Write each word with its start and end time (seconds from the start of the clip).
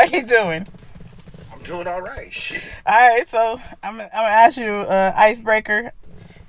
How 0.00 0.06
you 0.06 0.22
doing? 0.22 0.66
I'm 1.52 1.62
doing 1.62 1.86
all 1.86 2.00
right. 2.00 2.32
Shit. 2.32 2.62
All 2.86 2.94
right, 2.94 3.28
so 3.28 3.60
I'm 3.82 4.00
I'm 4.00 4.08
gonna 4.08 4.28
ask 4.28 4.56
you 4.56 4.72
uh, 4.72 5.12
icebreaker. 5.14 5.92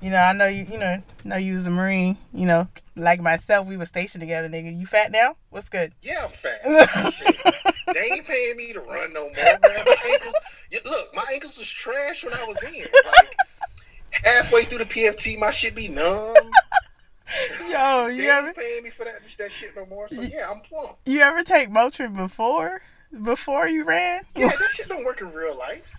You 0.02 0.09
know, 0.09 0.20
I 0.20 0.32
know 0.32 0.48
you. 0.48 0.64
You 0.64 0.77
know, 0.77 1.04
know 1.26 1.36
you 1.36 1.55
was 1.55 1.68
a 1.68 1.70
marine. 1.70 2.16
You 2.34 2.45
know, 2.45 2.70
like 2.95 3.20
myself, 3.20 3.68
we 3.68 3.76
were 3.76 3.86
stationed 3.86 4.22
together, 4.22 4.48
nigga. 4.48 4.73
You 4.73 4.86
fat 4.86 5.12
now? 5.12 5.36
What's 5.50 5.68
good? 5.68 5.91
Yeah, 6.02 6.23
I'm 6.23 6.30
fat. 6.30 6.62
Shit. 7.12 7.36
They 7.94 8.12
ain't 8.14 8.26
paying 8.26 8.55
me 8.55 8.72
to 8.72 8.80
run 8.80 9.12
no 9.12 9.23
more, 9.23 9.34
man. 9.34 9.59
My 9.86 9.95
ankles. 10.13 10.36
Look, 10.86 11.13
my 11.13 11.26
ankles 11.34 11.58
was 11.58 11.68
trash 11.68 12.23
when 12.23 12.34
I 12.34 12.45
was 12.48 12.63
in. 12.63 12.72
Like 12.73 13.36
halfway 14.23 14.63
through 14.63 14.77
the 14.77 14.86
PFT, 14.86 15.38
my 15.38 15.52
shit 15.52 15.76
be 15.76 15.90
numb. 15.90 16.36
Yo, 17.70 18.08
They 18.08 18.16
you 18.16 18.22
ain't 18.23 18.31
ever 18.31 18.54
paying 18.54 18.84
me 18.84 18.91
for 18.91 19.04
that 19.04 19.16
that 19.40 19.52
shit 19.52 19.76
no 19.76 19.86
more. 19.88 20.08
So 20.08 20.22
yeah, 20.22 20.49
I'm 20.49 20.62
plump. 20.62 20.99
you 21.05 21.20
ever 21.20 21.44
take 21.44 21.70
Motrin 21.70 22.16
before 22.16 22.81
before 23.24 23.68
you 23.68 23.84
ran? 23.84 24.22
Yeah, 24.36 24.48
that 24.48 24.70
shit 24.72 24.88
don't 24.88 25.06
work 25.06 25.22
in 25.22 25.32
real 25.32 25.58
life. 25.58 25.96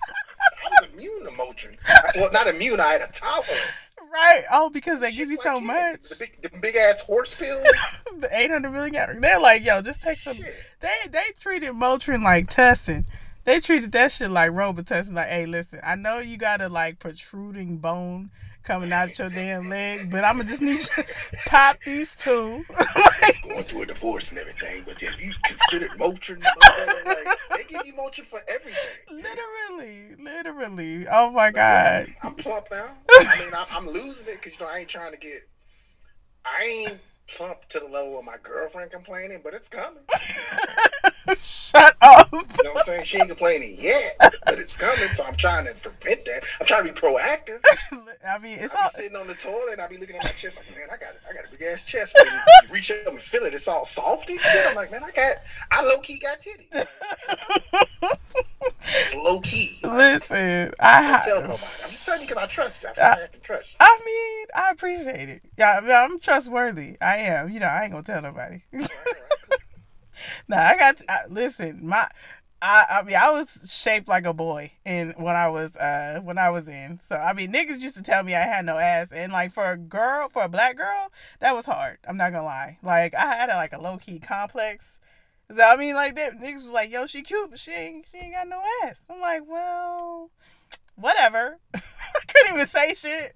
I 0.65 0.69
was 0.69 0.93
immune 0.93 1.25
to 1.25 1.31
Motrin. 1.31 1.77
Well, 2.17 2.31
not 2.33 2.49
immune. 2.49 2.81
I 2.81 2.93
had 2.93 3.03
a 3.03 3.13
tolerance. 3.13 3.97
Right. 4.13 4.45
Oh, 4.51 4.69
because 4.69 5.01
they 5.01 5.11
give 5.11 5.31
you 5.31 5.37
Shit's 5.37 5.45
so 5.45 5.55
like 5.55 5.63
much. 5.63 6.09
The 6.11 6.17
big, 6.19 6.43
the 6.43 6.51
big 6.61 6.77
ass 6.77 7.01
horse 7.01 7.35
pills. 7.35 7.65
the 8.21 8.29
800 8.31 8.71
milligram. 8.71 9.21
They're 9.21 9.41
like, 9.41 9.65
yo, 9.65 9.81
just 9.81 10.03
take 10.03 10.19
some. 10.19 10.37
Shit. 10.37 10.55
They 10.81 10.95
they 11.11 11.25
treated 11.41 11.73
Motrin 11.73 12.23
like 12.23 12.51
Tussin. 12.51 13.07
They 13.45 13.59
treated 13.61 13.93
that 13.93 14.13
shit 14.13 14.31
like 14.31 14.53
Robitussin. 14.53 15.15
Like, 15.15 15.29
hey, 15.29 15.47
listen, 15.47 15.81
I 15.83 15.95
know 15.95 16.19
you 16.19 16.37
got 16.37 16.61
a 16.61 16.69
like 16.69 16.99
protruding 16.99 17.79
bone 17.79 18.31
coming 18.63 18.93
out 18.93 19.19
your 19.19 19.29
damn 19.29 19.69
leg, 19.69 20.11
but 20.11 20.25
I'ma 20.25 20.45
just 20.45 20.63
need 20.63 20.79
you 20.79 21.05
to 21.05 21.05
pop 21.47 21.79
these 21.85 22.15
two. 22.15 22.65
going 23.43 23.65
through 23.65 23.83
a 23.83 23.87
divorce 23.87 24.31
and 24.31 24.41
everything, 24.41 24.83
but 24.87 25.01
have 25.01 25.21
you 25.21 25.33
considered 25.45 25.91
Motrin? 25.99 26.43
Like, 27.07 27.39
they 27.57 27.65
give 27.69 27.87
you 27.87 27.95
Motrin 27.95 28.25
for 28.25 28.41
everything. 28.49 28.83
literally, 29.11 30.17
literally. 30.19 31.07
Oh 31.11 31.31
my 31.31 31.51
god. 31.51 32.15
I'm 32.23 32.35
plump 32.35 32.67
now. 32.71 32.91
I 33.11 33.39
mean, 33.41 33.55
I, 33.55 33.67
I'm 33.73 33.87
losing 33.87 34.29
it 34.29 34.41
because 34.43 34.59
you 34.59 34.65
know 34.65 34.73
I 34.73 34.79
ain't 34.79 34.89
trying 34.89 35.13
to 35.13 35.19
get. 35.19 35.49
I 36.45 36.65
ain't 36.65 37.01
plump 37.29 37.67
to 37.69 37.81
the 37.81 37.87
level 37.87 38.19
of 38.19 38.25
my 38.25 38.37
girlfriend 38.43 38.91
complaining, 38.91 39.41
but 39.43 39.55
it's 39.55 39.69
coming. 39.69 40.03
Shut 41.39 41.97
up. 42.01 42.29
You 42.33 42.39
know 42.39 42.71
what 42.73 42.79
I'm 42.79 42.85
saying? 42.85 43.05
She 43.05 43.19
ain't 43.19 43.29
complaining 43.29 43.77
yet, 43.79 44.17
but 44.19 44.59
it's 44.59 44.77
coming. 44.77 45.09
So 45.13 45.25
I'm 45.25 45.37
trying 45.37 45.67
to 45.67 45.75
prevent 45.75 46.25
that. 46.25 46.43
I'm 46.61 46.67
trying 46.67 46.87
to 46.87 46.93
be 46.93 46.99
proactive. 46.99 47.61
I 48.27 48.39
mean, 48.39 48.59
it's 48.59 48.75
I 48.75 48.83
all. 48.83 48.89
sitting 48.89 49.17
on 49.17 49.27
the 49.27 49.35
toilet 49.35 49.73
and 49.73 49.81
I 49.81 49.89
be 49.89 49.99
looking 49.99 50.17
at 50.17 50.25
my 50.25 50.31
chest 50.31 50.59
like, 50.59 50.77
man, 50.79 50.89
I 50.93 50.97
got 50.97 51.15
I 51.29 51.35
got 51.35 51.45
a 51.47 51.51
big 51.51 51.63
ass 51.63 51.85
chest. 51.85 52.15
You 52.17 52.73
reach 52.73 52.91
up 52.91 53.07
and 53.07 53.21
feel 53.21 53.45
it, 53.45 53.55
it's 53.55 53.69
all 53.69 53.85
soft 53.85 54.29
and 54.31 54.41
shit. 54.41 54.67
I'm 54.69 54.77
like, 54.77 54.91
man, 54.91 55.05
I 55.05 55.11
got 55.11 55.37
I 55.71 55.83
low 55.85 55.99
key 56.01 56.19
got 56.19 56.41
titties. 56.41 56.87
It's 58.85 59.15
low 59.15 59.41
key. 59.41 59.79
Listen, 59.83 60.73
I 60.79 61.13
Don't 61.13 61.23
tell 61.23 61.35
nobody. 61.37 61.53
I'm 61.53 61.57
just 61.59 62.07
telling 62.07 62.23
you 62.23 62.29
because 62.29 62.43
I 62.43 62.47
trust 62.47 62.83
you. 62.83 62.89
I 62.89 62.93
feel 62.93 63.05
like 63.05 63.19
I 63.19 63.27
can 63.29 63.41
trust 63.41 63.73
you. 63.73 63.77
I 63.81 64.01
mean, 64.05 64.47
I 64.55 64.71
appreciate 64.71 65.29
it. 65.29 65.43
Yeah, 65.57 65.79
I 65.79 65.81
mean, 65.81 65.93
I'm 65.93 66.21
trustworthy. 66.21 66.97
I 67.01 67.17
am. 67.19 67.51
You 67.51 67.61
know, 67.61 67.67
I 67.67 67.83
ain't 67.85 67.93
gonna 67.93 68.03
tell 68.05 68.23
nobody. 68.23 68.63
Nah, 70.49 70.63
I 70.69 70.77
got. 70.77 71.03
I, 71.09 71.21
listen, 71.29 71.81
my. 71.83 72.09
I, 72.65 72.87
I 73.01 73.03
mean, 73.03 73.17
I 73.17 73.31
was 73.33 73.69
shaped 73.69 74.07
like 74.07 74.25
a 74.25 74.33
boy, 74.33 74.71
in 74.85 75.15
when 75.17 75.35
I 75.35 75.49
was 75.49 75.75
uh 75.75 76.21
when 76.23 76.39
I 76.39 76.51
was 76.51 76.69
in. 76.69 76.99
So 76.99 77.17
I 77.17 77.33
mean, 77.33 77.53
niggas 77.53 77.81
used 77.83 77.97
to 77.97 78.03
tell 78.03 78.23
me 78.23 78.37
I 78.37 78.45
had 78.45 78.65
no 78.65 78.79
ass, 78.79 79.11
and 79.11 79.33
like 79.33 79.53
for 79.53 79.73
a 79.73 79.77
girl, 79.77 80.29
for 80.29 80.43
a 80.43 80.49
black 80.49 80.77
girl, 80.77 81.11
that 81.41 81.57
was 81.57 81.67
hard. 81.67 81.99
I'm 82.07 82.17
not 82.17 82.31
gonna 82.31 82.45
lie. 82.45 82.79
Like 82.83 83.15
I 83.15 83.35
had 83.35 83.51
a, 83.51 83.57
like 83.57 83.73
a 83.73 83.81
low 83.81 83.99
key 83.99 84.21
complex. 84.21 85.01
So 85.55 85.61
I 85.61 85.77
mean, 85.77 85.97
like 85.97 86.15
that 86.15 86.39
niggas 86.39 86.63
was 86.63 86.73
like, 86.73 86.93
"Yo, 86.93 87.07
she 87.07 87.23
cute, 87.23 87.51
but 87.51 87.59
she 87.59 87.73
ain't 87.73 88.07
she 88.11 88.19
ain't 88.19 88.35
got 88.35 88.47
no 88.47 88.63
ass." 88.85 89.03
I'm 89.11 89.21
like, 89.21 89.43
well, 89.47 90.31
whatever. 90.95 91.59
I 91.75 91.81
couldn't 92.29 92.55
even 92.55 92.67
say 92.69 92.95
shit. 92.95 93.35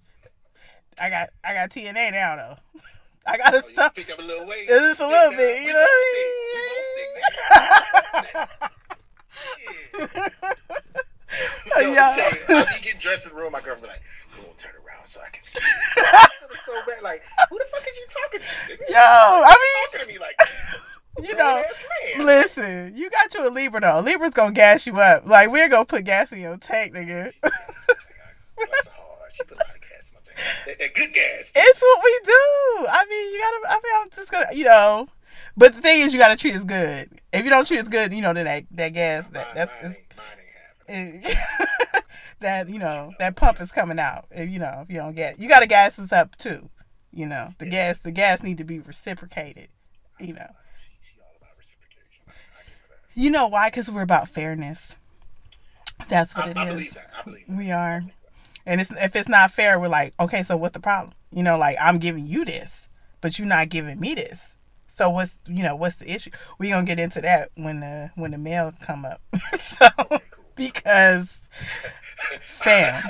I 1.01 1.11
got 1.11 1.31
I 1.45 1.53
got 1.53 1.71
TNA 1.71 2.13
now 2.13 2.37
though. 2.37 2.81
I 3.27 3.37
gotta 3.39 3.59
Oh, 3.65 3.71
stop. 3.73 3.95
pick 3.95 4.11
up 4.11 4.19
a 4.19 4.23
little 4.23 4.47
weight. 4.47 4.67
Just 4.69 5.01
a 5.01 5.07
little 5.07 5.33
bit, 5.33 5.63
you 5.63 5.73
know 5.73 5.87
both 5.87 5.89
what 5.89 6.07
thick. 6.15 7.09
We 7.09 8.23
both 8.23 8.31
thick, 8.33 8.35
nigga. 8.35 8.47
I 11.77 11.81
Yo, 11.81 11.87
mean? 11.87 11.95
yeah. 11.95 12.17
Yeah. 12.17 12.65
I 12.69 12.79
getting 12.83 13.01
dressed 13.01 13.27
in 13.29 13.35
the 13.35 13.41
room. 13.41 13.53
My 13.53 13.61
girlfriend 13.61 13.83
be 13.83 13.89
like, 13.89 14.03
"Go 14.37 14.49
on, 14.49 14.55
turn 14.57 14.73
around 14.87 15.07
so 15.07 15.21
I 15.21 15.29
can 15.31 15.43
see." 15.43 15.61
So 16.61 16.73
bad. 16.87 17.03
Like, 17.03 17.23
who 17.51 17.59
the 17.59 17.65
fuck 17.71 17.83
is 17.87 17.97
you 17.97 18.07
talking 18.09 18.41
to? 18.41 18.47
Nigga? 18.75 18.91
Yo, 18.91 18.97
I 18.99 19.57
talking 19.93 20.07
to 20.07 20.13
me 20.13 20.19
like, 20.19 20.37
mean, 21.21 21.29
you 21.31 21.37
know, 21.37 21.63
listen, 22.25 22.93
you 22.97 23.09
got 23.11 23.33
you 23.35 23.47
a 23.49 23.51
Libra 23.51 23.81
though. 23.81 24.01
Libra's 24.01 24.33
gonna 24.33 24.53
gas 24.53 24.87
you 24.87 24.99
up. 24.99 25.27
Like 25.27 25.51
we're 25.51 25.69
gonna 25.69 25.85
put 25.85 26.05
gas 26.05 26.33
in 26.33 26.41
your 26.41 26.57
tank, 26.57 26.95
nigga. 26.95 27.31
Bless 27.41 28.89
her 28.89 28.93
heart. 28.95 29.33
She 29.33 29.45
That, 30.67 30.79
that 30.79 30.95
good 30.95 31.13
gas. 31.13 31.53
It's 31.57 31.81
what 31.81 32.05
we 32.05 32.21
do. 32.25 32.87
I 32.91 33.07
mean, 33.09 33.33
you 33.33 33.41
gotta. 33.41 33.75
I 33.75 33.81
mean, 33.83 33.93
I'm 34.03 34.11
just 34.11 34.31
gonna, 34.31 34.47
you 34.53 34.65
know. 34.65 35.09
But 35.57 35.75
the 35.75 35.81
thing 35.81 36.01
is, 36.01 36.13
you 36.13 36.19
gotta 36.19 36.37
treat 36.37 36.55
us 36.55 36.65
good. 36.65 37.09
If 37.33 37.45
you 37.45 37.51
don't 37.51 37.67
treat 37.67 37.81
us 37.81 37.89
good, 37.89 38.13
you 38.13 38.21
know, 38.23 38.35
then 38.35 38.45
that 38.45 38.65
that 38.73 38.89
gas, 38.91 39.27
that 39.29 39.55
that's 39.55 39.73
mine, 39.83 39.97
mine 40.17 41.23
it- 41.25 42.05
that 42.41 42.69
you 42.69 42.79
know 42.79 43.13
that 43.19 43.37
pump 43.37 43.61
is 43.61 43.73
coming 43.73 43.99
out. 43.99 44.27
If 44.31 44.51
you 44.51 44.59
know 44.59 44.81
if 44.83 44.91
you 44.91 44.97
don't 45.01 45.15
get, 45.17 45.39
you 45.39 45.49
gotta 45.49 45.67
gas 45.67 45.99
us 45.99 46.13
up 46.13 46.37
too. 46.37 46.69
You 47.13 47.27
know 47.27 47.55
the 47.59 47.67
gas, 47.67 47.99
the 47.99 48.13
gas 48.13 48.43
need 48.43 48.59
to 48.59 48.65
be 48.65 48.79
reciprocated. 48.79 49.69
You 50.21 50.35
know, 50.35 50.49
She, 50.79 50.91
she 51.03 51.21
all 51.21 51.33
about 51.41 51.57
reciprocation. 51.57 52.25
I, 52.29 52.31
I 52.33 52.35
that. 53.15 53.21
you 53.21 53.31
know 53.31 53.47
why? 53.47 53.69
Because 53.69 53.91
we're 53.91 54.03
about 54.03 54.29
fairness. 54.29 54.97
That's 56.09 56.37
what 56.37 56.47
I, 56.47 56.51
it 56.51 56.57
I 56.59 56.65
is. 56.69 56.75
believe 56.75 56.95
that. 56.95 57.11
I 57.19 57.23
believe 57.25 57.47
that. 57.49 57.57
We 57.57 57.71
are. 57.71 58.03
And 58.67 58.81
it's 58.81 58.91
if 58.91 59.15
it's 59.15 59.29
not 59.29 59.53
fair, 59.53 59.79
we're 59.79 59.89
like, 59.89 60.13
okay, 60.19 60.43
so 60.43 60.57
what's 60.57 60.75
the 60.75 60.81
problem? 60.81 61.13
You 61.31 61.43
know, 61.43 61.57
like 61.57 61.77
I'm 61.81 61.99
giving 61.99 62.27
you 62.27 62.45
this, 62.45 62.89
but 63.21 63.39
you're 63.39 63.49
not 63.49 63.69
giving 63.69 64.01
me 64.01 64.15
this. 64.15 64.57
So 64.89 65.11
what's 65.11 65.39
you 65.47 65.63
know 65.63 65.77
what's 65.77 65.97
the 65.97 66.11
issue? 66.11 66.31
We 66.59 66.71
gonna 66.71 66.87
get 66.87 66.99
into 66.99 67.21
that 67.21 67.51
when 67.55 67.81
the 67.81 68.11
when 68.17 68.33
the 68.33 68.39
mail 68.39 68.73
come 68.81 69.05
up. 69.05 69.21
so 69.59 69.87
because 70.57 71.39
fam, 72.43 73.03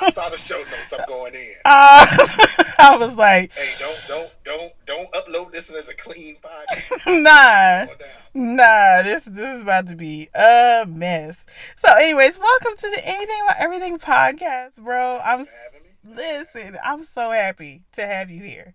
I 0.00 0.10
saw 0.10 0.28
the 0.28 0.36
show 0.36 0.56
notes. 0.58 0.92
I'm 0.98 1.04
going 1.06 1.34
in. 1.34 1.54
uh, 1.64 2.06
I 2.78 2.96
was 2.98 3.14
like, 3.16 3.52
Hey, 3.52 3.72
don't 3.78 4.04
don't 4.08 4.32
don't 4.44 4.72
don't 4.86 5.12
upload 5.12 5.52
this 5.52 5.70
one 5.70 5.78
as 5.78 5.88
a 5.88 5.94
clean 5.94 6.36
podcast. 6.36 7.22
nah. 7.22 7.86
Nah, 8.34 9.02
this 9.02 9.24
this 9.24 9.56
is 9.56 9.62
about 9.62 9.86
to 9.88 9.96
be 9.96 10.28
a 10.34 10.84
mess. 10.88 11.44
So, 11.76 11.92
anyways, 11.96 12.38
welcome 12.38 12.72
to 12.76 12.90
the 12.90 13.06
Anything 13.06 13.36
About 13.44 13.56
Everything 13.58 13.98
podcast, 13.98 14.82
bro. 14.82 15.20
I'm 15.24 15.44
For 15.44 15.50
having 15.72 16.16
me. 16.16 16.22
listen. 16.22 16.78
I'm 16.84 17.04
so 17.04 17.30
happy 17.30 17.82
to 17.92 18.06
have 18.06 18.30
you 18.30 18.42
here. 18.42 18.74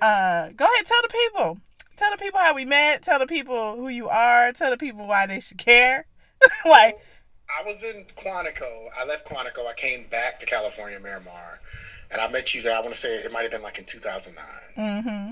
Uh, 0.00 0.50
go 0.56 0.64
ahead, 0.64 0.86
tell 0.86 1.02
the 1.02 1.08
people, 1.08 1.58
tell 1.96 2.10
the 2.12 2.18
people 2.18 2.38
how 2.38 2.54
we 2.54 2.64
met. 2.64 3.02
Tell 3.02 3.18
the 3.18 3.26
people 3.26 3.74
who 3.76 3.88
you 3.88 4.08
are. 4.08 4.52
Tell 4.52 4.70
the 4.70 4.76
people 4.78 5.06
why 5.06 5.26
they 5.26 5.40
should 5.40 5.58
care. 5.58 6.06
like, 6.64 6.98
I 7.48 7.66
was 7.66 7.82
in 7.82 8.04
Quantico. 8.16 8.86
I 8.98 9.04
left 9.06 9.26
Quantico. 9.26 9.66
I 9.66 9.74
came 9.74 10.06
back 10.10 10.38
to 10.40 10.46
California, 10.46 11.00
Miramar, 11.00 11.60
and 12.10 12.20
I 12.20 12.28
met 12.28 12.54
you 12.54 12.62
there. 12.62 12.76
I 12.76 12.80
want 12.80 12.92
to 12.92 12.98
say 12.98 13.16
it 13.16 13.32
might 13.32 13.42
have 13.42 13.50
been 13.50 13.62
like 13.62 13.78
in 13.78 13.84
2009. 13.84 14.44
mm-hmm. 14.76 15.30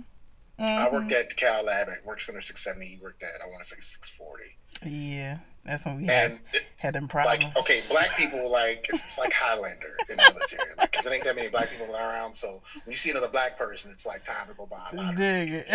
I 0.59 0.88
worked 0.91 1.12
at 1.12 1.28
the 1.28 1.34
Cal 1.34 1.65
Lab 1.65 1.88
at 1.88 2.04
Work 2.06 2.21
Center 2.21 2.41
670. 2.41 2.97
You 2.97 3.03
worked 3.03 3.22
at 3.22 3.43
I 3.44 3.47
want 3.47 3.62
to 3.62 3.69
say 3.69 3.77
640. 3.78 4.56
Yeah, 4.84 5.38
that's 5.65 5.84
when 5.84 5.99
we 5.99 6.06
had 6.06 6.31
And 6.31 6.41
it, 6.54 6.62
had 6.77 6.94
them 6.94 7.09
problems. 7.09 7.44
like, 7.44 7.56
okay, 7.59 7.82
black 7.91 8.16
people 8.16 8.51
like 8.51 8.86
it's, 8.89 9.04
it's 9.04 9.19
like 9.19 9.33
Highlander 9.34 9.97
in 10.09 10.16
the 10.16 10.33
military 10.33 10.71
because 10.80 11.04
there 11.04 11.15
ain't 11.15 11.24
that 11.24 11.36
many 11.36 11.48
black 11.48 11.71
people 11.71 11.95
around. 11.95 12.34
So 12.34 12.62
when 12.84 12.92
you 12.92 12.95
see 12.95 13.10
another 13.10 13.28
black 13.28 13.59
person, 13.59 13.91
it's 13.91 14.07
like 14.07 14.24
time 14.24 14.48
to 14.48 14.54
go 14.54 14.65
buy 14.66 14.89
a 14.92 14.97
lot 14.97 15.15
it. 15.19 15.66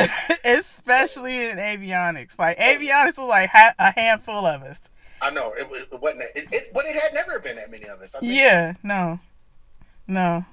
Especially 0.43 1.49
in 1.49 1.57
avionics. 1.57 2.39
Like 2.39 2.57
avionics 2.57 3.17
was 3.17 3.27
like 3.27 3.49
ha- 3.51 3.75
a 3.77 3.91
handful 3.91 4.45
of 4.47 4.63
us. 4.63 4.79
I 5.21 5.29
know 5.29 5.53
it, 5.53 5.67
it 5.91 6.01
wasn't. 6.01 6.23
It, 6.35 6.51
it, 6.51 6.73
but 6.73 6.85
it 6.85 6.95
had 6.95 7.13
never 7.13 7.39
been 7.39 7.55
that 7.57 7.69
many 7.71 7.85
of 7.87 8.01
us. 8.01 8.15
Yeah, 8.21 8.73
no, 8.83 9.19
no. 10.07 10.43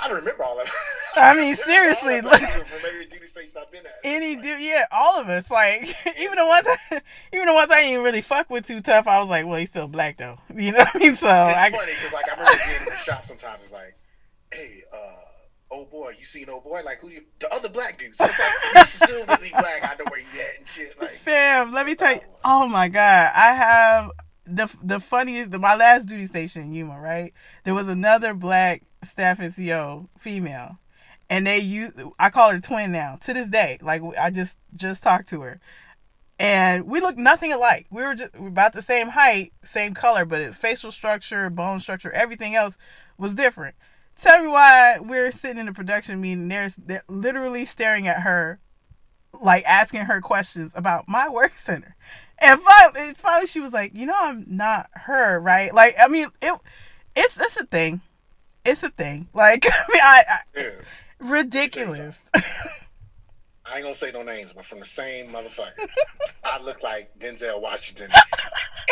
I 0.00 0.08
don't 0.08 0.16
remember 0.18 0.44
all 0.44 0.58
of 0.60 0.66
it. 0.66 0.72
I 1.16 1.34
mean, 1.34 1.54
seriously, 1.56 2.20
like 2.22 2.40
black 2.40 2.52
people 2.54 2.64
from 2.64 2.90
every 2.90 3.06
duty 3.06 3.26
station 3.26 3.52
I've 3.60 3.70
been 3.70 3.84
at. 3.86 3.92
any 4.02 4.36
dude, 4.36 4.60
yeah, 4.60 4.86
all 4.90 5.20
of 5.20 5.28
us. 5.28 5.50
Like 5.50 5.82
even 6.18 6.36
the 6.36 6.46
ones, 6.46 6.66
I, 6.66 7.00
even 7.32 7.46
the 7.46 7.54
ones 7.54 7.70
I 7.70 7.82
didn't 7.82 8.02
really 8.02 8.22
fuck 8.22 8.48
with 8.50 8.66
too 8.66 8.80
tough. 8.80 9.06
I 9.06 9.18
was 9.20 9.28
like, 9.28 9.46
well, 9.46 9.58
he's 9.58 9.68
still 9.68 9.88
black 9.88 10.16
though. 10.16 10.38
You 10.54 10.72
know 10.72 10.78
what 10.78 10.96
I 10.96 10.98
mean? 10.98 11.16
So 11.16 11.28
It's 11.28 11.62
I, 11.62 11.70
funny 11.70 11.92
because 11.92 12.12
like 12.12 12.28
I 12.28 12.32
remember 12.32 12.60
being 12.66 12.78
in 12.80 12.84
the 12.86 12.96
shop 12.96 13.24
sometimes. 13.24 13.62
It's 13.62 13.72
like, 13.72 13.94
hey, 14.52 14.82
uh, 14.92 14.96
oh 15.74 15.84
boy, 15.90 16.14
you 16.18 16.24
seen 16.24 16.48
old 16.48 16.64
boy? 16.64 16.82
Like 16.84 17.00
who? 17.00 17.08
You, 17.08 17.22
the 17.40 17.52
other 17.52 17.68
black 17.68 17.98
dudes. 17.98 18.18
So 18.18 18.26
it's 18.26 18.38
like 18.38 18.50
just 18.74 19.02
assume 19.02 19.22
because 19.26 19.42
he 19.42 19.50
black, 19.50 19.80
I 19.82 19.94
know 19.98 20.04
where 20.10 20.20
he 20.20 20.40
at 20.40 20.58
and 20.60 20.68
shit. 20.68 21.00
Like 21.00 21.10
fam, 21.10 21.72
let 21.72 21.86
me 21.86 21.94
tell 21.94 22.14
you. 22.14 22.20
Oh, 22.44 22.64
oh 22.64 22.68
my 22.68 22.88
god, 22.88 23.32
I 23.34 23.52
have 23.54 24.10
the 24.46 24.74
the 24.82 25.00
funniest. 25.00 25.50
The, 25.50 25.58
my 25.58 25.74
last 25.74 26.06
duty 26.06 26.26
station 26.26 26.62
in 26.62 26.74
Yuma, 26.74 27.00
right? 27.00 27.32
There 27.64 27.74
was 27.74 27.88
another 27.88 28.34
black 28.34 28.82
staff 29.02 29.40
and 29.40 29.52
NCO 29.52 30.08
female, 30.18 30.78
and 31.30 31.46
they 31.46 31.58
use. 31.58 31.92
I 32.18 32.30
call 32.30 32.50
her 32.50 32.60
twin 32.60 32.92
now 32.92 33.16
to 33.22 33.34
this 33.34 33.48
day. 33.48 33.78
Like 33.82 34.02
I 34.18 34.30
just 34.30 34.58
just 34.76 35.02
talked 35.02 35.28
to 35.28 35.40
her. 35.42 35.60
and 36.38 36.86
we 36.86 37.00
looked 37.00 37.18
nothing 37.18 37.52
alike. 37.52 37.86
We 37.90 38.02
were 38.02 38.14
just 38.14 38.34
we 38.34 38.40
were 38.42 38.48
about 38.48 38.72
the 38.72 38.82
same 38.82 39.08
height, 39.08 39.52
same 39.62 39.94
color, 39.94 40.24
but 40.24 40.40
it, 40.40 40.54
facial 40.54 40.90
structure, 40.90 41.48
bone 41.50 41.80
structure, 41.80 42.10
everything 42.12 42.56
else 42.56 42.76
was 43.18 43.34
different. 43.34 43.76
Tell 44.16 44.40
me 44.42 44.48
why 44.48 44.98
we're 45.00 45.30
sitting 45.30 45.58
in 45.58 45.68
a 45.68 45.72
production 45.72 46.20
meeting. 46.20 46.48
There's 46.48 46.76
they're 46.76 47.02
literally 47.08 47.64
staring 47.64 48.06
at 48.06 48.20
her, 48.20 48.60
like 49.32 49.64
asking 49.64 50.02
her 50.02 50.20
questions 50.20 50.72
about 50.74 51.08
my 51.08 51.28
work 51.28 51.52
center. 51.54 51.96
And 52.38 52.60
finally, 52.60 53.14
finally, 53.16 53.46
she 53.46 53.60
was 53.60 53.72
like, 53.72 53.92
"You 53.94 54.06
know, 54.06 54.14
I'm 54.16 54.44
not 54.48 54.90
her, 54.92 55.38
right? 55.40 55.72
Like, 55.74 55.94
I 56.00 56.08
mean, 56.08 56.28
it, 56.42 56.58
it's 57.16 57.40
it's 57.40 57.56
a 57.60 57.64
thing, 57.66 58.00
it's 58.64 58.82
a 58.82 58.90
thing. 58.90 59.28
Like, 59.34 59.64
I 59.70 59.84
mean, 59.92 60.02
I, 60.02 60.24
I 60.28 60.38
Yeah. 60.60 60.70
ridiculous. 61.20 62.20
I 63.66 63.76
ain't 63.76 63.82
gonna 63.82 63.94
say 63.94 64.12
no 64.12 64.22
names, 64.22 64.52
but 64.52 64.64
from 64.66 64.80
the 64.80 64.86
same 64.86 65.28
motherfucker. 65.28 65.88
I 66.44 66.62
look 66.62 66.82
like 66.82 67.18
Denzel 67.18 67.60
Washington 67.62 68.10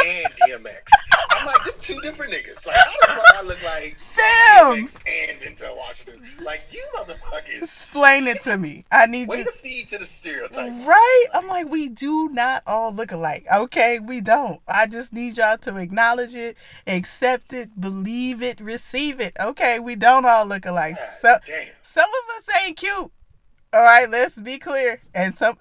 and 0.04 0.26
DMX. 0.34 0.82
I'm 1.30 1.46
like, 1.46 1.71
two 1.82 2.00
different 2.00 2.32
niggas. 2.32 2.67
Like, 2.67 2.76
how 2.76 2.93
the 3.00 3.06
fuck 3.08 3.34
I 3.37 3.43
look 3.43 3.62
like 3.64 3.96
Fam, 3.96 4.76
DMX 4.84 5.00
and 5.06 5.40
Denzel 5.40 5.76
Washington? 5.76 6.23
Like, 6.44 6.62
you 6.70 6.84
motherfuckers. 6.96 7.62
explain 7.62 8.26
it 8.26 8.43
to 8.43 8.56
me. 8.58 8.84
I 8.90 9.06
need 9.06 9.29
Way 9.29 9.38
you. 9.38 9.44
to 9.44 9.52
feed 9.52 9.88
to 9.88 9.99
the 9.99 10.05
stereotype. 10.05 10.70
Right? 10.87 11.25
I'm 11.34 11.49
like, 11.49 11.69
we 11.69 11.88
do 11.88 12.29
not 12.31 12.62
all 12.67 12.93
look 12.93 13.12
alike. 13.12 13.46
Okay, 13.52 13.99
we 13.99 14.20
don't. 14.20 14.61
I 14.69 14.87
just 14.87 15.12
need 15.12 15.37
y'all 15.37 15.58
to 15.58 15.76
acknowledge 15.76 16.34
it, 16.34 16.56
accept 16.87 17.52
it, 17.52 17.81
believe 17.81 18.43
it, 18.43 18.61
receive 18.61 19.20
it. 19.20 19.37
Okay, 19.40 19.79
we 19.79 19.94
don't 19.96 20.25
all 20.25 20.46
look 20.46 20.67
alike. 20.67 20.96
God 20.96 21.08
So, 21.20 21.37
damn. 21.46 21.69
some 21.82 22.08
of 22.08 22.37
us 22.49 22.56
ain't 22.64 22.76
cute. 22.76 23.11
All 23.75 23.82
right, 23.82 24.08
let's 24.08 24.40
be 24.40 24.58
clear. 24.58 25.00
And 25.14 25.34
some, 25.34 25.56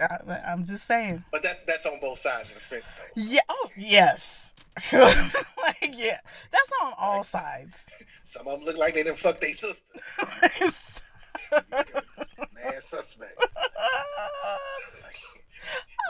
I, 0.00 0.40
I'm 0.48 0.64
just 0.64 0.86
saying. 0.86 1.24
But 1.30 1.42
that 1.42 1.66
that's 1.66 1.84
on 1.86 2.00
both 2.00 2.18
sides 2.18 2.48
of 2.50 2.54
the 2.56 2.60
fence, 2.60 2.94
though. 2.94 3.22
Yeah. 3.22 3.40
Oh, 3.48 3.68
yes. 3.76 4.43
like, 4.92 5.92
yeah. 5.92 6.18
That's 6.50 6.70
on 6.82 6.94
all 6.98 7.22
sides. 7.22 7.78
Some 8.22 8.48
of 8.48 8.58
them 8.58 8.66
look 8.66 8.76
like 8.76 8.94
they 8.94 9.04
didn't 9.04 9.18
fuck 9.18 9.40
their 9.40 9.52
sister. 9.52 9.92
Man, 11.52 12.80
suspect. 12.80 13.46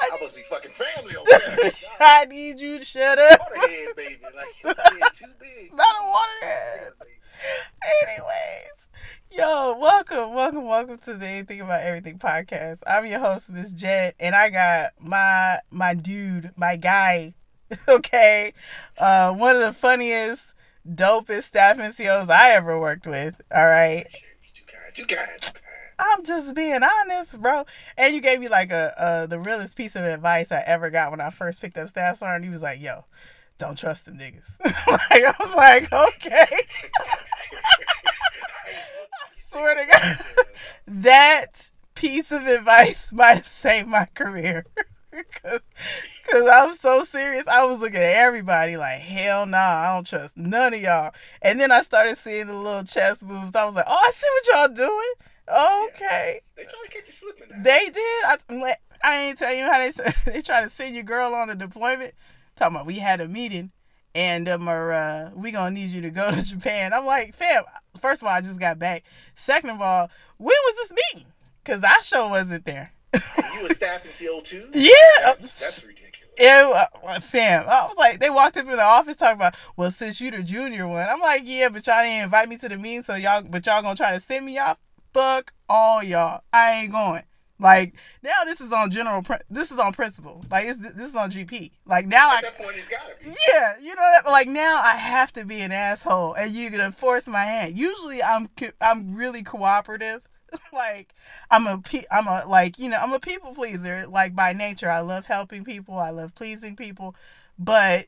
I 0.00 0.18
must 0.20 0.34
be 0.34 0.42
fucking 0.42 0.70
family 0.70 1.16
over 1.16 1.26
there. 1.28 1.70
I 2.00 2.24
need 2.26 2.58
you 2.60 2.78
to 2.78 2.84
shut 2.84 3.18
up. 3.18 3.40
Waterhead, 3.40 3.96
baby. 3.96 4.18
Like, 4.24 4.76
head 4.76 5.02
too 5.12 5.26
big. 5.38 5.72
Not 5.74 5.86
a 5.86 6.04
waterhead. 6.10 6.92
Anyways, 8.02 8.88
yo, 9.30 9.76
welcome, 9.78 10.32
welcome, 10.32 10.64
welcome 10.64 10.96
to 10.98 11.14
the 11.14 11.26
Anything 11.26 11.60
About 11.60 11.82
Everything 11.82 12.18
podcast. 12.18 12.78
I'm 12.86 13.06
your 13.06 13.20
host, 13.20 13.50
Miss 13.50 13.72
Jet, 13.72 14.14
and 14.18 14.34
I 14.34 14.48
got 14.50 14.92
my 15.00 15.60
my 15.70 15.94
dude, 15.94 16.52
my 16.56 16.76
guy. 16.76 17.34
Okay, 17.88 18.52
uh, 18.98 19.32
one 19.32 19.56
of 19.56 19.62
the 19.62 19.72
funniest, 19.72 20.54
dopest 20.88 21.44
staff 21.44 21.78
NCOs 21.78 22.30
I 22.30 22.52
ever 22.52 22.78
worked 22.78 23.06
with. 23.06 23.40
All 23.54 23.66
right, 23.66 24.06
Too 24.52 24.64
kind, 24.66 24.94
too 24.94 25.06
kind, 25.06 25.28
too 25.40 25.52
kind. 25.52 25.62
I'm 25.98 26.24
just 26.24 26.54
being 26.56 26.80
honest, 26.82 27.40
bro. 27.40 27.64
And 27.96 28.14
you 28.14 28.20
gave 28.20 28.40
me 28.40 28.48
like 28.48 28.72
a 28.72 29.00
uh, 29.00 29.26
the 29.26 29.38
realest 29.38 29.76
piece 29.76 29.94
of 29.96 30.04
advice 30.04 30.50
I 30.50 30.62
ever 30.66 30.90
got 30.90 31.10
when 31.10 31.20
I 31.20 31.30
first 31.30 31.60
picked 31.60 31.78
up 31.78 31.88
staff 31.88 32.16
sergeant. 32.18 32.44
He 32.44 32.50
was 32.50 32.62
like, 32.62 32.80
"Yo, 32.80 33.04
don't 33.58 33.78
trust 33.78 34.06
them 34.06 34.18
niggas." 34.18 34.50
like 34.64 35.24
I 35.24 35.34
was 35.38 35.54
like, 35.54 35.92
"Okay." 35.92 36.46
Swear 39.48 39.74
to 39.76 39.86
God, 39.92 40.18
that 40.86 41.70
piece 41.94 42.32
of 42.32 42.46
advice 42.46 43.12
might 43.12 43.34
have 43.34 43.48
saved 43.48 43.88
my 43.88 44.06
career. 44.14 44.64
Cause, 45.42 45.60
Cause 46.30 46.48
I'm 46.50 46.74
so 46.74 47.04
serious. 47.04 47.46
I 47.46 47.64
was 47.64 47.78
looking 47.78 48.00
at 48.00 48.16
everybody 48.16 48.76
like, 48.76 49.00
hell 49.00 49.46
nah, 49.46 49.58
I 49.58 49.94
don't 49.94 50.06
trust 50.06 50.36
none 50.36 50.74
of 50.74 50.80
y'all. 50.80 51.14
And 51.42 51.60
then 51.60 51.70
I 51.70 51.82
started 51.82 52.18
seeing 52.18 52.46
the 52.46 52.54
little 52.54 52.84
chest 52.84 53.24
moves. 53.24 53.54
I 53.54 53.64
was 53.64 53.74
like, 53.74 53.86
oh, 53.88 53.92
I 53.92 54.10
see 54.12 54.26
what 54.30 54.70
y'all 54.70 54.74
doing. 54.74 55.12
Okay. 55.48 56.40
They 56.56 56.62
trying 56.62 56.84
to 56.84 56.90
catch 56.90 57.06
you 57.06 57.12
slipping 57.12 57.48
now. 57.50 57.62
They 57.62 57.90
did. 57.92 58.24
I, 58.24 58.36
I'm 58.48 58.60
like, 58.60 58.80
I 59.02 59.16
ain't 59.16 59.38
tell 59.38 59.52
you 59.52 59.64
how 59.64 59.78
they 59.78 59.90
they 60.32 60.40
try 60.40 60.62
to 60.62 60.68
send 60.68 60.94
your 60.94 61.04
girl 61.04 61.34
on 61.34 61.50
a 61.50 61.54
deployment. 61.54 62.14
Talking 62.56 62.76
about 62.76 62.86
we 62.86 62.96
had 62.96 63.20
a 63.20 63.28
meeting 63.28 63.72
and 64.14 64.48
um, 64.48 64.68
are, 64.68 64.92
uh, 64.92 65.30
we 65.34 65.50
gonna 65.50 65.72
need 65.72 65.90
you 65.90 66.00
to 66.02 66.10
go 66.10 66.30
to 66.30 66.42
Japan. 66.48 66.92
I'm 66.92 67.06
like, 67.06 67.34
fam. 67.34 67.64
First 67.98 68.22
of 68.22 68.28
all, 68.28 68.34
I 68.34 68.40
just 68.40 68.58
got 68.58 68.78
back. 68.78 69.04
Second 69.34 69.70
of 69.70 69.80
all, 69.80 70.10
when 70.38 70.48
was 70.48 70.88
this 70.88 70.98
meeting? 71.12 71.32
Cause 71.64 71.82
I 71.82 72.00
sure 72.02 72.28
wasn't 72.28 72.64
there. 72.64 72.92
You 73.54 73.66
a 73.66 73.74
staff 73.74 74.04
NCO 74.04 74.42
two? 74.44 74.68
Yeah. 74.74 74.90
That's, 75.22 75.60
that's 75.60 75.86
ridiculous. 75.86 76.04
Yeah, 76.38 77.18
fam. 77.20 77.64
I 77.68 77.86
was 77.86 77.96
like, 77.96 78.18
they 78.18 78.28
walked 78.30 78.56
up 78.56 78.66
in 78.66 78.72
the 78.76 78.82
office 78.82 79.16
talking 79.16 79.36
about, 79.36 79.54
well, 79.76 79.90
since 79.90 80.20
you 80.20 80.30
the 80.30 80.42
junior 80.42 80.86
one, 80.88 81.08
I'm 81.08 81.20
like, 81.20 81.42
yeah, 81.44 81.68
but 81.68 81.86
y'all 81.86 82.02
didn't 82.02 82.24
invite 82.24 82.48
me 82.48 82.56
to 82.58 82.68
the 82.68 82.76
meeting, 82.76 83.02
so 83.02 83.14
y'all, 83.14 83.42
but 83.42 83.64
y'all 83.66 83.82
gonna 83.82 83.94
try 83.94 84.12
to 84.12 84.20
send 84.20 84.46
me 84.46 84.56
y'all. 84.56 84.76
Fuck 85.12 85.52
all 85.68 86.02
y'all. 86.02 86.42
I 86.52 86.72
ain't 86.72 86.92
going. 86.92 87.22
Like 87.60 87.94
now, 88.22 88.32
this 88.44 88.60
is 88.60 88.72
on 88.72 88.90
general. 88.90 89.24
This 89.48 89.70
is 89.70 89.78
on 89.78 89.92
principle. 89.92 90.42
Like 90.50 90.66
it's, 90.66 90.78
this 90.78 91.08
is 91.10 91.14
on 91.14 91.30
GP. 91.30 91.70
Like 91.86 92.06
now, 92.06 92.30
I 92.30 92.38
At 92.38 92.42
that 92.42 92.58
point, 92.58 92.76
it's 92.76 92.88
gotta 92.88 93.14
be. 93.22 93.30
yeah, 93.52 93.76
you 93.80 93.94
know 93.94 94.02
that. 94.02 94.28
Like 94.28 94.48
now, 94.48 94.80
I 94.82 94.96
have 94.96 95.32
to 95.34 95.44
be 95.44 95.60
an 95.60 95.70
asshole, 95.70 96.34
and 96.34 96.50
you're 96.52 96.70
gonna 96.70 96.90
force 96.90 97.28
my 97.28 97.44
hand. 97.44 97.78
Usually, 97.78 98.22
I'm 98.22 98.48
I'm 98.80 99.14
really 99.14 99.44
cooperative. 99.44 100.22
like 100.72 101.14
I'm 101.50 101.66
a 101.66 101.78
pe- 101.78 102.04
I'm 102.10 102.26
a 102.26 102.44
like 102.46 102.78
you 102.78 102.88
know 102.88 102.98
I'm 102.98 103.12
a 103.12 103.20
people 103.20 103.54
pleaser. 103.54 104.06
Like 104.06 104.34
by 104.34 104.52
nature, 104.52 104.90
I 104.90 105.00
love 105.00 105.26
helping 105.26 105.64
people. 105.64 105.98
I 105.98 106.10
love 106.10 106.34
pleasing 106.34 106.76
people, 106.76 107.14
but 107.58 108.06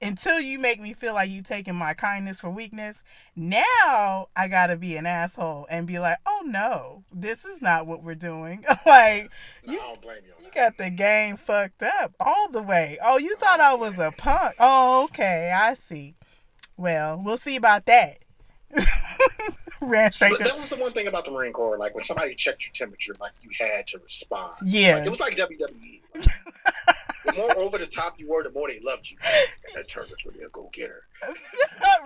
until 0.00 0.40
you 0.40 0.58
make 0.58 0.80
me 0.80 0.92
feel 0.92 1.14
like 1.14 1.30
you 1.30 1.42
taking 1.42 1.76
my 1.76 1.94
kindness 1.94 2.40
for 2.40 2.50
weakness, 2.50 3.02
now 3.36 4.28
I 4.34 4.48
gotta 4.48 4.76
be 4.76 4.96
an 4.96 5.06
asshole 5.06 5.66
and 5.70 5.86
be 5.86 5.98
like, 6.00 6.18
oh 6.26 6.42
no, 6.44 7.04
this 7.12 7.44
is 7.44 7.62
not 7.62 7.86
what 7.86 8.02
we're 8.02 8.16
doing. 8.16 8.64
like 8.86 9.30
you 9.64 9.78
don't 9.78 10.00
blame 10.02 10.18
you 10.26 10.32
on 10.36 10.44
you 10.44 10.50
that. 10.52 10.54
got 10.54 10.76
the 10.78 10.90
game 10.90 11.36
fucked 11.36 11.82
up 11.84 12.14
all 12.18 12.48
the 12.50 12.62
way. 12.62 12.98
Oh, 13.02 13.18
you 13.18 13.36
thought 13.36 13.60
I 13.60 13.74
was 13.74 13.98
a 13.98 14.12
punk. 14.16 14.54
Oh, 14.58 15.04
okay, 15.04 15.52
I 15.54 15.74
see. 15.74 16.14
Well, 16.76 17.20
we'll 17.24 17.38
see 17.38 17.56
about 17.56 17.86
that. 17.86 18.18
Ran 19.88 20.12
straight 20.12 20.38
But 20.38 20.44
that 20.44 20.56
was 20.56 20.70
the 20.70 20.76
one 20.76 20.92
thing 20.92 21.08
about 21.08 21.24
the 21.24 21.32
Marine 21.32 21.52
Corps. 21.52 21.76
Like 21.76 21.94
when 21.94 22.04
somebody 22.04 22.34
checked 22.36 22.64
your 22.64 22.72
temperature, 22.72 23.14
like 23.20 23.32
you 23.42 23.50
had 23.58 23.86
to 23.88 23.98
respond. 23.98 24.54
Yeah. 24.64 24.96
Like, 24.96 25.06
it 25.06 25.10
was 25.10 25.20
like 25.20 25.36
WWE. 25.36 26.00
Like, 26.14 26.24
the 27.26 27.32
more 27.32 27.58
over 27.58 27.78
the 27.78 27.86
top 27.86 28.18
you 28.18 28.28
were, 28.28 28.44
the 28.44 28.50
more 28.50 28.68
they 28.70 28.78
loved 28.80 29.10
you. 29.10 29.16
That 29.74 29.88
Turner's 29.88 30.14
really 30.24 30.44
a 30.44 30.48
go 30.50 30.70
getter. 30.72 31.02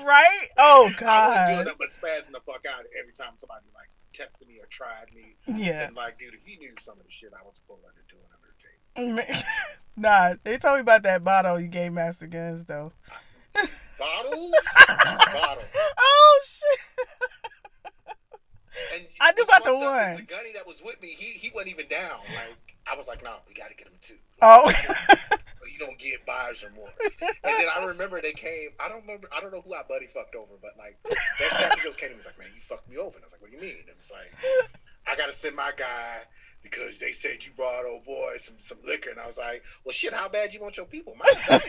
right? 0.05 0.47
Oh 0.57 0.91
God! 0.97 1.09
I 1.09 1.51
wasn't 1.51 1.57
doing 1.57 1.67
God. 1.67 1.77
but 1.79 1.89
spazzing 1.89 2.33
the 2.33 2.41
fuck 2.47 2.65
out 2.67 2.85
every 2.99 3.13
time 3.13 3.33
somebody 3.37 3.67
like 3.75 3.91
tested 4.15 4.49
me 4.49 4.59
or 4.59 4.67
tried 4.71 5.13
me. 5.15 5.37
Yeah. 5.47 5.89
And 5.89 5.97
like, 5.97 6.19
dude, 6.19 6.33
if 6.33 6.49
you 6.49 6.59
knew 6.59 6.73
some 6.79 6.99
of 6.99 7.05
the 7.05 7.13
shit 7.13 7.33
I 7.39 7.45
was 7.45 7.61
pulling 7.67 7.83
and 7.97 8.09
doing 8.09 8.25
under 8.33 9.19
the 9.19 9.25
table. 9.27 9.45
nah, 9.97 10.35
they 10.45 10.57
told 10.57 10.77
me 10.77 10.81
about 10.81 11.03
that 11.03 11.23
bottle 11.25 11.61
you 11.61 11.69
gave 11.69 11.93
Master 11.93 12.27
Guns 12.27 12.65
though. 12.65 12.93
Bottles? 13.99 14.55
Bottle. 14.87 15.63
Oh 15.99 16.41
shit. 16.45 17.07
And 18.95 19.07
I 19.21 19.33
knew 19.33 19.45
about 19.45 19.65
the 19.65 19.71
fucked 19.71 19.83
up 19.83 20.03
is 20.03 20.17
one. 20.17 20.17
The 20.17 20.35
gunny 20.35 20.53
that 20.55 20.67
was 20.67 20.83
with 20.85 21.01
me, 21.03 21.09
he 21.09 21.33
he 21.33 21.51
wasn't 21.55 21.71
even 21.73 21.89
down. 21.89 22.21
Like 22.35 22.77
I 22.91 22.97
was 22.97 23.09
like, 23.09 23.23
no, 23.23 23.37
we 23.49 23.55
got 23.55 23.69
to 23.69 23.75
get 23.75 23.87
him 23.87 23.95
two. 24.01 24.17
Oh. 24.43 24.71
You 25.77 25.85
don't 25.85 25.99
get 25.99 26.25
buyer's 26.25 26.65
remorse. 26.65 27.17
And 27.21 27.37
then 27.43 27.67
I 27.77 27.85
remember 27.85 28.21
they 28.23 28.33
came. 28.33 28.71
I 28.81 28.89
don't 28.89 29.03
remember. 29.03 29.29
I 29.37 29.41
don't 29.41 29.53
know 29.53 29.61
who 29.61 29.75
I 29.75 29.83
buddy 29.87 30.07
fucked 30.07 30.35
over, 30.35 30.55
but 30.63 30.71
like 30.79 30.97
that 31.05 31.53
Stafford 31.53 31.83
Jones 31.83 31.97
came 31.97 32.09
and 32.11 32.17
was 32.17 32.25
like, 32.25 32.39
"Man, 32.39 32.49
you 32.55 32.61
fucked 32.61 32.89
me 32.89 32.97
over." 32.97 33.17
And 33.17 33.25
I 33.25 33.27
was 33.27 33.33
like, 33.33 33.43
"What 33.43 33.51
do 33.51 33.57
you 33.57 33.63
mean?" 33.63 33.77
And 33.81 33.89
it 33.89 33.97
was 33.97 34.11
like, 34.11 34.33
"I 35.07 35.17
got 35.17 35.27
to 35.27 35.33
send 35.33 35.55
my 35.55 35.73
guy 35.77 36.23
because 36.63 36.99
they 36.99 37.13
said 37.13 37.45
you 37.45 37.53
brought 37.57 37.85
old 37.85 38.05
boy 38.05 38.35
some 38.39 38.57
some 38.59 38.79
liquor." 38.87 39.11
And 39.11 39.21
I 39.21 39.27
was 39.27 39.37
like, 39.37 39.63
"Well, 39.85 39.93
shit, 39.93 40.15
how 40.15 40.29
bad 40.29 40.55
you 40.55 40.63
want 40.63 40.79
your 40.79 40.87
people?" 40.87 41.15
My 41.19 41.61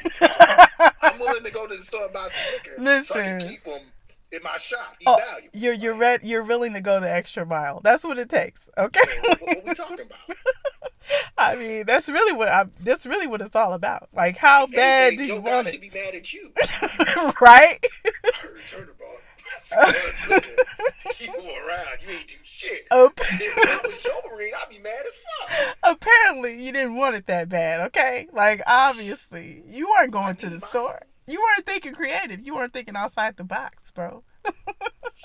I'm 1.02 1.20
willing 1.20 1.44
to 1.44 1.52
go 1.52 1.68
to 1.68 1.76
the 1.76 1.84
store 1.84 2.06
and 2.06 2.14
buy 2.14 2.30
some 2.30 2.54
liquor 2.54 3.04
so 3.04 3.16
I 3.16 3.24
can 3.24 3.40
keep 3.42 3.64
them 3.66 3.82
in 4.32 4.40
my 4.44 4.58
shop. 4.58 4.96
He's 5.00 5.08
Oh, 5.08 5.18
valuable. 5.18 5.50
you're 5.54 5.74
you're 5.74 5.96
red. 5.96 6.24
You're 6.24 6.44
willing 6.44 6.74
to 6.74 6.82
go 6.82 7.00
the 7.00 7.12
extra 7.12 7.46
mile. 7.46 7.80
That's 7.84 8.04
what 8.04 8.18
it 8.20 8.30
takes. 8.30 8.68
Okay. 8.78 9.00
What, 9.24 9.42
what 9.42 9.66
we 9.66 9.74
talking 9.74 10.06
about? 10.06 10.38
I 11.38 11.56
mean, 11.56 11.86
that's 11.86 12.10
really 12.10 12.34
what 12.34 12.50
I. 12.50 12.66
That's 12.82 13.06
really 13.06 13.28
what 13.28 13.42
it's 13.42 13.56
all 13.56 13.74
about. 13.74 14.10
Like, 14.14 14.38
how 14.38 14.68
bad 14.68 15.18
do 15.18 15.24
you 15.26 15.40
want 15.42 15.68
should 15.68 15.76
it? 15.76 15.82
be 15.82 15.90
mad 15.98 16.16
at 16.16 16.34
you. 16.34 16.52
right? 17.42 17.80
I 18.06 18.32
heard 18.42 18.60
Turner 18.66 18.94
brought 18.98 19.22
some 19.62 19.80
guns 19.86 20.30
liquor. 20.30 20.64
Keep 21.12 21.30
around. 21.30 21.98
You 22.06 22.10
ain't 22.18 22.28
do 22.28 22.36
shit. 22.44 22.82
If 22.92 24.04
your 24.06 24.38
ring, 24.38 24.52
I'd 24.62 24.70
be 24.70 24.80
mad 24.80 25.04
as 25.08 25.20
fuck. 25.58 25.78
apparently, 25.84 26.62
you 26.64 26.72
didn't 26.74 26.96
want 26.96 27.16
it 27.16 27.28
that 27.28 27.48
bad. 27.50 27.80
Okay, 27.88 28.28
like 28.34 28.62
obviously, 28.68 29.64
you 29.68 29.88
weren't 29.90 30.12
going 30.12 30.36
to 30.38 30.50
the 30.50 30.60
store. 30.60 31.02
You 31.28 31.40
weren't 31.42 31.66
thinking 31.66 31.94
creative. 31.94 32.46
You 32.46 32.56
weren't 32.56 32.74
thinking 32.74 32.96
outside 32.96 33.36
the 33.38 33.44
box, 33.44 33.87
bro. 33.98 34.24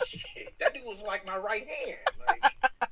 Shit, 0.05 0.55
that 0.59 0.73
dude 0.75 0.83
was 0.87 1.03
like 1.03 1.27
my 1.27 1.37
right 1.37 1.67
hand. 1.67 1.99
Like, 2.27 2.53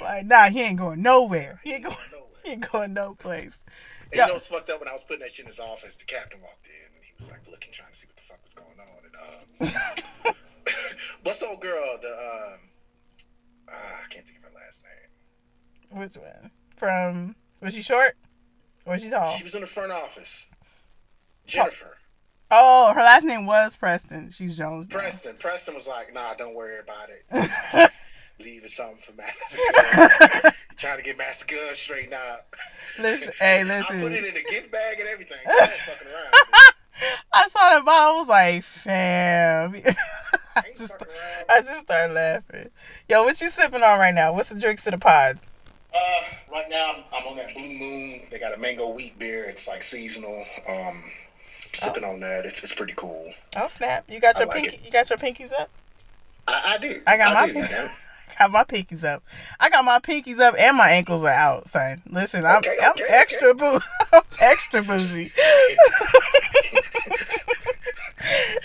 Like, 0.00 0.26
nah, 0.26 0.48
he 0.50 0.60
ain't 0.62 0.78
going 0.78 1.00
nowhere. 1.02 1.58
He 1.64 1.72
ain't 1.72 1.84
going. 1.84 1.96
nowhere. 2.12 2.26
you 2.44 2.52
ain't 2.52 2.70
going 2.70 2.92
no 2.92 3.14
place. 3.14 3.58
And 4.04 4.14
Yeah. 4.14 4.22
you 4.24 4.28
know 4.28 4.34
what's 4.34 4.46
fucked 4.48 4.68
up? 4.70 4.78
When 4.78 4.88
I 4.88 4.92
was 4.92 5.02
putting 5.02 5.20
that 5.20 5.32
shit 5.32 5.46
in 5.46 5.50
his 5.50 5.58
office, 5.58 5.96
the 5.96 6.04
captain 6.04 6.40
walked 6.42 6.66
in 6.66 6.94
and 6.94 7.02
he 7.02 7.12
was 7.16 7.30
like 7.30 7.40
looking, 7.50 7.72
trying 7.72 7.88
to 7.88 7.96
see 7.96 8.06
what 8.06 8.16
the 8.16 8.22
fuck 8.22 8.38
was 8.44 8.54
going 8.54 8.78
on. 8.78 9.64
And 9.64 9.74
um, 10.28 10.34
what's 11.22 11.42
old 11.42 11.60
girl? 11.62 11.96
The 12.00 12.08
um, 12.08 12.58
ah, 13.70 14.00
I 14.04 14.08
can't 14.10 14.26
think 14.26 14.38
of 14.38 14.44
her 14.44 14.50
last 14.54 14.84
name. 14.84 15.98
Which 16.00 16.16
one? 16.16 16.50
From 16.76 17.36
was 17.62 17.74
she 17.74 17.82
short? 17.82 18.16
Or 18.84 18.92
was 18.92 19.02
she 19.02 19.08
tall? 19.10 19.32
She 19.32 19.42
was 19.42 19.54
in 19.54 19.62
the 19.62 19.66
front 19.66 19.92
office. 19.92 20.46
Jennifer. 21.46 21.96
Oh, 22.50 22.92
her 22.94 23.00
last 23.00 23.24
name 23.24 23.44
was 23.46 23.76
Preston. 23.76 24.30
She's 24.30 24.56
Jones. 24.56 24.88
now. 24.88 24.98
Preston. 24.98 25.36
Preston 25.38 25.74
was 25.74 25.88
like, 25.88 26.14
nah, 26.14 26.34
don't 26.34 26.54
worry 26.54 26.78
about 26.78 27.08
it. 27.08 27.24
Just 27.72 27.98
leave 28.38 28.64
it 28.64 28.70
something 28.70 28.98
for 28.98 29.12
Master 29.14 29.58
Gun. 30.42 30.52
trying 30.76 30.98
to 30.98 31.02
get 31.02 31.18
Master 31.18 31.54
Gun 31.54 31.74
straightened 31.74 32.14
out. 32.14 32.40
Listen, 32.98 33.30
hey, 33.40 33.64
listen. 33.64 33.96
I 33.96 34.02
put 34.02 34.12
it 34.12 34.24
in 34.24 34.36
a 34.36 34.42
gift 34.44 34.70
bag 34.70 35.00
and 35.00 35.08
everything. 35.08 35.38
I 35.46 35.66
fucking 35.66 36.06
around. 36.06 36.32
dude. 36.32 37.18
I 37.32 37.48
saw 37.48 37.78
the 37.78 37.84
bottle. 37.84 38.14
I 38.14 38.18
was 38.18 38.28
like, 38.28 38.62
fam. 38.62 39.74
I 40.56 40.62
just. 40.76 40.94
I 41.50 41.60
just 41.60 41.80
started 41.80 42.14
laughing. 42.14 42.70
Yo, 43.08 43.24
what 43.24 43.40
you 43.40 43.50
sipping 43.50 43.82
on 43.82 43.98
right 43.98 44.14
now? 44.14 44.32
What's 44.32 44.48
the 44.50 44.58
drinks 44.60 44.84
to 44.84 44.92
the 44.92 44.98
pod? 44.98 45.38
Uh, 45.94 45.98
right 46.52 46.68
now 46.70 46.92
I'm, 46.94 47.04
I'm 47.12 47.26
on 47.28 47.36
that 47.36 47.52
Blue 47.54 47.68
Moon. 47.68 48.20
They 48.30 48.38
got 48.38 48.54
a 48.54 48.58
mango 48.58 48.88
wheat 48.88 49.18
beer. 49.18 49.44
It's 49.44 49.66
like 49.68 49.82
seasonal. 49.82 50.44
Um, 50.68 51.02
sipping 51.76 52.04
on 52.04 52.20
that. 52.20 52.44
It's, 52.46 52.62
it's 52.62 52.74
pretty 52.74 52.94
cool. 52.96 53.32
Oh 53.56 53.68
snap! 53.68 54.04
You 54.08 54.20
got 54.20 54.38
your 54.38 54.46
like 54.48 54.62
pinky. 54.62 54.76
it. 54.76 54.84
You 54.84 54.90
got 54.90 55.08
your 55.10 55.18
pinkies 55.18 55.52
up. 55.58 55.70
I, 56.48 56.74
I 56.74 56.78
do. 56.78 57.00
I 57.06 57.16
got 57.16 57.34
my 57.34 57.46
do, 57.46 57.52
pink- 57.54 57.70
man. 57.70 57.90
Got 58.38 58.50
my 58.50 58.64
pinkies 58.64 59.02
up. 59.02 59.22
I 59.58 59.70
got 59.70 59.82
my 59.82 59.98
pinkies 59.98 60.40
up 60.40 60.54
and 60.58 60.76
my 60.76 60.90
ankles 60.90 61.22
are 61.24 61.30
out, 61.30 61.68
son. 61.70 62.02
Listen, 62.10 62.44
I'm 62.44 62.58
Okay, 62.58 62.76
I'm 62.82 62.90
okay, 62.90 63.04
extra 63.08 63.54
boo. 63.54 63.78
I'm 64.12 64.20
extra 64.40 64.82
bougie. 64.82 65.32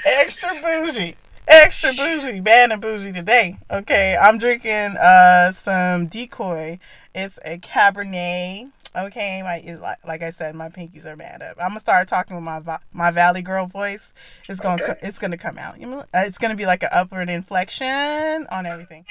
extra 0.06 0.50
bougie. 0.62 1.15
Extra 1.48 1.91
bougie. 1.94 2.41
Bad 2.41 2.72
and 2.74 2.82
bougie 2.82 3.13
today. 3.13 3.58
Okay, 3.70 4.18
I'm 4.22 4.38
drinking 4.38 4.98
uh 4.98 5.53
some 5.53 6.08
decoy. 6.08 6.80
It's 7.15 7.39
a 7.46 7.58
Cabernet. 7.58 8.72
Okay, 8.95 9.41
my 9.41 9.62
like, 9.81 9.98
like 10.05 10.21
I 10.21 10.31
said, 10.31 10.53
my 10.53 10.67
pinkies 10.69 11.05
are 11.05 11.15
mad 11.15 11.41
up. 11.41 11.55
I'm 11.60 11.69
gonna 11.69 11.79
start 11.79 12.07
talking 12.10 12.36
with 12.36 12.43
my 12.43 12.79
my 12.91 13.10
Valley 13.12 13.41
Girl 13.41 13.65
voice. 13.65 14.12
It's 14.50 14.60
gonna 14.60 14.81
Okay. 14.83 14.93
co- 15.00 15.07
it's 15.07 15.17
gonna 15.17 15.38
come 15.38 15.57
out. 15.57 15.79
You 15.79 15.88
know, 15.88 16.00
uh, 16.13 16.24
it's 16.25 16.38
gonna 16.38 16.55
be 16.57 16.65
like 16.65 16.83
an 16.83 16.89
upward 16.91 17.29
inflection 17.29 18.48
on 18.51 18.65
everything. 18.65 19.05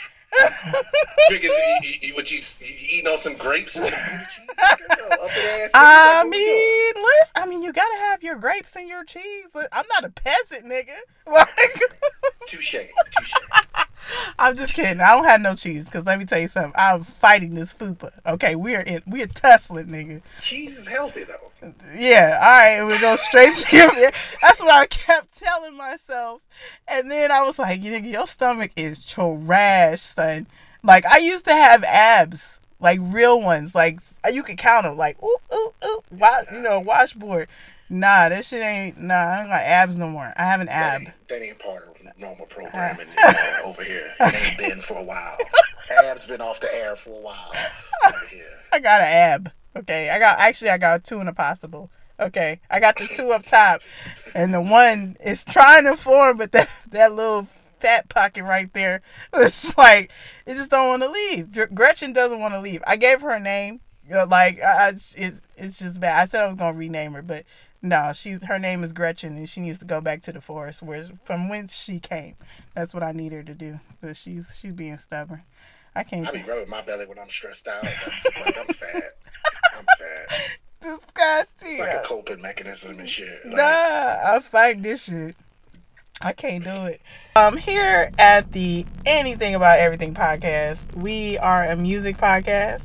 Drinking, 1.29 1.51
you, 1.51 1.89
you, 1.89 2.09
you, 2.09 2.15
what 2.15 2.31
you, 2.31 2.39
you 2.39 2.75
eating 2.93 3.11
on 3.11 3.19
some 3.19 3.37
grapes 3.37 3.75
and 3.77 3.87
some 3.87 3.99
Buddha 3.99 4.27
cheese? 4.31 4.97
Girl, 4.97 5.13
up 5.25 5.37
in 5.37 5.43
ass. 5.65 5.71
I 5.75 6.23
What 6.23 6.31
we 6.31 6.37
doing? 6.39 6.47
mean, 6.47 6.93
listen. 6.97 7.33
I 7.37 7.47
mean, 7.47 7.63
you 7.63 7.73
gotta 7.73 7.97
have 7.97 8.23
your 8.23 8.37
grapes 8.37 8.77
and 8.77 8.89
your 8.89 9.03
cheese. 9.05 9.47
I'm 9.73 9.87
not 9.89 10.05
a 10.05 10.11
peasant, 10.11 10.65
nigga. 10.67 10.95
Like, 11.27 11.81
touche, 12.47 12.75
touche. 13.11 13.35
I'm 14.39 14.57
just 14.57 14.75
kidding. 14.75 15.01
I 15.01 15.09
don't 15.17 15.25
have 15.25 15.41
no 15.41 15.55
cheese 15.55 15.85
because 15.85 16.07
let 16.07 16.19
me 16.19 16.25
tell 16.25 16.39
you 16.41 16.49
something. 16.49 16.73
I'm 16.75 17.05
fighting 17.05 17.55
this 17.55 17.73
fupa. 17.75 18.11
Okay, 18.27 18.55
we're 18.57 18.81
in. 18.81 19.03
We're 19.07 19.27
tussling, 19.27 19.87
nigga. 19.87 20.23
Cheese 20.41 20.79
is 20.79 20.89
healthy 20.89 21.25
though. 21.25 21.73
Yeah. 21.97 22.39
All 22.43 22.49
right, 22.49 22.85
we 22.95 22.99
go 23.01 23.17
straight 23.17 23.55
to 23.55 23.77
your. 23.77 23.91
That's 24.43 24.61
what 24.61 24.71
I 24.75 24.87
kept 24.87 25.39
telling 25.39 25.77
myself, 25.77 26.41
and 26.89 27.11
then 27.11 27.31
I 27.31 27.43
was 27.43 27.59
like, 27.59 27.81
nigga, 27.83 28.11
your 28.11 28.27
stomach 28.27 28.73
is 28.77 29.05
trash, 29.05 30.01
son. 30.01 30.47
Like 30.83 31.05
I 31.07 31.19
used 31.19 31.45
to 31.45 31.53
have 31.53 31.85
abs, 31.85 32.59
like 32.81 32.99
real 33.03 33.41
ones, 33.41 33.75
like 33.75 33.99
you 34.33 34.43
could 34.43 34.57
count 34.59 34.85
them, 34.85 34.97
like 34.97 35.23
ooh 35.23 35.37
ooh 35.55 35.73
ooh, 35.85 36.01
wa- 36.13 36.45
you 36.53 36.63
know, 36.63 36.81
washboard. 36.81 37.49
Nah, 37.93 38.29
that 38.29 38.45
shit 38.45 38.63
ain't. 38.63 38.99
Nah, 39.01 39.15
I 39.15 39.41
ain't 39.41 39.49
got 39.49 39.63
abs 39.63 39.97
no 39.99 40.09
more. 40.09 40.33
I 40.37 40.45
have 40.45 40.61
an 40.61 40.67
That 40.69 40.95
ab. 40.95 41.01
ain't, 41.03 41.29
that 41.29 41.43
ain't 41.43 41.59
part 41.59 41.83
of 41.89 41.90
normal 42.19 42.47
programming 42.47 43.07
uh, 43.23 43.35
over 43.65 43.83
here. 43.85 44.13
It 44.21 44.47
ain't 44.47 44.59
been 44.71 44.81
for 44.81 44.99
a 44.99 45.03
while. 45.03 45.37
Ab's 46.05 46.27
been 46.27 46.41
off 46.41 46.61
the 46.61 46.73
air 46.73 46.97
for 46.97 47.11
a 47.11 47.23
while 47.23 47.53
over 48.07 48.27
here. 48.31 48.61
I 48.73 48.79
got 48.79 49.01
an 49.01 49.07
ab. 49.09 49.53
Okay, 49.77 50.11
I 50.11 50.19
got 50.19 50.39
actually 50.39 50.71
I 50.71 50.79
got 50.79 51.05
two 51.05 51.21
in 51.21 51.29
a 51.29 51.33
possible. 51.33 51.91
Okay, 52.19 52.61
I 52.71 52.81
got 52.81 52.99
the 52.99 53.07
two 53.07 53.33
up 53.33 53.47
top, 53.47 53.81
and 54.35 54.53
the 54.53 54.61
one 54.61 55.17
is 55.25 55.45
trying 55.45 55.85
to 55.85 55.97
form, 55.97 56.37
but 56.37 56.53
that 56.53 56.69
that 56.91 57.15
little 57.15 57.49
fat 57.81 58.09
pocket 58.09 58.45
right 58.45 58.73
there, 58.75 59.01
it's 59.35 59.77
like 59.79 60.11
it 60.47 60.55
just 60.55 60.71
don't 60.71 60.89
want 60.89 61.03
to 61.03 61.09
leave. 61.09 61.75
Gretchen 61.75 62.13
doesn't 62.13 62.41
want 62.41 62.55
to 62.55 62.61
leave. 62.61 62.83
I 62.87 62.97
gave 62.97 63.23
her 63.23 63.31
a 63.31 63.41
name, 63.41 63.81
like 64.11 64.61
I, 64.61 64.89
I, 64.89 64.89
it's 64.91 65.43
it's 65.57 65.79
just 65.79 66.01
bad. 66.01 66.21
I 66.21 66.25
said 66.25 66.43
I 66.43 66.47
was 66.47 66.57
gonna 66.57 66.77
rename 66.77 67.13
her, 67.13 67.23
but 67.23 67.45
no, 67.83 68.13
she's 68.15 68.45
her 68.45 68.59
name 68.59 68.85
is 68.85 68.93
Gretchen, 68.93 69.37
and 69.37 69.49
she 69.49 69.61
needs 69.61 69.79
to 69.79 69.85
go 69.85 70.01
back 70.01 70.21
to 70.23 70.33
the 70.33 70.41
forest 70.41 70.83
where 70.83 71.07
from 71.25 71.49
whence 71.49 71.79
she 71.79 71.99
came. 71.99 72.37
That's 72.75 72.93
what 72.93 73.03
I 73.03 73.13
need 73.13 73.33
her 73.33 73.43
to 73.43 73.55
do. 73.55 73.81
But 74.01 74.17
she's 74.17 74.57
she's 74.59 74.73
being 74.73 74.97
stubborn. 74.99 75.43
I 75.95 76.03
can't. 76.05 76.29
I 76.29 76.33
be 76.33 76.43
rubbing 76.43 76.69
my 76.69 76.83
belly 76.83 77.07
when 77.07 77.19
I'm 77.19 77.29
stressed 77.29 77.67
out. 77.69 77.83
Like 78.45 78.59
I'm 78.59 78.67
fat. 78.69 79.17
I'm 79.77 79.85
fat. 79.99 80.59
disgusting. 80.81 81.69
It's 81.73 81.81
like 81.81 81.95
a 81.95 82.03
coping 82.07 82.41
mechanism 82.43 82.99
and 82.99 83.09
shit. 83.09 83.45
Like, 83.45 83.57
Nah, 83.57 84.19
I 84.37 84.39
fight 84.43 84.83
this 84.83 85.05
shit. 85.05 85.37
I 86.23 86.33
can't 86.33 86.63
do 86.63 86.85
it. 86.85 87.01
Um, 87.35 87.57
here 87.57 88.11
at 88.19 88.53
the 88.53 88.85
Anything 89.07 89.55
About 89.55 89.79
Everything 89.79 90.13
podcast, 90.15 90.95
we 90.95 91.39
are 91.39 91.65
a 91.65 91.77
music 91.77 92.19
podcast. 92.19 92.83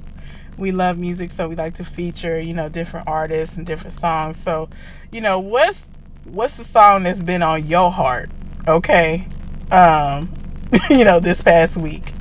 We 0.57 0.71
love 0.71 0.97
music, 0.97 1.31
so 1.31 1.47
we 1.47 1.55
like 1.55 1.73
to 1.75 1.83
feature, 1.85 2.39
you 2.39 2.53
know, 2.53 2.69
different 2.69 3.07
artists 3.07 3.57
and 3.57 3.65
different 3.65 3.93
songs. 3.93 4.37
So, 4.37 4.69
you 5.11 5.21
know, 5.21 5.39
what's 5.39 5.89
what's 6.25 6.57
the 6.57 6.63
song 6.63 7.03
that's 7.03 7.23
been 7.23 7.41
on 7.43 7.67
your 7.67 7.91
heart? 7.91 8.29
Okay, 8.67 9.27
um, 9.71 10.31
you 10.89 11.03
know, 11.05 11.19
this 11.19 11.43
past 11.43 11.77
week. 11.77 12.13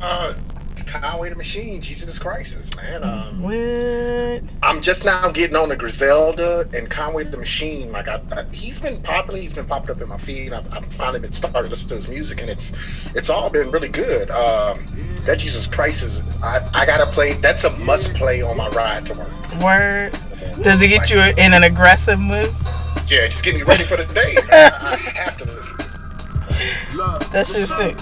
uh, 0.00 0.34
Conway 1.00 1.28
the 1.30 1.36
Machine, 1.36 1.80
Jesus 1.80 2.18
Christ, 2.18 2.76
man. 2.76 3.02
Um, 3.02 3.42
What? 3.42 4.42
I'm 4.62 4.80
just 4.80 5.04
now 5.04 5.30
getting 5.30 5.56
on 5.56 5.68
the 5.68 5.76
Griselda 5.76 6.68
and 6.72 6.88
Conway 6.88 7.24
the 7.24 7.36
Machine. 7.36 7.90
Like 7.92 8.08
I, 8.08 8.20
I, 8.32 8.44
he's 8.52 8.78
been 8.78 9.02
popular. 9.02 9.38
He's 9.40 9.52
been 9.52 9.66
popping 9.66 9.90
up 9.90 10.00
in 10.00 10.08
my 10.08 10.16
feed. 10.16 10.52
I've, 10.52 10.72
I've 10.72 10.86
finally 10.86 11.20
been 11.20 11.32
started 11.32 11.68
listening 11.68 11.88
to 11.90 11.94
his 11.96 12.08
music, 12.08 12.40
and 12.40 12.50
it's 12.50 12.72
it's 13.14 13.28
all 13.30 13.50
been 13.50 13.70
really 13.70 13.88
good. 13.88 14.30
Um, 14.30 14.84
that 15.24 15.38
Jesus 15.38 15.66
Christ 15.66 16.04
is. 16.04 16.22
I, 16.42 16.66
I 16.74 16.86
gotta 16.86 17.06
play. 17.06 17.32
That's 17.34 17.64
a 17.64 17.76
must 17.78 18.14
play 18.14 18.42
on 18.42 18.56
my 18.56 18.68
ride 18.68 19.06
to 19.06 19.18
work. 19.18 19.62
Word? 19.62 20.12
Does 20.62 20.80
it 20.80 20.88
get 20.88 21.10
you 21.10 21.18
in 21.42 21.52
an 21.52 21.64
aggressive 21.64 22.20
mood? 22.20 22.50
Yeah, 23.08 23.26
just 23.26 23.44
get 23.44 23.54
me 23.56 23.62
ready 23.62 23.82
for 23.82 23.96
the 23.96 24.04
day. 24.14 24.36
I, 24.50 24.92
I 24.92 24.96
have 24.96 25.36
to 25.38 25.44
listen. 25.44 26.03
That 27.34 27.46
shit's 27.50 27.70
sick. 27.74 27.98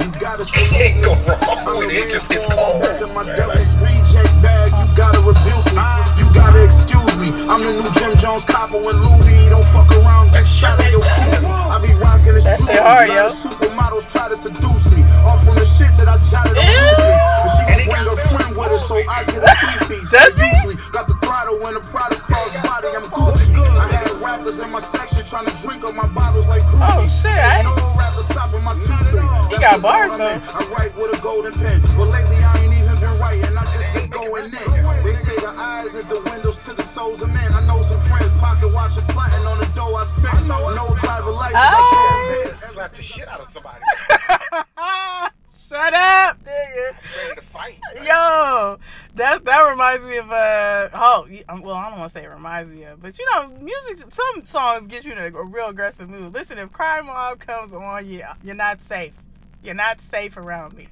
You 0.00 0.08
gotta 0.18 0.44
Can't 0.48 1.04
go 1.04 1.12
wrong 1.12 1.78
with 1.78 1.92
it. 1.92 2.08
It 2.08 2.10
just 2.10 2.30
gets 2.30 2.48
cold. 2.48 2.80
My 3.12 3.22
Yeah, 3.28 3.44
devil's 3.44 3.76
reject 3.78 4.32
bag, 4.40 4.72
you 4.72 4.86
gotta 4.96 5.20
rebuke 5.20 5.68
me. 5.76 5.84
You 6.16 6.26
gotta 6.32 6.64
excuse 6.64 7.14
me. 7.20 7.28
I'm 7.52 7.60
the 7.60 7.72
new 7.76 7.90
Jim 7.92 8.16
Jones 8.16 8.44
copper 8.44 8.80
when 8.80 8.96
Louis 8.96 9.48
don't 9.52 9.66
fuck 9.68 9.92
around, 9.92 10.32
get 10.32 10.48
shot 10.48 10.80
at 10.80 10.90
your 10.90 11.04
cool. 11.04 11.44
I 11.44 11.76
be 11.84 11.92
rocking 12.00 12.32
this 12.32 12.44
That 12.44 12.56
shit 12.64 12.80
hard, 12.80 13.08
yo. 13.12 13.28
Supermodels 13.28 14.08
try 14.08 14.28
to 14.32 14.36
seduce 14.36 14.88
me. 14.96 15.04
Off 15.28 15.44
on 15.44 15.56
the 15.60 15.68
shit 15.68 15.92
that 16.00 16.08
I 16.08 16.16
jotted 16.32 16.56
on 16.56 16.64
loosely. 16.64 17.12
But 17.44 17.50
she 17.52 17.62
And 17.68 17.80
bring 17.84 18.06
her 18.08 18.16
friend 18.32 18.56
with 18.56 18.72
her, 18.72 18.80
so 18.80 18.96
I 19.04 19.28
get 19.28 19.44
a 19.44 19.52
two 19.60 19.92
piece. 19.92 20.08
He? 20.08 20.48
Usually 20.64 20.76
got 20.96 21.04
the 21.06 21.20
throttle 21.20 21.60
and 21.68 21.76
the 21.76 21.84
product 21.92 22.24
cross 22.24 22.56
body. 22.64 22.88
I'm 22.96 23.04
Gucci. 23.12 23.52
I 23.76 23.91
rappers 24.22 24.58
in 24.60 24.70
my 24.70 24.80
section 24.80 25.24
trying 25.26 25.46
to 25.46 25.56
drink 25.62 25.84
up 25.84 25.94
my 25.94 26.06
bottles 26.14 26.48
like 26.48 26.62
Oh 26.78 27.06
shit! 27.06 27.32
I 27.32 27.62
No 27.62 27.74
rapper 27.98 28.22
stopping 28.22 28.62
my 28.64 28.74
two 28.74 28.96
three. 29.10 29.26
He 29.50 29.58
got 29.58 29.82
bars, 29.82 30.12
zone 30.12 30.20
I'm 30.20 30.40
though. 30.40 30.54
I 30.54 30.60
write 30.72 30.94
with 30.96 31.18
a 31.18 31.20
golden 31.22 31.52
pen, 31.52 31.80
but 31.98 32.08
lately 32.08 32.38
I 32.38 32.54
ain't 32.62 32.72
even 32.72 32.96
been 33.02 33.18
writing. 33.18 33.56
I 33.56 33.64
just 33.66 33.94
been 33.94 34.10
going 34.10 34.46
in. 34.46 35.04
They 35.04 35.14
say 35.14 35.36
the 35.36 35.52
eyes 35.56 35.94
is 35.94 36.06
the 36.06 36.20
windows 36.30 36.58
to 36.66 36.74
the 36.74 36.82
souls 36.82 37.22
of 37.22 37.32
men. 37.32 37.52
I 37.52 37.66
know 37.66 37.82
some 37.82 38.00
friends 38.00 38.30
pocket 38.38 38.72
watching 38.72 39.04
plotting 39.10 39.44
on 39.46 39.58
the 39.58 39.70
dough 39.74 39.94
I 39.94 40.04
spent. 40.04 40.46
No 40.46 40.72
driver 41.00 41.32
license, 41.32 41.58
I 41.58 41.80
can't 41.90 42.14
oh. 42.14 42.44
Eyes. 42.46 42.60
pay. 42.60 42.66
Slap 42.68 42.94
the 42.94 43.02
shit 43.02 43.28
out 43.28 43.40
of 43.40 43.46
somebody. 43.46 43.80
Shut 45.56 45.94
up, 45.94 46.38
nigga. 46.44 46.92
Ready 47.16 47.34
to 47.36 47.40
fight. 47.40 47.78
Yo, 48.04 48.78
that 49.14 49.44
that 49.44 49.60
reminds 49.82 50.06
me 50.06 50.16
of 50.16 50.30
uh 50.30 50.88
oh 50.94 51.26
um, 51.48 51.60
well 51.60 51.74
I 51.74 51.90
don't 51.90 51.98
want 51.98 52.12
to 52.12 52.18
say 52.18 52.24
it 52.24 52.30
reminds 52.30 52.70
me 52.70 52.84
of 52.84 53.02
but 53.02 53.18
you 53.18 53.26
know 53.32 53.48
music 53.48 53.98
some 54.12 54.44
songs 54.44 54.86
get 54.86 55.04
you 55.04 55.10
in 55.10 55.18
a, 55.18 55.26
a 55.26 55.44
real 55.44 55.68
aggressive 55.68 56.08
mood. 56.08 56.32
Listen, 56.32 56.58
if 56.58 56.70
Crime 56.72 57.06
Mob 57.06 57.40
comes 57.40 57.72
on, 57.72 58.06
yeah, 58.08 58.34
you're 58.44 58.54
not 58.54 58.80
safe. 58.80 59.16
You're 59.64 59.74
not 59.74 60.00
safe 60.00 60.36
around 60.36 60.76
me. 60.76 60.86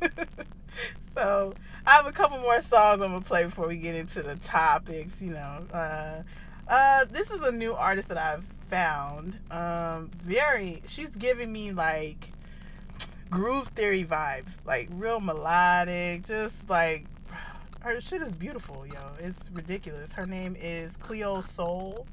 so 1.14 1.54
I 1.86 1.90
have 1.92 2.06
a 2.06 2.12
couple 2.12 2.38
more 2.38 2.60
songs 2.60 3.00
I'm 3.00 3.12
gonna 3.12 3.20
play 3.20 3.44
before 3.44 3.68
we 3.68 3.76
get 3.76 3.94
into 3.94 4.22
the 4.22 4.34
topics. 4.36 5.22
You 5.22 5.34
know, 5.34 5.66
uh, 5.72 6.22
uh, 6.66 7.04
this 7.04 7.30
is 7.30 7.42
a 7.42 7.52
new 7.52 7.74
artist 7.74 8.08
that 8.08 8.18
I've 8.18 8.44
found. 8.68 9.38
Um, 9.52 10.10
very, 10.16 10.82
she's 10.86 11.10
giving 11.10 11.52
me 11.52 11.70
like 11.70 12.32
groove 13.30 13.68
theory 13.68 14.04
vibes, 14.04 14.58
like 14.66 14.88
real 14.90 15.20
melodic, 15.20 16.26
just 16.26 16.68
like 16.68 17.04
Her 17.80 17.98
shit 18.00 18.20
is 18.20 18.34
beautiful, 18.34 18.86
yo. 18.86 19.00
It's 19.18 19.50
ridiculous. 19.52 20.12
Her 20.12 20.26
name 20.26 20.54
is 20.60 20.96
Cleo 20.98 21.40
Sol. 21.40 22.06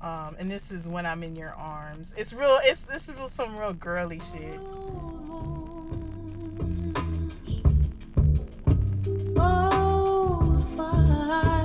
Um, 0.00 0.36
and 0.38 0.50
this 0.50 0.72
is 0.72 0.88
when 0.88 1.04
I'm 1.04 1.22
in 1.22 1.36
your 1.36 1.50
arms. 1.50 2.14
It's 2.16 2.32
real. 2.32 2.58
It's 2.64 2.80
this 2.82 3.08
is 3.08 3.30
some 3.30 3.56
real 3.56 3.74
girly 3.74 4.20
shit. 4.20 4.58
I 10.78 11.61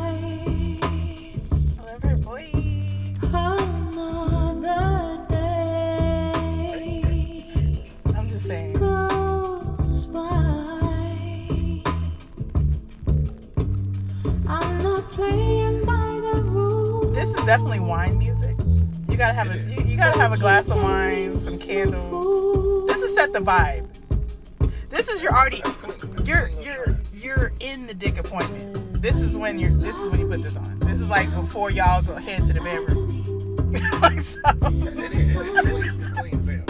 definitely 17.47 17.79
wine 17.79 18.19
music. 18.19 18.57
You 19.09 19.15
gotta 19.15 19.33
have 19.33 19.49
a 19.49 19.57
you, 19.57 19.81
you 19.85 19.95
gotta 19.95 20.19
have 20.19 20.33
a 20.33 20.37
glass 20.37 20.69
of 20.69 20.83
wine, 20.83 21.39
some 21.39 21.57
candles. 21.57 22.87
This 22.87 22.97
is 22.97 23.15
set 23.15 23.31
the 23.31 23.39
vibe. 23.39 23.87
This 24.89 25.07
is 25.07 25.23
your 25.23 25.31
already 25.33 25.63
you're 26.25 26.49
you're 26.61 26.97
you're 27.13 27.53
in 27.61 27.87
the 27.87 27.93
dick 27.93 28.17
appointment. 28.17 29.01
This 29.01 29.15
is 29.15 29.37
when 29.37 29.59
you're 29.59 29.71
this 29.71 29.95
is 29.95 30.09
when 30.09 30.19
you 30.19 30.27
put 30.27 30.43
this 30.43 30.57
on. 30.57 30.77
This 30.79 30.99
is 30.99 31.07
like 31.07 31.33
before 31.33 31.71
y'all 31.71 32.01
go 32.01 32.15
head 32.15 32.45
to 32.47 32.53
the 32.53 32.61
bedroom. 32.61 33.23
like 34.01 34.19
so. 34.19 34.39
It 35.01 35.13
is. 35.13 35.33
It's 35.37 35.61
clean. 35.61 35.95
It's 35.95 36.09
clean 36.09 36.39
as 36.39 36.47
hell. 36.47 36.65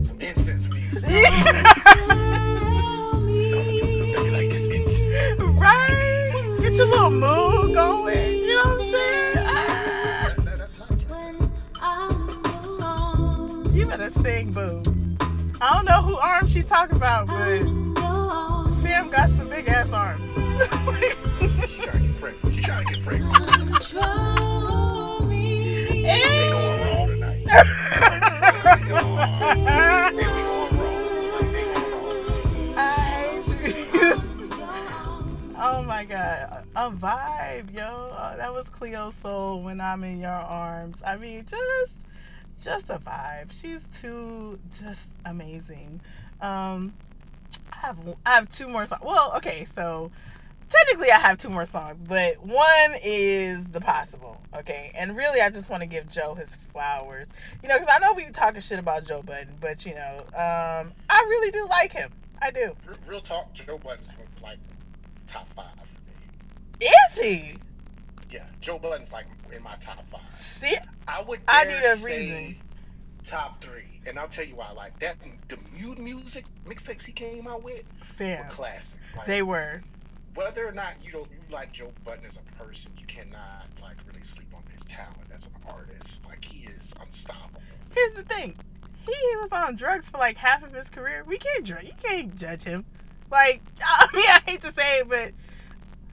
Some 0.00 0.20
incense 0.22 0.70
music. 0.70 1.22
Tell 1.82 3.20
me 3.20 4.12
They 4.14 4.30
like 4.30 4.48
this 4.48 4.66
incense. 4.68 5.60
right? 5.60 6.56
Get 6.62 6.72
your 6.72 6.86
little 6.86 7.10
mood 7.10 7.74
going. 7.74 8.53
Alone. 13.94 14.12
You 14.14 14.22
sing, 14.22 14.52
boo. 14.52 14.82
I 15.60 15.74
don't 15.74 15.84
know 15.84 16.02
who 16.02 16.16
arms 16.16 16.52
she's 16.52 16.66
talking 16.66 16.96
about, 16.96 17.26
but 17.28 17.60
Sam 18.82 19.08
got 19.08 19.30
some 19.30 19.48
big 19.48 19.68
ass 19.68 19.90
arms. 19.92 20.22
She 21.66 21.80
trying 21.82 22.02
to 22.02 22.08
get 22.08 22.20
pregnant. 22.20 22.54
She 22.54 22.60
trying 22.62 22.84
to 22.84 22.92
get 22.94 23.02
pregnant. 23.04 23.34
Control 23.34 25.20
me. 25.26 26.02
They 26.02 26.20
going 26.50 26.80
wrong 26.96 27.08
tonight. 27.08 27.46
They 27.46 28.88
going 28.88 29.16
wrong. 29.16 30.10
Say 30.12 30.26
we 30.26 30.42
going 30.42 30.76
wrong. 30.78 31.32
Like, 31.40 31.52
they 31.52 31.66
going 33.92 34.18
wrong. 34.90 35.54
oh 35.58 35.82
my 35.86 36.04
god, 36.04 36.66
a 36.76 36.90
vibe, 36.90 37.74
yo. 37.74 38.10
Uh, 38.16 38.36
that 38.36 38.52
was 38.52 38.68
Cleo 38.68 39.10
Sol 39.10 39.62
when 39.62 39.80
I'm 39.80 40.04
in 40.04 40.20
your 40.20 40.30
arms. 40.30 41.02
I 41.06 41.16
mean, 41.16 41.44
just, 41.46 41.92
just 42.64 42.88
a 42.88 42.98
vibe. 42.98 43.52
She's 43.52 43.82
too, 43.92 44.58
just 44.72 45.10
amazing. 45.24 46.00
Um, 46.40 46.94
I 47.70 47.76
have, 47.86 47.98
I 48.24 48.30
have 48.30 48.52
two 48.52 48.68
more 48.68 48.86
songs. 48.86 49.02
Well, 49.04 49.32
okay, 49.36 49.66
so 49.66 50.10
technically 50.70 51.10
I 51.10 51.18
have 51.18 51.36
two 51.36 51.50
more 51.50 51.66
songs, 51.66 52.02
but 52.02 52.44
one 52.44 52.94
is 53.02 53.66
the 53.66 53.80
possible. 53.80 54.40
Okay, 54.56 54.92
and 54.94 55.16
really 55.16 55.40
I 55.40 55.50
just 55.50 55.68
want 55.68 55.82
to 55.82 55.86
give 55.88 56.08
Joe 56.10 56.34
his 56.34 56.54
flowers. 56.72 57.28
You 57.62 57.68
know, 57.68 57.78
because 57.78 57.92
I 57.94 57.98
know 57.98 58.14
we 58.14 58.24
be 58.24 58.30
talking 58.32 58.60
shit 58.60 58.78
about 58.78 59.04
Joe 59.04 59.22
Budden, 59.22 59.54
but 59.60 59.84
you 59.84 59.94
know, 59.94 60.16
um, 60.34 60.92
I 61.10 61.24
really 61.28 61.50
do 61.50 61.66
like 61.68 61.92
him. 61.92 62.10
I 62.40 62.50
do. 62.50 62.72
Real- 62.86 62.96
Real 63.06 63.20
talk, 63.20 63.52
Joe 63.52 63.78
Budden's 63.78 64.12
like 64.42 64.58
top 65.26 65.46
five 65.48 65.70
for 65.84 65.98
me. 66.00 66.86
Is 66.86 67.22
he? 67.24 67.56
Yeah, 68.34 68.46
Joe 68.60 68.78
Budden's 68.80 69.12
like 69.12 69.26
in 69.54 69.62
my 69.62 69.76
top 69.76 70.04
five. 70.08 70.32
See, 70.34 70.74
I 71.06 71.22
would 71.22 71.38
I 71.46 71.64
need 71.66 71.74
a 71.84 71.94
say 71.96 72.32
reason. 72.32 72.56
top 73.22 73.62
three, 73.62 74.00
and 74.08 74.18
I'll 74.18 74.26
tell 74.26 74.44
you 74.44 74.56
why. 74.56 74.72
Like 74.72 74.98
that, 74.98 75.16
the 75.48 75.56
Mood 75.80 75.98
Muzik 76.00 76.44
mixtapes 76.66 77.06
he 77.06 77.12
came 77.12 77.46
out 77.46 77.62
with 77.62 77.84
were 78.18 78.44
classic. 78.50 78.98
Like, 79.16 79.26
They 79.26 79.42
were. 79.42 79.82
whether 80.34 80.66
or 80.66 80.72
not 80.72 80.94
you 81.04 81.12
don't 81.12 81.30
you 81.30 81.38
like 81.54 81.72
Joe 81.72 81.92
Budden 82.04 82.24
as 82.26 82.36
a 82.38 82.62
person, 82.64 82.90
you 82.98 83.06
cannot 83.06 83.66
like 83.80 83.96
really 84.08 84.22
sleep 84.24 84.48
on 84.52 84.64
his 84.72 84.82
talent 84.82 85.30
as 85.32 85.46
an 85.46 85.52
artist. 85.68 86.24
Like 86.26 86.44
he 86.44 86.64
is 86.64 86.92
unstoppable. 87.00 87.62
Here's 87.94 88.14
the 88.14 88.24
thing. 88.24 88.56
He 89.06 89.12
was 89.42 89.52
on 89.52 89.76
drugs 89.76 90.10
for 90.10 90.18
like 90.18 90.38
half 90.38 90.64
of 90.64 90.72
his 90.72 90.88
career. 90.90 91.22
We 91.24 91.38
can't 91.38 91.62
judge. 91.64 91.84
You 91.84 91.92
can't 92.02 92.34
judge 92.34 92.64
him. 92.64 92.84
Like, 93.30 93.62
I 93.84 94.08
mean, 94.12 94.24
I 94.26 94.40
hate 94.44 94.62
to 94.62 94.72
say 94.72 94.98
it, 95.00 95.08
but 95.08 95.30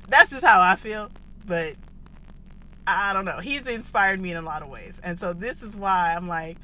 that's 0.07 0.29
just 0.29 0.43
how 0.43 0.61
I 0.61 0.75
feel. 0.75 1.09
But 1.47 1.73
I 2.87 3.13
don't 3.13 3.25
know. 3.25 3.39
He's 3.39 3.65
inspired 3.67 4.19
me 4.19 4.31
in 4.31 4.37
a 4.37 4.41
lot 4.41 4.61
of 4.61 4.69
ways, 4.69 4.99
and 5.03 5.19
so 5.19 5.33
this 5.33 5.61
is 5.61 5.75
why 5.75 6.15
I'm 6.15 6.27
like, 6.27 6.57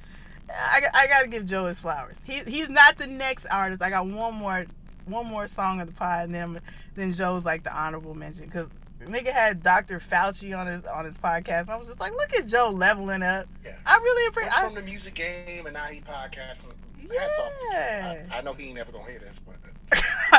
I, 0.50 0.82
I 0.94 1.08
got 1.08 1.22
to 1.24 1.28
give 1.28 1.46
Joe 1.46 1.66
his 1.66 1.80
flowers. 1.80 2.18
He 2.24 2.40
he's 2.48 2.70
not 2.70 2.98
the 2.98 3.08
next 3.08 3.46
artist. 3.46 3.82
I 3.82 3.90
got 3.90 4.08
one 4.08 4.34
more 4.34 4.66
one 5.06 5.28
more 5.28 5.48
song 5.48 5.82
of 5.82 5.88
the 5.88 5.94
pod, 5.94 6.26
and 6.26 6.36
then 6.36 6.60
then 6.96 7.14
Joe's 7.14 7.46
like 7.46 7.64
the 7.64 7.76
honorable 7.76 8.16
mention 8.16 8.46
because 8.46 8.68
nigga 9.06 9.32
had 9.32 9.64
Dr. 9.64 10.00
Fauci 10.00 10.58
on 10.58 10.68
his 10.68 10.86
on 10.86 11.06
his 11.06 11.18
podcast. 11.18 11.70
I 11.70 11.76
was 11.78 11.88
just 11.88 12.00
like, 12.00 12.12
look 12.14 12.34
at 12.36 12.48
Joe 12.48 12.70
leveling 12.70 13.24
up. 13.24 13.48
Yeah. 13.64 13.76
I 13.86 13.98
really 13.98 14.28
appreciate. 14.28 14.54
from 14.56 14.76
the 14.76 14.82
music 14.82 15.16
game 15.16 15.66
and 15.66 15.74
now 15.74 15.86
he 15.86 16.02
podcasting. 16.02 16.74
Yeah. 17.00 18.24
I, 18.32 18.38
I 18.38 18.42
know 18.42 18.54
he 18.54 18.68
ain't 18.68 18.76
never 18.76 18.92
gonna 18.92 19.10
hear 19.10 19.20
this, 19.20 19.40
but 19.40 19.56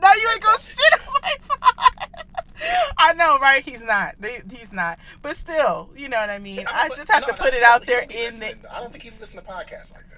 now 0.00 0.12
you 0.14 0.28
ain't 0.32 0.42
gonna 0.42 0.60
shit 0.60 0.92
on 0.92 1.14
my 1.22 1.34
pod. 1.48 2.24
I 2.98 3.12
know, 3.14 3.38
right? 3.38 3.62
He's 3.62 3.82
not. 3.82 4.16
They, 4.20 4.42
he's 4.50 4.72
not. 4.72 4.98
But 5.22 5.36
still, 5.36 5.90
you 5.96 6.08
know 6.08 6.18
what 6.18 6.30
I 6.30 6.38
mean. 6.38 6.66
I 6.68 6.88
But- 6.88 6.96
just 6.96 7.10
have 7.10 7.22
no, 7.22 7.28
to 7.28 7.32
no, 7.34 7.38
put 7.44 7.54
it 7.54 7.62
out 7.62 7.86
there 7.86 8.00
in 8.02 8.08
the. 8.38 8.56
I 8.70 8.80
don't 8.80 8.90
think 8.92 9.04
he 9.04 9.10
listens 9.18 9.42
to 9.44 9.48
podcasts 9.50 9.92
like 9.94 10.08
that. 10.10 10.16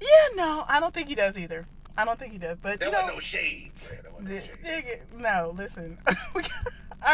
Yeah, 0.00 0.34
no, 0.36 0.64
I 0.68 0.80
don't 0.80 0.94
think 0.94 1.08
he 1.08 1.14
does 1.14 1.36
either. 1.38 1.66
I 1.96 2.04
don't 2.04 2.18
think 2.18 2.32
he 2.32 2.38
does. 2.38 2.56
But 2.58 2.80
There 2.80 2.88
you 2.88 2.92
know, 2.94 3.06
no 3.08 3.18
shade. 3.20 3.72
man. 3.90 3.98
There 4.02 4.12
wasn't 4.12 4.62
no 4.62 4.70
shade. 4.70 5.00
no, 5.18 5.54
listen. 5.56 5.98
All 6.06 6.42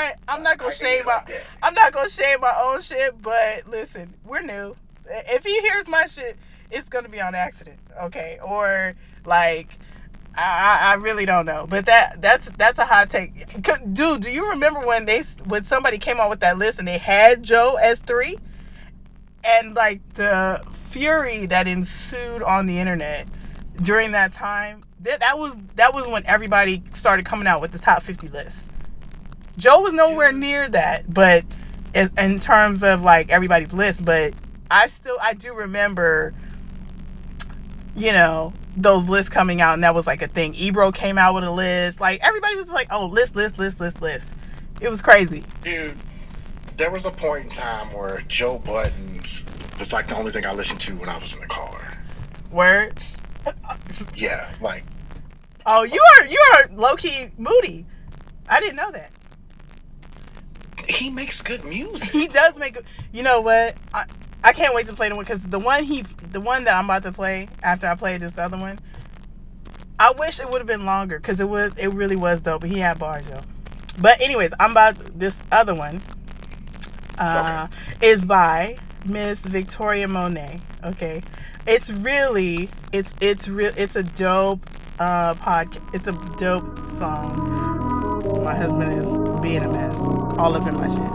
right, 0.01 0.15
I'm 0.29 0.43
not 0.43 0.59
gonna 0.59 0.71
I 0.71 0.75
shade 0.75 1.05
my. 1.07 1.15
like. 1.15 1.47
I'm 1.62 1.75
not 1.75 1.93
gonna 1.93 2.09
shade 2.11 2.37
my 2.41 2.53
own 2.61 2.83
shit, 2.83 3.21
but 3.23 3.69
listen, 3.69 4.15
we're 4.25 4.43
new. 4.43 4.77
If 5.09 5.45
he 5.45 5.61
hears 5.61 5.87
my 5.89 6.07
shit, 6.07 6.37
it's 6.71 6.89
gonna 6.89 7.09
be 7.09 7.21
on 7.21 7.35
accident, 7.35 7.79
okay? 8.03 8.39
Or 8.45 8.95
like, 9.25 9.69
I, 10.38 10.79
I 10.83 10.94
really 10.94 11.25
don't 11.25 11.46
know. 11.46 11.66
But 11.68 11.87
that 11.87 12.20
that's 12.20 12.49
that's 12.51 12.79
a 12.79 12.85
hot 12.85 13.11
take, 13.11 13.62
dude. 13.92 14.20
Do 14.20 14.31
you 14.31 14.51
remember 14.51 14.81
when 14.81 15.07
they 15.07 15.22
when 15.46 15.64
somebody 15.64 15.99
came 15.99 16.20
out 16.20 16.31
with 16.31 16.40
that 16.40 16.59
list 16.59 16.79
and 16.79 16.87
they 16.87 16.99
had 16.99 17.42
Joe 17.42 17.77
as 17.83 18.01
three, 18.01 18.37
and 19.44 19.75
like 19.75 20.01
the 20.14 20.62
fury 20.72 21.46
that 21.46 21.68
ensued 21.68 22.42
on 22.42 22.66
the 22.66 22.79
internet 22.79 23.27
during 23.83 24.12
that 24.12 24.33
time 24.33 24.83
that 25.01 25.20
that 25.20 25.38
was 25.38 25.55
that 25.75 25.92
was 25.92 26.07
when 26.07 26.25
everybody 26.27 26.83
started 26.92 27.25
coming 27.25 27.46
out 27.46 27.61
with 27.61 27.72
the 27.72 27.79
top 27.79 28.03
50 28.03 28.29
list 28.29 28.70
joe 29.57 29.81
was 29.81 29.92
nowhere 29.92 30.33
near 30.33 30.68
that 30.68 31.12
but 31.12 31.44
in, 31.94 32.11
in 32.16 32.40
terms 32.40 32.83
of 32.83 33.03
like 33.03 33.29
everybody's 33.29 33.72
list 33.72 34.05
but 34.05 34.33
i 34.70 34.88
still 34.88 35.18
i 35.20 35.35
do 35.35 35.55
remember 35.55 36.33
you 37.94 38.12
know 38.12 38.55
those 38.77 39.09
lists 39.09 39.31
coming 39.31 39.61
out 39.61 39.75
and 39.75 39.83
that 39.85 39.95
was 39.95 40.07
like 40.07 40.21
a 40.23 40.29
thing 40.29 40.55
ebro 40.55 40.93
came 40.93 41.17
out 41.17 41.35
with 41.35 41.45
a 41.45 41.51
list 41.51 42.01
like 42.01 42.21
everybody 42.23 42.55
was 42.57 42.69
like 42.71 42.87
oh 42.93 43.07
list 43.07 43.35
list 43.35 43.59
list 43.59 43.81
list 43.81 44.03
list 44.03 44.29
it 44.81 44.89
was 44.89 45.01
crazy 45.01 45.43
Dude, 45.62 45.97
there 46.77 46.91
was 46.91 47.07
a 47.07 47.11
point 47.11 47.47
in 47.47 47.51
time 47.51 47.93
where 47.93 48.21
Joe 48.29 48.59
Budden 48.59 49.21
was 49.79 49.93
like 49.93 50.09
the 50.09 50.17
only 50.17 50.31
thing 50.31 50.45
I 50.47 50.53
listened 50.53 50.81
to 50.81 50.97
when 50.97 51.09
I 51.09 51.17
was 51.19 51.35
in 51.35 51.41
the 51.41 51.47
car. 51.49 51.99
word 52.51 53.01
Yeah, 54.15 54.53
like 54.61 54.85
oh 55.65 55.83
you 55.85 56.03
are 56.19 56.27
you 56.27 56.39
are 56.55 56.69
low-key 56.75 57.31
moody 57.39 57.87
i 58.49 58.61
didn't 58.61 58.77
know 58.77 58.91
that 58.93 59.11
he 60.89 61.11
makes 61.11 61.43
good 61.43 61.65
music. 61.65 62.11
he 62.11 62.29
does 62.29 62.59
make. 62.59 62.79
You 63.12 63.23
know 63.23 63.41
what? 63.41 63.77
I 63.93 64.05
I 64.46 64.52
can't 64.52 64.74
wait 64.76 64.87
to 64.87 64.94
play 64.94 65.09
the 65.09 65.16
one 65.16 65.24
because 65.24 65.42
the 65.42 65.59
one 65.59 65.82
he 65.82 66.02
the 66.02 66.40
one 66.40 66.62
that 66.64 66.76
I'm 66.76 66.85
about 66.85 67.02
to 67.02 67.11
play 67.11 67.48
after 67.64 67.88
I 67.88 67.96
play 67.96 68.16
this 68.16 68.38
other 68.38 68.56
one. 68.56 68.78
I 69.98 70.12
wish 70.12 70.38
it 70.38 70.48
would 70.48 70.59
have 70.59 70.68
been 70.68 70.87
longer 70.87 71.18
because 71.18 71.40
it 71.40 71.48
was 71.48 71.72
it 71.76 71.88
really 71.88 72.14
was 72.14 72.42
dope. 72.42 72.61
But 72.61 72.70
he 72.70 72.78
had 72.78 72.96
bars, 72.96 73.28
yo. 73.28 73.40
But 74.00 74.20
anyways, 74.20 74.54
I'm 74.61 74.70
about 74.70 74.98
this 74.98 75.42
other 75.50 75.74
one. 75.74 76.00
Uh, 77.18 77.66
is 78.00 78.24
by 78.24 78.76
Miss 79.04 79.40
Victoria 79.40 80.06
Monet. 80.06 80.61
Okay, 80.85 81.22
it's 81.66 81.90
really 81.90 82.68
it's 82.92 83.12
it's 83.20 83.48
real 83.48 83.72
it's 83.76 83.96
a 83.96 84.04
dope 84.04 84.61
uh 85.00 85.35
podcast. 85.35 85.92
It's 85.92 86.06
a 86.06 86.12
dope 86.38 86.78
song. 87.00 88.44
My 88.44 88.54
husband 88.54 88.92
is 88.92 89.09
being 89.40 89.64
a 89.64 89.72
mess, 89.72 89.96
all 90.38 90.54
up 90.54 90.68
in 90.68 90.76
my 90.76 90.87
shit. 90.87 91.11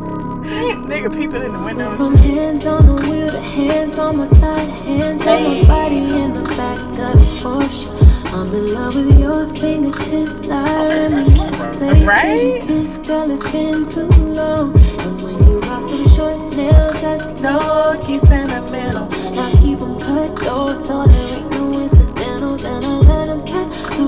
Nigga 0.90 1.12
peeping 1.12 1.42
in 1.42 1.52
the 1.52 1.58
window. 1.64 1.96
From 1.96 2.14
hands 2.16 2.66
on 2.66 2.86
the 2.86 2.94
wheel 2.94 3.30
to 3.32 3.40
hands 3.40 3.98
on 3.98 4.16
my 4.18 4.28
thigh, 4.28 4.64
hands 4.84 5.26
on 5.26 5.42
my 5.42 5.64
body 5.66 5.98
in 6.22 6.34
the 6.34 6.42
back 6.56 6.78
of 6.80 6.96
the 6.96 7.40
Porsche. 7.42 7.88
I'm 8.32 8.54
in 8.54 8.72
love 8.74 8.94
with 8.94 9.18
your 9.18 9.48
fingertips. 9.48 10.48
I 10.48 10.62
Okay, 10.84 11.04
remember 11.04 11.16
that's 11.16 11.36
like 11.38 11.52
right. 11.58 11.72
places 11.74 12.06
Right? 12.06 12.40
you 12.42 12.60
kiss, 12.66 12.96
girl. 12.98 13.30
It's 13.30 13.50
been 13.50 13.86
too 13.86 14.06
long. 14.40 14.74
And 15.00 15.20
when 15.22 15.34
you 15.48 15.58
rock 15.60 15.88
them 15.88 16.08
short 16.14 16.56
nails, 16.56 17.00
that's 17.00 17.40
low 17.42 17.98
key 18.02 18.18
sentimental. 18.18 19.08
Now 19.34 19.50
keep 19.60 19.80
'em 19.80 19.98
cut 19.98 20.36
though, 20.36 20.74
so 20.74 21.06
there 21.06 21.38
ain't 21.38 21.50
no 21.50 21.64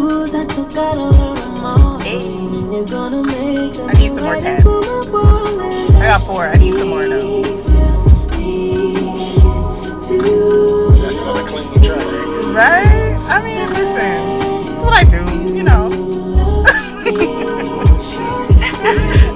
tattoos. 0.09 0.35
I 0.35 0.45
still 0.45 0.65
gotta 0.65 1.05
learn 1.05 1.39
'em 1.39 1.65
all. 1.65 2.01
And 2.03 2.73
you're 2.73 2.85
gonna 2.85 3.23
make 3.23 3.73
them 3.75 3.89
I 3.89 3.93
need 3.95 4.13
some 4.15 4.25
more 4.25 4.33
right 4.33 4.43
tats. 4.43 4.65
into 4.65 4.81
my 4.81 4.87
wall. 5.11 5.47
And 5.47 5.97
I 5.97 5.99
got 6.07 6.23
four. 6.23 6.47
I 6.47 6.57
need 6.57 6.75
some 6.75 6.89
more 6.89 7.07
though. 7.09 7.43
That's 11.01 11.19
another 11.21 11.45
clean 11.47 11.69
track 11.83 12.05
right. 12.55 12.55
Right? 12.55 13.17
I 13.29 13.31
mean, 13.45 13.69
listen. 13.69 14.19
That's 14.67 14.83
what 14.85 14.95
I 14.95 15.05
do, 15.05 15.19
you 15.55 15.63
know. 15.63 15.89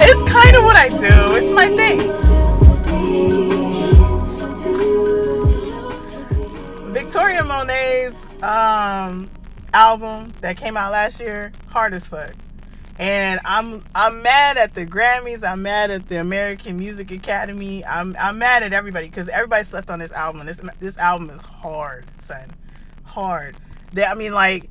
it's 0.00 0.22
kind 0.32 0.56
of 0.56 0.64
what 0.64 0.76
I 0.76 0.88
do. 0.88 1.34
It's 1.36 1.52
my 1.54 1.68
thing. 1.68 2.00
Victoria 6.92 7.44
Monet's 7.44 8.16
um, 8.42 9.28
album 9.72 10.32
that 10.40 10.56
came 10.56 10.76
out 10.76 10.92
last 10.92 11.20
year, 11.20 11.52
hard 11.68 11.94
as 11.94 12.06
fuck. 12.06 12.32
And 12.98 13.40
I'm 13.44 13.82
I'm 13.94 14.22
mad 14.22 14.58
at 14.58 14.74
the 14.74 14.84
Grammys. 14.86 15.42
I'm 15.42 15.62
mad 15.62 15.90
at 15.90 16.08
the 16.08 16.20
American 16.20 16.78
Music 16.78 17.10
Academy. 17.10 17.84
I'm 17.84 18.14
I'm 18.18 18.38
mad 18.38 18.62
at 18.62 18.72
everybody 18.72 19.08
because 19.08 19.28
everybody 19.28 19.64
slept 19.64 19.90
on 19.90 19.98
this 19.98 20.12
album. 20.12 20.46
This 20.46 20.60
this 20.78 20.98
album 20.98 21.30
is 21.30 21.40
hard, 21.40 22.04
son, 22.20 22.50
hard. 23.04 23.56
They, 23.92 24.04
I 24.04 24.14
mean, 24.14 24.32
like 24.32 24.68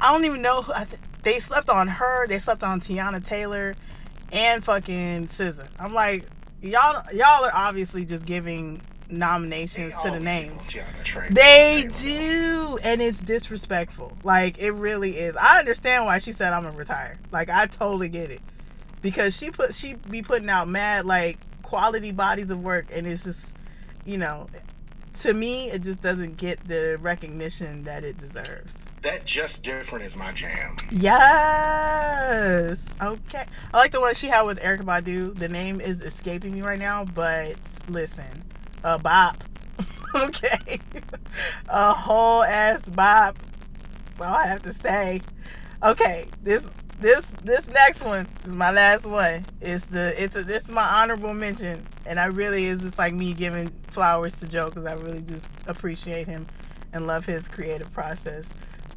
I 0.00 0.12
don't 0.12 0.24
even 0.24 0.42
know. 0.42 0.62
Who, 0.62 0.72
th- 0.74 1.00
they 1.22 1.38
slept 1.38 1.70
on 1.70 1.88
her. 1.88 2.26
They 2.26 2.38
slept 2.38 2.62
on 2.62 2.80
Teyana 2.80 3.24
Taylor, 3.24 3.74
and 4.32 4.62
fucking 4.62 5.28
SZA. 5.28 5.68
I'm 5.78 5.94
like, 5.94 6.26
y'all 6.62 7.02
y'all 7.12 7.44
are 7.44 7.54
obviously 7.54 8.04
just 8.04 8.24
giving 8.24 8.80
nominations 9.10 9.94
to 10.02 10.10
the 10.10 10.20
names. 10.20 10.62
sleep 10.64 10.84
on 10.84 10.94
Tiana 10.94 11.04
Train. 11.04 11.34
They 11.34 11.88
do, 12.02 12.78
and 12.82 13.00
it's 13.00 13.20
disrespectful. 13.20 14.16
Like 14.24 14.58
it 14.58 14.72
really 14.72 15.18
is. 15.18 15.36
I 15.36 15.58
understand 15.58 16.04
why 16.06 16.18
she 16.18 16.32
said 16.32 16.52
I'm 16.52 16.64
gonna 16.64 16.76
retire. 16.76 17.18
Like 17.30 17.48
I 17.48 17.66
totally 17.66 18.08
get 18.08 18.30
it, 18.30 18.40
because 19.02 19.36
she 19.36 19.50
put 19.50 19.74
she 19.74 19.94
be 19.94 20.22
putting 20.22 20.50
out 20.50 20.68
mad 20.68 21.04
like 21.06 21.38
quality 21.62 22.12
bodies 22.12 22.50
of 22.50 22.62
work, 22.62 22.86
and 22.92 23.06
it's 23.06 23.24
just, 23.24 23.48
you 24.04 24.18
know, 24.18 24.46
to 25.20 25.34
me 25.34 25.70
it 25.70 25.82
just 25.82 26.02
doesn't 26.02 26.36
get 26.36 26.64
the 26.64 26.98
recognition 27.00 27.84
that 27.84 28.04
it 28.04 28.18
deserves. 28.18 28.78
That 29.02 29.24
just 29.24 29.62
different 29.62 30.04
is 30.04 30.16
my 30.16 30.32
jam. 30.32 30.74
Yes. 30.90 32.84
Okay. 33.00 33.44
I 33.72 33.76
like 33.76 33.92
the 33.92 34.00
one 34.00 34.14
she 34.14 34.26
had 34.26 34.42
with 34.42 34.58
Erykah 34.60 34.82
Badu. 34.82 35.32
The 35.32 35.48
name 35.48 35.80
is 35.80 36.02
escaping 36.02 36.54
me 36.54 36.62
right 36.62 36.78
now, 36.78 37.04
but 37.04 37.54
listen, 37.88 38.42
a 38.86 38.98
bop. 38.98 39.42
okay. 40.14 40.78
a 41.68 41.92
whole 41.92 42.42
ass 42.42 42.88
bop. 42.88 43.36
That's 44.06 44.20
all 44.20 44.34
I 44.34 44.46
have 44.46 44.62
to 44.62 44.72
say. 44.72 45.20
Okay. 45.82 46.26
This 46.42 46.64
this 47.00 47.26
this 47.44 47.68
next 47.68 48.04
one 48.04 48.26
is 48.44 48.54
my 48.54 48.70
last 48.70 49.04
one. 49.06 49.44
It's 49.60 49.84
the 49.86 50.22
it's 50.22 50.36
a 50.36 50.42
this 50.42 50.64
is 50.64 50.70
my 50.70 51.02
honorable 51.02 51.34
mention, 51.34 51.82
and 52.06 52.18
I 52.18 52.26
really 52.26 52.66
is 52.66 52.80
just 52.80 52.96
like 52.96 53.12
me 53.12 53.34
giving 53.34 53.68
flowers 53.88 54.36
to 54.36 54.46
Joe 54.46 54.66
because 54.70 54.86
I 54.86 54.94
really 54.94 55.22
just 55.22 55.50
appreciate 55.66 56.26
him 56.26 56.46
and 56.92 57.06
love 57.06 57.26
his 57.26 57.48
creative 57.48 57.92
process 57.92 58.46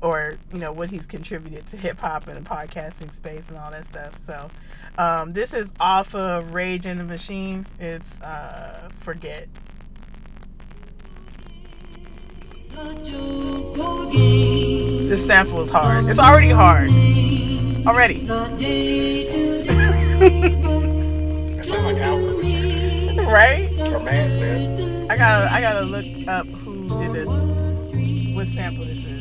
or 0.02 0.38
you 0.54 0.60
know 0.60 0.72
what 0.72 0.90
he's 0.90 1.06
contributed 1.06 1.68
to 1.68 1.78
hip 1.78 2.00
hop 2.00 2.28
and 2.28 2.46
the 2.46 2.50
podcasting 2.50 3.12
space 3.14 3.50
and 3.50 3.58
all 3.58 3.72
that 3.72 3.86
stuff. 3.86 4.18
So 4.20 4.50
um, 4.98 5.34
this 5.34 5.54
is 5.54 5.72
off 5.80 6.16
of 6.16 6.54
Rage 6.54 6.84
& 6.84 6.84
the 6.84 6.96
Machine. 6.96 7.66
It's 7.80 8.20
uh, 8.22 8.90
Forget. 9.00 9.48
This 15.10 15.26
sample 15.26 15.62
is 15.62 15.70
hard. 15.70 16.06
It's 16.06 16.20
already 16.20 16.50
hard. 16.50 16.90
Already. 17.88 18.26
That 20.20 21.66
sound 21.66 21.86
like 21.86 22.02
Alchemist 22.06 22.50
right? 23.32 23.70
or 23.80 24.04
Man, 24.04 24.40
man. 24.40 25.12
I 25.12 25.18
gotta 25.18 25.52
I 25.54 25.62
gotta 25.62 25.82
look 25.82 26.06
up 26.28 26.48
who 26.48 26.88
did 27.00 27.16
it. 27.24 28.36
What 28.36 28.48
sample 28.48 28.86
this 28.86 29.04
is. 29.04 29.19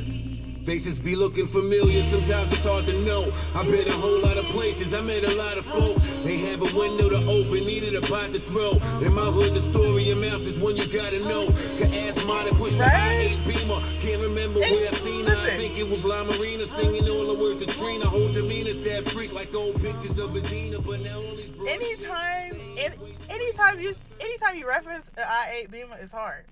Faces 0.68 0.98
be 0.98 1.16
looking 1.16 1.46
familiar, 1.46 2.02
sometimes 2.02 2.52
it's 2.52 2.62
hard 2.62 2.84
to 2.84 2.92
know. 3.00 3.24
I've 3.56 3.64
been 3.72 3.88
a 3.88 3.98
whole 4.04 4.20
lot 4.20 4.36
of 4.36 4.44
places, 4.52 4.92
I 4.92 5.00
met 5.00 5.24
a 5.24 5.34
lot 5.36 5.56
of 5.56 5.64
folk. 5.64 5.96
They 6.28 6.36
have 6.52 6.60
a 6.60 6.68
window 6.76 7.08
to 7.08 7.24
open, 7.24 7.64
needed 7.64 7.94
a 7.94 8.02
pot 8.02 8.36
to 8.36 8.38
throw. 8.38 8.76
In 9.00 9.14
my 9.14 9.24
hood, 9.32 9.54
the 9.56 9.62
story 9.62 10.10
amounts 10.10 10.44
is 10.44 10.60
one 10.60 10.76
you 10.76 10.84
gotta 10.92 11.20
know. 11.20 11.48
To 11.48 11.84
ask 12.04 12.20
mine 12.28 12.48
and 12.48 12.56
push 12.58 12.74
the 12.74 12.84
Right? 12.84 13.32
I-8 13.32 13.48
beamer. 13.48 13.80
Can't 14.04 14.20
remember 14.20 14.60
where 14.60 14.88
I've 14.88 14.98
seen 14.98 15.24
her. 15.24 15.32
I 15.40 15.56
think 15.56 15.78
it 15.78 15.88
was 15.88 16.04
La 16.04 16.22
Marina 16.24 16.66
singing 16.66 17.08
all 17.08 17.32
the 17.32 17.40
words 17.40 17.64
to 17.64 17.72
Trina. 17.72 18.04
Whole 18.04 18.28
demeanor 18.28 18.74
sad 18.74 19.06
freak 19.06 19.32
like 19.32 19.54
old 19.54 19.80
pictures 19.80 20.18
of 20.18 20.36
Adina, 20.36 20.80
but 20.80 21.00
now 21.00 21.16
all 21.16 21.34
these 21.34 21.48
brothers- 21.48 21.80
Anytime, 21.80 22.60
any, 22.76 23.16
anytime 23.30 23.80
you, 23.80 23.94
anytime 24.20 24.58
you 24.58 24.68
reference 24.68 25.08
an 25.16 25.24
I 25.26 25.60
eight 25.62 25.70
Beamer 25.70 25.96
is 25.96 26.12
hard. 26.12 26.44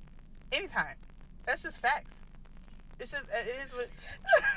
Anytime, 0.53 0.97
that's 1.45 1.65
just 1.65 1.77
facts. 1.77 2.17
It's 2.99 3.11
just 3.11 3.25
it 3.31 3.57
is 3.63 3.75
what 3.75 3.89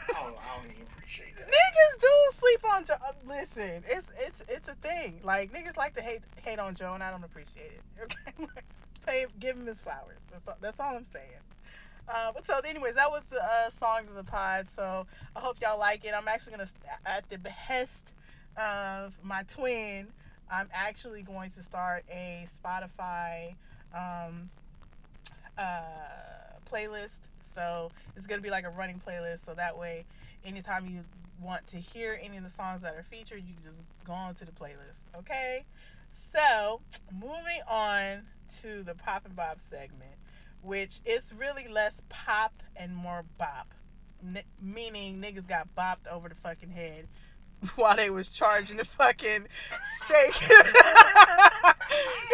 I 0.10 0.14
don't, 0.24 0.38
I 0.38 0.58
don't 0.58 0.72
even 0.72 0.84
appreciate 0.84 1.36
that. 1.36 1.48
niggas 1.48 2.02
do 2.02 2.38
sleep 2.38 2.60
on 2.74 2.86
Joe. 2.86 2.94
Listen, 3.28 3.84
it's 3.88 4.12
it's 4.20 4.44
it's 4.48 4.68
a 4.68 4.76
thing. 4.76 5.20
Like 5.24 5.52
niggas 5.52 5.76
like 5.78 5.96
to 5.96 6.02
hate 6.02 6.22
hate 6.44 6.60
on 6.60 6.76
Joe, 6.76 6.94
and 6.94 7.04
I 7.04 7.12
don't 7.12 7.24
appreciate 7.24 7.72
it. 7.72 7.82
Okay, 8.04 8.34
like, 8.56 8.64
pay 9.06 9.26
give 9.40 9.58
him 9.58 9.66
his 9.66 9.82
flowers. 9.82 10.20
That's 10.32 10.48
all, 10.48 10.58
that's 10.62 10.80
all 10.80 10.96
I'm 10.96 11.04
saying. 11.04 11.26
Uh, 12.08 12.32
but 12.34 12.48
so, 12.48 12.60
anyways, 12.60 12.96
that 12.96 13.12
was 13.12 13.22
the 13.30 13.44
uh, 13.44 13.70
songs 13.70 14.08
of 14.08 14.16
the 14.16 14.24
pod. 14.24 14.70
So 14.72 15.06
I 15.36 15.40
hope 15.40 15.58
y'all 15.62 15.78
like 15.78 16.06
it. 16.06 16.14
I'm 16.16 16.28
actually 16.28 16.52
gonna 16.52 16.70
at 17.06 17.30
the 17.30 17.38
behest 17.38 18.14
of 18.58 19.18
my 19.22 19.44
twin. 19.44 20.08
I'm 20.52 20.70
actually 20.74 21.22
going 21.22 21.52
to 21.52 21.62
start 21.62 22.06
a 22.10 22.46
Spotify 22.48 23.54
um, 23.94 24.50
uh, 25.58 25.82
playlist. 26.72 27.29
So 27.60 27.92
it's 28.16 28.26
gonna 28.26 28.42
be 28.42 28.50
like 28.50 28.64
a 28.64 28.70
running 28.70 29.02
playlist. 29.06 29.46
So 29.46 29.54
that 29.54 29.78
way, 29.78 30.06
anytime 30.46 30.88
you 30.88 31.04
want 31.42 31.68
to 31.68 31.78
hear 31.78 32.18
any 32.24 32.38
of 32.38 32.44
the 32.44 32.50
songs 32.50 32.84
that 32.84 32.96
are 32.96 33.04
featured, 33.04 33.44
you 33.46 33.54
just 33.62 33.82
go 34.06 34.14
on 34.14 34.34
to 34.36 34.46
the 34.46 34.54
playlist. 34.54 35.02
Okay. 35.18 35.66
So 36.32 36.80
moving 37.12 37.60
on 37.70 38.22
to 38.62 38.82
the 38.84 38.96
pop 38.96 39.26
and 39.26 39.36
bop 39.36 39.60
segment, 39.60 40.16
which 40.62 41.02
is 41.06 41.34
really 41.38 41.68
less 41.68 42.02
pop 42.08 42.64
and 42.78 42.96
more 42.96 43.26
bop, 43.38 43.74
N- 44.26 44.44
meaning 44.62 45.22
niggas 45.22 45.46
got 45.46 45.68
bopped 45.78 46.08
over 46.10 46.30
the 46.30 46.36
fucking 46.36 46.70
head 46.70 47.10
while 47.76 47.98
they 47.98 48.10
was 48.10 48.30
charging 48.30 48.78
the 48.78 48.86
fucking 48.86 49.48
steak. 50.06 50.50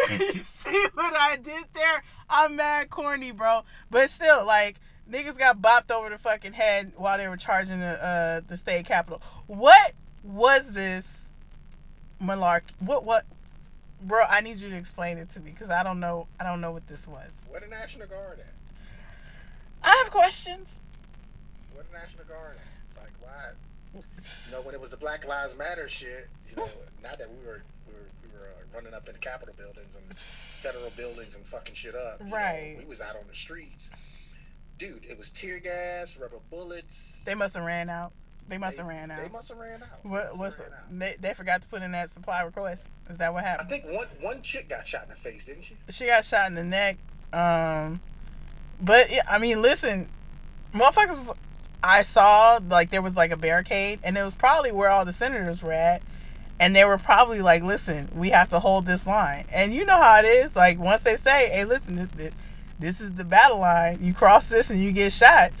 you 0.08 0.40
see 0.40 0.86
what 0.94 1.14
I 1.18 1.36
did 1.42 1.64
there? 1.74 2.04
I'm 2.30 2.54
mad 2.54 2.90
corny, 2.90 3.32
bro. 3.32 3.64
But 3.90 4.10
still, 4.10 4.46
like 4.46 4.78
niggas 5.10 5.38
got 5.38 5.60
bopped 5.60 5.90
over 5.90 6.08
the 6.10 6.18
fucking 6.18 6.52
head 6.54 6.92
while 6.96 7.18
they 7.18 7.28
were 7.28 7.36
charging 7.36 7.80
the 7.80 8.04
uh, 8.04 8.40
the 8.48 8.56
state 8.56 8.86
capitol. 8.86 9.20
What 9.46 9.92
was 10.24 10.72
this 10.72 11.06
malarkey? 12.22 12.72
What 12.80 13.04
what, 13.04 13.24
bro? 14.02 14.24
I 14.28 14.40
need 14.40 14.56
you 14.58 14.68
to 14.70 14.76
explain 14.76 15.18
it 15.18 15.30
to 15.34 15.40
me 15.40 15.50
because 15.50 15.70
I 15.70 15.82
don't 15.82 16.00
know. 16.00 16.26
I 16.40 16.44
don't 16.44 16.60
know 16.60 16.72
what 16.72 16.86
this 16.88 17.06
was. 17.06 17.30
Where 17.48 17.60
the 17.60 17.68
National 17.68 18.06
Guard 18.06 18.40
at? 18.40 18.52
I 19.82 20.02
have 20.02 20.10
questions. 20.10 20.74
Where 21.74 21.84
the 21.84 21.96
National 21.96 22.24
Guard 22.24 22.56
at? 22.56 23.02
Like, 23.02 23.12
why? 23.20 23.50
You 23.94 24.52
know, 24.52 24.62
when 24.62 24.74
it 24.74 24.80
was 24.80 24.90
the 24.90 24.96
Black 24.96 25.26
Lives 25.26 25.56
Matter 25.56 25.88
shit, 25.88 26.28
you 26.50 26.56
know, 26.56 26.68
now 27.02 27.10
that 27.18 27.28
we 27.30 27.46
were 27.46 27.62
we 27.86 27.92
were, 27.94 28.08
we 28.22 28.38
were 28.38 28.46
uh, 28.46 28.74
running 28.76 28.92
up 28.94 29.06
in 29.08 29.14
the 29.14 29.18
Capitol 29.20 29.54
buildings 29.56 29.96
and 29.96 30.18
federal 30.18 30.90
buildings 30.96 31.36
and 31.36 31.46
fucking 31.46 31.74
shit 31.74 31.94
up. 31.94 32.18
you 32.20 32.26
know, 32.26 32.36
Right. 32.36 32.76
we 32.78 32.84
was 32.84 33.00
out 33.00 33.16
on 33.16 33.22
the 33.28 33.34
streets. 33.34 33.90
Dude, 34.78 35.04
it 35.08 35.18
was 35.18 35.30
tear 35.30 35.58
gas, 35.58 36.18
rubber 36.18 36.38
bullets. 36.50 37.24
They 37.24 37.34
must 37.34 37.54
have 37.54 37.64
ran 37.64 37.88
out. 37.88 38.12
They 38.48 38.58
must 38.58 38.78
have 38.78 38.86
ran 38.86 39.10
out. 39.10 39.22
They 39.22 39.28
must 39.28 39.48
have 39.48 39.58
ran 39.58 39.82
out. 39.82 40.04
What 40.04 40.38
what's 40.38 40.58
ran 40.58 40.68
out. 40.72 40.98
They, 40.98 41.16
they 41.20 41.34
forgot 41.34 41.62
to 41.62 41.68
put 41.68 41.82
in 41.82 41.92
that 41.92 42.10
supply 42.10 42.42
request. 42.42 42.86
Is 43.10 43.16
that 43.16 43.32
what 43.32 43.44
happened? 43.44 43.66
I 43.66 43.70
think 43.70 43.84
one 43.86 44.06
one 44.20 44.42
chick 44.42 44.68
got 44.68 44.86
shot 44.86 45.04
in 45.04 45.10
the 45.10 45.16
face, 45.16 45.46
didn't 45.46 45.62
she? 45.62 45.76
she 45.90 46.06
got 46.06 46.24
shot 46.24 46.46
in 46.46 46.54
the 46.54 46.64
neck. 46.64 46.98
Um, 47.32 48.00
but 48.80 49.10
yeah, 49.10 49.22
I 49.28 49.38
mean, 49.38 49.62
listen, 49.62 50.08
motherfuckers. 50.72 51.26
Was, 51.26 51.32
I 51.82 52.02
saw 52.02 52.58
like 52.68 52.90
there 52.90 53.02
was 53.02 53.16
like 53.16 53.32
a 53.32 53.36
barricade, 53.36 54.00
and 54.02 54.16
it 54.16 54.22
was 54.22 54.34
probably 54.34 54.72
where 54.72 54.90
all 54.90 55.04
the 55.04 55.12
senators 55.12 55.62
were 55.62 55.72
at, 55.72 56.02
and 56.60 56.74
they 56.74 56.84
were 56.84 56.98
probably 56.98 57.40
like, 57.40 57.62
"Listen, 57.62 58.08
we 58.14 58.30
have 58.30 58.48
to 58.50 58.60
hold 58.60 58.86
this 58.86 59.06
line." 59.06 59.46
And 59.52 59.74
you 59.74 59.84
know 59.84 60.00
how 60.00 60.20
it 60.20 60.24
is. 60.24 60.54
Like 60.54 60.78
once 60.78 61.02
they 61.02 61.16
say, 61.16 61.50
"Hey, 61.50 61.64
listen, 61.64 61.96
this 61.96 62.08
this, 62.10 62.34
this 62.78 63.00
is 63.00 63.12
the 63.14 63.24
battle 63.24 63.58
line. 63.58 63.98
You 64.00 64.12
cross 64.14 64.46
this 64.46 64.70
and 64.70 64.82
you 64.82 64.92
get 64.92 65.12
shot." 65.12 65.52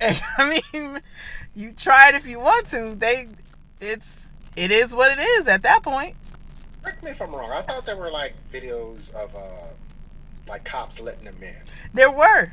I 0.00 0.62
mean, 0.72 1.00
you 1.54 1.72
try 1.72 2.08
it 2.08 2.14
if 2.14 2.26
you 2.26 2.40
want 2.40 2.66
to. 2.68 2.94
They, 2.94 3.28
it's, 3.80 4.26
it 4.56 4.70
is 4.70 4.94
what 4.94 5.16
it 5.16 5.20
is 5.20 5.48
at 5.48 5.62
that 5.62 5.82
point. 5.82 6.16
Correct 6.82 7.02
me 7.02 7.10
if 7.10 7.20
I'm 7.20 7.34
wrong. 7.34 7.50
I 7.50 7.62
thought 7.62 7.86
there 7.86 7.96
were 7.96 8.10
like 8.10 8.34
videos 8.50 9.12
of 9.14 9.34
uh, 9.34 9.72
like 10.48 10.64
cops 10.64 11.00
letting 11.00 11.24
them 11.24 11.36
in. 11.42 11.56
There 11.94 12.10
were, 12.10 12.52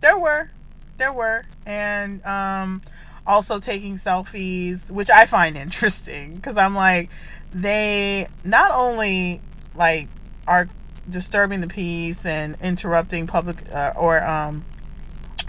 there 0.00 0.18
were, 0.18 0.50
there 0.96 1.12
were, 1.12 1.44
and 1.66 2.24
um, 2.24 2.82
also 3.26 3.58
taking 3.58 3.96
selfies, 3.96 4.90
which 4.90 5.10
I 5.10 5.26
find 5.26 5.56
interesting 5.56 6.36
because 6.36 6.56
I'm 6.56 6.74
like, 6.74 7.10
they 7.52 8.28
not 8.44 8.70
only 8.72 9.40
like 9.74 10.08
are 10.46 10.68
disturbing 11.08 11.60
the 11.60 11.66
peace 11.66 12.24
and 12.24 12.56
interrupting 12.62 13.26
public 13.26 13.58
uh, 13.72 13.92
or 13.96 14.22
um, 14.24 14.64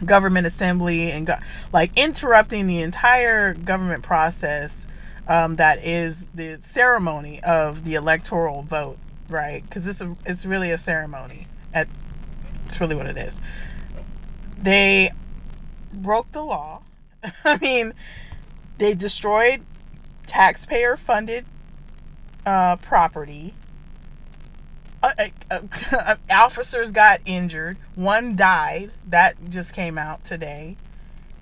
government 0.04 0.46
assembly 0.46 1.12
and 1.12 1.28
go- 1.28 1.38
like 1.72 1.92
interrupting 1.96 2.68
the 2.68 2.82
entire 2.82 3.54
government 3.54 4.04
process 4.04 4.86
um, 5.28 5.56
that 5.56 5.84
is 5.84 6.28
the 6.34 6.60
ceremony 6.60 7.42
of 7.44 7.84
the 7.84 7.96
electoral 7.96 8.62
vote, 8.62 8.98
right? 9.30 9.64
Because 9.64 9.88
it's 9.88 10.02
a, 10.02 10.16
it's 10.26 10.46
really 10.46 10.72
a 10.72 10.78
ceremony. 10.78 11.48
At 11.74 11.88
it's 12.66 12.80
really 12.80 12.96
what 12.96 13.08
it 13.08 13.18
is. 13.18 13.42
They 14.58 15.12
broke 15.94 16.32
the 16.32 16.44
law. 16.44 16.82
I 17.46 17.58
mean, 17.58 17.94
they 18.78 18.94
destroyed 18.94 19.62
taxpayer-funded 20.28 21.46
uh, 22.46 22.76
property. 22.78 23.54
Uh, 25.06 25.28
uh, 25.52 25.60
uh, 25.92 26.16
officers 26.32 26.92
got 26.92 27.22
injured. 27.26 27.78
One 27.94 28.36
died. 28.36 28.92
That 29.08 29.36
just 29.52 29.72
came 29.72 30.00
out 30.00 30.26
today. 30.26 30.78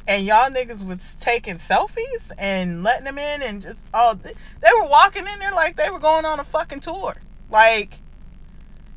And 0.06 0.26
y'all 0.26 0.50
niggas 0.50 0.86
was 0.86 1.16
taking 1.22 1.56
selfies 1.56 2.30
and 2.38 2.84
letting 2.84 3.06
them 3.06 3.18
in 3.18 3.42
and 3.42 3.62
just 3.62 3.86
oh 3.94 4.16
they 4.16 4.70
were 4.78 4.90
walking 4.90 5.26
in 5.26 5.40
there 5.40 5.54
like 5.54 5.78
they 5.78 5.90
were 5.90 6.00
going 6.00 6.26
on 6.26 6.42
a 6.42 6.44
fucking 6.44 6.82
tour. 6.82 7.16
Like, 7.50 8.00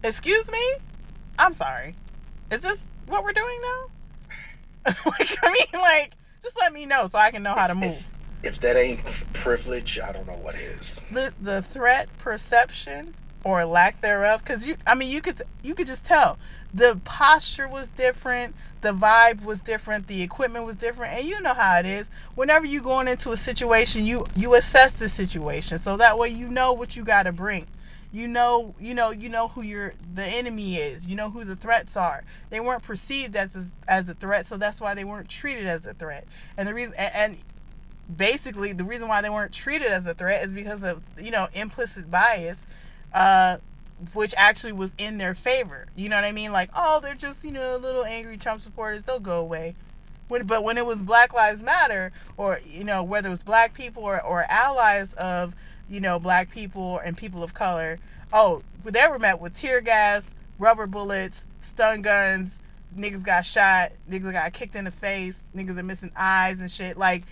excuse 0.02 0.50
me, 0.50 0.72
I'm 1.38 1.52
sorry. 1.52 1.94
Is 2.50 2.62
this 2.62 2.88
what 3.06 3.22
we're 3.22 3.32
doing 3.32 3.60
now? 3.62 3.84
like, 5.06 5.36
I 5.44 5.52
mean, 5.52 5.80
like, 5.80 6.14
just 6.42 6.58
let 6.58 6.72
me 6.72 6.86
know 6.86 7.06
so 7.06 7.20
I 7.20 7.30
can 7.30 7.44
know 7.44 7.54
how 7.54 7.68
to 7.68 7.74
move. 7.76 8.04
If 8.42 8.58
that 8.60 8.76
ain't 8.76 9.04
privilege, 9.32 10.00
I 10.00 10.10
don't 10.10 10.26
know 10.26 10.38
what 10.42 10.56
is. 10.56 11.02
the 11.12 11.32
the 11.40 11.62
threat 11.62 12.08
perception 12.18 13.14
or 13.46 13.64
lack 13.64 14.00
thereof 14.00 14.42
because 14.42 14.66
you 14.66 14.74
i 14.88 14.94
mean 14.94 15.08
you 15.08 15.22
could 15.22 15.40
you 15.62 15.74
could 15.74 15.86
just 15.86 16.04
tell. 16.04 16.36
The 16.74 17.00
posture 17.04 17.68
was 17.68 17.88
different 17.88 18.54
the 18.80 18.92
vibe 18.92 19.44
was 19.44 19.60
different 19.60 20.08
the 20.08 20.22
equipment 20.22 20.66
was 20.66 20.76
different 20.76 21.14
and 21.14 21.24
you 21.24 21.40
know 21.40 21.54
how 21.54 21.78
it 21.78 21.86
is. 21.86 22.10
Whenever 22.34 22.66
you're 22.66 22.82
going 22.82 23.06
into 23.06 23.30
a 23.30 23.36
situation 23.36 24.04
you 24.04 24.26
you 24.34 24.54
assess 24.54 24.94
the 24.94 25.08
situation. 25.08 25.78
So 25.78 25.96
that 25.96 26.18
way 26.18 26.28
you 26.28 26.48
know 26.48 26.72
what 26.72 26.96
you 26.96 27.04
got 27.04 27.22
to 27.22 27.32
bring. 27.32 27.68
You 28.12 28.26
know 28.26 28.74
you 28.80 28.94
know 28.94 29.10
you 29.12 29.28
know 29.28 29.46
who 29.48 29.62
your 29.62 29.94
the 30.12 30.24
enemy 30.24 30.76
is. 30.76 31.06
You 31.06 31.14
know 31.14 31.30
who 31.30 31.44
the 31.44 31.56
threats 31.56 31.96
are. 31.96 32.24
They 32.50 32.58
weren't 32.58 32.82
perceived 32.82 33.36
as 33.36 33.54
a, 33.54 33.66
as 33.86 34.08
a 34.08 34.14
threat 34.14 34.46
so 34.46 34.56
that's 34.56 34.80
why 34.80 34.94
they 34.94 35.04
weren't 35.04 35.28
treated 35.28 35.66
as 35.66 35.86
a 35.86 35.94
threat. 35.94 36.26
And 36.56 36.66
the 36.66 36.74
reason 36.74 36.94
and, 36.98 37.14
and 37.14 37.38
basically 38.14 38.72
the 38.72 38.84
reason 38.84 39.06
why 39.06 39.22
they 39.22 39.30
weren't 39.30 39.52
treated 39.52 39.88
as 39.88 40.04
a 40.06 40.14
threat 40.14 40.44
is 40.44 40.52
because 40.52 40.82
of 40.82 41.02
you 41.20 41.30
know 41.30 41.48
implicit 41.54 42.10
bias 42.10 42.66
uh 43.12 43.58
which 44.14 44.34
actually 44.36 44.72
was 44.72 44.92
in 44.98 45.18
their 45.18 45.34
favor 45.34 45.86
you 45.96 46.08
know 46.08 46.16
what 46.16 46.24
i 46.24 46.32
mean 46.32 46.52
like 46.52 46.70
oh 46.76 47.00
they're 47.00 47.14
just 47.14 47.44
you 47.44 47.50
know 47.50 47.76
little 47.76 48.04
angry 48.04 48.36
trump 48.36 48.60
supporters 48.60 49.04
they'll 49.04 49.18
go 49.18 49.38
away 49.38 49.74
when, 50.28 50.44
but 50.46 50.64
when 50.64 50.76
it 50.76 50.84
was 50.84 51.02
black 51.02 51.32
lives 51.32 51.62
matter 51.62 52.12
or 52.36 52.58
you 52.68 52.84
know 52.84 53.02
whether 53.02 53.28
it 53.28 53.30
was 53.30 53.42
black 53.42 53.72
people 53.74 54.02
or, 54.02 54.22
or 54.22 54.44
allies 54.48 55.14
of 55.14 55.54
you 55.88 56.00
know 56.00 56.18
black 56.18 56.50
people 56.50 56.98
and 56.98 57.16
people 57.16 57.42
of 57.42 57.54
color 57.54 57.98
oh 58.32 58.62
they 58.84 59.06
were 59.08 59.18
met 59.18 59.40
with 59.40 59.54
tear 59.54 59.80
gas 59.80 60.34
rubber 60.58 60.86
bullets 60.86 61.46
stun 61.60 62.02
guns 62.02 62.58
niggas 62.96 63.24
got 63.24 63.44
shot 63.44 63.92
niggas 64.10 64.32
got 64.32 64.52
kicked 64.52 64.74
in 64.74 64.84
the 64.84 64.90
face 64.90 65.42
niggas 65.54 65.78
are 65.78 65.82
missing 65.82 66.10
eyes 66.16 66.60
and 66.60 66.70
shit 66.70 66.96
like 66.98 67.22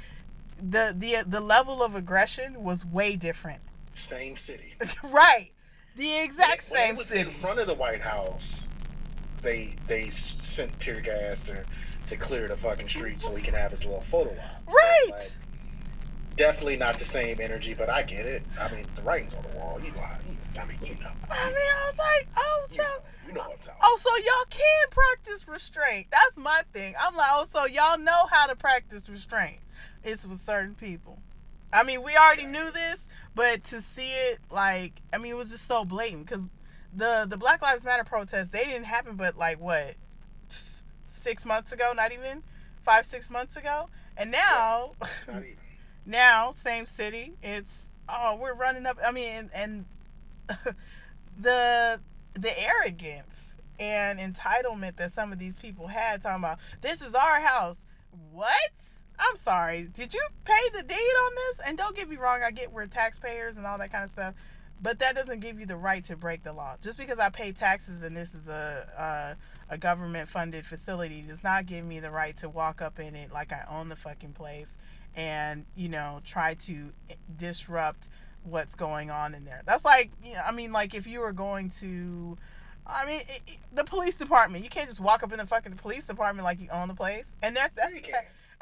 the 0.58 0.94
the 0.96 1.24
the 1.26 1.40
level 1.40 1.82
of 1.82 1.94
aggression 1.94 2.62
was 2.62 2.84
way 2.84 3.16
different. 3.16 3.60
Same 3.92 4.36
city. 4.36 4.74
right. 5.12 5.50
The 5.96 6.22
exact 6.22 6.70
When 6.70 6.80
it 6.80 6.84
same 6.86 6.96
was 6.96 7.06
city. 7.06 7.20
in 7.20 7.26
front 7.30 7.58
of 7.60 7.66
the 7.66 7.74
White 7.74 8.00
House. 8.00 8.68
They 9.42 9.74
they 9.86 10.08
sent 10.08 10.78
tear 10.80 11.00
gas 11.00 11.44
to 11.46 11.64
to 12.06 12.16
clear 12.16 12.48
the 12.48 12.56
fucking 12.56 12.88
street 12.88 13.20
so 13.20 13.34
he 13.34 13.42
can 13.42 13.54
have 13.54 13.70
his 13.70 13.84
little 13.84 14.00
photo 14.00 14.30
op. 14.30 14.36
So, 14.70 14.74
Right. 14.74 15.06
like, 15.10 15.32
definitely 16.36 16.76
not 16.76 16.98
the 16.98 17.04
same 17.04 17.38
energy, 17.40 17.74
but 17.74 17.88
I 17.90 18.02
get 18.02 18.26
it. 18.26 18.42
I 18.60 18.72
mean, 18.72 18.84
the 18.96 19.02
writing's 19.02 19.34
on 19.34 19.42
the 19.42 19.56
wall. 19.58 19.80
You 19.82 19.90
know 19.92 20.00
I 20.00 20.64
mean, 20.66 20.78
you 20.82 20.94
know. 21.02 21.10
I 21.30 21.46
mean, 21.48 21.56
I 21.56 21.90
was 21.90 21.98
like, 21.98 22.28
oh, 22.36 22.66
You 22.70 22.76
so, 22.76 22.82
know, 22.82 22.88
you 23.26 23.32
know 23.34 23.40
what 23.40 23.50
I'm 23.52 23.58
talking. 23.58 23.80
oh, 23.82 23.98
so 24.00 24.16
y'all 24.16 24.46
can 24.50 24.90
practice 24.90 25.48
restraint. 25.48 26.06
That's 26.12 26.36
my 26.36 26.62
thing. 26.72 26.94
I'm 27.00 27.16
like, 27.16 27.28
oh, 27.32 27.46
so 27.52 27.66
y'all 27.66 27.98
know 27.98 28.26
how 28.30 28.46
to 28.46 28.54
practice 28.54 29.08
restraint. 29.10 29.56
It's 30.04 30.26
with 30.26 30.40
certain 30.40 30.74
people. 30.76 31.18
I 31.72 31.82
mean, 31.82 32.02
we 32.04 32.16
already 32.16 32.44
knew 32.46 32.70
this, 32.70 33.00
but 33.34 33.64
to 33.64 33.80
see 33.80 34.10
it, 34.10 34.38
like, 34.50 35.00
I 35.12 35.18
mean, 35.18 35.32
it 35.32 35.36
was 35.36 35.50
just 35.50 35.66
so 35.66 35.84
blatant 35.84 36.26
because 36.26 36.42
the 36.94 37.26
the 37.28 37.36
Black 37.36 37.62
Lives 37.62 37.84
Matter 37.84 38.04
protests 38.04 38.50
they 38.50 38.64
didn't 38.64 38.84
happen, 38.84 39.16
but 39.16 39.36
like 39.36 39.60
what, 39.60 39.94
six 41.08 41.44
months 41.44 41.72
ago? 41.72 41.92
Not 41.94 42.12
even 42.12 42.42
five, 42.84 43.06
six 43.06 43.30
months 43.30 43.56
ago, 43.56 43.88
and 44.16 44.30
now. 44.30 44.92
Even. 45.28 45.56
now 46.06 46.52
same 46.52 46.86
city 46.86 47.32
it's 47.42 47.88
oh 48.08 48.36
we're 48.40 48.54
running 48.54 48.86
up 48.86 48.98
i 49.06 49.10
mean 49.10 49.32
and, 49.32 49.50
and 49.54 49.84
the 51.40 51.98
the 52.34 52.62
arrogance 52.62 53.56
and 53.78 54.18
entitlement 54.18 54.96
that 54.96 55.12
some 55.12 55.32
of 55.32 55.38
these 55.38 55.56
people 55.56 55.86
had 55.86 56.20
talking 56.20 56.44
about 56.44 56.58
this 56.82 57.00
is 57.00 57.14
our 57.14 57.40
house 57.40 57.78
what 58.32 58.54
i'm 59.18 59.36
sorry. 59.36 59.88
Did 59.92 60.12
you 60.14 60.20
pay 60.44 60.68
the 60.74 60.82
deed 60.82 60.94
on 60.94 61.32
this? 61.34 61.66
And 61.66 61.78
don't 61.78 61.96
get 61.96 62.08
me 62.08 62.16
wrong 62.16 62.42
i 62.42 62.50
get 62.50 62.72
we're 62.72 62.86
taxpayers 62.86 63.56
and 63.56 63.66
all 63.66 63.78
that 63.78 63.92
kind 63.92 64.04
of 64.04 64.10
stuff 64.10 64.34
but 64.82 64.98
that 64.98 65.14
doesn't 65.14 65.40
give 65.40 65.58
you 65.60 65.64
the 65.66 65.76
right 65.76 66.04
to 66.04 66.16
break 66.16 66.42
the 66.42 66.52
law. 66.52 66.76
Just 66.82 66.98
because 66.98 67.18
i 67.18 67.28
pay 67.28 67.52
taxes 67.52 68.02
and 68.02 68.16
this 68.16 68.34
is 68.34 68.48
a 68.48 69.36
a, 69.70 69.74
a 69.74 69.78
government 69.78 70.28
funded 70.28 70.66
facility 70.66 71.22
does 71.22 71.42
not 71.44 71.66
give 71.66 71.84
me 71.84 72.00
the 72.00 72.10
right 72.10 72.36
to 72.38 72.48
walk 72.48 72.82
up 72.82 72.98
in 72.98 73.14
it 73.14 73.32
like 73.32 73.52
i 73.52 73.64
own 73.70 73.88
the 73.88 73.96
fucking 73.96 74.32
place 74.32 74.76
and 75.16 75.64
you 75.76 75.88
know 75.88 76.20
try 76.24 76.54
to 76.54 76.90
eh, 77.08 77.14
disrupt 77.36 78.08
what's 78.42 78.74
going 78.74 79.10
on 79.10 79.32
in 79.34 79.44
there. 79.46 79.62
That's 79.64 79.84
like 79.86 80.10
you 80.22 80.34
know, 80.34 80.42
i 80.44 80.52
mean 80.52 80.72
like 80.72 80.94
if 80.94 81.06
you 81.06 81.20
were 81.20 81.32
going 81.32 81.70
to 81.80 82.36
i 82.86 83.06
mean 83.06 83.20
it, 83.20 83.40
it- 83.46 83.58
the 83.72 83.84
police 83.84 84.16
department 84.16 84.62
you 84.64 84.68
can't 84.70 84.88
just 84.88 85.00
walk 85.00 85.22
up 85.22 85.32
in 85.32 85.38
the 85.38 85.46
fucking 85.46 85.72
police 85.76 86.04
department 86.04 86.44
like 86.44 86.60
you 86.60 86.68
own 86.70 86.88
the 86.88 86.94
place. 86.94 87.24
And 87.42 87.56
that's 87.56 87.72
that's. 87.72 87.94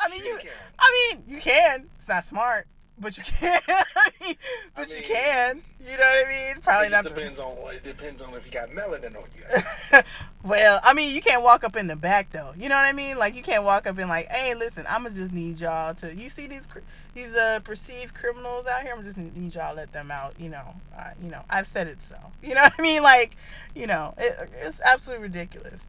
I 0.05 0.09
mean 0.11 0.25
you 0.25 0.33
you 0.33 0.39
can. 0.39 0.51
i 0.79 1.11
mean 1.15 1.25
you 1.29 1.41
can 1.41 1.87
it's 1.97 2.09
not 2.09 2.25
smart 2.25 2.67
but 2.99 3.17
you 3.17 3.25
can 3.27 3.61
I 3.69 4.11
mean, 4.21 4.35
but 4.77 4.89
you 4.97 5.03
can 5.03 5.63
you 5.81 5.97
know 5.97 6.05
what 6.05 6.27
i 6.27 6.29
mean 6.29 6.63
probably 6.63 6.87
It 6.87 6.91
not 6.91 7.05
just 7.05 7.15
the- 7.15 7.21
depends 7.21 7.41
on 7.41 7.75
it 7.75 7.83
depends 7.83 8.23
on 8.23 8.35
if 8.35 8.47
you 8.47 8.53
got 8.53 8.69
melanin 8.69 9.17
on 9.17 9.25
you. 9.35 10.03
well, 10.49 10.79
I 10.85 10.93
mean, 10.95 11.15
you 11.15 11.21
can't 11.21 11.43
walk 11.43 11.65
up 11.65 11.75
in 11.77 11.87
the 11.87 11.97
back 11.97 12.31
though. 12.31 12.53
You 12.57 12.69
know 12.69 12.77
what 12.77 12.85
I 12.85 12.93
mean? 12.93 13.19
Like 13.19 13.35
you 13.35 13.43
can't 13.43 13.65
walk 13.65 13.87
up 13.87 13.99
and 13.99 14.09
like, 14.09 14.29
hey, 14.31 14.55
listen, 14.55 14.85
I'ma 14.89 15.09
just 15.09 15.33
need 15.33 15.59
y'all 15.61 15.95
to. 15.97 16.15
You 16.15 16.29
see 16.29 16.47
these 16.47 16.69
these 17.15 17.35
uh 17.35 17.61
perceived 17.65 18.15
criminals 18.15 18.67
out 18.67 18.83
here? 18.83 18.95
I'm 18.97 19.03
just 19.03 19.17
need 19.17 19.55
y'all 19.55 19.71
to 19.71 19.77
let 19.77 19.93
them 19.93 20.11
out. 20.11 20.39
You 20.39 20.51
know, 20.51 20.75
I, 20.97 21.13
you 21.23 21.31
know, 21.31 21.43
I've 21.51 21.67
said 21.67 21.89
it 21.89 22.01
so. 22.03 22.17
You 22.43 22.55
know 22.55 22.63
what 22.63 22.75
I 22.79 22.83
mean? 22.83 23.03
Like, 23.03 23.37
you 23.75 23.87
know, 23.87 24.15
it, 24.19 24.51
it's 24.63 24.81
absolutely 24.83 25.25
ridiculous. 25.25 25.81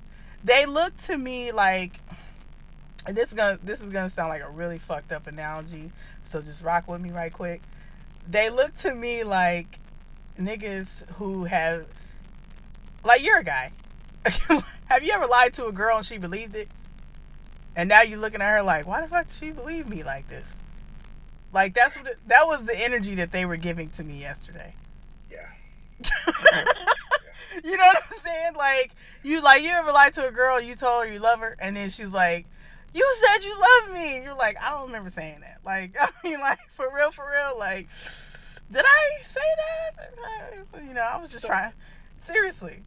They 0.44 0.66
look 0.66 0.96
to 1.04 1.18
me 1.18 1.52
like, 1.52 2.00
and 3.06 3.16
this 3.16 3.30
is 3.30 3.34
gonna 3.34 3.60
this 3.64 3.82
is 3.82 3.90
gonna 3.90 4.10
sound 4.10 4.30
like 4.30 4.44
a 4.44 4.50
really 4.50 4.78
fucked 4.78 5.12
up 5.12 5.28
analogy. 5.28 5.92
So 6.24 6.42
just 6.42 6.64
rock 6.64 6.88
with 6.88 7.02
me 7.02 7.12
right 7.12 7.32
quick. 7.32 7.62
They 8.30 8.50
look 8.50 8.76
to 8.78 8.94
me 8.94 9.24
like 9.24 9.80
niggas 10.40 11.10
who 11.14 11.46
have 11.46 11.86
like 13.04 13.24
you're 13.24 13.40
a 13.40 13.44
guy. 13.44 13.72
Have 14.86 15.04
you 15.04 15.12
ever 15.14 15.28
lied 15.28 15.54
to 15.56 15.66
a 15.66 15.72
girl 15.72 15.98
and 15.98 16.06
she 16.06 16.18
believed 16.18 16.56
it? 16.56 16.70
And 17.76 17.90
now 17.90 18.02
you're 18.02 18.20
looking 18.20 18.42
at 18.42 18.52
her 18.52 18.62
like, 18.62 18.86
why 18.86 19.02
the 19.02 19.08
fuck 19.08 19.28
did 19.28 19.36
she 19.36 19.52
believe 19.52 19.90
me 19.90 20.04
like 20.04 20.30
this? 20.30 20.56
Like 21.52 21.74
that's 21.74 21.98
what 21.98 22.08
it, 22.08 22.18
that 22.28 22.48
was 22.48 22.64
the 22.66 22.80
energy 22.80 23.16
that 23.16 23.32
they 23.32 23.46
were 23.46 23.58
giving 23.58 23.90
to 23.92 24.04
me 24.04 24.20
yesterday. 24.22 24.74
Yeah. 25.30 25.50
You 27.64 27.78
know 27.78 27.84
what 27.84 27.98
I'm 27.98 28.20
saying? 28.20 28.56
Like 28.56 28.92
you 29.24 29.42
like 29.42 29.62
you 29.62 29.70
ever 29.70 29.92
lied 29.92 30.14
to 30.16 30.28
a 30.28 30.32
girl, 30.32 30.60
you 30.60 30.76
told 30.76 31.06
her 31.06 31.14
you 31.14 31.20
love 31.20 31.40
her, 31.40 31.56
and 31.60 31.76
then 31.76 31.90
she's 31.90 32.12
like, 32.12 32.46
You 32.94 33.16
said 33.22 33.44
you 33.44 33.58
love 33.60 33.94
me. 33.96 34.24
You're 34.24 34.36
like, 34.36 34.58
I 34.62 34.70
don't 34.72 34.88
remember 34.88 35.10
saying 35.10 35.40
that. 35.42 35.60
Like, 35.66 35.96
I 36.02 36.10
mean, 36.24 36.40
like 36.40 36.60
for 36.70 36.94
real, 36.96 37.12
for 37.12 37.26
real, 37.32 37.58
like 37.58 37.88
did 38.72 38.84
I 38.86 39.22
say 39.22 39.42
that? 39.58 40.84
You 40.86 40.94
know, 40.94 41.02
I 41.02 41.20
was 41.20 41.30
just 41.32 41.42
So- 41.44 41.48
trying 41.50 41.74
seriously. 42.24 42.78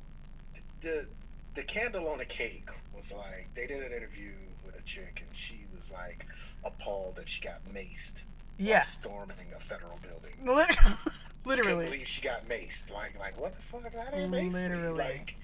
the 0.81 1.09
the 1.55 1.63
candle 1.63 2.09
on 2.09 2.19
the 2.19 2.25
cake 2.25 2.69
was 2.95 3.13
like 3.13 3.49
they 3.55 3.67
did 3.67 3.83
an 3.83 3.93
interview 3.93 4.33
with 4.65 4.79
a 4.79 4.83
chick 4.83 5.23
and 5.27 5.37
she 5.37 5.61
was 5.75 5.91
like 5.93 6.27
appalled 6.65 7.17
that 7.17 7.29
she 7.29 7.41
got 7.41 7.65
maced 7.73 8.23
Yeah. 8.59 8.83
storming 8.83 9.37
a 9.55 9.61
federal 9.61 9.99
building. 10.03 10.33
Lit- 10.57 10.69
Couldn't 10.69 10.99
Literally. 11.45 11.85
believe 11.87 12.07
she 12.09 12.21
got 12.21 12.47
maced. 12.49 12.93
Like, 12.93 13.19
like 13.19 13.41
what 13.41 13.53
the 13.53 13.63
fuck? 13.63 13.83
I 13.95 14.11
didn't 14.11 14.31
mace. 14.31 14.53
Literally. 14.55 14.99
Like, 14.99 15.37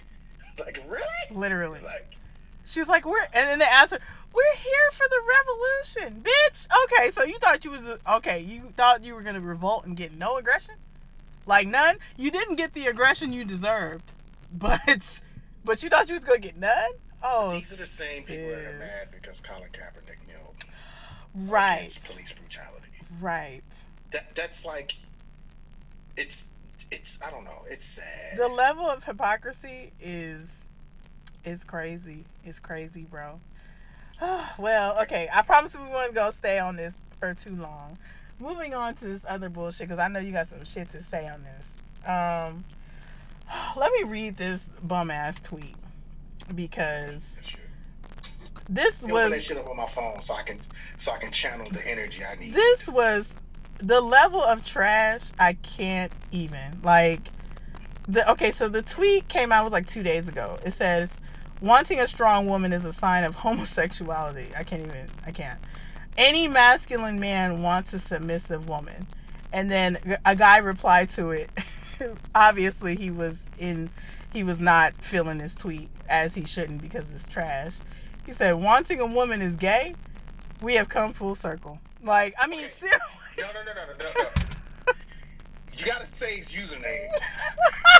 like 0.58 0.78
really? 0.88 1.04
Literally. 1.38 1.80
Like, 1.84 2.16
She's 2.64 2.88
like, 2.88 3.04
we're, 3.04 3.22
and 3.22 3.48
then 3.48 3.58
they 3.58 3.64
asked 3.64 3.92
her, 3.92 3.98
we're 4.34 4.56
here 4.56 4.90
for 4.92 5.06
the 5.08 5.20
revolution, 5.38 6.22
bitch. 6.22 6.66
Okay, 6.84 7.10
so 7.10 7.22
you 7.22 7.34
thought 7.38 7.64
you 7.64 7.70
was, 7.70 7.98
okay, 8.08 8.40
you 8.40 8.72
thought 8.76 9.04
you 9.04 9.14
were 9.14 9.22
going 9.22 9.34
to 9.34 9.40
revolt 9.40 9.84
and 9.84 9.96
get 9.96 10.12
no 10.16 10.36
aggression? 10.36 10.76
Like 11.46 11.66
none? 11.66 11.96
You 12.16 12.30
didn't 12.30 12.56
get 12.56 12.72
the 12.72 12.86
aggression 12.86 13.32
you 13.32 13.44
deserved, 13.44 14.04
but, 14.52 15.20
but 15.64 15.82
you 15.82 15.88
thought 15.88 16.08
you 16.08 16.14
was 16.14 16.24
going 16.24 16.40
to 16.40 16.48
get 16.48 16.58
none? 16.58 16.92
Oh, 17.22 17.50
these 17.50 17.72
are 17.72 17.76
the 17.76 17.86
same 17.86 18.24
people 18.24 18.48
that 18.48 18.64
are 18.64 18.78
mad 18.78 19.08
because 19.12 19.40
Colin 19.40 19.68
Kaepernick 19.70 20.26
kneeled 20.26 20.64
right, 21.34 21.76
against 21.76 22.04
police 22.04 22.32
brutality. 22.32 22.88
right. 23.20 23.62
That 24.10 24.34
that's 24.34 24.66
like, 24.66 24.96
it's 26.16 26.50
it's 26.90 27.20
I 27.22 27.30
don't 27.30 27.44
know. 27.44 27.62
It's 27.68 27.84
sad. 27.84 28.38
The 28.38 28.48
level 28.48 28.84
of 28.86 29.04
hypocrisy 29.04 29.92
is, 30.00 30.48
is 31.44 31.64
crazy. 31.64 32.24
It's 32.44 32.58
crazy, 32.58 33.02
bro. 33.02 33.40
well, 34.58 35.00
okay. 35.02 35.28
I 35.32 35.42
promise 35.42 35.76
we 35.76 35.84
weren't 35.86 36.14
gonna 36.14 36.32
stay 36.32 36.58
on 36.58 36.76
this 36.76 36.94
for 37.18 37.34
too 37.34 37.56
long. 37.56 37.98
Moving 38.38 38.74
on 38.74 38.94
to 38.96 39.04
this 39.04 39.24
other 39.28 39.48
bullshit 39.48 39.88
because 39.88 39.98
I 39.98 40.08
know 40.08 40.18
you 40.18 40.32
got 40.32 40.48
some 40.48 40.64
shit 40.64 40.90
to 40.90 41.02
say 41.02 41.28
on 41.28 41.44
this. 41.44 42.08
Um, 42.08 42.64
let 43.76 43.92
me 43.92 44.04
read 44.04 44.36
this 44.36 44.62
bum 44.82 45.10
ass 45.10 45.40
tweet 45.40 45.76
because 46.54 47.22
this 48.68 49.00
You 49.06 49.18
open 49.18 49.30
that 49.30 49.42
shit 49.42 49.56
up 49.56 49.68
on 49.68 49.76
my 49.76 49.86
phone 49.86 50.20
so 50.20 50.34
I 50.34 50.42
can 50.42 50.58
so 50.96 51.12
I 51.12 51.18
can 51.18 51.30
channel 51.30 51.66
the 51.70 51.86
energy 51.88 52.24
I 52.24 52.36
need. 52.36 52.54
this 52.54 52.88
was 52.88 53.32
the 53.78 54.00
level 54.00 54.42
of 54.42 54.64
trash 54.64 55.30
I 55.38 55.54
can't 55.54 56.12
even 56.30 56.80
like 56.82 57.20
the 58.06 58.28
okay 58.32 58.50
so 58.50 58.68
the 58.68 58.82
tweet 58.82 59.28
came 59.28 59.52
out 59.52 59.64
was 59.64 59.72
like 59.72 59.86
two 59.86 60.02
days 60.02 60.28
ago 60.28 60.58
it 60.64 60.72
says 60.72 61.12
wanting 61.62 62.00
a 62.00 62.08
strong 62.08 62.46
woman 62.46 62.72
is 62.72 62.84
a 62.84 62.92
sign 62.92 63.24
of 63.24 63.34
homosexuality. 63.36 64.48
I 64.56 64.64
can't 64.64 64.82
even 64.82 65.06
I 65.26 65.30
can't. 65.30 65.58
Any 66.16 66.46
masculine 66.48 67.18
man 67.18 67.62
wants 67.62 67.94
a 67.94 67.98
submissive 67.98 68.68
woman. 68.68 69.06
And 69.52 69.70
then 69.70 70.18
a 70.24 70.36
guy 70.36 70.58
replied 70.58 71.10
to 71.10 71.30
it. 71.30 71.50
Obviously 72.34 72.96
he 72.96 73.10
was 73.10 73.42
in 73.58 73.90
he 74.32 74.42
was 74.42 74.58
not 74.60 74.94
feeling 74.94 75.40
his 75.40 75.54
tweet 75.54 75.90
as 76.08 76.34
he 76.34 76.44
shouldn't 76.44 76.82
because 76.82 77.14
it's 77.14 77.26
trash. 77.26 77.78
He 78.26 78.32
said 78.32 78.54
wanting 78.56 79.00
a 79.00 79.06
woman 79.06 79.40
is 79.40 79.56
gay? 79.56 79.94
We 80.60 80.74
have 80.74 80.88
come 80.88 81.12
full 81.12 81.34
circle. 81.34 81.78
Like 82.02 82.34
i 82.38 82.46
mean 82.46 82.60
Okay. 82.60 82.70
seriously. 82.72 83.00
No, 83.38 83.46
no, 83.54 83.62
no, 83.64 83.72
no, 83.74 84.12
no, 84.14 84.22
no. 84.22 84.28
You 85.84 85.90
gotta 85.90 86.06
say 86.06 86.36
his 86.36 86.52
username 86.52 87.08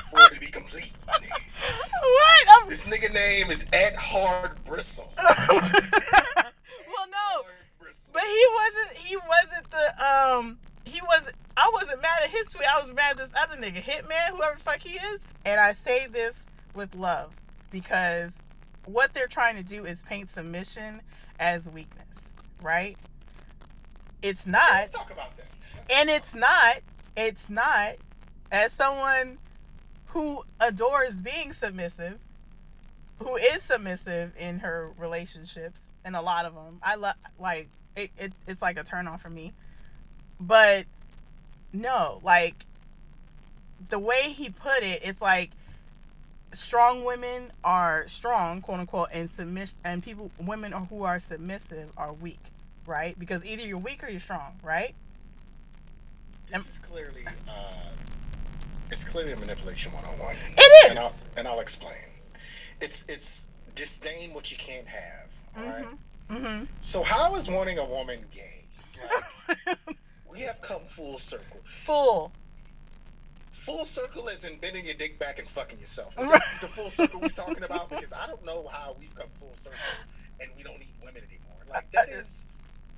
for 0.11 0.21
it 0.23 0.35
to 0.35 0.41
be 0.41 0.47
complete. 0.47 0.93
what 1.07 1.19
I'm, 2.63 2.69
This 2.69 2.87
nigga 2.87 3.13
name 3.13 3.51
is 3.51 3.67
Ed 3.73 3.95
Hard 3.99 4.53
Bristle. 4.65 5.13
well 5.19 5.33
no 7.11 7.43
but 8.13 8.23
he 8.23 8.47
wasn't 8.55 8.97
he 8.99 9.17
wasn't 9.17 9.71
the 9.71 10.05
um 10.07 10.59
he 10.85 11.01
wasn't 11.09 11.35
I 11.57 11.71
wasn't 11.75 12.01
mad 12.03 12.19
at 12.25 12.31
his 12.31 12.47
tweet. 12.47 12.67
I 12.73 12.79
was 12.81 12.89
mad 12.95 13.13
at 13.13 13.17
this 13.19 13.29
other 13.37 13.57
nigga, 13.57 13.83
Hitman, 13.83 14.29
whoever 14.37 14.55
the 14.57 14.63
fuck 14.63 14.81
he 14.81 14.95
is. 14.99 15.21
And 15.45 15.61
I 15.61 15.73
say 15.73 16.07
this 16.07 16.45
with 16.75 16.95
love 16.95 17.35
because 17.71 18.33
what 18.87 19.13
they're 19.13 19.27
trying 19.27 19.57
to 19.57 19.63
do 19.63 19.85
is 19.85 20.03
paint 20.03 20.31
submission 20.31 21.01
as 21.41 21.69
weakness, 21.69 22.07
right? 22.63 22.97
It's 24.23 24.47
not. 24.47 24.63
Let's 24.73 24.93
talk 24.93 25.11
about 25.11 25.37
that. 25.37 25.47
Let's- 25.77 25.89
And 26.01 26.09
it's 26.11 26.35
not, 26.35 26.77
it's 27.17 27.51
not, 27.51 27.95
as 28.51 28.73
someone 28.73 29.39
who 30.07 30.45
adores 30.61 31.15
being 31.15 31.53
submissive, 31.53 32.19
who 33.19 33.37
is 33.37 33.63
submissive 33.63 34.33
in 34.39 34.61
her 34.61 34.91
relationships, 34.99 35.83
and 36.05 36.17
a 36.17 36.21
lot 36.21 36.45
of 36.45 36.55
them, 36.55 36.79
I 36.83 36.97
love, 36.97 37.15
like, 37.39 37.69
it, 37.97 38.11
it, 38.19 38.33
it's 38.47 38.63
like 38.63 38.79
a 38.79 38.85
turn 38.85 39.07
on 39.07 39.19
for 39.19 39.31
me. 39.31 39.53
But 40.41 40.87
no, 41.73 42.21
like, 42.23 42.67
the 43.89 43.99
way 43.99 44.33
he 44.33 44.51
put 44.51 44.83
it, 44.83 45.03
it's 45.05 45.21
like 45.23 45.51
strong 46.53 47.05
women 47.05 47.51
are 47.65 48.07
strong, 48.09 48.61
quote 48.61 48.81
unquote, 48.81 49.09
and 49.13 49.29
submission, 49.29 49.79
and 49.85 50.03
people, 50.03 50.31
women 50.41 50.73
who 50.73 51.05
are 51.05 51.19
submissive 51.19 51.91
are 51.97 52.13
weak, 52.13 52.41
right? 52.87 53.19
Because 53.19 53.45
either 53.45 53.63
you're 53.63 53.79
weak 53.79 54.03
or 54.05 54.09
you're 54.09 54.21
strong, 54.21 54.57
right? 54.63 54.95
This 56.53 56.69
is 56.69 56.79
clearly, 56.79 57.25
uh, 57.49 57.53
it's 58.91 59.05
clearly 59.05 59.33
a 59.33 59.37
manipulation 59.37 59.93
101. 59.93 60.37
It 60.57 60.61
is. 60.61 60.91
And 60.91 60.99
I'll, 60.99 61.15
and 61.37 61.49
I'll 61.49 61.61
explain. 61.61 61.95
It's, 62.81 63.05
it's 63.09 63.47
disdain 63.75 64.35
what 64.35 64.51
you 64.51 64.59
can't 64.59 64.87
have. 64.87 65.33
All 65.57 65.65
right? 65.65 65.87
Mm-hmm. 66.31 66.65
So 66.81 67.03
how 67.03 67.35
is 67.37 67.49
wanting 67.49 67.79
a 67.79 67.85
woman 67.85 68.21
gay? 68.31 68.65
Like, 69.67 69.77
we 70.31 70.41
have 70.41 70.61
come 70.63 70.81
full 70.83 71.19
circle. 71.19 71.61
Full. 71.65 72.33
Full 73.51 73.85
circle 73.85 74.29
is 74.29 74.45
in 74.45 74.59
bending 74.59 74.85
your 74.87 74.95
dick 74.95 75.19
back 75.19 75.39
and 75.39 75.47
fucking 75.47 75.79
yourself. 75.79 76.19
Is 76.19 76.29
Right. 76.31 76.41
that 76.41 76.61
the 76.61 76.67
full 76.69 76.91
circle 76.91 77.21
we're 77.21 77.29
talking 77.29 77.63
about? 77.63 77.89
Because 77.91 78.13
I 78.13 78.27
don't 78.27 78.45
know 78.45 78.67
how 78.73 78.97
we've 78.99 79.15
come 79.15 79.29
full 79.35 79.53
circle 79.55 79.79
and 80.41 80.51
we 80.57 80.63
don't 80.63 80.79
need 80.79 80.89
women 81.01 81.23
anymore. 81.29 81.57
Like 81.71 81.91
that 81.93 82.09
is, 82.09 82.47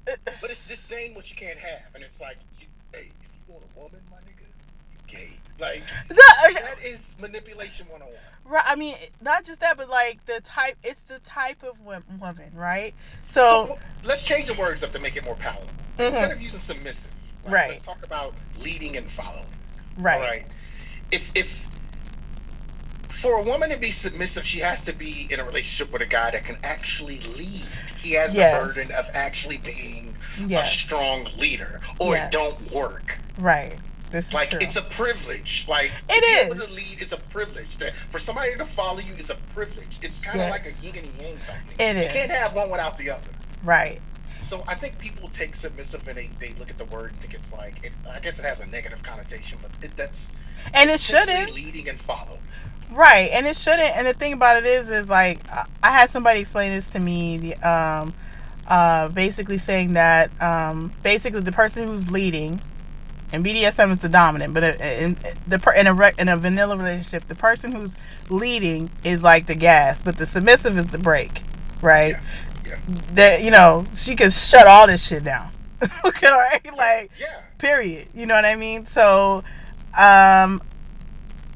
but 0.07 0.51
it's 0.51 0.67
disdain 0.67 1.15
what 1.15 1.31
you 1.31 1.37
can't 1.37 1.59
have, 1.59 1.95
and 1.95 2.03
it's 2.03 2.21
like, 2.21 2.39
you, 2.59 2.67
hey, 2.93 3.11
want 3.55 3.65
a 3.65 3.79
woman, 3.81 4.01
my 4.11 4.17
nigga, 4.19 4.47
you 4.93 4.99
gay. 5.07 5.31
Like 5.61 5.83
The- 6.09 6.15
that 6.55 6.77
is 6.85 7.15
manipulation 7.21 7.87
101. 7.89 8.13
right, 8.45 8.65
I 8.67 8.75
mean, 8.77 8.97
not 9.21 9.45
just 9.45 9.61
that, 9.61 9.77
but 9.77 9.89
like 9.89 10.25
the 10.27 10.41
type. 10.41 10.77
It's 10.83 11.01
the 11.03 11.21
type 11.21 11.63
of 11.63 11.81
woman, 11.81 12.51
right? 12.55 12.93
So 13.31 13.67
So, 13.69 13.79
let's 14.05 14.23
change 14.23 14.47
the 14.49 14.55
words 14.55 14.83
up 14.83 14.91
to 14.93 14.99
make 14.99 15.17
it 15.17 15.25
more 15.25 15.37
palatable. 15.37 15.73
Instead 15.99 16.33
of 16.33 16.41
using 16.43 16.59
submissive, 16.59 17.13
like, 17.13 17.21
Mm-hmm. 17.45 17.53
Right. 17.55 17.69
Let's 17.69 17.83
talk 17.83 18.05
about 18.05 18.35
leading 18.63 18.97
and 18.97 19.07
following. 19.11 19.47
right, 19.99 20.15
All 20.17 20.21
right. 20.23 20.47
If 21.13 21.31
if 21.37 21.67
for 23.15 23.41
a 23.41 23.43
woman 23.43 23.71
to 23.71 23.77
be 23.77 23.91
submissive, 23.91 24.45
she 24.45 24.61
has 24.61 24.85
to 24.87 24.93
be 24.93 25.27
in 25.31 25.41
a 25.41 25.45
relationship 25.45 25.93
with 25.93 26.03
a 26.03 26.07
guy 26.07 26.31
that 26.33 26.45
can 26.45 26.57
actually 26.65 27.19
lead. 27.39 27.63
He 28.03 28.13
has 28.13 28.35
Yes. 28.35 28.61
the 28.61 28.67
burden 28.67 28.93
of 28.93 29.09
actually 29.15 29.59
being 29.59 30.15
a 30.51 30.65
strong 30.65 31.25
leader, 31.39 31.81
or 31.99 32.15
Yes. 32.15 32.27
it 32.29 32.33
don't 32.33 32.71
work. 32.73 33.19
right. 33.39 33.75
This 34.11 34.29
is 34.29 34.35
Like 34.35 34.53
it's 34.55 34.77
a 34.77 34.83
privilege. 34.83 35.65
Like 35.69 35.91
It 36.09 36.15
to 36.15 36.21
be 36.21 36.27
is. 36.27 36.47
able 36.47 36.67
to 36.67 36.73
lead 36.73 37.03
is 37.03 37.13
a 37.13 37.17
privilege. 37.17 37.77
To, 37.79 37.91
for 37.93 38.21
somebody 38.21 38.55
to 38.57 38.65
follow 38.65 39.01
you 39.01 39.13
is 39.15 39.31
a 39.31 39.35
privilege. 39.55 39.99
It's 40.03 40.21
kind 40.21 40.39
of 40.41 40.45
Yes. 40.47 40.51
like 40.53 40.67
a 40.67 40.73
yin 40.87 40.97
and 41.05 41.21
yang 41.21 41.37
type 41.39 41.65
thing. 41.67 41.81
It 41.81 41.97
you 41.97 42.03
is. 42.05 42.13
can't 42.13 42.31
have 42.31 42.55
one 42.55 42.71
without 42.71 42.97
the 42.99 43.11
other. 43.11 43.31
right. 43.65 44.01
So 44.39 44.63
I 44.69 44.75
think 44.75 44.99
people 44.99 45.29
take 45.31 45.55
submissive 45.55 46.07
and 46.07 46.17
they, 46.19 46.29
they 46.39 46.53
look 46.59 46.69
at 46.69 46.77
the 46.77 46.85
word 46.85 47.11
and 47.13 47.19
think 47.21 47.33
it's 47.35 47.53
like 47.53 47.83
it, 47.85 47.93
I 48.13 48.19
guess 48.21 48.39
it 48.39 48.45
has 48.45 48.61
a 48.61 48.67
negative 48.67 49.03
connotation, 49.03 49.59
but 49.63 49.71
it, 49.83 49.97
that's 49.97 50.31
And 50.75 50.91
it 50.91 51.01
shouldn't. 51.01 51.55
leading 51.55 51.89
and 51.89 51.99
following. 51.99 52.41
Right, 52.93 53.31
and 53.33 53.47
it 53.47 53.57
shouldn't. 53.57 53.97
And 53.97 54.07
the 54.07 54.13
thing 54.13 54.33
about 54.33 54.57
it 54.57 54.67
is, 54.67 54.89
is 54.91 55.09
like 55.09 55.41
I- 55.83 55.91
had 55.91 56.11
somebody 56.11 56.41
explain 56.41 56.73
this 56.73 56.87
to 56.89 57.01
me. 57.01 57.39
The 57.39 57.55
um, 57.69 58.15
uh, 58.69 59.09
basically 59.09 59.59
saying 59.59 59.95
that 59.95 60.31
um, 60.41 60.93
basically 61.03 61.41
the 61.41 61.53
person 61.53 61.87
who's 61.89 62.11
leading, 62.13 62.61
and 63.33 63.45
BDSM 63.45 63.91
is 63.91 63.99
the 63.99 64.09
dominant, 64.09 64.55
but 64.55 64.81
in, 64.81 65.17
the 65.49 65.73
in 65.77 65.87
a 65.89 66.13
in 66.19 66.29
a 66.29 66.37
vanilla 66.37 66.77
relationship, 66.77 67.27
the 67.27 67.35
person 67.35 67.73
who's 67.73 67.95
leading 68.31 68.91
is 69.03 69.23
like 69.23 69.47
the 69.47 69.55
gas, 69.57 70.03
but 70.03 70.17
the 70.17 70.27
submissive 70.27 70.79
is 70.79 70.87
the 70.89 70.99
brake, 70.99 71.43
right? 71.83 72.17
Yeah. 72.65 72.79
That 73.15 73.43
you 73.43 73.51
know 73.51 73.85
she 73.93 74.15
can 74.15 74.31
shut 74.31 74.67
all 74.67 74.87
this 74.87 75.05
shit 75.07 75.25
down. 75.25 75.51
okay, 76.07 76.29
right? 76.29 76.77
Like 76.77 77.11
Yeah. 77.21 77.41
period 77.59 78.09
you 78.15 78.27
know 78.27 78.35
what 78.35 78.45
i 78.45 78.55
mean 78.57 78.85
so 78.85 79.43
um 79.97 80.61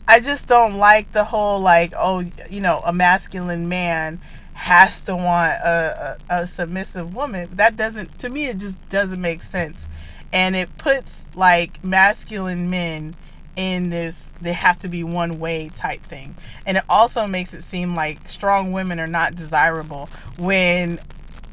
i 0.09 0.19
just 0.19 0.49
don't 0.49 0.75
like 0.75 1.13
the 1.13 1.25
whole 1.25 1.61
like 1.61 1.93
oh 1.97 2.25
you 2.51 2.61
know 2.61 2.83
a 2.85 2.93
masculine 2.93 3.69
man 3.69 4.19
has 4.59 5.01
to 5.03 5.15
want 5.15 5.53
a, 5.53 6.19
a, 6.29 6.41
a 6.41 6.47
submissive 6.47 7.15
woman. 7.15 7.49
That 7.53 7.77
doesn't 7.77 8.19
to 8.19 8.29
me 8.29 8.47
it 8.47 8.59
just 8.59 8.89
doesn't 8.89 9.21
make 9.21 9.41
sense. 9.43 9.87
And 10.33 10.57
it 10.57 10.77
puts 10.79 11.25
like 11.37 11.83
masculine 11.85 12.69
men 12.69 13.15
in 13.55 13.91
this 13.91 14.33
they 14.41 14.53
have 14.53 14.79
to 14.81 14.89
be 14.89 15.05
one 15.05 15.39
way 15.39 15.71
type 15.77 16.01
thing. 16.01 16.35
And 16.67 16.77
it 16.77 16.83
also 16.89 17.29
makes 17.29 17.55
it 17.55 17.63
seem 17.63 17.95
like 17.95 18.29
strong 18.29 18.73
women 18.73 18.99
are 18.99 19.07
not 19.07 19.37
desirable 19.37 20.07
when 20.37 20.99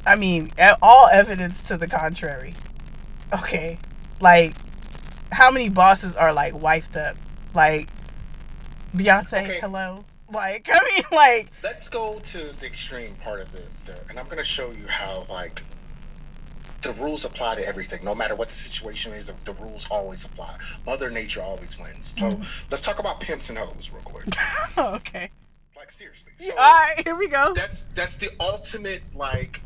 i 0.07 0.15
mean 0.15 0.51
all 0.81 1.07
evidence 1.09 1.61
to 1.67 1.77
the 1.77 1.87
contrary. 1.87 2.55
Okay. 3.31 3.77
Like 4.19 4.55
how 5.31 5.51
many 5.51 5.69
bosses 5.69 6.15
are 6.15 6.33
like 6.33 6.53
wifed 6.55 6.97
up? 6.97 7.17
Like 7.53 7.87
beyonce 8.95 9.43
Okay. 9.43 9.59
hello 9.59 10.03
Like, 10.31 10.67
I 10.73 10.79
mean, 10.83 11.03
like, 11.11 11.51
Let's 11.63 11.87
go 11.87 12.19
to 12.19 12.37
the 12.59 12.65
extreme 12.65 13.13
part 13.23 13.41
of 13.41 13.51
the, 13.51 13.61
the 13.85 13.99
and 14.09 14.17
I'm 14.19 14.27
gonna 14.27 14.43
show 14.43 14.71
you 14.71 14.87
how 14.87 15.25
like 15.29 15.61
the 16.81 16.93
rules 16.93 17.25
apply 17.25 17.55
to 17.55 17.65
everything. 17.67 18.03
No 18.03 18.13
matter 18.13 18.35
what 18.35 18.49
the 18.49 18.53
situation 18.55 19.11
is, 19.13 19.27
the, 19.27 19.33
the 19.45 19.53
rules 19.53 19.87
always 19.89 20.23
apply. 20.25 20.57
Mother 20.85 21.09
Nature 21.09 21.41
always 21.41 21.79
wins. 21.79 22.13
So 22.17 22.25
Mm-hmm. 22.25 22.67
let's 22.71 22.83
talk 22.83 22.99
about 22.99 23.19
pimps 23.19 23.49
and 23.49 23.57
hoes 23.59 23.91
real 23.91 24.01
quick. 24.03 24.27
okay. 24.77 25.29
like 25.77 25.91
seriously. 25.91 26.33
So 26.37 26.53
All 26.53 26.57
right, 26.57 26.95
here 27.03 27.15
we 27.15 27.27
go. 27.27 27.53
that's 27.53 27.83
that's 27.95 28.15
the 28.17 28.29
ultimate 28.39 29.01
like 29.15 29.61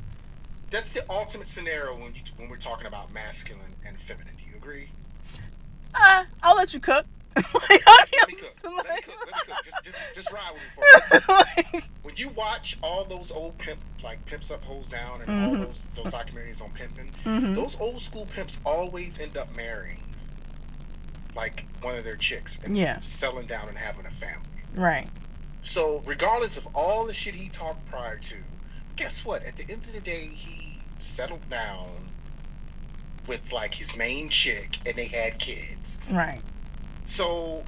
that's 0.70 0.94
the 0.94 1.04
ultimate 1.10 1.48
scenario 1.48 1.94
when 1.94 2.14
you 2.16 2.22
when 2.38 2.50
we're 2.50 2.58
talking 2.58 2.86
about 2.88 3.14
masculine 3.14 3.76
and 3.86 3.98
feminine. 4.00 4.36
Do 4.38 4.44
you 4.50 4.58
agree? 4.58 4.90
Uh, 5.96 6.24
I'll 6.44 6.56
let 6.56 6.74
you 6.74 6.80
cook. 6.80 7.06
Let 7.36 7.46
me 8.28 8.36
cook. 8.36 8.56
Let 8.64 8.90
me 8.90 9.02
cook. 9.02 9.16
Let 9.26 9.36
me 9.36 9.42
cook. 9.46 9.58
Just, 9.66 9.84
just, 9.84 10.16
just 10.16 10.32
ride 10.32 10.52
with 10.54 10.62
me 10.64 10.70
for 10.76 10.84
a 10.84 11.34
minute. 11.34 11.46
Like, 11.74 11.84
when 12.04 12.16
you 12.16 12.30
watch 12.30 12.78
all 12.82 13.04
those 13.06 13.32
old 13.32 13.58
pimp 13.58 13.80
like 14.04 14.26
pimps 14.26 14.50
up 14.52 14.64
hoes 14.64 14.90
down 14.90 15.22
and 15.22 15.30
Mm-hmm. 15.30 15.46
all 15.46 15.56
those 15.66 15.86
those 15.96 16.06
documentaries 16.08 16.62
on 16.62 16.72
pimping 16.72 17.12
those 17.54 17.80
old 17.80 18.00
school 18.02 18.26
pimps 18.34 18.60
always 18.66 19.20
end 19.20 19.38
up 19.38 19.56
marrying 19.56 20.02
like 21.36 21.66
one 21.82 21.96
of 21.98 22.04
their 22.04 22.16
chicks 22.16 22.60
and 22.64 22.76
Yeah. 22.76 23.00
selling 23.00 23.46
down 23.46 23.68
and 23.70 23.78
having 23.78 24.06
a 24.06 24.10
family 24.10 24.48
right. 24.76 25.08
so 25.62 26.02
regardless 26.06 26.58
of 26.58 26.68
all 26.76 27.06
the 27.06 27.14
shit 27.14 27.36
he 27.36 27.48
talked 27.50 27.86
prior 27.88 28.18
to 28.18 28.36
guess 28.96 29.24
what 29.24 29.44
at 29.44 29.56
the 29.58 29.64
end 29.72 29.84
of 29.86 29.94
the 29.94 30.00
day 30.02 30.28
he 30.28 30.80
settled 30.98 31.48
down 31.50 31.88
with 33.28 33.54
like 33.54 33.76
his 33.76 33.96
main 33.96 34.30
chick 34.30 34.78
and 34.86 34.96
they 34.96 35.06
had 35.08 35.38
kids 35.40 36.00
Right. 36.10 36.42
So 37.10 37.64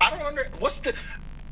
I 0.00 0.10
don't 0.10 0.22
under 0.22 0.44
what's 0.58 0.80
the 0.80 0.94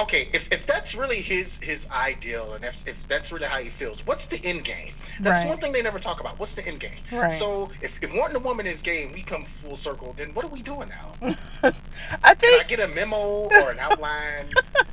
okay 0.01 0.29
if, 0.33 0.53
if 0.53 0.67
that's 0.67 0.95
really 0.95 1.21
his 1.21 1.59
his 1.59 1.89
ideal 1.91 2.53
and 2.55 2.65
if, 2.65 2.87
if 2.87 3.09
that's 3.09 3.33
really 3.33 3.47
how 3.47 3.59
he 3.59 3.69
feels 3.69 4.07
what's 4.07 4.27
the 4.27 4.41
end 4.45 4.63
game 4.65 4.93
that's 5.21 5.43
Right. 5.43 5.49
one 5.49 5.59
thing 5.59 5.73
they 5.73 5.83
never 5.83 5.99
talk 5.99 6.21
about 6.21 6.39
what's 6.39 6.55
the 6.55 6.65
end 6.67 6.81
game 6.81 6.93
Right. 7.13 7.33
so 7.33 7.71
if, 7.83 8.03
if 8.03 8.15
wanting 8.15 8.37
a 8.37 8.41
woman 8.41 8.67
is 8.67 8.81
game 8.83 9.11
we 9.13 9.23
come 9.23 9.45
full 9.45 9.75
circle 9.75 10.13
then 10.17 10.29
what 10.35 10.45
are 10.45 10.49
we 10.49 10.63
doing 10.63 10.89
now 10.89 11.13
I 12.23 12.35
can 12.35 12.61
I 12.61 12.65
get 12.69 12.79
a 12.79 12.89
memo 12.89 13.17
or 13.17 13.71
an 13.73 13.79
outline 13.81 14.47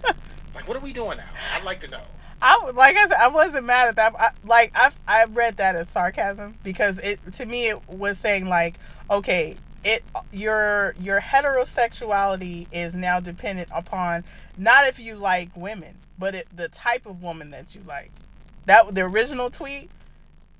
like 0.56 0.68
what 0.68 0.76
are 0.76 0.80
we 0.84 0.94
doing 0.94 1.18
now 1.18 1.30
I'd 1.54 1.64
like 1.64 1.82
to 1.82 1.90
know 1.92 2.02
I 2.42 2.72
like 2.74 2.98
I 2.98 3.04
said 3.08 3.18
I 3.20 3.28
wasn't 3.30 3.66
mad 3.66 3.88
at 3.90 3.96
that. 3.96 4.14
I, 4.20 4.30
like 4.44 4.72
I 4.76 4.92
I 5.08 5.24
read 5.26 5.58
that 5.58 5.76
as 5.76 5.88
sarcasm 5.90 6.56
because 6.64 6.98
it 7.00 7.20
to 7.34 7.46
me 7.46 7.70
it 7.70 7.88
was 7.90 8.18
saying 8.18 8.48
like 8.48 8.76
okay 9.10 9.56
it 9.86 10.04
your 10.34 10.96
your 11.00 11.22
heterosexuality 11.22 12.68
is 12.74 12.94
now 12.94 13.20
dependent 13.22 13.70
upon 13.72 14.26
not 14.58 14.86
if 14.88 15.00
you 15.00 15.16
like 15.16 15.56
women 15.56 15.96
but 16.18 16.36
it, 16.36 16.48
the 16.56 16.68
type 16.68 17.06
of 17.06 17.22
woman 17.22 17.52
that 17.52 17.76
you 17.76 17.82
like. 17.88 18.12
That 18.66 18.96
the 18.96 19.02
original 19.02 19.50
tweet. 19.50 19.90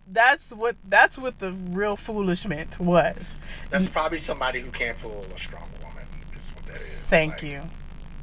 That's 0.08 0.52
what 0.52 0.76
that's 0.88 1.18
what 1.18 1.40
the 1.40 1.52
real 1.52 1.96
foolishment 1.96 2.80
was. 2.80 3.34
that's 3.72 3.90
probably 3.90 4.20
somebody 4.20 4.60
who 4.60 4.70
can't 4.70 4.98
pull 5.00 5.26
a 5.36 5.40
strong 5.40 5.68
woman 5.84 6.06
is 6.36 6.52
what 6.52 6.66
that 6.68 6.76
is 6.76 6.82
Thank 7.08 7.34
Like, 7.34 7.44
you. 7.44 7.62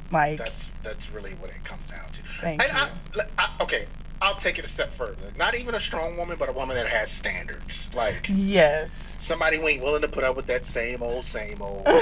Mike. 0.09 0.37
that's 0.37 0.69
that's 0.81 1.11
really 1.11 1.31
what 1.33 1.49
it 1.49 1.61
comes 1.65 1.89
down 1.89 2.05
to. 2.07 2.21
Thank 2.21 2.63
and 2.63 2.71
I, 2.71 2.85
you. 3.15 3.21
I, 3.37 3.49
okay, 3.61 3.85
I'll 4.23 4.35
take 4.35 4.57
it 4.57 4.63
a 4.63 4.69
step 4.69 4.89
further. 4.89 5.31
Not 5.37 5.53
even 5.55 5.75
a 5.75 5.79
strong 5.81 6.15
woman, 6.15 6.37
but 6.39 6.47
a 6.47 6.53
woman 6.53 6.77
that 6.77 6.87
has 6.87 7.11
standards. 7.11 7.91
Like 7.93 8.27
yes. 8.33 9.13
somebody 9.17 9.57
who 9.57 9.67
ain't 9.67 9.83
willing 9.83 10.01
to 10.01 10.07
put 10.07 10.23
up 10.23 10.35
with 10.37 10.45
that 10.47 10.63
same 10.63 11.03
old, 11.03 11.25
same 11.25 11.61
old. 11.61 11.85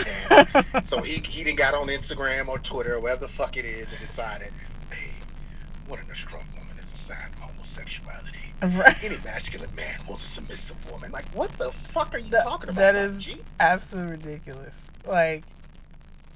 So 0.83 1.01
he 1.01 1.19
he 1.25 1.43
done 1.43 1.55
got 1.55 1.73
on 1.73 1.87
Instagram 1.87 2.47
or 2.47 2.59
Twitter 2.59 2.95
or 2.95 2.99
whatever 2.99 3.21
the 3.21 3.27
fuck 3.27 3.57
it 3.57 3.65
is 3.65 3.91
and 3.91 4.01
decided, 4.01 4.51
hey, 4.91 5.13
wanting 5.89 6.09
a 6.09 6.15
strong 6.15 6.43
woman 6.57 6.77
is 6.79 6.91
a 6.91 6.95
sign 6.95 7.29
of 7.33 7.39
homosexuality. 7.39 8.53
Right. 8.61 9.03
Any 9.03 9.17
masculine 9.25 9.73
man 9.75 9.99
wants 10.07 10.23
a 10.25 10.29
submissive 10.29 10.91
woman. 10.91 11.11
Like, 11.11 11.25
what 11.35 11.49
the 11.53 11.71
fuck 11.71 12.13
are 12.13 12.19
you 12.19 12.29
That- 12.29 12.43
talking 12.43 12.69
about? 12.69 12.93
that 12.93 12.95
is 12.95 13.17
G? 13.23 13.37
absolutely 13.59 14.11
ridiculous. 14.11 14.75
Like, 15.07 15.43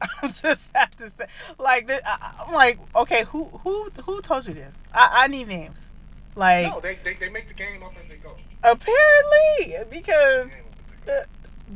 I'm 0.21 0.29
just 0.29 0.69
have 0.73 0.95
to 0.97 1.09
say, 1.11 1.25
like, 1.57 1.87
this, 1.87 2.01
I, 2.05 2.43
I'm 2.47 2.53
like, 2.53 2.79
okay, 2.95 3.23
who 3.25 3.45
who 3.63 3.89
who 4.03 4.21
told 4.21 4.47
you 4.47 4.53
this? 4.53 4.75
I, 4.93 5.23
I 5.23 5.27
need 5.27 5.47
names. 5.47 5.87
Like, 6.35 6.67
No, 6.67 6.79
they, 6.81 6.95
they, 7.03 7.13
they 7.13 7.29
make 7.29 7.47
the 7.47 7.53
game 7.53 7.81
up 7.83 7.93
as 7.99 8.09
they 8.09 8.17
go. 8.17 8.31
apparently, 8.63 9.75
because 9.89 10.47
Game 10.47 10.63
up 10.65 10.79
as 10.81 10.89
they 10.89 10.95
go. 11.05 11.21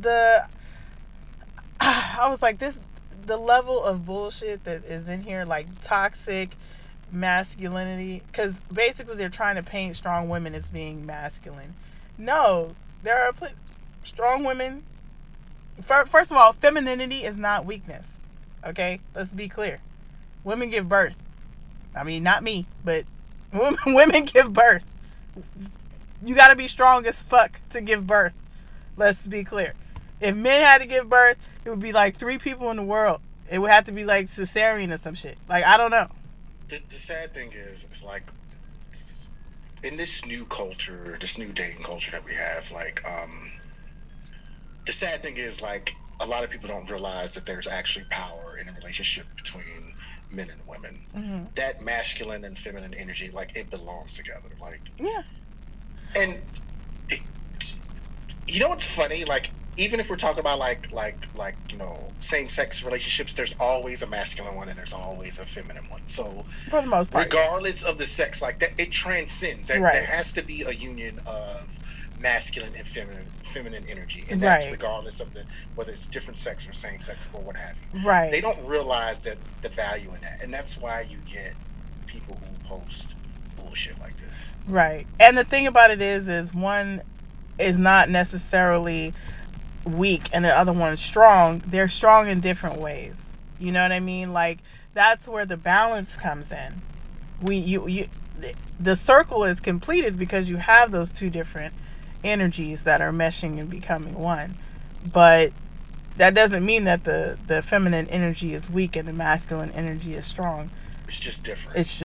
the 0.00 0.46
I 1.80 2.26
was 2.28 2.42
like 2.42 2.58
this 2.58 2.78
the 3.26 3.36
level 3.36 3.82
of 3.84 4.04
bullshit 4.06 4.64
that 4.64 4.84
is 4.84 5.08
in 5.08 5.22
here 5.22 5.44
like 5.44 5.66
toxic 5.82 6.56
masculinity 7.12 8.22
cuz 8.32 8.54
basically 8.72 9.16
they're 9.16 9.28
trying 9.28 9.56
to 9.56 9.62
paint 9.62 9.96
strong 9.96 10.28
women 10.28 10.54
as 10.54 10.68
being 10.68 11.04
masculine. 11.06 11.74
No, 12.18 12.72
there 13.02 13.18
are 13.22 13.32
pl- 13.32 13.48
strong 14.04 14.44
women 14.44 14.82
fir- 15.80 16.06
First 16.06 16.30
of 16.30 16.36
all, 16.36 16.52
femininity 16.52 17.24
is 17.24 17.36
not 17.36 17.64
weakness. 17.64 18.06
Okay? 18.64 19.00
Let's 19.14 19.32
be 19.32 19.48
clear. 19.48 19.80
Women 20.44 20.70
give 20.70 20.88
birth. 20.88 21.22
I 21.94 22.04
mean, 22.04 22.22
not 22.22 22.42
me, 22.42 22.66
but 22.84 23.04
women, 23.52 23.78
women 23.86 24.24
give 24.24 24.52
birth. 24.52 24.86
You 26.22 26.34
got 26.34 26.48
to 26.48 26.56
be 26.56 26.66
strong 26.66 27.06
as 27.06 27.22
fuck 27.22 27.60
to 27.70 27.80
give 27.80 28.06
birth. 28.06 28.34
Let's 28.96 29.26
be 29.26 29.44
clear. 29.44 29.74
If 30.20 30.36
men 30.36 30.62
had 30.62 30.82
to 30.82 30.86
give 30.86 31.08
birth, 31.08 31.38
it 31.64 31.70
would 31.70 31.80
be 31.80 31.92
like 31.92 32.16
three 32.16 32.38
people 32.38 32.70
in 32.70 32.76
the 32.76 32.82
world. 32.82 33.20
It 33.50 33.58
would 33.58 33.70
have 33.70 33.84
to 33.84 33.92
be 33.92 34.04
like 34.04 34.26
cesarean 34.26 34.92
or 34.92 34.96
some 34.96 35.14
shit. 35.14 35.38
Like 35.48 35.64
I 35.64 35.76
don't 35.76 35.90
know. 35.90 36.08
the, 36.68 36.80
the 36.88 36.94
sad 36.96 37.32
thing 37.34 37.52
is, 37.52 37.84
it's 37.84 38.04
like 38.04 38.24
in 39.82 39.96
this 39.96 40.24
new 40.26 40.44
culture, 40.46 41.16
this 41.20 41.38
new 41.38 41.52
dating 41.52 41.82
culture 41.82 42.10
that 42.12 42.24
we 42.24 42.34
have, 42.34 42.70
like, 42.72 43.02
um, 43.08 43.50
the 44.86 44.92
sad 44.92 45.22
thing 45.22 45.36
is, 45.36 45.62
like, 45.62 45.94
a 46.20 46.26
lot 46.26 46.44
of 46.44 46.50
people 46.50 46.68
don't 46.68 46.88
realize 46.90 47.34
that 47.34 47.46
there's 47.46 47.66
actually 47.66 48.04
power 48.10 48.58
in 48.60 48.68
a 48.68 48.72
relationship 48.72 49.26
between 49.36 49.94
men 50.30 50.48
and 50.50 50.60
women. 50.68 51.00
Mm-hmm. 51.16 51.44
That 51.56 51.82
masculine 51.82 52.44
and 52.44 52.56
feminine 52.56 52.94
energy, 52.94 53.30
like, 53.32 53.56
it 53.56 53.70
belongs 53.70 54.16
together. 54.16 54.48
Like, 54.60 54.80
Yeah. 54.98 55.22
and 56.14 56.40
it, 57.08 57.20
you 58.46 58.60
know 58.60 58.68
what's 58.68 58.86
funny? 58.86 59.24
Like, 59.24 59.50
even 59.76 59.98
if 59.98 60.10
we're 60.10 60.16
talking 60.16 60.40
about 60.40 60.58
like 60.58 60.92
like 60.92 61.16
like 61.36 61.54
you 61.70 61.78
know 61.78 61.96
same 62.18 62.48
sex 62.48 62.84
relationships, 62.84 63.32
there's 63.34 63.54
always 63.58 64.02
a 64.02 64.06
masculine 64.06 64.54
one 64.56 64.68
and 64.68 64.76
there's 64.76 64.92
always 64.92 65.38
a 65.38 65.44
feminine 65.44 65.88
one. 65.88 66.02
So 66.06 66.44
For 66.68 66.82
the 66.82 66.88
most 66.88 67.12
part. 67.12 67.26
regardless 67.26 67.82
of 67.84 67.96
the 67.96 68.04
sex, 68.04 68.42
like 68.42 68.58
that, 68.58 68.72
it 68.78 68.90
transcends. 68.90 69.68
There, 69.68 69.80
Right. 69.80 69.92
there 69.92 70.06
has 70.06 70.32
to 70.34 70.42
be 70.42 70.62
a 70.62 70.72
union 70.72 71.18
of 71.26 71.66
masculine 72.20 72.74
and 72.76 72.86
feminine 72.86 73.26
feminine 73.42 73.84
energy, 73.88 74.24
and 74.30 74.40
that's 74.40 74.64
Right. 74.66 74.72
regardless 74.72 75.20
of 75.20 75.34
the 75.34 75.44
whether 75.74 75.90
it's 75.92 76.06
different 76.06 76.38
sex 76.38 76.68
or 76.68 76.72
same 76.72 77.00
sex 77.00 77.26
or 77.32 77.40
what 77.40 77.56
have 77.56 77.78
you. 77.94 78.06
Right. 78.06 78.30
They 78.30 78.40
don't 78.40 78.64
realize 78.64 79.22
that 79.24 79.38
the 79.62 79.68
value 79.68 80.12
in 80.14 80.20
that, 80.20 80.40
and 80.42 80.52
that's 80.52 80.78
why 80.78 81.00
you 81.00 81.18
get 81.30 81.54
people 82.06 82.36
who 82.36 82.68
post 82.68 83.14
bullshit 83.56 83.98
like 84.00 84.16
this. 84.18 84.52
Right. 84.68 85.06
And 85.18 85.36
the 85.36 85.44
thing 85.44 85.66
about 85.66 85.90
it 85.90 86.00
is 86.02 86.28
is 86.28 86.54
one 86.54 87.02
is 87.58 87.78
not 87.78 88.08
necessarily 88.08 89.12
weak 89.84 90.28
and 90.32 90.44
the 90.44 90.56
other 90.56 90.72
one 90.72 90.92
is 90.92 91.00
strong. 91.00 91.62
They're 91.66 91.88
strong 91.88 92.28
in 92.28 92.40
different 92.40 92.78
ways. 92.80 93.30
You 93.58 93.72
know 93.72 93.82
what 93.82 93.92
I 93.92 94.00
mean? 94.00 94.32
Like 94.32 94.58
that's 94.94 95.28
where 95.28 95.44
the 95.46 95.56
balance 95.56 96.16
comes 96.16 96.52
in. 96.52 96.74
We 97.42 97.56
you 97.56 97.88
you 97.88 98.06
the 98.78 98.96
circle 98.96 99.44
is 99.44 99.60
completed 99.60 100.18
because 100.18 100.48
you 100.48 100.56
have 100.56 100.90
those 100.90 101.12
two 101.12 101.28
different 101.30 101.74
energies 102.24 102.84
that 102.84 103.00
are 103.00 103.12
meshing 103.12 103.58
and 103.58 103.68
becoming 103.70 104.14
one. 104.14 104.54
But 105.12 105.52
that 106.16 106.34
doesn't 106.34 106.64
mean 106.64 106.84
that 106.84 107.04
the 107.04 107.38
the 107.46 107.62
feminine 107.62 108.06
energy 108.08 108.52
is 108.52 108.70
weak 108.70 108.96
and 108.96 109.08
the 109.08 109.12
masculine 109.12 109.70
energy 109.70 110.14
is 110.14 110.26
strong 110.26 110.70
It's 111.06 111.18
just 111.20 111.44
different. 111.44 111.78
it's 111.78 112.02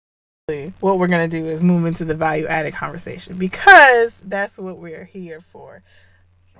just 0.50 0.74
what 0.80 0.98
we're 0.98 1.06
gonna 1.06 1.28
do 1.28 1.46
is 1.46 1.62
move 1.62 1.86
into 1.86 2.04
the 2.04 2.14
value 2.14 2.46
added 2.46 2.74
conversation 2.74 3.38
because 3.38 4.20
that's 4.24 4.58
what 4.58 4.76
we're 4.76 5.04
here 5.04 5.40
for 5.40 5.82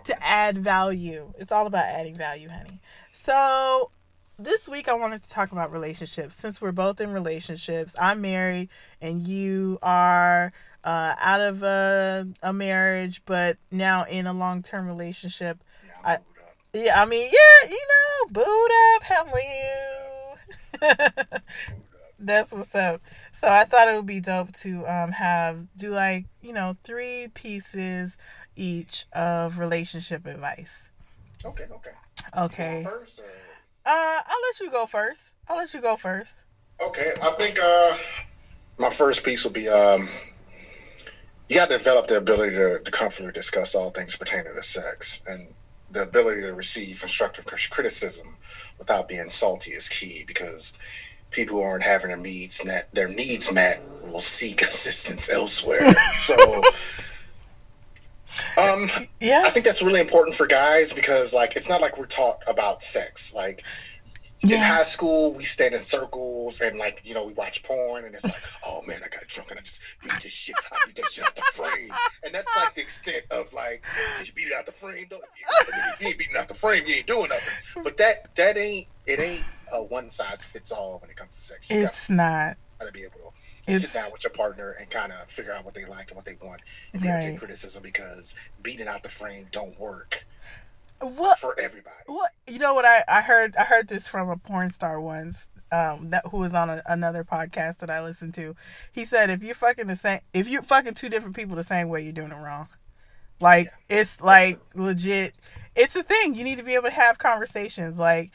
to 0.05 0.25
add 0.25 0.57
value 0.57 1.33
it's 1.39 1.53
all 1.53 1.67
about 1.67 1.85
adding 1.85 2.17
value 2.17 2.49
honey 2.49 2.81
so 3.13 3.91
this 4.39 4.67
week 4.69 4.89
i 4.89 4.95
wanted 4.95 5.23
to 5.23 5.29
talk 5.29 5.53
about 5.53 5.71
relationships 5.71 6.37
since 6.37 6.61
we're 6.61 6.73
both 6.73 7.01
in 7.03 7.13
relationships 7.13 7.95
i'm 8.01 8.21
married 8.23 8.69
and 9.01 9.27
you 9.29 9.79
are 9.83 10.53
uh, 10.85 11.15
out 11.19 11.41
of 11.41 11.63
a, 11.63 12.27
a 12.43 12.53
marriage 12.53 13.23
but 13.25 13.57
now 13.71 14.05
in 14.05 14.27
a 14.27 14.33
long-term 14.33 14.87
relationship 14.87 15.59
Yeah, 15.87 15.93
I- 16.05 16.15
I'm 16.15 16.21
moved 16.21 16.39
up. 16.41 16.57
yeah 16.75 17.03
i 17.03 17.05
mean 17.07 17.31
yeah 17.33 17.69
you 17.71 17.87
know 17.89 18.33
boot 18.33 18.71
up 18.97 19.03
hello 19.05 20.37
That's 22.19 22.53
what's 22.53 22.75
up. 22.75 23.01
So 23.33 23.49
I 23.49 23.65
thought 23.65 23.89
it 23.89 23.97
would 23.97 24.07
be 24.07 24.21
dope 24.21 24.53
to 24.59 24.87
um 24.87 25.11
have 25.13 25.67
do 25.77 25.91
like, 25.91 26.27
you 26.41 26.53
know, 26.53 26.77
three 26.85 27.29
pieces 27.35 28.17
each 28.55 29.07
of 29.13 29.59
relationship 29.59 30.25
advice. 30.27 30.83
Okay, 31.45 31.65
okay. 31.73 31.91
Okay. 32.37 32.85
First, 32.85 33.19
or 33.19 33.25
Uh 33.85 34.21
I'll 34.27 34.41
let 34.49 34.61
you 34.61 34.71
go 34.71 34.87
first. 34.87 35.21
I'll 35.49 35.57
let 35.57 35.75
you 35.75 35.81
go 35.81 35.97
first. 35.97 36.35
Okay, 36.81 37.13
I 37.21 37.31
think 37.33 37.59
uh, 37.61 37.97
my 38.79 38.91
first 38.91 39.25
piece 39.25 39.43
will 39.45 39.51
be 39.53 39.69
um, 39.69 40.09
you 41.53 41.59
got 41.59 41.69
to 41.69 41.77
develop 41.77 42.07
the 42.07 42.17
ability 42.17 42.57
to, 42.57 42.79
to 42.79 42.91
comfortably 42.91 43.31
discuss 43.31 43.75
all 43.75 43.91
things 43.91 44.17
pertaining 44.17 44.55
to 44.55 44.63
sex, 44.63 45.21
and 45.27 45.49
the 45.91 46.03
ability 46.03 46.41
to 46.41 46.55
receive 46.55 46.99
constructive 46.99 47.45
criticism 47.45 48.37
without 48.79 49.07
being 49.07 49.29
salty 49.29 49.73
is 49.73 49.87
key 49.91 50.25
because 50.27 50.73
people 51.31 51.57
who 51.57 51.63
aren't 51.63 51.85
having 51.85 52.09
their 52.09 52.17
needs 52.17 52.65
met, 52.65 52.89
their 52.95 53.09
needs 53.09 53.53
met 53.53 53.83
will 54.03 54.19
seek 54.19 54.63
assistance 54.63 55.29
elsewhere. 55.29 55.95
so. 56.17 56.63
Um, 58.57 58.89
Yeah. 59.21 59.43
I 59.45 59.51
think 59.51 59.67
that's 59.67 59.83
really 59.83 60.01
important 60.01 60.35
for 60.35 60.47
guys 60.47 60.95
because, 60.95 61.35
like, 61.35 61.55
it's 61.55 61.69
not 61.69 61.83
like 61.83 61.99
we're 61.99 62.07
taught 62.07 62.39
about 62.47 62.83
sex. 62.83 63.35
Like, 63.35 63.63
in 64.43 64.59
high 64.59 64.83
school, 64.83 65.33
we 65.33 65.45
stand 65.45 65.75
in 65.75 65.81
circles 65.81 66.61
and 66.61 66.79
like 66.79 67.01
you 67.05 67.15
know 67.15 67.25
we 67.27 67.33
watch 67.35 67.63
porn 67.63 68.05
and 68.05 68.15
it's 68.15 68.25
like, 68.25 68.43
oh 68.67 68.83
man, 68.87 69.01
I 69.05 69.09
got 69.09 69.27
drunk 69.29 69.51
and 69.51 69.61
I 69.61 69.63
just 69.63 69.81
beat 70.03 70.13
this 70.23 70.33
shit, 70.33 70.57
I 70.73 70.79
beat 70.87 70.97
that 70.97 71.07
shit 71.11 71.25
out 71.25 71.35
the 71.37 71.43
frame, 71.43 71.91
and 72.25 72.35
that's 72.35 72.51
like 72.57 72.75
the 72.75 72.81
extent 72.83 73.25
of 73.31 73.53
like, 73.53 73.85
did 74.19 74.29
you 74.29 74.35
beat 74.35 74.49
it 74.49 74.53
out 74.55 74.67
the 74.67 74.73
frame? 74.73 75.07
Though, 75.11 75.19
if 75.19 75.39
you, 75.39 75.45
if 75.95 76.01
you 76.01 76.09
ain't 76.09 76.19
beating 76.19 76.37
out 76.37 76.49
the 76.49 76.55
frame, 76.55 76.85
you 76.87 76.95
ain't 76.97 77.07
doing 77.07 77.29
nothing. 77.29 77.83
But 77.85 77.97
that 77.99 78.35
that 78.37 78.57
ain't 78.59 78.87
it 79.07 79.21
ain't 79.21 79.45
a 79.73 79.83
one 79.83 80.11
size 80.11 80.45
fits 80.45 80.71
all 80.73 80.99
when 81.01 81.11
it 81.11 81.17
comes 81.17 81.35
to 81.35 81.41
sex. 81.41 81.71
You 81.71 81.85
It's 81.87 82.11
not. 82.11 82.57
gotta 82.79 82.93
be 82.93 83.03
able 83.05 83.13
to 83.21 83.73
It's- 83.73 83.81
sit 83.83 83.93
down 83.93 84.11
with 84.13 84.25
your 84.25 84.33
partner 84.33 84.73
and 84.73 84.91
kind 84.91 85.13
of 85.13 85.31
figure 85.31 85.53
out 85.53 85.65
what 85.65 85.75
they 85.75 85.85
like 85.85 86.09
and 86.11 86.17
what 86.17 86.25
they 86.25 86.37
want, 86.43 86.63
and 86.93 87.01
then 87.03 87.15
Right. 87.15 87.23
take 87.23 87.39
criticism 87.39 87.83
because 87.83 88.35
beating 88.63 88.89
out 88.89 89.03
the 89.05 89.09
frame 89.09 89.47
don't 89.53 89.79
work 89.79 90.25
What? 91.03 91.39
for 91.39 91.59
everybody. 91.59 91.97
What? 92.07 92.31
You 92.49 92.59
know 92.59 92.75
what? 92.75 92.85
I, 92.85 93.03
I 93.09 93.21
heard 93.23 93.57
I 93.57 93.65
heard 93.65 93.89
this 93.89 94.07
from 94.07 94.31
a 94.31 94.37
porn 94.37 94.71
star 94.71 95.01
once. 95.01 95.49
Um, 95.73 96.11
that 96.11 96.27
who 96.27 96.37
was 96.37 96.55
on 96.55 96.69
a, 96.69 96.83
another 96.87 97.25
podcast 97.25 97.79
that 97.79 97.89
I 97.89 98.03
listened 98.03 98.35
to. 98.35 98.55
He 98.93 99.07
said 99.07 99.31
if 99.31 99.43
you're 99.43 99.55
fucking 99.55 99.87
the 99.87 99.97
same, 99.97 100.21
if 100.35 100.47
you're 100.47 100.63
fucking 100.63 100.95
two 100.95 101.09
different 101.09 101.35
people 101.35 101.57
the 101.57 101.65
same 101.65 101.89
way, 101.89 102.03
you're 102.03 102.13
doing 102.13 102.31
it 102.31 102.37
wrong. 102.37 102.69
Like 103.41 103.71
it's 103.89 104.21
like 104.21 104.61
legit. 104.75 105.35
It's 105.75 105.97
a 105.97 106.03
thing. 106.03 106.35
You 106.35 106.45
need 106.45 106.59
to 106.59 106.63
be 106.63 106.75
able 106.75 106.85
to 106.85 106.91
have 106.91 107.19
conversations. 107.19 107.99
Like, 107.99 108.31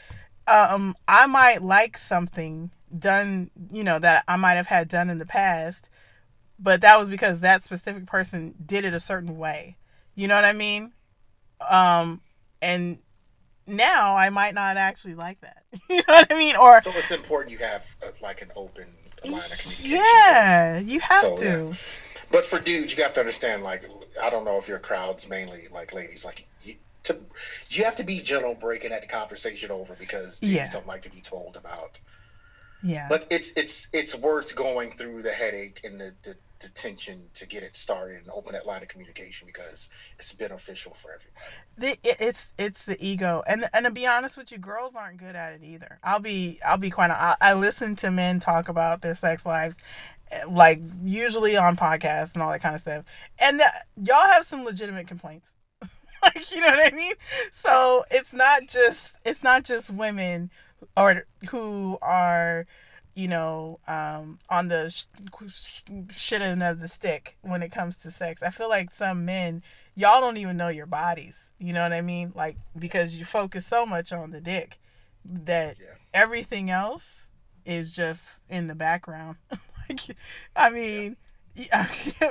um, 0.47 0.95
I 1.07 1.27
might 1.27 1.61
like 1.61 1.97
something 1.97 2.71
done, 2.97 3.51
you 3.71 3.83
know, 3.83 3.99
that 3.99 4.23
I 4.27 4.35
might 4.35 4.53
have 4.53 4.67
had 4.67 4.87
done 4.87 5.09
in 5.09 5.19
the 5.19 5.25
past, 5.25 5.89
but 6.59 6.81
that 6.81 6.97
was 6.97 7.09
because 7.09 7.41
that 7.41 7.63
specific 7.63 8.05
person 8.07 8.55
did 8.65 8.83
it 8.83 8.93
a 8.93 8.99
certain 8.99 9.37
way. 9.37 9.77
You 10.15 10.27
know 10.27 10.35
what 10.35 10.45
I 10.45 10.53
mean? 10.53 10.93
Um, 11.69 12.21
and 12.61 12.99
now 13.67 14.15
I 14.15 14.29
might 14.29 14.53
not 14.53 14.77
actually 14.77 15.15
like 15.15 15.41
that. 15.41 15.63
you 15.89 15.97
know 15.97 16.03
what 16.07 16.27
I 16.31 16.37
mean? 16.37 16.55
Or 16.55 16.81
So 16.81 16.91
it's 16.93 17.11
important 17.11 17.51
you 17.51 17.57
have 17.59 17.95
uh, 18.03 18.07
like 18.21 18.41
an 18.41 18.51
open 18.55 18.87
line 19.25 19.33
of 19.35 19.57
communication. 19.57 19.91
yeah, 19.99 20.79
you 20.79 20.99
have 21.01 21.21
So, 21.21 21.37
to. 21.37 21.75
But 22.31 22.43
for 22.45 22.59
dudes, 22.59 22.95
you 22.97 23.03
have 23.03 23.13
to 23.13 23.19
understand. 23.21 23.63
Like, 23.63 23.83
I 24.21 24.29
don't 24.29 24.43
know 24.45 24.57
if 24.57 24.67
your 24.67 24.79
crowd's 24.79 25.29
mainly 25.29 25.67
like 25.71 25.93
ladies. 25.93 26.25
Like, 26.25 26.45
you, 26.63 26.75
to 27.03 27.17
you 27.69 27.83
have 27.85 27.95
to 27.97 28.03
be 28.03 28.19
gentle, 28.21 28.53
breaking 28.53 28.89
that 28.89 29.07
conversation 29.09 29.71
over 29.71 29.95
because 29.97 30.39
dudes 30.39 30.53
Yeah. 30.53 30.69
don't 30.71 30.87
like 30.87 31.03
to 31.03 31.09
be 31.09 31.21
told 31.21 31.55
about. 31.55 31.99
Yeah. 32.83 33.07
But 33.09 33.27
it's 33.29 33.51
it's 33.55 33.87
it's 33.93 34.15
worth 34.15 34.55
going 34.55 34.91
through 34.91 35.21
the 35.23 35.31
headache 35.31 35.79
and 35.83 35.99
the, 35.99 36.13
the, 36.23 36.35
the 36.59 36.69
tension 36.69 37.29
to 37.35 37.45
get 37.45 37.63
it 37.63 37.75
started 37.75 38.17
and 38.17 38.29
open 38.33 38.53
that 38.53 38.65
line 38.65 38.81
of 38.81 38.87
communication 38.87 39.45
because 39.45 39.89
it's 40.17 40.33
beneficial 40.33 40.93
for 40.93 41.11
everybody. 41.11 41.97
the, 42.03 42.23
it's 42.23 42.53
it's 42.57 42.85
the 42.85 42.97
ego. 43.05 43.43
And 43.47 43.65
and 43.73 43.85
to 43.85 43.91
be 43.91 44.05
honest 44.07 44.37
with 44.37 44.51
you 44.51 44.57
girls 44.57 44.95
aren't 44.95 45.17
good 45.17 45.35
at 45.35 45.53
it 45.53 45.61
either. 45.63 45.99
I'll 46.03 46.19
be 46.19 46.59
i'll 46.65 46.77
be 46.77 46.89
quite 46.89 47.11
I, 47.11 47.35
I 47.39 47.53
listen 47.53 47.95
to 47.97 48.11
men 48.11 48.39
talk 48.39 48.69
about 48.69 49.01
their 49.01 49.15
sex 49.15 49.45
lives 49.45 49.75
eh, 50.31 50.41
like 50.47 50.81
usually 51.03 51.57
on 51.57 51.75
podcasts 51.77 52.33
and 52.33 52.41
all 52.43 52.51
that 52.51 52.61
kind 52.61 52.75
of 52.75 52.81
stuff. 52.81 53.05
And 53.39 53.61
uh, 53.61 53.65
y'all 54.01 54.27
have 54.27 54.45
some 54.45 54.63
legitimate 54.63 55.07
complaints. 55.07 55.51
Like 56.23 56.51
you 56.51 56.59
know 56.61 56.67
what 56.67 56.91
i 56.93 56.95
mean? 56.95 57.13
So 57.53 58.03
it's 58.09 58.33
not 58.33 58.67
just 58.67 59.15
it's 59.23 59.43
not 59.43 59.63
just 59.63 59.91
women 59.91 60.49
or 60.95 61.25
who 61.49 61.99
are 62.01 62.65
you 63.17 63.27
know 63.27 63.79
um 63.87 64.37
on 64.49 64.67
the 64.67 64.89
sh- 64.89 65.81
shit 66.15 66.41
end 66.41 66.61
of 66.61 66.79
the 66.79 66.87
stick 66.87 67.35
when 67.41 67.63
it 67.63 67.71
comes 67.71 67.97
to 67.97 68.11
sex. 68.11 68.43
I 68.43 68.51
feel 68.51 68.69
like 68.69 68.91
some 68.91 69.25
men 69.25 69.63
y'all 69.95 70.21
don't 70.21 70.37
even 70.37 70.55
know 70.55 70.67
your 70.69 70.85
bodies. 70.85 71.49
You 71.59 71.73
know 71.73 71.81
what 71.83 71.93
i 71.93 72.01
mean? 72.01 72.31
Like 72.35 72.57
because 72.77 73.17
you 73.17 73.25
focus 73.25 73.65
so 73.65 73.85
much 73.85 74.13
on 74.13 74.31
the 74.31 74.39
dick 74.39 74.77
that 75.25 75.79
Yeah. 75.81 75.95
everything 76.13 76.69
else 76.69 77.27
is 77.65 77.91
just 77.91 78.39
in 78.49 78.67
the 78.67 78.75
background. 78.75 79.37
Like 79.89 80.01
i 80.55 80.69
mean 80.69 81.15
yeah, 81.55 81.87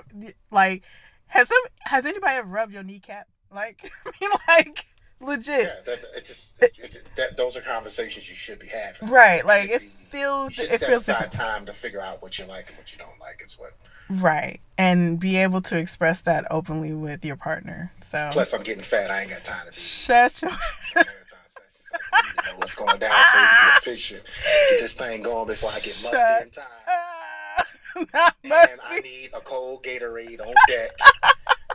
like 0.50 0.82
has 1.28 1.48
some 1.48 1.62
has 1.80 2.04
anybody 2.04 2.34
ever 2.36 2.46
rubbed 2.48 2.72
your 2.74 2.82
kneecap? 2.84 3.26
Like 3.52 3.90
i 4.06 4.10
mean 4.20 4.30
like 4.46 4.84
legit 5.20 5.62
Yeah, 5.64 5.74
that 5.86 6.04
it 6.16 6.24
just 6.24 6.62
it, 6.62 6.72
it, 6.78 7.08
that 7.16 7.36
those 7.36 7.56
are 7.56 7.60
conversations 7.62 8.28
you 8.28 8.34
should 8.34 8.58
be 8.58 8.66
having. 8.68 9.08
right 9.08 9.44
like 9.46 9.70
it 9.70 9.80
be- 9.80 9.86
feels 9.86 10.56
You 10.58 10.64
it 10.64 10.70
set 10.70 10.88
feels 10.88 11.02
aside 11.02 11.12
different 11.14 11.32
time 11.32 11.66
to 11.66 11.72
figure 11.72 12.00
out 12.00 12.22
what 12.22 12.38
you 12.38 12.44
like 12.46 12.68
and 12.68 12.78
what 12.78 12.92
you 12.92 12.98
don't 12.98 13.18
like. 13.20 13.40
Is 13.44 13.58
what. 13.58 13.72
right 14.08 14.60
and 14.78 15.18
be 15.18 15.36
able 15.36 15.60
to 15.62 15.78
express 15.78 16.20
that 16.22 16.46
openly 16.50 16.92
with 16.92 17.24
your 17.24 17.36
partner 17.36 17.90
so 18.02 18.28
Plus, 18.32 18.52
I'm 18.54 18.62
getting 18.62 18.82
fat. 18.82 19.10
I 19.10 19.22
ain't 19.22 19.30
got 19.30 19.42
time 19.42 19.64
to 19.66 19.72
do 19.72 19.76
shut 19.76 20.40
your 20.42 20.50
marathon 20.94 21.14
sessions. 21.46 21.92
Like, 22.12 22.22
we 22.22 22.28
need 22.28 22.36
to 22.38 22.50
know 22.52 22.56
what's 22.58 22.74
going 22.76 22.98
down 23.00 23.24
so 23.24 23.38
we 23.38 23.44
can 23.46 23.70
be 23.70 23.90
efficient. 23.90 24.22
Get 24.70 24.78
this 24.80 24.94
thing 24.94 25.22
going 25.22 25.46
before 25.48 25.70
I 25.70 25.80
get 25.80 25.98
musty 26.04 26.44
in 26.44 26.50
time. 26.50 28.06
Not 28.14 28.36
And 28.44 28.80
I 28.84 29.00
need 29.00 29.30
a 29.34 29.40
cold 29.40 29.82
Gatorade 29.82 30.40
on 30.40 30.54
deck. 30.68 30.90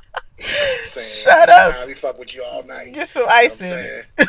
saying? 0.42 1.36
Shut 1.38 1.50
up. 1.50 1.76
Time 1.76 1.88
we 1.88 1.94
fuck 1.94 2.18
with 2.20 2.36
you 2.36 2.44
all 2.44 2.64
night. 2.64 2.94
Get 2.94 3.08
some 3.10 3.24
You 3.24 3.28
know 3.28 3.34
ice 3.34 3.72
in. 3.72 4.04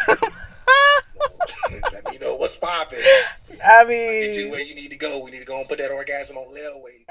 Let 1.93 2.11
me 2.11 2.19
know 2.19 2.37
what's 2.37 2.57
popping. 2.57 2.99
I 3.65 3.85
mean, 3.85 4.31
Get 4.31 4.37
you 4.37 4.51
where 4.51 4.61
you 4.63 4.75
need 4.75 4.91
to 4.91 4.97
go. 4.97 5.23
We 5.25 5.31
need 5.31 5.41
to 5.41 5.45
go 5.45 5.59
and 5.59 5.69
put 5.69 5.79
that 5.79 5.91
orgasm 5.91 6.37
on 6.37 6.55
layaway. 6.55 7.05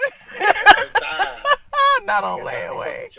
not 2.05 2.23
on 2.23 2.39
layaway. 2.41 3.17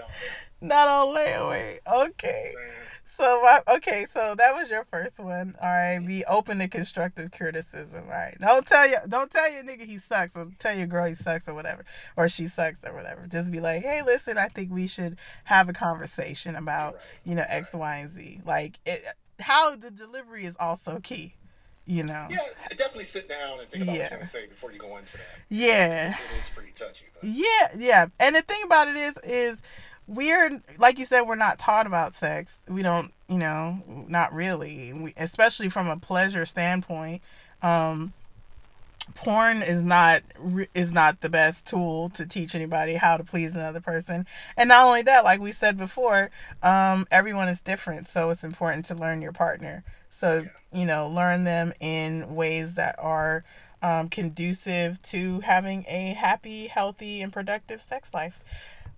Not 0.61 0.89
on 0.89 1.15
layaway. 1.17 1.79
Okay. 1.87 2.53
man. 2.55 2.82
So 3.23 3.41
my 3.41 3.63
okay, 3.77 4.07
so 4.13 4.35
that 4.37 4.53
was 4.53 4.69
your 4.69 4.85
first 4.91 5.21
one. 5.21 5.55
All 5.63 5.69
right, 5.69 6.01
be 6.05 6.25
open 6.25 6.59
to 6.59 6.67
constructive 6.67 7.31
criticism. 7.31 8.07
All 8.07 8.11
right, 8.11 8.37
don't 8.41 8.67
tell 8.67 8.89
you, 8.89 8.97
don't 9.07 9.31
tell 9.31 9.49
your 9.53 9.63
nigga 9.63 9.83
he 9.87 9.99
sucks, 9.99 10.37
or 10.37 10.49
tell 10.59 10.77
your 10.77 10.89
girl 10.89 11.07
he 11.07 11.15
sucks 11.15 11.49
or 11.49 11.55
whatever, 11.55 11.85
or 12.17 12.29
she 12.29 12.49
sucks 12.49 12.85
or 12.85 12.93
whatever. 12.93 13.29
Just 13.31 13.53
be 13.53 13.61
like, 13.61 13.83
hey, 13.83 14.03
listen, 14.05 14.39
I 14.39 14.49
think 14.49 14.73
we 14.73 14.89
should 14.89 15.19
have 15.45 15.69
a 15.69 15.73
conversation 15.73 16.57
about 16.57 16.95
Right. 16.95 17.03
you 17.25 17.35
know 17.37 17.45
X, 17.49 17.75
Y, 17.75 17.97
and 17.99 18.13
Z. 18.13 18.41
Like 18.45 18.81
it, 18.85 19.05
how 19.39 19.77
the 19.77 19.93
delivery 19.93 20.45
is 20.45 20.57
also 20.59 20.99
key. 21.01 21.35
You 21.87 22.03
know. 22.03 22.27
Yeah, 22.31 22.39
definitely 22.71 23.05
sit 23.05 23.29
down 23.29 23.61
and 23.61 23.69
think 23.69 23.85
about 23.85 23.93
what 23.93 23.97
Yeah. 23.99 24.03
you're 24.03 24.11
going 24.11 24.23
to 24.23 24.27
say 24.29 24.47
before 24.49 24.73
you 24.73 24.79
go 24.79 24.97
into 24.97 25.17
that. 25.17 25.27
Yeah. 25.49 26.11
It 26.11 26.39
is 26.39 26.49
pretty 26.49 26.71
touchy. 26.77 27.07
But 27.13 27.25
Yeah, 27.29 27.69
yeah. 27.77 28.07
And 28.21 28.37
the 28.37 28.43
thing 28.43 28.63
about 28.65 28.87
it 28.89 28.97
is, 28.97 29.19
is 29.25 29.63
we're 30.07 30.63
like 30.79 30.99
you 30.99 31.05
said, 31.05 31.23
we're 31.23 31.35
not 31.35 31.59
taught 31.59 31.87
about 31.87 32.15
sex. 32.15 32.61
We 32.69 32.83
don't, 32.83 33.13
you 33.29 33.39
know, 33.39 33.83
not 34.09 34.33
really. 34.33 34.93
We, 34.93 35.15
especially 35.17 35.69
from 35.69 35.89
a 35.89 35.97
pleasure 35.97 36.45
standpoint. 36.45 37.23
Um, 37.63 38.13
porn 39.15 39.63
is 39.63 39.83
not 39.83 40.23
is 40.75 40.93
not 40.93 41.21
the 41.21 41.29
best 41.29 41.67
tool 41.67 42.09
to 42.11 42.27
teach 42.27 42.55
anybody 42.55 42.95
how 42.95 43.17
to 43.17 43.25
please 43.25 43.55
another 43.55 43.81
person. 43.81 44.27
And 44.57 44.69
not 44.69 44.87
only 44.87 45.03
that, 45.03 45.25
like 45.25 45.41
we 45.41 45.53
said 45.53 45.77
before, 45.77 46.31
um, 46.63 47.07
everyone 47.11 47.49
is 47.49 47.61
different, 47.61 48.07
so 48.07 48.31
it's 48.31 48.45
important 48.45 48.85
to 48.87 48.95
learn 48.95 49.23
your 49.23 49.33
partner. 49.33 49.85
So 50.11 50.47
you 50.73 50.87
know, 50.87 51.09
learn 51.09 51.45
them 51.45 51.73
in 51.81 52.35
ways 52.35 52.75
that 52.75 52.97
are 52.99 53.45
um, 53.83 54.09
conducive 54.09 55.01
to 55.03 55.41
having 55.41 55.85
a 55.89 56.15
happy, 56.15 56.69
healthy, 56.69 57.21
and 57.21 57.33
productive 57.33 57.81
sex 57.81 58.15
life. 58.15 58.41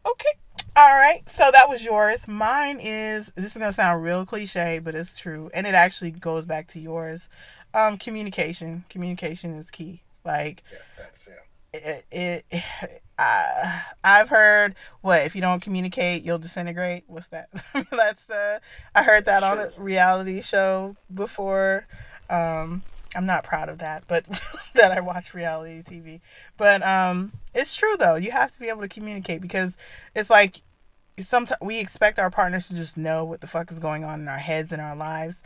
Okay. 0.07 0.33
All 0.77 0.97
right. 0.97 1.22
So 1.29 1.51
that 1.53 1.68
was 1.68 1.85
yours. 1.85 2.27
Mine 2.27 2.79
is 2.81 3.31
this 3.37 3.53
is 3.55 3.57
gonna 3.59 3.72
sound 3.72 4.03
real 4.03 4.27
cliche, 4.27 4.81
but 4.81 4.95
it's 4.95 5.16
true, 5.18 5.51
and 5.55 5.66
it 5.66 5.75
actually 5.75 6.11
goes 6.11 6.47
back 6.47 6.66
to 6.68 6.81
yours. 6.81 7.29
Um, 7.72 7.97
communication. 7.97 8.85
Communication 8.89 9.55
is 9.55 9.70
key. 9.70 10.03
Like 10.25 10.62
yeah, 10.72 10.79
that's 10.99 11.29
it. 11.72 12.05
it, 12.11 12.45
it 12.51 12.62
I, 13.18 13.83
I've 14.03 14.29
heard 14.29 14.75
what 15.01 15.22
if 15.22 15.37
you 15.37 15.41
don't 15.41 15.62
communicate 15.62 16.25
you'll 16.25 16.39
disintegrate 16.39 17.05
what's 17.07 17.29
that 17.29 17.49
that's 17.93 18.29
uh 18.29 18.59
i 18.93 19.05
heard 19.05 19.27
that 19.27 19.45
on 19.45 19.59
a 19.61 19.70
reality 19.77 20.43
show 20.43 20.97
before 21.14 21.87
um 22.29 22.83
i'm 23.14 23.27
not 23.27 23.45
proud 23.45 23.68
of 23.68 23.79
that 23.79 24.03
but 24.09 24.25
that 24.75 24.91
i 24.91 24.99
watch 24.99 25.33
reality 25.33 25.81
tv 25.83 26.20
but 26.57 26.83
um 26.83 27.31
it's 27.55 27.77
true 27.77 27.97
though 27.99 28.16
you 28.16 28.33
have 28.33 28.51
to 28.51 28.59
be 28.59 28.68
able 28.68 28.81
to 28.81 28.89
communicate 28.89 29.41
because 29.41 29.77
it's 30.16 30.29
like 30.31 30.62
sometimes 31.19 31.61
we 31.61 31.79
expect 31.79 32.19
our 32.19 32.31
partners 32.31 32.69
to 32.69 32.75
just 32.75 32.97
know 32.97 33.25
what 33.25 33.41
the 33.41 33.47
fuck 33.47 33.71
is 33.71 33.79
going 33.79 34.05
on 34.05 34.21
in 34.21 34.29
our 34.29 34.39
heads 34.39 34.73
and 34.73 34.81
our 34.81 34.97
lives 34.97 35.43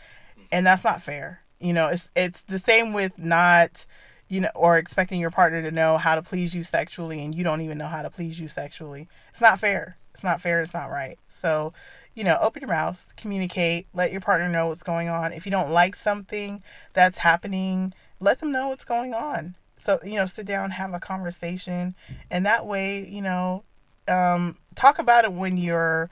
and 0.50 0.66
that's 0.66 0.84
not 0.84 1.02
fair 1.02 1.40
you 1.60 1.72
know 1.72 1.88
it's 1.88 2.10
it's 2.16 2.42
the 2.42 2.58
same 2.58 2.92
with 2.92 3.18
not 3.18 3.86
you 4.28 4.42
know, 4.42 4.50
or 4.54 4.76
expecting 4.76 5.20
your 5.20 5.30
partner 5.30 5.62
to 5.62 5.70
know 5.70 5.96
how 5.96 6.14
to 6.14 6.22
please 6.22 6.54
you 6.54 6.62
sexually 6.62 7.24
and 7.24 7.34
you 7.34 7.42
don't 7.42 7.62
even 7.62 7.78
know 7.78 7.86
how 7.86 8.02
to 8.02 8.10
please 8.10 8.38
you 8.38 8.46
sexually. 8.46 9.08
It's 9.30 9.40
not 9.40 9.58
fair. 9.58 9.96
It's 10.12 10.22
not 10.22 10.40
fair. 10.40 10.60
It's 10.60 10.74
not 10.74 10.90
right. 10.90 11.18
So, 11.28 11.72
you 12.14 12.24
know, 12.24 12.36
open 12.40 12.60
your 12.60 12.68
mouth, 12.68 13.12
communicate, 13.16 13.86
let 13.94 14.12
your 14.12 14.20
partner 14.20 14.48
know 14.48 14.68
what's 14.68 14.82
going 14.82 15.08
on. 15.08 15.32
If 15.32 15.46
you 15.46 15.52
don't 15.52 15.70
like 15.70 15.96
something 15.96 16.62
that's 16.92 17.18
happening, 17.18 17.94
let 18.20 18.40
them 18.40 18.52
know 18.52 18.68
what's 18.68 18.84
going 18.84 19.14
on. 19.14 19.54
So, 19.76 19.98
you 20.04 20.16
know, 20.16 20.26
sit 20.26 20.44
down, 20.44 20.72
have 20.72 20.92
a 20.92 20.98
conversation, 20.98 21.94
and 22.32 22.44
that 22.44 22.66
way, 22.66 23.08
you 23.08 23.22
know, 23.22 23.62
um, 24.08 24.56
talk 24.74 24.98
about 24.98 25.24
it 25.24 25.32
when 25.32 25.56
you're 25.56 26.10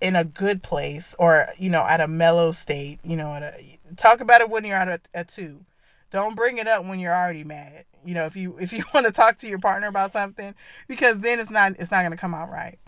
in 0.00 0.16
a 0.16 0.24
good 0.24 0.62
place 0.62 1.14
or, 1.18 1.46
you 1.58 1.70
know, 1.70 1.84
at 1.86 2.00
a 2.00 2.08
mellow 2.08 2.52
state, 2.52 2.98
you 3.02 3.16
know, 3.16 3.32
at 3.32 3.42
a, 3.42 3.78
talk 3.96 4.20
about 4.20 4.40
it 4.40 4.50
when 4.50 4.64
you're 4.64 4.76
at 4.76 4.88
a, 4.88 5.00
a 5.20 5.24
two. 5.24 5.64
Don't 6.10 6.36
bring 6.36 6.58
it 6.58 6.68
up 6.68 6.84
when 6.84 6.98
you're 6.98 7.14
already 7.14 7.44
mad. 7.44 7.84
You 8.04 8.14
know, 8.14 8.26
if 8.26 8.36
you 8.36 8.56
if 8.58 8.72
you 8.72 8.84
want 8.94 9.06
to 9.06 9.12
talk 9.12 9.38
to 9.38 9.48
your 9.48 9.58
partner 9.58 9.88
about 9.88 10.12
something, 10.12 10.54
because 10.86 11.18
then 11.20 11.40
it's 11.40 11.50
not 11.50 11.72
it's 11.78 11.90
not 11.90 12.02
going 12.02 12.12
to 12.12 12.16
come 12.16 12.34
out 12.34 12.50
right. 12.50 12.78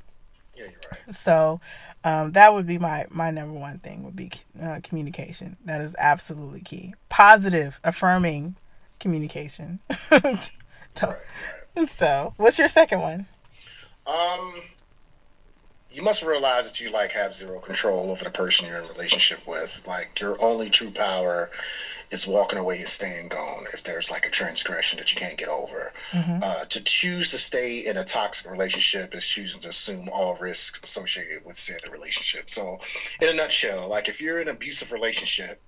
Yeah, 0.55 0.65
you're 0.65 0.81
right. 0.91 1.15
So 1.15 1.61
um, 2.05 2.33
that 2.33 2.55
would 2.55 2.67
be 2.67 2.79
my 2.79 3.07
my 3.11 3.31
number 3.31 3.59
one 3.59 3.79
thing 3.79 4.05
would 4.05 4.17
be 4.17 4.31
uh, 4.61 4.81
communication. 4.83 5.57
That 5.65 5.81
is 5.81 5.97
absolutely 5.99 6.61
key. 6.61 6.95
Positive, 7.09 7.81
affirming 7.85 8.57
communication. 9.01 9.81
Right, 11.01 11.17
right. 11.77 11.89
so, 11.89 12.35
what's 12.39 12.59
your 12.59 12.67
second 12.67 13.01
one? 13.01 13.27
Um, 14.09 14.63
you 15.91 16.03
must 16.03 16.23
realize 16.23 16.71
that 16.71 16.81
you 16.81 16.91
like 16.93 17.13
have 17.13 17.35
zero 17.35 17.61
control 17.61 18.11
over 18.11 18.25
the 18.25 18.31
person 18.31 18.67
you're 18.67 18.79
in 18.79 18.85
a 18.85 18.89
relationship 18.89 19.47
with. 19.47 19.83
Like 19.87 20.21
your 20.21 20.41
only 20.43 20.71
true 20.71 20.91
power 20.91 21.51
is 22.11 22.27
walking 22.27 22.59
away 22.59 22.79
and 22.79 22.89
staying 22.89 23.29
gone 23.29 23.65
if 23.75 23.83
there's 23.83 24.11
like 24.11 24.25
a 24.25 24.31
transgression 24.31 24.99
that 24.99 25.13
you 25.13 25.19
can't 25.19 25.37
get 25.37 25.49
over. 25.49 25.93
Uh, 26.43 26.65
to 26.67 26.83
choose 26.83 27.31
to 27.33 27.39
stay 27.39 27.79
in 27.87 27.97
a 27.97 28.05
toxic 28.05 28.51
relationship 28.51 29.15
is 29.15 29.27
choosing 29.27 29.61
to 29.63 29.69
assume 29.69 30.09
all 30.09 30.35
risks 30.37 30.81
associated 30.83 31.45
with 31.45 31.59
said 31.59 31.81
relationship. 31.91 32.49
So, 32.49 32.79
in 33.21 33.29
a 33.29 33.35
nutshell, 33.35 33.89
like 33.89 34.09
if 34.09 34.21
you're 34.23 34.41
in 34.41 34.49
an 34.49 34.57
abusive 34.57 34.93
relationship 34.93 35.61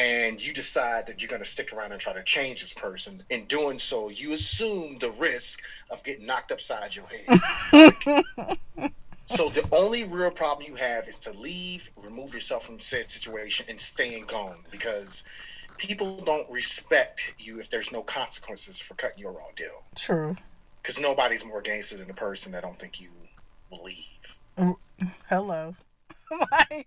and 0.00 0.44
you 0.44 0.54
decide 0.54 1.06
that 1.06 1.20
you're 1.20 1.28
going 1.28 1.42
to 1.42 1.48
stick 1.48 1.74
around 1.74 1.92
and 1.92 2.00
try 2.00 2.14
to 2.14 2.22
change 2.22 2.62
this 2.62 2.72
person, 2.72 3.22
in 3.28 3.44
doing 3.44 3.78
so, 3.78 4.08
you 4.08 4.32
assume 4.32 4.96
the 4.96 5.10
risk 5.10 5.60
of 5.90 6.02
getting 6.04 6.24
knocked 6.24 6.50
upside 6.52 6.96
your 6.96 7.04
head. 7.06 8.90
So 9.26 9.48
the 9.48 9.64
only 9.70 10.02
real 10.02 10.32
problem 10.32 10.66
you 10.66 10.74
have 10.74 11.06
is 11.06 11.20
to 11.20 11.30
leave, 11.30 11.88
remove 12.02 12.34
yourself 12.34 12.64
from 12.64 12.80
said 12.80 13.10
situation, 13.10 13.66
and 13.68 13.80
staying 13.80 14.24
gone 14.26 14.56
because 14.72 15.22
people 15.78 16.16
don't 16.24 16.50
respect 16.50 17.34
you 17.38 17.60
if 17.60 17.70
there's 17.70 17.92
no 17.92 18.02
consequences 18.02 18.80
for 18.80 18.94
cutting 18.94 19.18
your 19.20 19.30
raw 19.30 19.44
deal. 19.54 19.84
True. 19.94 20.36
Because 20.82 20.98
nobody's 20.98 21.44
more 21.44 21.60
gangster 21.60 21.96
than 21.96 22.08
the 22.08 22.14
person 22.14 22.50
that 22.52 22.62
don't 22.62 22.76
think 22.76 23.00
you 23.00 23.10
will 23.70 23.84
leave. 23.84 24.76
Hello. 25.28 25.76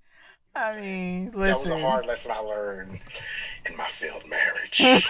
I 0.56 0.80
mean, 0.80 1.32
listen. 1.34 1.42
That 1.42 1.60
was 1.60 1.70
a 1.70 1.80
hard 1.80 2.06
lesson 2.06 2.32
I 2.32 2.40
learned 2.40 3.00
in 3.66 3.78
my 3.78 3.86
failed 3.86 4.24
marriage. 4.30 4.80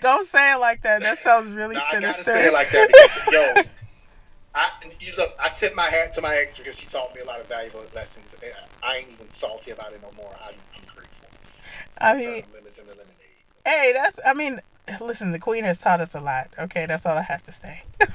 Don't 0.00 0.26
say 0.26 0.54
it 0.54 0.58
like 0.58 0.82
that. 0.82 1.02
That 1.02 1.22
sounds 1.22 1.50
really 1.50 1.74
No, 1.74 1.82
I 1.92 2.00
gotta 2.00 2.24
say 2.24 2.46
it 2.46 2.52
like 2.52 2.70
that 2.70 2.88
because 2.88 3.32
yo, 3.32 3.62
I 4.54 4.70
you 5.00 5.12
look. 5.18 5.34
I 5.38 5.50
tip 5.50 5.74
my 5.74 5.84
hat 5.84 6.12
to 6.14 6.22
my 6.22 6.34
ex 6.36 6.58
because 6.58 6.80
she 6.80 6.86
taught 6.86 7.14
me 7.14 7.20
a 7.20 7.24
lot 7.26 7.38
of 7.40 7.46
valuable 7.46 7.82
lessons. 7.94 8.34
I 8.82 8.96
ain't 8.96 9.08
even 9.10 9.30
salty 9.30 9.72
about 9.72 9.92
it 9.92 10.00
no 10.02 10.10
more. 10.16 10.34
I'm, 10.42 10.54
I'm 10.74 10.84
grateful. 10.94 11.28
I 12.00 12.14
mean, 12.14 12.44
the 12.50 12.54
lemons 12.54 12.78
into 12.78 12.94
hey, 13.66 13.92
that's. 13.94 14.18
I 14.24 14.32
mean, 14.32 14.60
listen. 15.00 15.32
The 15.32 15.38
queen 15.38 15.64
has 15.64 15.76
taught 15.78 16.00
us 16.00 16.14
a 16.14 16.20
lot. 16.20 16.48
Okay, 16.58 16.86
that's 16.86 17.04
all 17.04 17.18
I 17.18 17.22
have 17.22 17.42
to 17.42 17.52
say. 17.52 17.82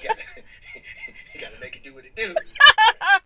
You 0.00 0.08
gotta, 0.08 0.20
you 1.34 1.40
gotta 1.40 1.60
make 1.60 1.76
it 1.76 1.84
do 1.84 1.94
what 1.94 2.04
it 2.04 2.16
do. 2.16 2.34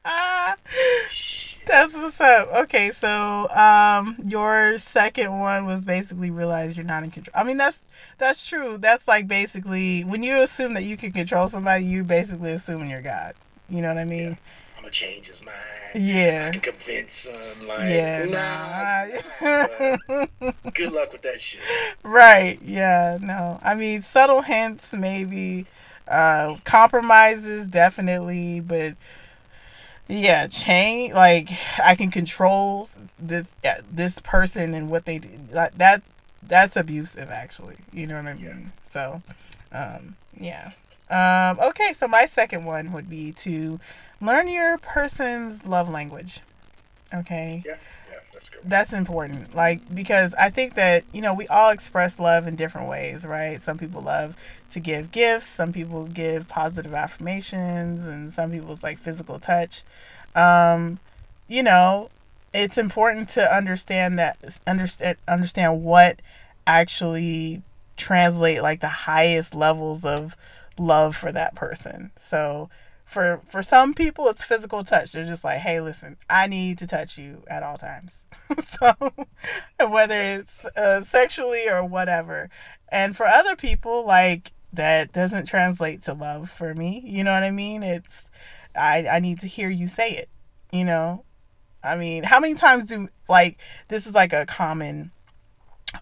That's 1.66 1.94
what's 1.94 2.18
up. 2.20 2.48
Okay, 2.64 2.90
so 2.92 3.48
um 3.50 4.16
your 4.24 4.78
second 4.78 5.38
one 5.38 5.66
was 5.66 5.84
basically 5.84 6.30
realize 6.30 6.76
you're 6.78 6.86
not 6.86 7.04
in 7.04 7.10
control. 7.10 7.32
I 7.34 7.44
mean 7.44 7.58
that's 7.58 7.84
that's 8.16 8.46
true. 8.48 8.78
That's 8.78 9.06
like 9.06 9.28
basically 9.28 10.02
when 10.02 10.22
you 10.22 10.38
assume 10.42 10.72
that 10.74 10.84
you 10.84 10.96
can 10.96 11.12
control 11.12 11.46
somebody, 11.48 11.84
you 11.84 12.04
basically 12.04 12.52
assuming 12.52 12.88
you're 12.88 13.02
God. 13.02 13.34
You 13.68 13.82
know 13.82 13.88
what 13.88 13.98
I 13.98 14.04
mean? 14.04 14.38
I'm 14.76 14.82
gonna 14.82 14.90
change 14.92 15.26
his 15.26 15.44
mind. 15.44 15.56
Yeah. 15.94 16.46
I 16.48 16.52
can 16.52 16.60
convince 16.62 17.26
him. 17.28 17.68
Like, 17.68 17.90
Yeah. 17.90 18.24
nah. 19.40 19.46
nah. 20.40 20.50
Good 20.72 20.92
luck 20.92 21.12
with 21.12 21.22
that 21.22 21.40
shit. 21.40 21.60
right. 22.02 22.58
Yeah, 22.62 23.18
no. 23.20 23.58
I 23.62 23.74
mean 23.74 24.00
subtle 24.00 24.40
hints 24.40 24.94
maybe 24.94 25.66
uh 26.06 26.56
compromises 26.64 27.68
definitely, 27.68 28.60
but 28.60 28.94
yeah, 30.08 30.46
change 30.46 31.12
like 31.12 31.50
I 31.82 31.94
can 31.94 32.10
control 32.10 32.88
this 33.18 33.46
this 33.90 34.20
person 34.20 34.74
and 34.74 34.90
what 34.90 35.04
they 35.04 35.18
do. 35.18 35.28
Like 35.52 35.74
that 35.76 36.02
that's 36.42 36.76
abusive 36.76 37.30
actually. 37.30 37.76
You 37.92 38.06
know 38.06 38.16
what 38.16 38.26
I 38.26 38.34
mean? 38.34 38.44
Yeah. 38.44 38.70
So 38.82 39.22
um 39.72 40.16
yeah. 40.38 40.72
Um 41.10 41.60
okay, 41.68 41.92
so 41.92 42.08
my 42.08 42.26
second 42.26 42.64
one 42.64 42.92
would 42.92 43.08
be 43.10 43.32
to 43.32 43.78
learn 44.20 44.48
your 44.48 44.78
person's 44.78 45.66
love 45.66 45.88
language. 45.88 46.40
Okay? 47.14 47.62
Yeah, 47.66 47.76
that's 48.64 48.92
important. 48.92 49.54
Like 49.54 49.94
because 49.94 50.34
i 50.38 50.50
think 50.50 50.74
that 50.74 51.04
you 51.12 51.20
know 51.20 51.34
we 51.34 51.46
all 51.48 51.70
express 51.70 52.18
love 52.20 52.46
in 52.46 52.56
different 52.56 52.88
ways 52.88 53.26
right? 53.26 53.60
Some 53.60 53.78
people 53.78 54.02
love 54.02 54.36
to 54.70 54.80
give 54.80 55.10
gifts 55.12 55.46
some 55.46 55.72
people 55.72 56.06
give 56.06 56.48
positive 56.48 56.94
affirmations 56.94 58.04
and 58.04 58.32
some 58.32 58.50
people's 58.50 58.82
like 58.82 58.98
physical 58.98 59.38
touch. 59.38 59.82
Um 60.34 60.98
you 61.48 61.62
know 61.62 62.10
it's 62.54 62.78
important 62.78 63.28
to 63.30 63.54
understand 63.54 64.18
that 64.18 64.58
understand 64.66 65.16
understand 65.26 65.82
what 65.82 66.20
actually 66.66 67.62
translate 67.96 68.62
like 68.62 68.80
the 68.80 68.88
highest 68.88 69.54
levels 69.54 70.04
of 70.04 70.36
love 70.78 71.16
for 71.16 71.32
that 71.32 71.54
person. 71.54 72.10
So 72.16 72.70
for 73.08 73.40
for 73.46 73.62
some 73.62 73.94
people 73.94 74.28
it's 74.28 74.44
physical 74.44 74.84
touch. 74.84 75.12
They're 75.12 75.24
just 75.24 75.42
like 75.42 75.58
hey 75.60 75.80
listen 75.80 76.18
i 76.28 76.46
need 76.46 76.78
to 76.78 76.86
touch 76.86 77.18
you 77.18 77.42
at 77.48 77.62
all 77.62 77.78
times. 77.78 78.24
So 78.80 78.92
whether 79.88 80.20
it's 80.20 80.64
uh, 80.76 81.02
sexually 81.02 81.68
or 81.68 81.84
whatever. 81.84 82.48
And 82.92 83.16
for 83.16 83.26
other 83.26 83.56
people 83.56 84.04
like 84.04 84.52
that 84.72 85.12
doesn't 85.12 85.46
translate 85.46 86.02
to 86.02 86.12
love 86.12 86.48
for 86.50 86.74
me. 86.74 87.02
You 87.04 87.24
know 87.24 87.32
what 87.32 87.42
i 87.42 87.50
mean? 87.50 87.82
It's 87.82 88.30
i 88.76 89.06
i 89.10 89.18
need 89.18 89.40
to 89.40 89.46
hear 89.48 89.70
you 89.70 89.88
say 89.88 90.10
it 90.10 90.28
you 90.70 90.84
know? 90.84 91.24
I 91.82 91.96
mean 91.96 92.24
how 92.24 92.40
many 92.40 92.54
times 92.54 92.84
do 92.84 93.08
like 93.28 93.58
this 93.88 94.06
is 94.06 94.14
like 94.14 94.32
a 94.32 94.44
common 94.44 95.12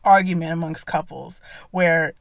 argument 0.02 0.52
amongst 0.52 0.86
couples 0.86 1.40
where 1.70 2.14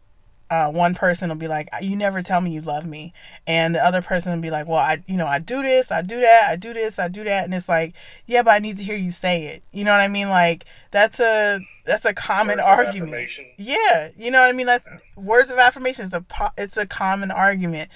uh, 0.49 0.71
one 0.71 0.93
person 0.93 1.29
will 1.29 1.35
be 1.35 1.47
like, 1.47 1.69
"You 1.81 1.95
never 1.95 2.21
tell 2.21 2.39
me 2.41 2.51
you 2.51 2.61
love 2.61 2.85
me," 2.85 3.13
and 3.47 3.73
the 3.73 3.83
other 3.83 4.01
person 4.01 4.33
will 4.33 4.41
be 4.41 4.51
like, 4.51 4.67
"Well, 4.67 4.79
I, 4.79 5.03
you 5.07 5.17
know, 5.17 5.27
I 5.27 5.39
do 5.39 5.61
this, 5.61 5.91
I 5.91 6.01
do 6.01 6.19
that, 6.19 6.47
I 6.49 6.55
do 6.55 6.73
this, 6.73 6.99
I 6.99 7.07
do 7.07 7.23
that," 7.23 7.45
and 7.45 7.53
it's 7.53 7.67
like, 7.67 7.95
"Yeah, 8.25 8.43
but 8.43 8.51
I 8.51 8.59
need 8.59 8.77
to 8.77 8.83
hear 8.83 8.95
you 8.95 9.11
say 9.11 9.47
it." 9.47 9.63
You 9.71 9.83
know 9.83 9.91
what 9.91 10.01
I 10.01 10.07
mean? 10.07 10.29
Like 10.29 10.65
that's 10.91 11.19
a 11.19 11.59
that's 11.85 12.05
a 12.05 12.13
common 12.13 12.57
Words 12.57 12.67
argument. 12.67 13.29
Yeah, 13.57 14.09
you 14.17 14.29
know 14.29 14.41
what 14.41 14.49
I 14.49 14.53
mean. 14.53 14.67
That's 14.67 14.87
words 15.15 15.49
of 15.49 15.57
affirmation 15.57 16.05
is 16.05 16.13
a 16.13 16.23
it's 16.57 16.77
a 16.77 16.85
common 16.85 17.31
argument 17.31 17.89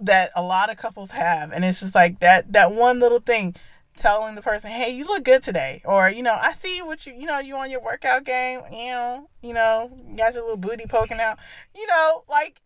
that 0.00 0.30
a 0.34 0.42
lot 0.42 0.70
of 0.70 0.76
couples 0.76 1.10
have, 1.12 1.52
and 1.52 1.64
it's 1.64 1.80
just 1.80 1.94
like 1.94 2.20
that 2.20 2.52
that 2.52 2.72
one 2.72 3.00
little 3.00 3.20
thing 3.20 3.54
telling 3.96 4.34
the 4.34 4.42
person, 4.42 4.70
"Hey, 4.70 4.90
you 4.90 5.04
look 5.06 5.24
good 5.24 5.42
today," 5.42 5.82
or 5.84 6.08
you 6.08 6.22
know, 6.22 6.36
"I 6.38 6.52
see 6.52 6.82
what 6.82 7.06
you 7.06 7.14
you 7.14 7.26
know 7.26 7.38
you 7.38 7.56
on 7.56 7.70
your 7.70 7.80
workout 7.80 8.24
game, 8.24 8.60
you 8.70 8.90
know, 8.90 9.28
you 9.42 9.52
know, 9.54 9.90
got 10.16 10.34
your 10.34 10.42
little 10.42 10.56
booty 10.56 10.86
poking 10.86 11.20
out, 11.20 11.38
you 11.74 11.86
know, 11.86 12.24
like 12.28 12.60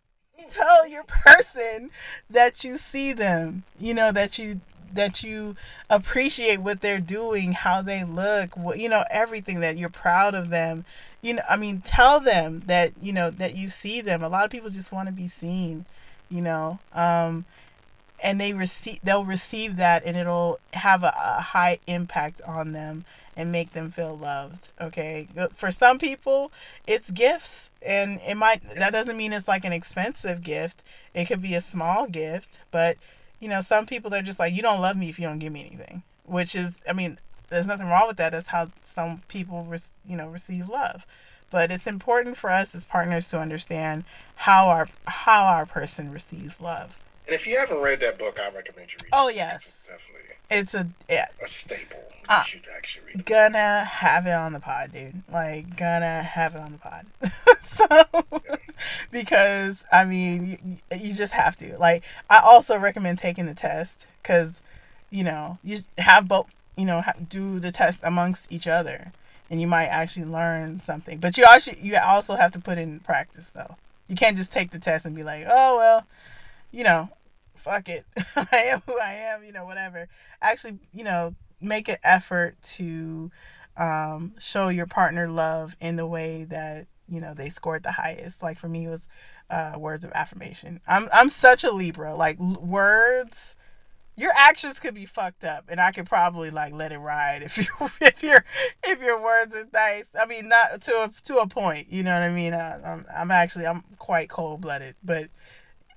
tell 0.49 0.89
your 0.89 1.05
person 1.05 1.91
that 2.29 2.65
you 2.65 2.77
see 2.77 3.13
them, 3.13 3.65
you 3.79 3.95
know, 3.95 4.13
that 4.13 4.39
you 4.39 4.61
that 4.93 5.23
you 5.23 5.55
appreciate 5.89 6.59
what 6.61 6.81
they're 6.81 6.99
doing, 6.99 7.53
how 7.53 7.81
they 7.81 8.03
look, 8.05 8.57
what 8.57 8.79
you 8.79 8.89
know, 8.89 9.05
everything 9.11 9.61
that 9.61 9.79
you're 9.79 9.89
proud 9.89 10.35
of 10.35 10.51
them. 10.51 10.85
You 11.23 11.35
know, 11.35 11.43
I 11.49 11.57
mean, 11.57 11.81
tell 11.83 12.19
them 12.21 12.61
that 12.67 12.93
you 13.01 13.13
know 13.13 13.31
that 13.31 13.55
you 13.57 13.69
see 13.69 14.01
them. 14.01 14.23
A 14.23 14.29
lot 14.29 14.45
of 14.45 14.51
people 14.51 14.71
just 14.71 14.93
want 14.93 15.09
to 15.09 15.15
be 15.15 15.29
seen, 15.29 15.85
you 16.29 16.41
know. 16.41 16.79
Um 16.93 17.45
and 18.23 18.41
they 18.41 18.53
receive 18.53 19.01
they'll 19.03 19.25
receive 19.25 19.77
that 19.77 20.03
and 20.05 20.17
it'll 20.17 20.59
have 20.75 21.03
a, 21.03 21.15
a 21.17 21.41
high 21.41 21.79
impact 21.87 22.41
on 22.47 22.73
them 22.73 23.05
and 23.37 23.51
make 23.53 23.73
them 23.73 23.91
feel 23.91 24.17
loved 24.17 24.69
okay 24.81 25.29
for 25.55 25.71
some 25.71 25.99
people 25.99 26.51
it's 26.87 27.11
gifts 27.11 27.71
and 27.85 28.21
it 28.27 28.37
might 28.37 28.63
that 28.77 28.91
doesn't 28.91 29.17
mean 29.17 29.33
it's 29.33 29.49
like 29.49 29.65
an 29.65 29.73
expensive 29.73 30.43
gift 30.43 30.83
it 31.15 31.27
could 31.27 31.41
be 31.41 31.55
a 31.55 31.61
small 31.61 32.07
gift 32.07 32.59
but 32.71 32.97
you 33.39 33.49
know 33.49 33.61
some 33.61 33.87
people 33.87 34.11
they're 34.11 34.23
just 34.23 34.39
like 34.39 34.53
you 34.53 34.63
don't 34.63 34.81
love 34.81 34.97
me 34.97 35.09
if 35.09 35.19
you 35.19 35.27
don't 35.27 35.39
give 35.39 35.53
me 35.53 35.65
anything 35.67 36.03
which 36.27 36.55
is 36.55 36.81
i 36.89 36.93
mean 36.93 37.19
there's 37.51 37.67
nothing 37.67 37.89
wrong 37.89 38.09
with 38.09 38.17
that. 38.17 38.31
That's 38.33 38.49
how 38.49 38.69
some 38.83 39.23
people, 39.29 39.65
re- 39.65 39.79
you 40.09 40.17
know, 40.17 40.29
receive 40.29 40.69
love. 40.69 41.05
But 41.51 41.71
it's 41.73 41.87
important 41.87 42.37
for 42.37 42.49
us 42.49 42.75
as 42.75 42.85
partners 42.85 43.29
to 43.29 43.39
understand 43.39 44.05
how 44.37 44.69
our 44.69 44.89
how 45.07 45.43
our 45.45 45.67
person 45.67 46.13
receives 46.13 46.61
love. 46.61 46.97
And 47.27 47.35
if 47.35 47.47
you 47.47 47.59
haven't 47.59 47.81
read 47.81 48.01
that 48.01 48.19
book, 48.19 48.39
I 48.41 48.47
recommend 48.55 48.91
you 48.93 48.99
read. 49.03 49.11
Oh 49.13 49.29
it. 49.29 49.37
yes, 49.37 49.67
It's 49.67 49.87
definitely 49.89 50.27
it's 50.51 50.75
a 50.75 50.89
yeah, 51.09 51.27
a 51.43 51.47
staple. 51.47 52.01
You 52.13 52.27
Ah. 52.29 52.43
should 52.43 52.63
actually 52.77 53.07
read 53.07 53.17
it. 53.21 53.27
gonna 53.27 53.85
have 53.85 54.27
it 54.27 54.33
on 54.33 54.53
the 54.53 54.61
pod, 54.61 54.93
dude. 54.93 55.23
Like 55.33 55.77
gonna 55.77 56.23
have 56.23 56.55
it 56.57 56.61
on 56.61 56.73
the 56.73 56.79
pod. 56.79 57.07
so 57.63 57.87
because 59.11 59.85
I 59.93 60.05
mean, 60.05 60.79
you, 60.91 60.97
you 60.99 61.13
just 61.15 61.33
have 61.33 61.57
to. 61.59 61.77
Like 61.79 62.03
I 62.29 62.39
also 62.39 62.79
recommend 62.79 63.19
taking 63.19 63.47
the 63.47 63.55
test 63.55 64.07
because 64.23 64.61
you 65.11 65.25
know 65.25 65.59
you 65.65 65.79
have 65.99 66.29
both. 66.29 66.51
You 66.77 66.87
know, 66.87 67.03
ha- 67.03 67.13
do 67.29 67.59
the 67.61 67.71
test 67.73 68.01
amongst 68.03 68.51
each 68.51 68.67
other, 68.67 69.13
and 69.51 69.61
you 69.61 69.67
might 69.67 69.87
actually 69.87 70.25
learn 70.27 70.79
something. 70.81 71.19
But 71.19 71.37
you 71.37 71.45
actually 71.45 71.79
you 71.83 71.97
also 71.99 72.37
have 72.37 72.53
to 72.53 72.59
put 72.61 72.79
it 72.79 72.83
in 72.83 73.01
practice 73.01 73.51
though. 73.51 73.77
You 74.09 74.17
can't 74.17 74.37
just 74.37 74.53
take 74.53 74.71
the 74.71 74.79
test 74.79 75.05
and 75.05 75.15
be 75.15 75.23
like, 75.23 75.45
oh 75.49 75.77
well, 75.77 76.07
you 76.71 76.85
know, 76.85 77.09
fuck 77.55 77.89
it. 77.89 78.05
I 78.37 78.65
am 78.67 78.83
who 78.87 78.99
I 78.99 79.13
am, 79.13 79.45
you 79.45 79.53
know, 79.53 79.65
whatever. 79.65 80.09
Actually, 80.41 80.79
you 80.93 81.05
know, 81.05 81.35
make 81.61 81.89
an 81.89 81.99
effort 82.03 82.61
to 82.63 83.31
um, 83.77 84.35
show 84.39 84.69
your 84.69 84.87
partner 84.87 85.29
love 85.29 85.77
in 85.81 85.97
the 85.97 86.07
way 86.07 86.45
that, 86.45 86.87
you 87.09 87.21
know, 87.21 87.35
they 87.35 87.49
scored 87.49 87.83
the 87.83 87.93
highest. 87.93 88.43
Like 88.43 88.59
for 88.59 88.69
me, 88.69 88.87
it 88.87 88.89
was 88.89 89.09
uh, 89.51 89.75
words 89.77 90.05
of 90.05 90.13
affirmation. 90.13 90.81
I'm, 90.87 91.09
I'm 91.13 91.29
such 91.29 91.65
a 91.65 91.71
Libra. 91.71 92.15
Like 92.15 92.39
l- 92.41 92.61
words, 92.63 93.57
your 94.17 94.33
actions 94.37 94.79
could 94.79 94.95
be 94.95 95.07
fucked 95.07 95.45
up 95.45 95.65
and 95.69 95.81
I 95.81 95.93
could 95.93 96.07
probably 96.07 96.51
like 96.51 96.75
let 96.75 96.93
it 96.93 96.99
ride 96.99 97.43
if 97.43 97.57
you 97.59 97.65
if 98.01 98.23
your 98.23 98.45
if 98.85 99.01
your 99.01 99.21
words 99.21 99.55
are 99.55 99.67
nice. 99.73 100.09
I 100.19 100.27
mean 100.27 100.49
not 100.49 100.83
to 100.83 101.05
a 101.05 101.11
to 101.25 101.39
a 101.39 101.47
point, 101.47 101.91
you 101.91 102.03
know 102.03 102.13
what 102.13 102.23
I 102.23 102.31
mean? 102.31 102.53
Uh, 102.53 102.81
I'm 102.85 103.07
I'm 103.15 103.31
actually 103.31 103.67
I'm 103.67 103.83
quite 103.99 104.29
cold-blooded, 104.29 104.97
but 105.03 105.31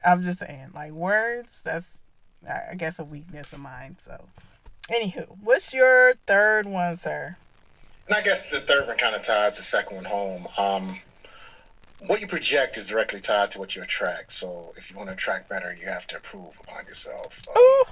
I'm 0.06 0.22
just 0.22 0.40
saying, 0.40 0.72
like 0.74 0.92
words, 0.92 1.62
that's 1.64 1.98
I 2.48 2.76
guess 2.76 3.00
a 3.00 3.04
weakness 3.04 3.54
of 3.54 3.60
mine. 3.60 3.96
So, 4.02 4.26
anywho, 4.90 5.38
what's 5.42 5.74
your 5.74 6.14
third 6.28 6.66
one, 6.66 6.98
sir? 6.98 7.38
And 8.08 8.18
I 8.18 8.22
guess 8.22 8.50
the 8.50 8.60
third 8.60 8.88
one 8.88 8.98
kind 8.98 9.16
of 9.16 9.22
ties 9.22 9.58
the 9.58 9.64
second 9.64 9.96
one 9.96 10.06
home. 10.06 10.46
Um, 10.58 11.00
what 12.08 12.20
you 12.20 12.28
project 12.28 12.78
is 12.78 12.88
directly 12.88 13.22
tied 13.22 13.52
to 13.52 13.60
what 13.60 13.76
you 13.76 13.82
attract. 13.82 14.34
So 14.34 14.74
if 14.76 14.92
you 14.92 14.98
want 14.98 15.10
to 15.10 15.14
attract 15.14 15.50
better, 15.50 15.74
you 15.74 15.88
have 15.88 16.06
to 16.08 16.16
improve 16.18 16.60
upon 16.64 16.86
yourself. 16.86 17.42
Um, 17.48 17.54
Ooh, 17.58 17.84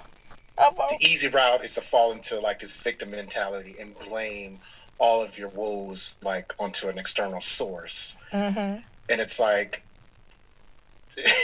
oh, 0.57 0.73
oh. 0.77 0.87
the 0.99 1.05
easy 1.07 1.29
route 1.29 1.63
is 1.63 1.75
to 1.75 1.81
fall 1.81 2.11
into 2.11 2.39
like 2.39 2.59
this 2.59 2.75
victim 2.81 3.11
mentality 3.11 3.75
and 3.79 3.97
blame 3.99 4.59
all 4.97 5.23
of 5.23 5.37
your 5.39 5.49
woes 5.49 6.17
like 6.21 6.53
onto 6.59 6.87
an 6.87 6.97
external 6.97 7.39
source. 7.41 8.17
Mhm. 8.33 8.83
And 9.09 9.21
it's 9.21 9.39
like 9.39 9.83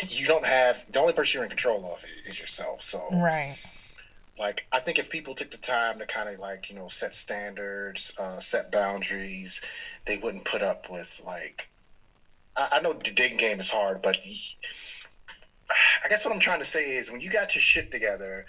you 0.09 0.25
don't 0.27 0.45
have 0.45 0.91
the 0.91 0.99
only 0.99 1.13
person 1.13 1.37
you're 1.37 1.43
in 1.43 1.49
control 1.49 1.85
of 1.93 2.03
is 2.25 2.39
yourself. 2.39 2.81
So 2.81 3.07
right, 3.11 3.57
like 4.37 4.65
I 4.71 4.79
think 4.79 4.99
if 4.99 5.09
people 5.09 5.33
took 5.33 5.51
the 5.51 5.57
time 5.57 5.99
to 5.99 6.05
kind 6.05 6.29
of 6.29 6.39
like 6.39 6.69
you 6.69 6.75
know 6.75 6.87
set 6.87 7.13
standards, 7.15 8.13
uh, 8.19 8.39
set 8.39 8.71
boundaries, 8.71 9.61
they 10.05 10.17
wouldn't 10.17 10.45
put 10.45 10.61
up 10.61 10.89
with 10.89 11.21
like. 11.25 11.69
I, 12.55 12.67
I 12.73 12.79
know 12.79 12.93
the 12.93 13.11
dating 13.11 13.37
game 13.37 13.59
is 13.59 13.69
hard, 13.69 14.01
but 14.01 14.17
y- 14.25 14.35
I 16.03 16.07
guess 16.07 16.23
what 16.25 16.33
I'm 16.33 16.39
trying 16.39 16.59
to 16.59 16.65
say 16.65 16.91
is 16.95 17.11
when 17.11 17.21
you 17.21 17.29
got 17.29 17.55
your 17.55 17.61
shit 17.61 17.91
together, 17.91 18.45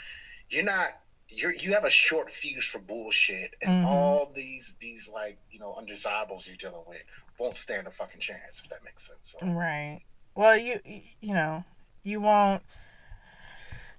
you're 0.48 0.62
not 0.64 0.90
you're 1.30 1.52
you 1.52 1.74
have 1.74 1.84
a 1.84 1.90
short 1.90 2.30
fuse 2.30 2.64
for 2.64 2.78
bullshit, 2.78 3.54
and 3.60 3.84
Mhm. 3.84 3.86
all 3.86 4.32
these 4.34 4.76
these 4.80 5.08
like 5.12 5.36
you 5.50 5.58
know 5.58 5.74
undesirables 5.76 6.46
you're 6.46 6.56
dealing 6.56 6.84
with 6.86 7.02
won't 7.38 7.56
stand 7.56 7.86
a 7.86 7.90
fucking 7.90 8.20
chance 8.20 8.60
if 8.62 8.68
that 8.70 8.82
makes 8.84 9.06
sense. 9.06 9.34
So. 9.38 9.46
right. 9.46 10.00
Well, 10.38 10.56
you 10.56 10.78
you 11.20 11.34
know, 11.34 11.64
you 12.04 12.20
won't 12.20 12.62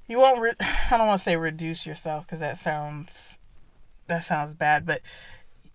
you 0.08 0.20
won't. 0.20 0.40
Re- 0.40 0.54
I 0.90 0.98
don't 0.98 1.08
want 1.08 1.20
to 1.20 1.24
say 1.26 1.36
reduce 1.36 1.86
yourself 1.86 2.26
because 2.26 2.40
that 2.40 2.58
sounds 2.58 3.38
that 4.08 4.24
sounds 4.24 4.56
bad, 4.56 4.86
but 4.86 5.02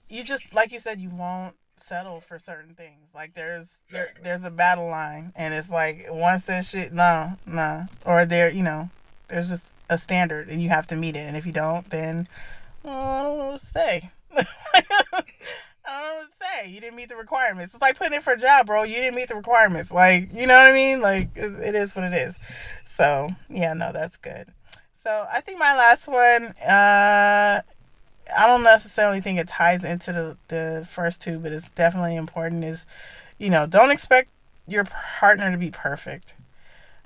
you 0.08 0.24
just 0.24 0.54
like 0.54 0.72
you 0.72 0.78
said, 0.78 1.02
you 1.02 1.10
won't 1.10 1.54
settle 1.76 2.22
for 2.22 2.38
certain 2.38 2.72
things. 2.72 3.10
Like 3.14 3.34
there's 3.34 3.76
there, 3.90 4.14
there's 4.22 4.42
a 4.42 4.50
battle 4.50 4.88
line, 4.88 5.34
and 5.36 5.52
it's 5.52 5.68
like 5.68 6.06
once 6.08 6.46
that 6.46 6.64
shit, 6.64 6.94
no, 6.94 7.34
no, 7.46 7.84
or 8.06 8.24
there, 8.24 8.50
you 8.50 8.62
know, 8.62 8.88
there's 9.28 9.50
just 9.50 9.66
a 9.90 9.98
standard, 9.98 10.48
and 10.48 10.62
you 10.62 10.70
have 10.70 10.86
to 10.86 10.96
meet 10.96 11.14
it. 11.14 11.26
And 11.26 11.36
if 11.36 11.44
you 11.44 11.52
don't, 11.52 11.90
then 11.90 12.26
I 12.86 13.22
don't 13.22 13.38
know 13.38 13.50
what 13.50 13.60
to 13.60 13.66
say. 13.66 14.10
I 15.86 16.00
don't 16.00 16.10
know 16.10 16.16
what 16.16 16.30
to 16.30 16.46
say. 16.64 16.70
You 16.70 16.80
didn't 16.80 16.96
meet 16.96 17.08
the 17.08 17.16
requirements. 17.16 17.74
It's 17.74 17.82
like 17.82 17.98
putting 17.98 18.14
in 18.14 18.22
for 18.22 18.32
a 18.32 18.38
job, 18.38 18.66
bro. 18.66 18.84
You 18.84 18.94
didn't 18.94 19.16
meet 19.16 19.28
the 19.28 19.34
requirements. 19.36 19.90
Like, 19.92 20.30
you 20.32 20.46
know 20.46 20.56
what 20.56 20.66
I 20.66 20.72
mean? 20.72 21.00
Like, 21.00 21.30
it, 21.36 21.52
it 21.60 21.74
is 21.74 21.94
what 21.94 22.04
it 22.04 22.14
is. 22.14 22.38
So, 22.86 23.30
yeah, 23.50 23.74
no, 23.74 23.92
that's 23.92 24.16
good. 24.16 24.48
So, 25.02 25.26
I 25.30 25.40
think 25.40 25.58
my 25.58 25.74
last 25.74 26.08
one, 26.08 26.54
uh, 26.66 27.60
I 28.36 28.46
don't 28.46 28.62
necessarily 28.62 29.20
think 29.20 29.38
it 29.38 29.48
ties 29.48 29.84
into 29.84 30.12
the, 30.12 30.36
the 30.48 30.88
first 30.90 31.20
two, 31.20 31.38
but 31.38 31.52
it's 31.52 31.70
definitely 31.70 32.16
important 32.16 32.64
is, 32.64 32.86
you 33.38 33.50
know, 33.50 33.66
don't 33.66 33.90
expect 33.90 34.30
your 34.66 34.84
partner 34.84 35.50
to 35.50 35.58
be 35.58 35.70
perfect. 35.70 36.34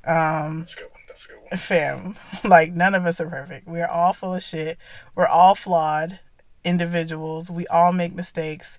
Um, 0.05 0.61
That's 0.61 0.77
a 0.77 0.81
good 0.81 0.91
one. 0.91 1.01
That's 1.09 1.27
good 1.27 1.39
one. 1.51 1.59
fam 1.59 2.15
like 2.49 2.73
none 2.73 2.95
of 2.95 3.05
us 3.05 3.21
are 3.21 3.29
perfect 3.29 3.67
we're 3.67 3.89
all 3.89 4.13
full 4.13 4.35
of 4.35 4.43
shit 4.43 4.79
we're 5.17 5.27
all 5.27 5.57
flawed 5.57 6.21
individuals. 6.69 7.51
We 7.51 7.67
all 7.69 7.93
make 7.93 8.15
mistakes. 8.15 8.79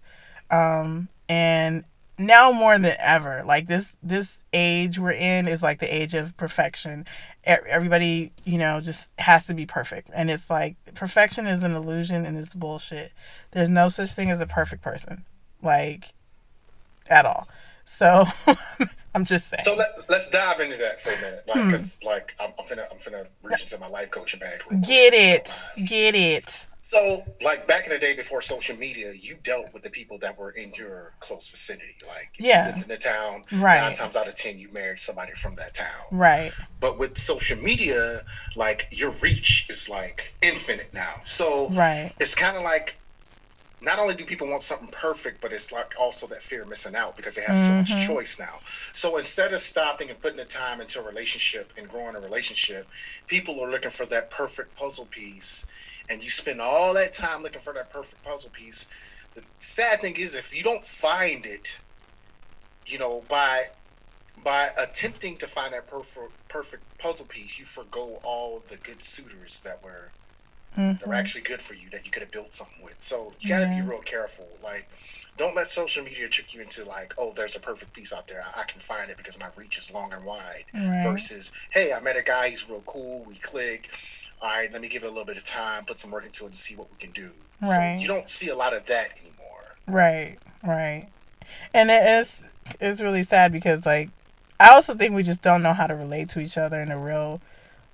Um 0.51 1.09
and 1.27 1.83
now 2.17 2.51
more 2.51 2.77
than 2.77 2.95
ever 2.99 3.43
like 3.45 3.67
this 3.67 3.95
this 4.03 4.43
age 4.51 4.99
we're 4.99 5.11
in 5.11 5.47
is 5.47 5.63
like 5.63 5.79
the 5.79 5.93
age 5.93 6.13
of 6.13 6.35
perfection. 6.37 7.05
Everybody 7.45 8.31
you 8.43 8.57
know 8.57 8.81
just 8.81 9.09
has 9.19 9.45
to 9.45 9.53
be 9.53 9.65
perfect. 9.65 10.09
And 10.13 10.29
it's 10.29 10.49
like 10.49 10.75
perfection 10.95 11.47
is 11.47 11.63
an 11.63 11.75
illusion 11.75 12.25
and 12.25 12.37
it's 12.37 12.53
bullshit. 12.55 13.11
There's 13.51 13.69
no 13.69 13.87
such 13.89 14.11
thing 14.11 14.29
as 14.29 14.41
a 14.41 14.47
perfect 14.47 14.81
person 14.81 15.25
like 15.61 16.13
at 17.09 17.25
all. 17.25 17.47
So 17.85 18.25
i'm 19.15 19.25
just 19.25 19.47
saying. 19.49 19.63
So 19.63 19.75
let, 19.75 19.87
let's 20.09 20.27
dive 20.29 20.59
into 20.59 20.77
that 20.77 21.01
for 21.01 21.11
a 21.11 21.15
minute, 21.21 21.43
like, 21.47 21.57
Hmm. 21.59 21.71
cause 21.71 21.99
like 22.05 22.35
I'm, 22.39 22.51
I'm 22.59 22.65
finna 22.65 22.85
I'm 22.91 22.97
finna 22.97 23.25
reach 23.41 23.63
into 23.63 23.79
my 23.79 23.87
life 23.87 24.11
coaching 24.11 24.39
bag. 24.39 24.59
get 24.85 25.13
it. 25.13 25.49
get 25.87 26.13
it 26.15 26.67
So 26.89 27.23
like 27.43 27.67
back 27.67 27.85
in 27.85 27.91
the 27.91 27.99
day 27.99 28.13
before 28.15 28.41
social 28.41 28.75
media, 28.75 29.13
you 29.13 29.37
dealt 29.43 29.73
with 29.73 29.83
the 29.83 29.91
people 29.91 30.17
that 30.19 30.37
were 30.39 30.49
in 30.49 30.73
your 30.73 31.13
close 31.19 31.47
vicinity. 31.47 31.95
Like 32.05 32.31
Yeah. 32.39 32.63
you 32.63 32.71
lived 32.71 32.81
in 32.81 32.87
the 32.87 32.97
town, 32.97 33.43
Right. 33.51 33.79
nine 33.79 33.93
times 33.93 34.15
out 34.15 34.27
of 34.27 34.33
ten 34.33 34.57
you 34.57 34.71
married 34.73 34.97
somebody 34.99 35.33
from 35.33 35.53
that 35.55 35.75
town. 35.75 36.07
right 36.11 36.51
But 36.79 36.97
with 36.97 37.17
social 37.17 37.57
media, 37.57 38.23
like 38.55 38.87
your 38.91 39.11
reach 39.11 39.67
is 39.69 39.87
like 39.87 40.35
infinite 40.41 40.89
now. 40.93 41.17
So 41.25 41.73
right 41.75 42.11
it's 42.19 42.33
kind 42.33 42.57
of 42.57 42.63
like 42.63 42.95
not 43.81 43.97
only 43.99 44.13
do 44.13 44.25
people 44.25 44.47
want 44.47 44.61
something 44.61 44.89
perfect, 44.91 45.41
but 45.41 45.53
it's 45.53 45.71
like 45.71 45.93
also 45.97 46.27
that 46.27 46.43
fear 46.43 46.63
of 46.63 46.67
missing 46.69 46.95
out 46.95 47.15
because 47.15 47.35
they 47.35 47.43
have 47.43 47.55
so 47.55 47.73
Mm-hmm. 47.73 47.77
much 47.77 47.95
choice 48.05 48.37
now. 48.37 48.59
So 48.93 49.17
instead 49.17 49.53
of 49.53 49.61
stopping 49.61 50.09
and 50.09 50.19
putting 50.21 50.37
the 50.37 50.45
time 50.45 50.81
into 50.81 50.99
a 50.99 51.03
relationship 51.03 51.71
and 51.77 51.87
growing 51.87 52.15
a 52.15 52.19
relationship, 52.19 52.89
people 53.27 53.61
are 53.63 53.71
looking 53.71 53.91
for 53.91 54.05
that 54.07 54.31
perfect 54.31 54.75
puzzle 54.75 55.05
piece. 55.05 55.65
And 56.09 56.23
you 56.23 56.29
spend 56.29 56.59
all 56.59 56.93
that 56.95 57.13
time 57.13 57.43
looking 57.43 57.59
for 57.59 57.73
that 57.73 57.91
perfect 57.91 58.23
puzzle 58.23 58.49
piece. 58.51 58.87
The 59.35 59.43
sad 59.59 60.01
thing 60.01 60.15
is, 60.17 60.35
if 60.35 60.55
you 60.55 60.63
don't 60.63 60.83
find 60.83 61.45
it, 61.45 61.77
you 62.85 62.97
know, 62.97 63.23
by 63.29 63.65
by 64.43 64.69
attempting 64.81 65.35
to 65.37 65.47
find 65.47 65.73
that 65.73 65.87
perfect 65.87 66.47
perfect 66.49 66.97
puzzle 66.97 67.25
piece, 67.27 67.59
you 67.59 67.65
forgo 67.65 68.19
all 68.23 68.63
the 68.69 68.77
good 68.77 69.01
suitors 69.01 69.61
that 69.61 69.83
were 69.83 70.09
that 70.75 71.01
were 71.01 71.07
mm-hmm. 71.07 71.13
actually 71.13 71.41
good 71.41 71.61
for 71.61 71.73
you 71.73 71.89
that 71.91 72.05
you 72.05 72.11
could 72.11 72.21
have 72.21 72.31
built 72.31 72.53
something 72.55 72.83
with. 72.83 73.01
So 73.01 73.33
you 73.39 73.49
got 73.49 73.59
to 73.59 73.65
Yeah. 73.65 73.81
be 73.81 73.87
real 73.87 73.99
careful. 74.01 74.47
Like, 74.63 74.87
don't 75.37 75.55
let 75.55 75.69
social 75.69 76.03
media 76.03 76.27
trick 76.29 76.53
you 76.53 76.61
into 76.61 76.83
like, 76.85 77.13
oh, 77.17 77.33
there's 77.35 77.55
a 77.55 77.59
perfect 77.59 77.93
piece 77.93 78.13
out 78.13 78.27
there. 78.27 78.43
I, 78.55 78.61
I 78.61 78.63
can 78.63 78.79
find 78.79 79.09
it 79.09 79.17
because 79.17 79.39
my 79.39 79.49
reach 79.55 79.77
is 79.77 79.91
long 79.91 80.13
and 80.13 80.23
wide. 80.23 80.65
Right. 80.73 81.03
Versus, 81.03 81.51
hey, 81.71 81.93
I 81.93 82.01
met 82.01 82.17
a 82.17 82.21
guy. 82.21 82.49
He's 82.49 82.69
real 82.69 82.83
cool. 82.85 83.23
We 83.27 83.35
click. 83.35 83.89
All 84.41 84.49
right, 84.49 84.71
let 84.71 84.81
me 84.81 84.87
give 84.87 85.03
it 85.03 85.07
a 85.07 85.09
little 85.09 85.25
bit 85.25 85.37
of 85.37 85.45
time, 85.45 85.83
put 85.85 85.99
some 85.99 86.11
work 86.11 86.25
into 86.25 86.45
it, 86.45 86.51
to 86.51 86.57
see 86.57 86.75
what 86.75 86.87
we 86.91 86.97
can 86.97 87.11
do. 87.11 87.29
Right. 87.61 87.97
So 87.97 88.01
you 88.01 88.07
don't 88.07 88.29
see 88.29 88.49
a 88.49 88.55
lot 88.55 88.73
of 88.73 88.85
that 88.87 89.09
anymore. 89.21 89.75
Right, 89.87 90.37
right. 90.63 91.07
And 91.73 91.89
it 91.89 92.03
is 92.03 92.43
it's 92.79 93.01
really 93.01 93.23
sad 93.23 93.51
because 93.51 93.85
like 93.85 94.09
I 94.59 94.69
also 94.71 94.93
think 94.93 95.13
we 95.15 95.23
just 95.23 95.41
don't 95.41 95.61
know 95.63 95.73
how 95.73 95.87
to 95.87 95.95
relate 95.95 96.29
to 96.29 96.39
each 96.39 96.57
other 96.57 96.79
in 96.79 96.91
a 96.91 96.97
real 96.97 97.41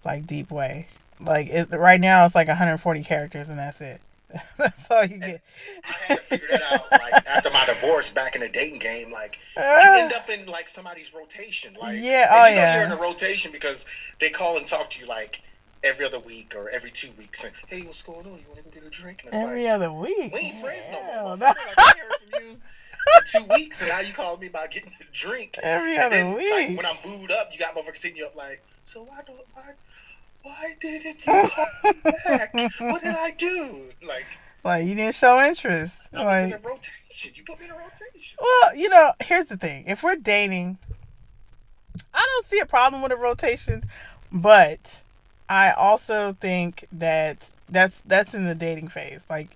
like 0.04 0.28
deep 0.28 0.52
way. 0.52 0.88
Like 1.20 1.48
it, 1.48 1.72
right 1.72 2.00
now 2.02 2.26
it's 2.26 2.36
like 2.36 2.48
140 2.48 3.04
characters 3.04 3.50
and 3.50 3.58
that's 3.58 3.82
it. 3.82 4.02
that's 4.58 4.92
all 4.92 5.06
you 5.06 5.18
get. 5.18 5.42
I 5.88 5.92
had 6.08 6.16
to 6.18 6.22
figure 6.22 6.48
that 6.52 6.62
out 6.64 6.92
like 6.92 7.14
after 7.28 7.50
my 7.52 7.66
divorce 7.66 8.10
back 8.12 8.36
in 8.36 8.42
the 8.42 8.50
dating 8.50 8.80
game. 8.80 9.12
Like 9.12 9.40
you 9.56 9.64
Ah. 9.64 9.98
end 10.00 10.14
up 10.14 10.30
in 10.30 10.46
like 10.48 10.68
somebody's 10.68 11.14
rotation. 11.14 11.74
Like 11.80 11.98
Yeah, 12.02 12.28
and 12.30 12.36
oh, 12.36 12.50
you 12.50 12.56
know 12.56 12.62
yeah. 12.62 12.76
you're 12.78 12.86
in 12.86 12.92
a 12.92 13.02
rotation 13.02 13.52
because 13.52 13.86
they 14.20 14.30
call 14.30 14.58
and 14.58 14.68
talk 14.68 14.90
to 14.92 15.02
you 15.02 15.08
like 15.08 15.42
every 15.86 16.06
other 16.06 16.20
week 16.20 16.54
or 16.58 16.70
every 16.70 16.92
two 16.92 17.10
weeks, 17.18 17.44
and 17.44 17.54
hey, 17.68 17.82
what's 17.84 18.04
going 18.04 18.26
on? 18.26 18.34
You 18.40 18.46
want 18.50 18.58
to 18.58 18.64
go 18.66 18.72
get 18.72 18.84
a 18.84 18.90
drink? 18.90 19.22
And 19.24 19.34
it's 19.34 19.44
Every 19.44 19.64
like, 19.64 19.74
other 19.74 19.92
week. 19.94 20.34
we 20.34 20.40
ain't 20.40 20.58
friends 20.58 20.90
no 20.92 21.04
more. 21.04 21.38
no. 21.38 21.46
motherfucker. 21.46 21.56
Like, 21.56 21.78
I 21.78 21.94
heard 21.98 22.32
from 22.32 22.44
you 22.44 22.52
in 22.52 22.58
two 23.48 23.54
weeks, 23.54 23.82
and 23.82 23.90
now 23.90 24.00
you 24.00 24.14
calling 24.14 24.42
me 24.42 24.48
about 24.48 24.72
getting 24.72 24.92
a 25.00 25.04
drink. 25.14 25.58
Every 25.62 25.98
other 25.98 26.10
then, 26.10 26.34
like, 26.34 26.70
week. 26.70 26.78
when 26.78 26.86
I'm 26.86 26.98
booed 27.04 27.32
up, 27.32 27.50
you 27.54 27.60
got 27.60 27.76
motherfuckers 27.76 28.02
hitting 28.04 28.18
you 28.18 28.26
up 28.26 28.36
like, 28.36 28.62
so 28.84 29.04
why 29.04 29.20
don't 29.26 29.38
why 29.54 29.72
why 30.44 30.74
didn't 30.82 31.18
you 31.26 31.50
call 31.50 31.68
back? 32.26 32.54
What 32.54 33.02
did 33.02 33.16
I 33.16 33.32
do? 33.38 33.90
Like 34.08 34.26
Like 34.64 34.86
you 34.86 34.96
didn't 34.96 35.16
show 35.16 35.42
interest. 35.44 35.98
I 36.14 36.24
was 36.24 36.44
in 36.44 36.54
a 36.54 36.58
rotation. 36.58 37.32
You 37.36 37.44
put 37.44 37.60
me 37.60 37.66
in 37.66 37.72
a 37.72 37.76
rotation. 37.76 38.38
Well, 38.40 38.76
you 38.76 38.90
know, 38.90 39.12
here's 39.24 39.46
the 39.46 39.58
thing. 39.58 39.86
If 39.88 40.04
we're 40.04 40.16
dating, 40.18 40.78
I 42.14 42.28
don't 42.32 42.46
see 42.46 42.60
a 42.60 42.66
problem 42.66 43.02
with 43.02 43.12
a 43.12 43.16
rotation, 43.16 43.84
but 44.32 45.02
I 45.50 45.72
also 45.72 46.34
think 46.34 46.86
that 46.92 47.52
that's 47.70 48.02
that's 48.02 48.34
in 48.34 48.46
the 48.46 48.56
dating 48.56 48.90
phase. 48.90 49.26
Like 49.30 49.50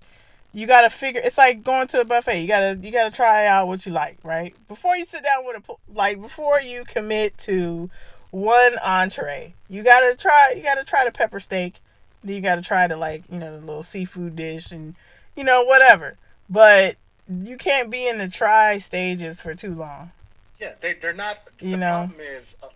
you 0.54 0.66
got 0.68 0.82
to 0.82 0.90
figure 0.90 1.22
it's 1.24 1.38
like 1.38 1.64
going 1.64 1.88
to 1.88 2.02
a 2.02 2.06
buffet. 2.06 2.42
You 2.42 2.48
got 2.48 2.60
to 2.60 2.80
you 2.82 2.92
got 2.92 3.10
to 3.10 3.16
try 3.16 3.46
out 3.46 3.68
what 3.68 3.86
you 3.86 3.92
like, 3.92 4.18
right? 4.24 4.54
Before 4.68 4.96
you 4.96 5.06
sit 5.06 5.24
down 5.24 5.46
with 5.46 5.70
a 5.70 5.74
like 5.94 6.22
before 6.22 6.60
you 6.62 6.84
commit 6.86 7.38
to 7.40 7.90
one 8.32 8.78
entree, 8.84 9.54
you 9.70 9.84
got 9.84 10.02
to 10.02 10.16
try 10.16 10.54
you 10.56 10.64
got 10.64 10.76
to 10.76 10.86
try 10.86 11.06
the 11.06 11.12
pepper 11.12 11.40
steak. 11.40 11.76
Then 12.24 12.36
you 12.36 12.42
got 12.42 12.56
to 12.56 12.62
try 12.62 12.88
the 12.88 12.98
like, 12.98 13.24
you 13.32 13.40
know, 13.40 13.58
the 13.60 13.66
little 13.66 13.84
seafood 13.84 14.36
dish 14.36 14.72
and 14.72 14.96
you 15.36 15.44
know, 15.44 15.64
whatever. 15.64 16.18
But 16.50 16.98
you 17.30 17.58
can't 17.58 17.90
be 17.90 18.08
in 18.08 18.18
the 18.18 18.28
try 18.30 18.78
stages 18.80 19.40
for 19.40 19.54
too 19.56 19.74
long. 19.74 20.12
Yeah, 20.60 20.74
they 20.82 20.94
they're 20.94 21.14
not. 21.14 21.38
You 21.62 21.72
the 21.72 21.78
know. 21.78 22.08
problem 22.08 22.20
is, 22.20 22.58
uh, 22.62 22.68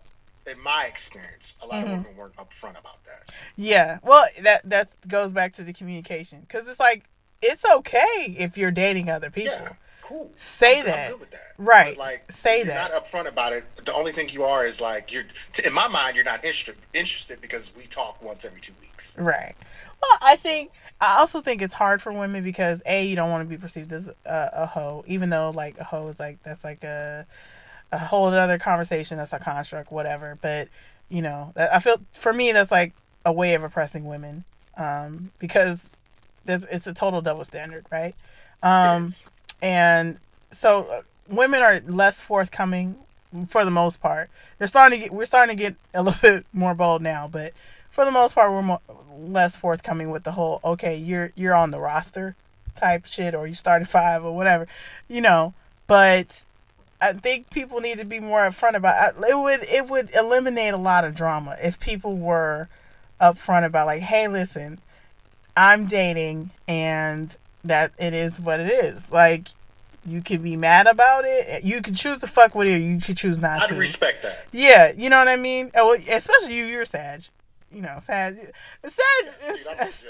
in 0.49 0.61
my 0.61 0.85
experience, 0.87 1.55
a 1.61 1.67
lot 1.67 1.83
Mm-hmm. 1.85 1.93
of 1.93 1.99
women 2.05 2.17
weren't 2.17 2.35
upfront 2.35 2.79
about 2.79 3.03
that. 3.05 3.29
Yeah. 3.55 3.99
Well, 4.03 4.25
that 4.41 4.67
that 4.69 4.89
goes 5.07 5.33
back 5.33 5.53
to 5.53 5.63
the 5.63 5.73
communication 5.73 6.45
cuz 6.49 6.67
it's 6.67 6.79
like 6.79 7.05
it's 7.41 7.65
okay 7.75 8.35
if 8.37 8.57
you're 8.57 8.71
dating 8.71 9.09
other 9.09 9.29
people. 9.29 9.51
Yeah, 9.53 9.73
cool. 10.01 10.31
Say 10.35 10.79
I'm, 10.79 10.85
that. 10.85 11.05
I'm 11.05 11.11
good 11.11 11.19
with 11.19 11.31
that. 11.31 11.51
Right. 11.57 11.97
But, 11.97 12.03
like, 12.03 12.31
Say 12.31 12.57
you're 12.59 12.67
that. 12.67 12.91
Not 12.91 13.03
upfront 13.03 13.27
about 13.27 13.51
it. 13.53 13.63
The 13.85 13.93
only 13.93 14.11
thing 14.13 14.29
you 14.29 14.43
are 14.43 14.65
is 14.65 14.79
like 14.79 15.11
you're. 15.11 15.25
T- 15.51 15.65
in 15.67 15.73
my 15.73 15.87
mind, 15.89 16.15
you're 16.15 16.23
not 16.25 16.43
interested. 16.45 16.75
Interested 16.93 17.41
because 17.41 17.71
we 17.75 17.83
talk 17.83 18.23
once 18.23 18.45
every 18.45 18.61
two 18.61 18.73
weeks. 18.81 19.17
Right. 19.17 19.55
Well, 20.01 20.17
I 20.21 20.35
think 20.37 20.71
I 21.01 21.17
also 21.19 21.41
think 21.41 21.61
it's 21.61 21.73
hard 21.73 22.01
for 22.01 22.13
women 22.13 22.43
because 22.43 22.81
a 22.85 23.05
you 23.05 23.15
don't 23.15 23.29
want 23.29 23.43
to 23.43 23.49
be 23.49 23.57
perceived 23.59 23.91
as 23.91 24.07
a, 24.07 24.49
a 24.53 24.65
hoe, 24.65 25.03
even 25.07 25.29
though 25.29 25.49
like 25.49 25.77
a 25.79 25.83
hoe 25.83 26.07
is 26.07 26.19
like 26.19 26.41
that's 26.43 26.63
like 26.63 26.83
a 26.83 27.25
a 27.93 27.97
whole 27.99 28.27
other 28.27 28.57
conversation. 28.57 29.17
That's 29.17 29.33
a 29.33 29.39
construct, 29.39 29.91
whatever. 29.91 30.37
But 30.41 30.67
you 31.09 31.21
know, 31.21 31.53
I 31.55 31.79
feel 31.79 32.01
for 32.13 32.33
me 32.33 32.51
that's 32.51 32.71
like 32.71 32.93
a 33.25 33.31
way 33.31 33.53
of 33.53 33.63
oppressing 33.63 34.05
women, 34.05 34.43
um, 34.75 35.31
because 35.39 35.95
there's 36.45 36.65
it's 36.65 36.87
a 36.87 36.93
total 36.93 37.21
double 37.21 37.43
standard, 37.43 37.85
right? 37.91 38.15
Um, 38.61 39.13
and 39.61 40.17
so 40.51 40.87
uh, 40.91 41.01
women 41.29 41.61
are 41.61 41.81
less 41.85 42.19
forthcoming 42.19 42.95
for 43.47 43.63
the 43.63 43.71
most 43.71 44.01
part. 44.01 44.29
They're 44.57 44.67
starting 44.67 44.99
to 44.99 45.05
get 45.05 45.13
we're 45.13 45.25
starting 45.25 45.55
to 45.55 45.63
get 45.63 45.75
a 45.93 46.01
little 46.01 46.19
bit 46.21 46.45
more 46.51 46.73
bold 46.73 47.01
now, 47.01 47.29
but 47.31 47.53
for 47.91 48.05
the 48.05 48.11
most 48.11 48.33
part 48.33 48.51
we're 48.51 48.63
more, 48.63 48.81
less 49.15 49.55
forthcoming 49.55 50.09
with 50.09 50.23
the 50.23 50.31
whole 50.31 50.59
okay, 50.63 50.95
you're 50.95 51.31
you're 51.35 51.53
on 51.53 51.71
the 51.71 51.79
roster 51.79 52.35
type 52.75 53.05
shit 53.05 53.35
or 53.35 53.45
you 53.45 53.53
started 53.53 53.87
5 53.87 54.25
or 54.25 54.35
whatever. 54.35 54.67
You 55.07 55.21
know, 55.21 55.53
but 55.85 56.43
I 57.09 57.13
think 57.13 57.49
people 57.49 57.79
need 57.79 57.97
to 57.99 58.05
be 58.05 58.19
more 58.19 58.39
upfront 58.41 58.75
about 58.75 59.15
it 59.17 59.37
would 59.37 59.63
it 59.63 59.89
would 59.89 60.09
eliminate 60.15 60.73
a 60.73 60.77
lot 60.77 61.03
of 61.05 61.15
drama 61.15 61.55
if 61.61 61.79
people 61.79 62.15
were 62.17 62.69
upfront 63.19 63.65
about 63.65 63.87
like, 63.87 64.01
"Hey, 64.01 64.27
listen, 64.27 64.79
I'm 65.57 65.85
dating 65.85 66.51
and 66.67 67.35
that 67.63 67.91
it 67.99 68.13
is 68.13 68.39
what 68.39 68.59
it 68.59 68.69
is." 68.71 69.11
Like 69.11 69.49
you 70.05 70.21
can 70.21 70.41
be 70.41 70.55
mad 70.57 70.85
about 70.87 71.23
it. 71.25 71.63
You 71.63 71.81
can 71.81 71.93
choose 71.93 72.19
to 72.19 72.27
fuck 72.27 72.55
with 72.55 72.67
it 72.67 72.73
or 72.75 72.77
you 72.77 72.99
can 72.99 73.15
choose 73.15 73.39
not 73.39 73.67
to 73.67 73.73
I'd 73.75 73.79
respect 73.79 74.23
that. 74.23 74.47
Yeah, 74.51 74.91
you 74.95 75.09
know 75.09 75.17
what 75.19 75.27
I 75.29 75.37
mean? 75.37 75.71
Oh, 75.75 75.93
especially 75.93 76.55
you, 76.57 76.65
you're 76.65 76.85
Sag. 76.85 77.23
You 77.71 77.81
know, 77.81 77.97
Sag. 77.99 78.35
Sag 78.83 79.33
is. 79.49 79.67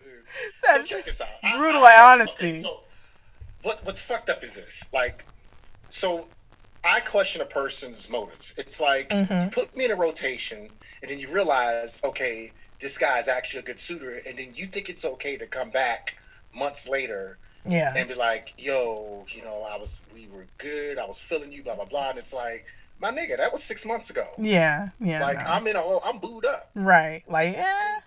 Dude, 0.00 0.10
So 0.62 0.76
Sag 0.76 0.84
check 0.86 1.04
this 1.04 1.20
out. 1.20 1.28
Brutal 1.56 1.84
I- 1.84 1.92
at 1.94 2.12
honesty. 2.12 2.50
okay, 2.50 2.62
so 2.62 2.80
what 3.62 3.84
what's 3.84 4.02
fucked 4.02 4.30
up 4.30 4.42
is 4.44 4.56
this? 4.56 4.84
Like, 4.92 5.24
so 5.88 6.28
I 6.84 7.00
question 7.00 7.42
a 7.42 7.46
person's 7.46 8.08
motives. 8.10 8.54
It's 8.56 8.80
like 8.80 9.10
Mm-hmm. 9.10 9.44
you 9.44 9.50
put 9.50 9.76
me 9.76 9.84
in 9.84 9.90
a 9.90 9.96
rotation, 9.96 10.68
and 11.02 11.10
then 11.10 11.18
you 11.18 11.32
realize, 11.32 12.00
okay, 12.04 12.52
this 12.80 12.96
guy's 12.98 13.28
actually 13.28 13.60
a 13.60 13.64
good 13.64 13.78
suitor, 13.78 14.18
and 14.26 14.38
then 14.38 14.52
you 14.54 14.66
think 14.66 14.88
it's 14.88 15.04
okay 15.04 15.36
to 15.36 15.46
come 15.46 15.70
back 15.70 16.18
months 16.54 16.88
later 16.88 17.38
yeah. 17.66 17.92
and 17.96 18.08
be 18.08 18.14
like, 18.14 18.54
yo, 18.58 19.24
you 19.28 19.44
know, 19.44 19.66
I 19.70 19.76
was 19.76 20.02
we 20.14 20.28
were 20.32 20.46
good, 20.58 20.98
I 20.98 21.06
was 21.06 21.20
feeling 21.20 21.52
you, 21.52 21.62
blah 21.62 21.74
blah 21.74 21.84
blah, 21.84 22.10
and 22.10 22.18
it's 22.18 22.32
like, 22.34 22.64
my 23.00 23.10
nigga, 23.10 23.36
that 23.36 23.52
was 23.52 23.62
six 23.62 23.84
months 23.84 24.10
ago. 24.10 24.24
Yeah. 24.38 24.88
Yeah. 25.00 25.22
Like 25.22 25.38
no. 25.38 25.44
I'm 25.44 25.66
in 25.66 25.76
a 25.76 25.98
I'm 26.04 26.18
booed 26.18 26.46
up. 26.46 26.70
right. 26.74 27.22
Like, 27.28 27.54
yeah. 27.54 27.98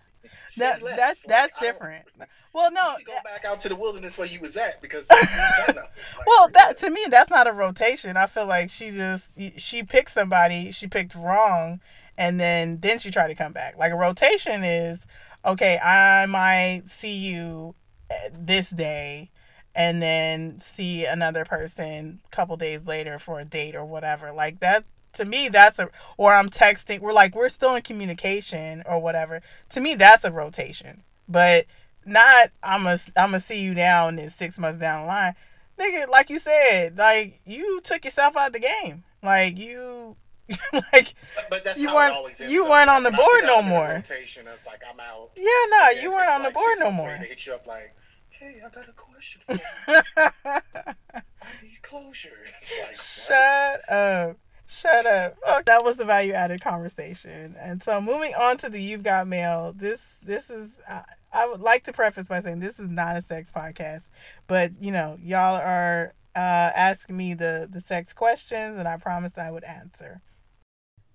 That, 0.57 0.81
that's 0.81 1.25
Like, 1.25 1.29
that's 1.29 1.59
different. 1.59 2.05
Well, 2.53 2.71
no. 2.71 2.95
Go 3.03 3.13
back 3.23 3.45
out 3.45 3.59
to 3.61 3.69
the 3.69 3.75
wilderness 3.75 4.17
where 4.17 4.27
you 4.27 4.39
was 4.39 4.55
at 4.57 4.81
because 4.81 5.09
you 5.09 5.17
done 5.17 5.75
nothing. 5.75 6.03
Like, 6.17 6.27
Well, 6.27 6.49
that 6.53 6.77
to 6.79 6.89
me, 6.89 7.05
that's 7.09 7.29
not 7.29 7.47
a 7.47 7.51
rotation. 7.51 8.15
I 8.15 8.27
feel 8.27 8.45
like 8.45 8.69
she 8.69 8.91
just 8.91 9.29
she 9.57 9.83
picked 9.83 10.11
somebody, 10.11 10.71
she 10.71 10.87
picked 10.87 11.15
wrong, 11.15 11.81
and 12.17 12.39
then 12.39 12.79
then 12.81 12.99
she 12.99 13.09
tried 13.11 13.29
to 13.29 13.35
come 13.35 13.53
back. 13.53 13.77
Like 13.77 13.91
a 13.91 13.95
rotation 13.95 14.63
is 14.63 15.05
okay. 15.43 15.79
I 15.79 16.25
might 16.27 16.83
see 16.85 17.15
you 17.15 17.75
uh, 18.11 18.29
this 18.31 18.69
day, 18.69 19.31
and 19.73 20.01
then 20.01 20.59
see 20.59 21.05
another 21.05 21.45
person 21.45 22.19
a 22.25 22.29
couple 22.29 22.55
days 22.57 22.87
later 22.87 23.17
for 23.17 23.39
a 23.39 23.45
date 23.45 23.75
or 23.75 23.85
whatever. 23.85 24.31
Like 24.31 24.59
that 24.59 24.85
to 25.13 25.25
me, 25.25 25.49
that's 25.49 25.79
a 25.79 25.89
or 26.17 26.33
I'm 26.33 26.49
texting. 26.49 26.99
We're 26.99 27.13
like 27.13 27.35
we're 27.35 27.49
still 27.49 27.75
in 27.75 27.81
communication 27.83 28.83
or 28.85 28.99
whatever. 28.99 29.41
To 29.69 29.79
me, 29.81 29.95
that's 29.95 30.23
a 30.23 30.31
rotation, 30.31 31.03
but 31.29 31.65
not 32.05 32.49
I'm 32.61 32.85
a 32.85 32.97
I'm 33.15 33.29
gonna 33.29 33.39
see 33.39 33.61
you 33.61 33.73
now 33.73 34.07
and 34.07 34.17
then 34.17 34.29
six 34.29 34.59
months 34.59 34.77
down 34.77 35.01
the 35.03 35.07
line 35.07 35.35
nigga, 35.79 36.07
like 36.07 36.29
you 36.29 36.37
said, 36.37 36.97
like 36.97 37.39
you 37.45 37.81
took 37.81 38.05
yourself 38.05 38.37
out 38.37 38.47
of 38.47 38.53
the 38.53 38.59
game. 38.59 39.03
Like 39.23 39.57
you, 39.57 40.15
like 40.93 41.15
But, 41.49 41.63
that's 41.63 41.81
you 41.81 41.87
how 41.89 41.95
weren't- 41.95 42.13
it 42.13 42.17
always 42.17 42.39
ends 42.41 42.53
you 42.53 42.69
weren't 42.69 42.89
on 42.91 43.01
the 43.03 43.09
board 43.11 43.43
no 43.43 43.55
out 43.55 43.59
in 43.61 43.65
a 43.65 43.69
more. 43.69 43.87
Rotation, 43.87 44.45
it's 44.47 44.67
like 44.67 44.81
I'm 44.87 44.99
out. 44.99 45.31
yeah, 45.35 45.43
no, 45.71 46.01
you 46.01 46.11
weren't 46.11 46.29
on 46.29 46.43
the 46.43 46.51
board 46.51 46.75
no 46.79 46.91
more. 46.91 47.17
They 47.19 47.27
hit 47.27 47.47
you 47.47 47.53
up 47.53 47.65
like, 47.65 47.95
hey, 48.29 48.59
I 48.63 48.69
got 48.69 48.87
a 48.87 48.93
question 48.93 49.41
for 49.45 49.53
you. 49.93 50.01
I 50.45 51.47
need 51.63 51.81
closure. 51.81 52.29
It's 52.57 53.27
like? 53.29 53.35
Shut 53.35 53.89
up. 53.89 54.37
Shut 54.67 55.05
up. 55.05 55.35
That 55.65 55.83
was 55.83 55.97
the 55.97 56.05
value 56.05 56.33
added 56.33 56.61
conversation. 56.61 57.55
And 57.59 57.83
so 57.83 57.99
moving 58.01 58.33
on 58.33 58.57
to 58.57 58.69
the 58.69 58.81
You've 58.81 59.03
Got 59.03 59.27
Mail, 59.27 59.73
this 59.75 60.17
this 60.23 60.49
is 60.49 60.79
I, 60.89 61.03
I 61.31 61.47
would 61.47 61.61
like 61.61 61.83
to 61.85 61.93
preface 61.93 62.27
by 62.27 62.39
saying 62.39 62.59
this 62.59 62.79
is 62.79 62.89
not 62.89 63.17
a 63.17 63.21
sex 63.21 63.51
podcast, 63.51 64.09
but 64.47 64.71
you 64.81 64.91
know, 64.91 65.17
y'all 65.21 65.55
are 65.55 66.13
uh 66.35 66.39
asking 66.75 67.17
me 67.17 67.33
the 67.33 67.67
the 67.69 67.81
sex 67.81 68.13
questions 68.13 68.79
and 68.79 68.87
I 68.87 68.97
promised 68.97 69.37
I 69.37 69.51
would 69.51 69.65
answer. 69.65 70.21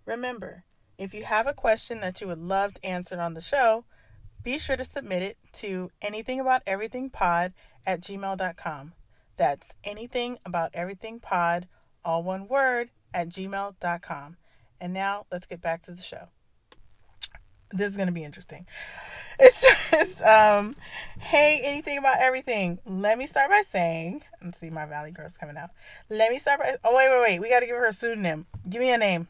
Remember, 0.04 0.64
if 0.98 1.14
you 1.14 1.24
have 1.24 1.46
a 1.46 1.54
question 1.54 2.00
that 2.00 2.20
you 2.20 2.28
would 2.28 2.38
love 2.38 2.74
to 2.74 2.84
answer 2.84 3.20
on 3.20 3.34
the 3.34 3.40
show, 3.40 3.84
be 4.42 4.58
sure 4.58 4.76
to 4.76 4.84
submit 4.84 5.22
it 5.22 5.38
to 5.54 5.90
anythingabouteverythingpod 6.02 7.52
at 7.86 8.00
gmail.com. 8.00 8.92
That's 9.36 9.74
anything 9.84 10.38
about 10.44 10.70
everything 10.74 11.20
pod, 11.20 11.68
all 12.04 12.22
one 12.22 12.48
word, 12.48 12.90
at 13.14 13.28
gmail.com. 13.28 14.36
And 14.80 14.92
now 14.92 15.26
let's 15.32 15.46
get 15.46 15.60
back 15.60 15.82
to 15.82 15.92
the 15.92 16.02
show. 16.02 16.28
This 17.70 17.90
is 17.90 17.96
going 17.96 18.06
to 18.06 18.12
be 18.12 18.24
interesting. 18.24 18.66
It 19.40 19.54
says, 19.54 20.20
um, 20.22 20.74
hey, 21.20 21.60
anything 21.62 21.96
about 21.96 22.16
everything. 22.18 22.80
Let 22.84 23.16
me 23.18 23.26
start 23.28 23.50
by 23.50 23.62
saying, 23.70 24.22
let's 24.44 24.58
see, 24.58 24.68
my 24.68 24.84
Valley 24.84 25.12
Girl's 25.12 25.36
coming 25.36 25.56
out. 25.56 25.70
Let 26.10 26.32
me 26.32 26.40
start 26.40 26.58
by, 26.58 26.74
oh, 26.82 26.96
wait, 26.96 27.08
wait, 27.08 27.20
wait. 27.20 27.38
We 27.38 27.48
got 27.48 27.60
to 27.60 27.66
give 27.66 27.76
her 27.76 27.84
a 27.84 27.92
pseudonym. 27.92 28.46
Give 28.68 28.80
me 28.80 28.92
a 28.92 28.98
name. 28.98 29.28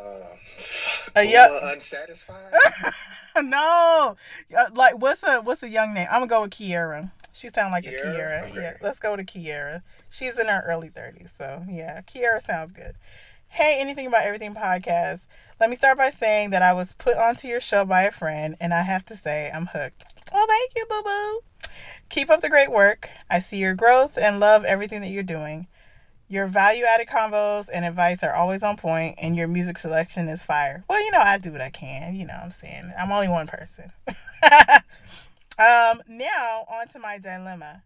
Uh, 0.00 0.26
Uh, 1.16 1.20
yeah. 1.20 1.72
Unsatisfied. 1.72 2.52
no, 3.42 4.16
Uh, 4.56 4.64
like 4.74 4.98
what's 5.00 5.22
a 5.22 5.40
what's 5.40 5.62
a 5.62 5.68
young 5.68 5.94
name? 5.94 6.06
I'm 6.10 6.20
gonna 6.20 6.26
go 6.28 6.42
with 6.42 6.50
Kiera. 6.52 7.10
She 7.32 7.48
sounds 7.48 7.72
like 7.72 7.86
a 7.86 7.90
Kiera? 7.90 8.50
Okay. 8.50 8.60
Yeah, 8.62 8.72
let's 8.82 8.98
go 8.98 9.16
to 9.16 9.24
Kiera. 9.24 9.82
She's 10.10 10.38
in 10.38 10.48
her 10.48 10.62
early 10.66 10.88
30s, 10.90 11.30
so 11.30 11.64
yeah, 11.68 12.00
Kiera 12.02 12.42
sounds 12.44 12.72
good. 12.72 12.96
Hey, 13.48 13.78
anything 13.80 14.06
about 14.06 14.22
everything 14.24 14.54
podcast. 14.54 15.26
Let 15.58 15.70
me 15.70 15.76
start 15.76 15.98
by 15.98 16.10
saying 16.10 16.50
that 16.50 16.62
I 16.62 16.72
was 16.72 16.94
put 16.94 17.16
onto 17.16 17.48
your 17.48 17.60
show 17.60 17.84
by 17.84 18.02
a 18.02 18.10
friend, 18.10 18.56
and 18.60 18.72
I 18.72 18.82
have 18.82 19.04
to 19.06 19.16
say 19.16 19.50
I'm 19.52 19.66
hooked. 19.66 20.04
Oh, 20.32 20.46
thank 20.48 20.72
you, 20.76 20.86
boo 20.88 21.02
boo. 21.02 21.40
Keep 22.08 22.30
up 22.30 22.40
the 22.40 22.48
great 22.48 22.70
work. 22.70 23.10
I 23.28 23.38
see 23.40 23.58
your 23.58 23.74
growth 23.74 24.16
and 24.18 24.38
love 24.40 24.64
everything 24.64 25.00
that 25.02 25.08
you're 25.10 25.22
doing. 25.22 25.66
Your 26.30 26.46
value 26.46 26.84
added 26.84 27.08
combos 27.08 27.68
and 27.72 27.84
advice 27.84 28.22
are 28.22 28.32
always 28.32 28.62
on 28.62 28.76
point, 28.76 29.16
and 29.18 29.34
your 29.36 29.48
music 29.48 29.76
selection 29.76 30.28
is 30.28 30.44
fire. 30.44 30.84
Well, 30.88 31.02
you 31.04 31.10
know, 31.10 31.18
I 31.18 31.38
do 31.38 31.50
what 31.50 31.60
I 31.60 31.70
can. 31.70 32.14
You 32.14 32.24
know 32.24 32.34
what 32.34 32.44
I'm 32.44 32.50
saying? 32.52 32.92
I'm 32.96 33.10
only 33.10 33.26
one 33.26 33.48
person. 33.48 33.90
um, 35.58 36.02
now, 36.06 36.66
on 36.70 36.86
to 36.92 37.00
my 37.00 37.18
dilemma. 37.18 37.82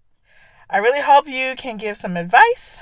I 0.69 0.77
really 0.77 1.01
hope 1.01 1.27
you 1.27 1.55
can 1.57 1.79
give 1.79 1.97
some 1.97 2.19
advice. 2.19 2.77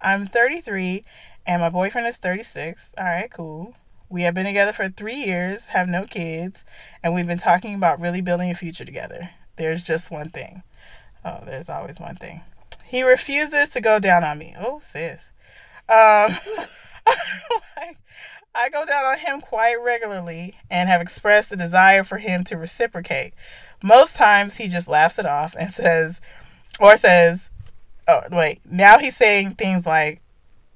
I'm 0.00 0.24
33 0.24 1.04
and 1.46 1.62
my 1.62 1.68
boyfriend 1.68 2.06
is 2.06 2.16
36. 2.18 2.92
All 2.96 3.04
right, 3.04 3.30
cool. 3.30 3.74
We 4.08 4.22
have 4.22 4.34
been 4.34 4.46
together 4.46 4.72
for 4.72 4.88
three 4.88 5.16
years, 5.16 5.68
have 5.68 5.88
no 5.88 6.04
kids, 6.04 6.64
and 7.02 7.12
we've 7.12 7.26
been 7.26 7.38
talking 7.38 7.74
about 7.74 8.00
really 8.00 8.20
building 8.20 8.50
a 8.50 8.54
future 8.54 8.84
together. 8.84 9.30
There's 9.56 9.82
just 9.82 10.12
one 10.12 10.28
thing. 10.28 10.62
Oh, 11.24 11.40
there's 11.44 11.68
always 11.68 11.98
one 11.98 12.14
thing. 12.14 12.42
He 12.92 13.02
refuses 13.02 13.70
to 13.70 13.80
go 13.80 13.98
down 13.98 14.22
on 14.22 14.36
me. 14.36 14.54
Oh, 14.60 14.78
sis. 14.80 15.30
Um, 15.88 16.36
I 18.54 18.68
go 18.70 18.84
down 18.84 19.06
on 19.06 19.16
him 19.16 19.40
quite 19.40 19.76
regularly 19.82 20.56
and 20.70 20.90
have 20.90 21.00
expressed 21.00 21.50
a 21.52 21.56
desire 21.56 22.04
for 22.04 22.18
him 22.18 22.44
to 22.44 22.58
reciprocate. 22.58 23.32
Most 23.82 24.14
times 24.14 24.58
he 24.58 24.68
just 24.68 24.88
laughs 24.88 25.18
it 25.18 25.24
off 25.24 25.56
and 25.58 25.70
says, 25.72 26.20
or 26.80 26.98
says, 26.98 27.48
oh, 28.06 28.24
wait, 28.30 28.60
now 28.70 28.98
he's 28.98 29.16
saying 29.16 29.52
things 29.54 29.86
like, 29.86 30.20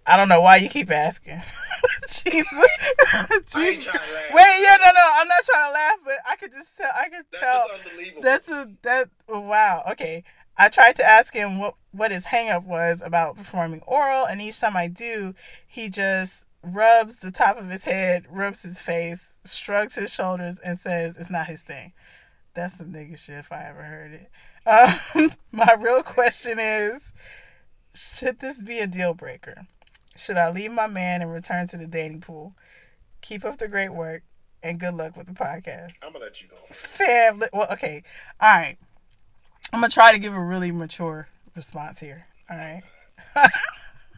I 0.07 0.17
don't 0.17 0.31
know 0.31 0.41
why 0.41 0.57
you 0.57 0.71
keep 0.71 0.91
asking. 0.91 1.43
Jesus. 2.09 2.47
Jesus. 3.53 3.95
Wait, 4.33 4.61
yeah, 4.63 4.77
no, 4.81 4.91
no, 4.91 5.11
I'm 5.17 5.29
not 5.29 5.45
trying 5.45 5.69
to 5.69 5.75
laugh, 5.75 5.97
but 6.03 6.15
I 6.27 6.37
could 6.37 6.53
just 6.53 6.75
tell. 6.79 6.91
I 6.95 7.11
could 7.11 7.27
That's 7.31 7.45
tell. 7.45 7.69
just 7.69 7.87
unbelievable. 7.87 8.23
That's 8.23 8.49
a 8.49 8.71
that. 8.83 9.11
Wow. 9.29 9.83
Okay. 9.91 10.25
I 10.59 10.69
tried 10.69 10.97
to 10.97 11.05
ask 11.05 11.35
him 11.35 11.59
what 11.59 11.75
what 11.93 12.11
his 12.11 12.27
hangup 12.27 12.65
was 12.65 13.01
about 13.03 13.37
performing 13.37 13.83
oral, 13.87 14.25
and 14.25 14.41
each 14.41 14.61
time 14.61 14.77
I 14.77 14.89
do, 14.89 15.35
he 15.67 15.89
just 15.89 16.47
rubs 16.63 17.19
the 17.19 17.31
top 17.31 17.59
of 17.59 17.71
his 17.71 17.85
head, 17.85 18.27
rubs 18.29 18.63
his 18.63 18.81
face, 18.81 19.35
shrugs 19.45 19.95
his 19.95 20.13
shoulders, 20.13 20.59
and 20.61 20.79
says 20.79 21.17
it's 21.17 21.31
not 21.31 21.47
his 21.47 21.63
thing. 21.63 21.93
That's 22.55 22.79
some 22.79 22.93
nigga 22.93 23.19
shit 23.19 23.39
if 23.39 23.53
I 23.53 23.65
ever 23.65 23.83
heard 23.83 24.13
it. 24.13 24.31
Um, 24.67 25.31
my 25.53 25.75
real 25.79 26.03
question 26.03 26.59
is, 26.59 27.13
should 27.95 28.41
this 28.41 28.63
be 28.63 28.79
a 28.79 28.87
deal 28.87 29.15
breaker? 29.15 29.67
Should 30.17 30.39
I 30.39 30.51
leave 30.51 30.73
my 30.73 30.87
man 30.87 31.23
and 31.23 31.33
return 31.33 31.69
to 31.69 31.77
the 31.77 31.87
dating 31.87 32.23
pool? 32.23 32.55
Keep 33.21 33.45
up 33.45 33.59
the 33.59 33.69
great 33.69 33.91
work 33.91 34.23
and 34.63 34.81
good 34.81 34.95
luck 34.95 35.17
with 35.17 35.27
the 35.27 35.33
podcast. 35.33 35.93
I'm 36.03 36.13
gonna 36.13 36.25
let 36.25 36.43
you 36.43 36.49
go. 36.49 36.57
Fam, 36.71 37.43
well, 37.53 37.69
okay, 37.73 38.03
all 38.41 38.57
right. 38.57 38.77
I'm 39.73 39.81
gonna 39.81 39.91
try 39.91 40.13
to 40.13 40.19
give 40.19 40.35
a 40.35 40.41
really 40.41 40.71
mature 40.71 41.29
response 41.55 42.01
here. 42.01 42.27
All 42.51 42.57
right. 42.57 42.83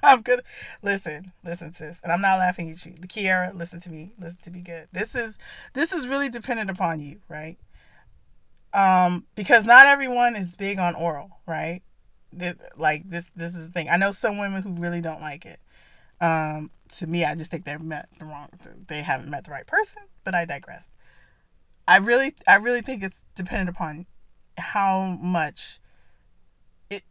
I'm 0.03 0.23
good. 0.23 0.43
Listen, 0.83 1.27
listen, 1.45 1.75
sis, 1.75 2.01
and 2.03 2.13
I'm 2.13 2.21
not 2.21 2.39
laughing 2.39 2.71
at 2.71 2.85
you. 2.87 2.95
The 2.99 3.09
Kiara, 3.09 3.55
listen 3.55 3.81
to 3.81 3.91
me. 3.91 4.13
Listen 4.19 4.39
to 4.45 4.51
me 4.51 4.63
good. 4.63 4.89
This 4.93 5.15
is 5.15 5.39
this 5.73 5.93
is 5.93 6.07
really 6.07 6.29
dependent 6.29 6.71
upon 6.71 7.01
you, 7.01 7.21
right? 7.29 7.57
Um, 8.73 9.27
because 9.35 9.65
not 9.65 9.87
everyone 9.87 10.37
is 10.37 10.57
big 10.57 10.79
on 10.79 10.95
oral, 10.95 11.41
right? 11.47 11.83
This, 12.33 12.57
like 12.77 13.09
this, 13.09 13.31
this 13.35 13.55
is 13.55 13.69
the 13.69 13.73
thing. 13.73 13.89
I 13.89 13.97
know 13.97 14.11
some 14.11 14.39
women 14.39 14.63
who 14.63 14.73
really 14.73 15.01
don't 15.01 15.21
like 15.21 15.47
it. 15.47 15.59
Um, 16.21 16.71
to 16.97 17.07
me, 17.07 17.25
I 17.25 17.35
just 17.35 17.51
think 17.51 17.65
they've 17.65 17.81
met 17.81 18.09
the 18.19 18.27
wrong. 18.27 18.49
They 18.89 19.03
haven't 19.03 19.31
met 19.31 19.45
the 19.45 19.51
right 19.51 19.67
person. 19.67 20.03
But 20.25 20.35
I 20.35 20.45
digress. 20.45 20.91
I 21.87 21.97
really, 21.97 22.35
I 22.47 22.57
really 22.57 22.83
think 22.83 23.03
it's 23.03 23.21
dependent 23.35 23.71
upon 23.71 24.07
how 24.59 25.19
much 25.21 25.79
it 26.91 27.03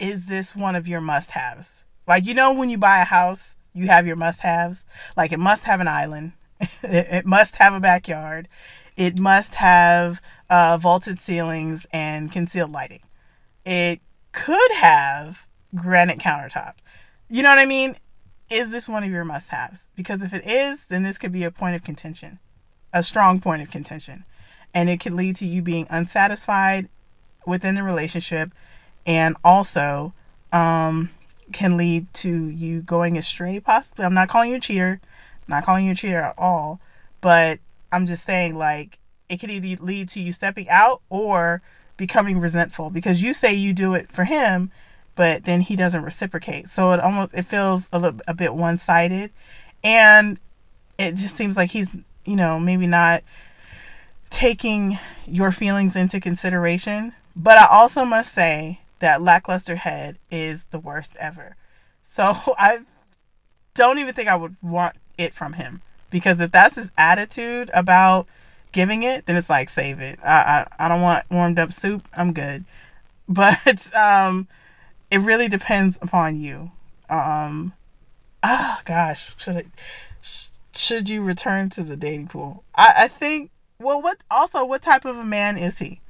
is 0.00 0.26
this 0.26 0.54
one 0.54 0.76
of 0.76 0.88
your 0.88 1.00
must-haves. 1.00 1.84
Like 2.06 2.26
you 2.26 2.34
know, 2.34 2.52
when 2.52 2.70
you 2.70 2.78
buy 2.78 3.00
a 3.00 3.04
house, 3.04 3.54
you 3.72 3.86
have 3.86 4.06
your 4.06 4.16
must-haves. 4.16 4.84
Like 5.16 5.32
it 5.32 5.38
must 5.38 5.64
have 5.64 5.80
an 5.80 5.88
island. 5.88 6.32
it, 6.60 6.68
it 7.10 7.26
must 7.26 7.56
have 7.56 7.74
a 7.74 7.80
backyard. 7.80 8.48
It 8.96 9.18
must 9.18 9.56
have 9.56 10.20
uh, 10.48 10.78
vaulted 10.78 11.18
ceilings 11.18 11.86
and 11.92 12.30
concealed 12.30 12.72
lighting. 12.72 13.02
It 13.64 14.00
could 14.32 14.72
have 14.72 15.46
granite 15.74 16.18
countertop. 16.18 16.74
You 17.28 17.42
know 17.42 17.50
what 17.50 17.58
I 17.58 17.66
mean? 17.66 17.96
Is 18.50 18.70
this 18.70 18.88
one 18.88 19.02
of 19.02 19.10
your 19.10 19.24
must 19.24 19.48
haves? 19.48 19.88
Because 19.96 20.22
if 20.22 20.34
it 20.34 20.46
is, 20.46 20.86
then 20.86 21.02
this 21.02 21.18
could 21.18 21.32
be 21.32 21.44
a 21.44 21.50
point 21.50 21.74
of 21.74 21.82
contention, 21.82 22.38
a 22.92 23.02
strong 23.02 23.40
point 23.40 23.62
of 23.62 23.70
contention. 23.70 24.24
And 24.74 24.90
it 24.90 24.98
could 25.00 25.12
lead 25.12 25.36
to 25.36 25.46
you 25.46 25.62
being 25.62 25.86
unsatisfied 25.88 26.88
within 27.46 27.76
the 27.76 27.82
relationship 27.82 28.50
and 29.06 29.36
also 29.44 30.12
um, 30.52 31.10
can 31.52 31.76
lead 31.76 32.12
to 32.14 32.48
you 32.48 32.82
going 32.82 33.16
astray, 33.16 33.60
possibly. 33.60 34.04
I'm 34.04 34.14
not 34.14 34.28
calling 34.28 34.50
you 34.50 34.56
a 34.56 34.60
cheater, 34.60 35.00
I'm 35.46 35.54
not 35.54 35.64
calling 35.64 35.86
you 35.86 35.92
a 35.92 35.94
cheater 35.94 36.18
at 36.20 36.34
all, 36.36 36.80
but 37.20 37.60
I'm 37.92 38.06
just 38.06 38.24
saying, 38.24 38.56
like, 38.56 38.98
it 39.28 39.38
could 39.38 39.50
either 39.50 39.82
lead 39.82 40.08
to 40.10 40.20
you 40.20 40.32
stepping 40.32 40.68
out 40.68 41.02
or 41.08 41.62
becoming 41.96 42.40
resentful 42.40 42.90
because 42.90 43.22
you 43.22 43.32
say 43.32 43.54
you 43.54 43.72
do 43.72 43.94
it 43.94 44.10
for 44.10 44.24
him 44.24 44.70
but 45.16 45.44
then 45.44 45.60
he 45.60 45.76
doesn't 45.76 46.02
reciprocate. 46.02 46.68
So 46.68 46.92
it 46.92 47.00
almost 47.00 47.34
it 47.34 47.44
feels 47.44 47.88
a 47.92 47.98
little 47.98 48.20
a 48.26 48.34
bit 48.34 48.54
one-sided. 48.54 49.30
And 49.82 50.38
it 50.98 51.12
just 51.12 51.36
seems 51.36 51.56
like 51.56 51.70
he's 51.70 51.96
you 52.24 52.36
know 52.36 52.58
maybe 52.58 52.86
not 52.86 53.22
taking 54.34 54.98
your 55.26 55.52
feelings 55.52 55.94
into 55.96 56.18
consideration 56.20 57.12
but 57.36 57.56
i 57.56 57.66
also 57.66 58.04
must 58.04 58.34
say 58.34 58.80
that 58.98 59.22
lackluster 59.22 59.76
head 59.76 60.18
is 60.30 60.66
the 60.66 60.78
worst 60.78 61.14
ever 61.20 61.56
so 62.02 62.34
i 62.58 62.80
don't 63.74 63.98
even 63.98 64.12
think 64.12 64.28
i 64.28 64.36
would 64.36 64.56
want 64.62 64.96
it 65.16 65.32
from 65.32 65.54
him 65.54 65.80
because 66.10 66.40
if 66.40 66.50
that's 66.50 66.76
his 66.76 66.90
attitude 66.96 67.70
about 67.74 68.26
giving 68.74 69.04
it, 69.04 69.24
then 69.24 69.36
it's 69.36 69.48
like 69.48 69.70
save 69.70 70.00
it. 70.00 70.18
I 70.22 70.66
I, 70.78 70.84
I 70.84 70.88
don't 70.88 71.00
want 71.00 71.24
warmed 71.30 71.58
up 71.58 71.72
soup. 71.72 72.06
I'm 72.14 72.34
good. 72.34 72.64
But 73.26 73.94
um 73.96 74.48
it 75.10 75.16
really 75.16 75.48
depends 75.48 75.98
upon 76.02 76.36
you. 76.36 76.72
Um 77.08 77.72
oh 78.42 78.80
gosh, 78.84 79.34
should 79.38 79.56
it 79.56 79.66
should 80.74 81.08
you 81.08 81.22
return 81.22 81.70
to 81.70 81.82
the 81.82 81.96
dating 81.96 82.28
pool? 82.28 82.64
I, 82.74 82.92
I 83.04 83.08
think 83.08 83.50
well 83.78 84.00
what 84.00 84.18
also 84.30 84.64
what 84.64 84.82
type 84.82 85.04
of 85.04 85.16
a 85.16 85.24
man 85.24 85.56
is 85.56 85.78
he? 85.78 86.00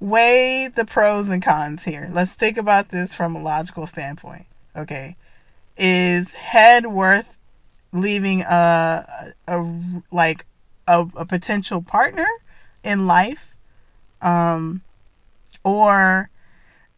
Weigh 0.00 0.68
the 0.74 0.84
pros 0.84 1.28
and 1.28 1.42
cons 1.42 1.84
here. 1.84 2.10
Let's 2.12 2.34
think 2.34 2.56
about 2.56 2.88
this 2.88 3.14
from 3.14 3.36
a 3.36 3.42
logical 3.42 3.86
standpoint. 3.86 4.46
Okay. 4.76 5.16
Is 5.76 6.34
head 6.34 6.86
worth 6.86 7.38
leaving 7.92 8.40
a, 8.42 9.32
a 9.46 9.80
like 10.10 10.46
a, 10.86 11.06
a 11.16 11.26
potential 11.26 11.82
partner 11.82 12.26
in 12.82 13.06
life 13.06 13.56
um 14.20 14.82
or 15.64 16.30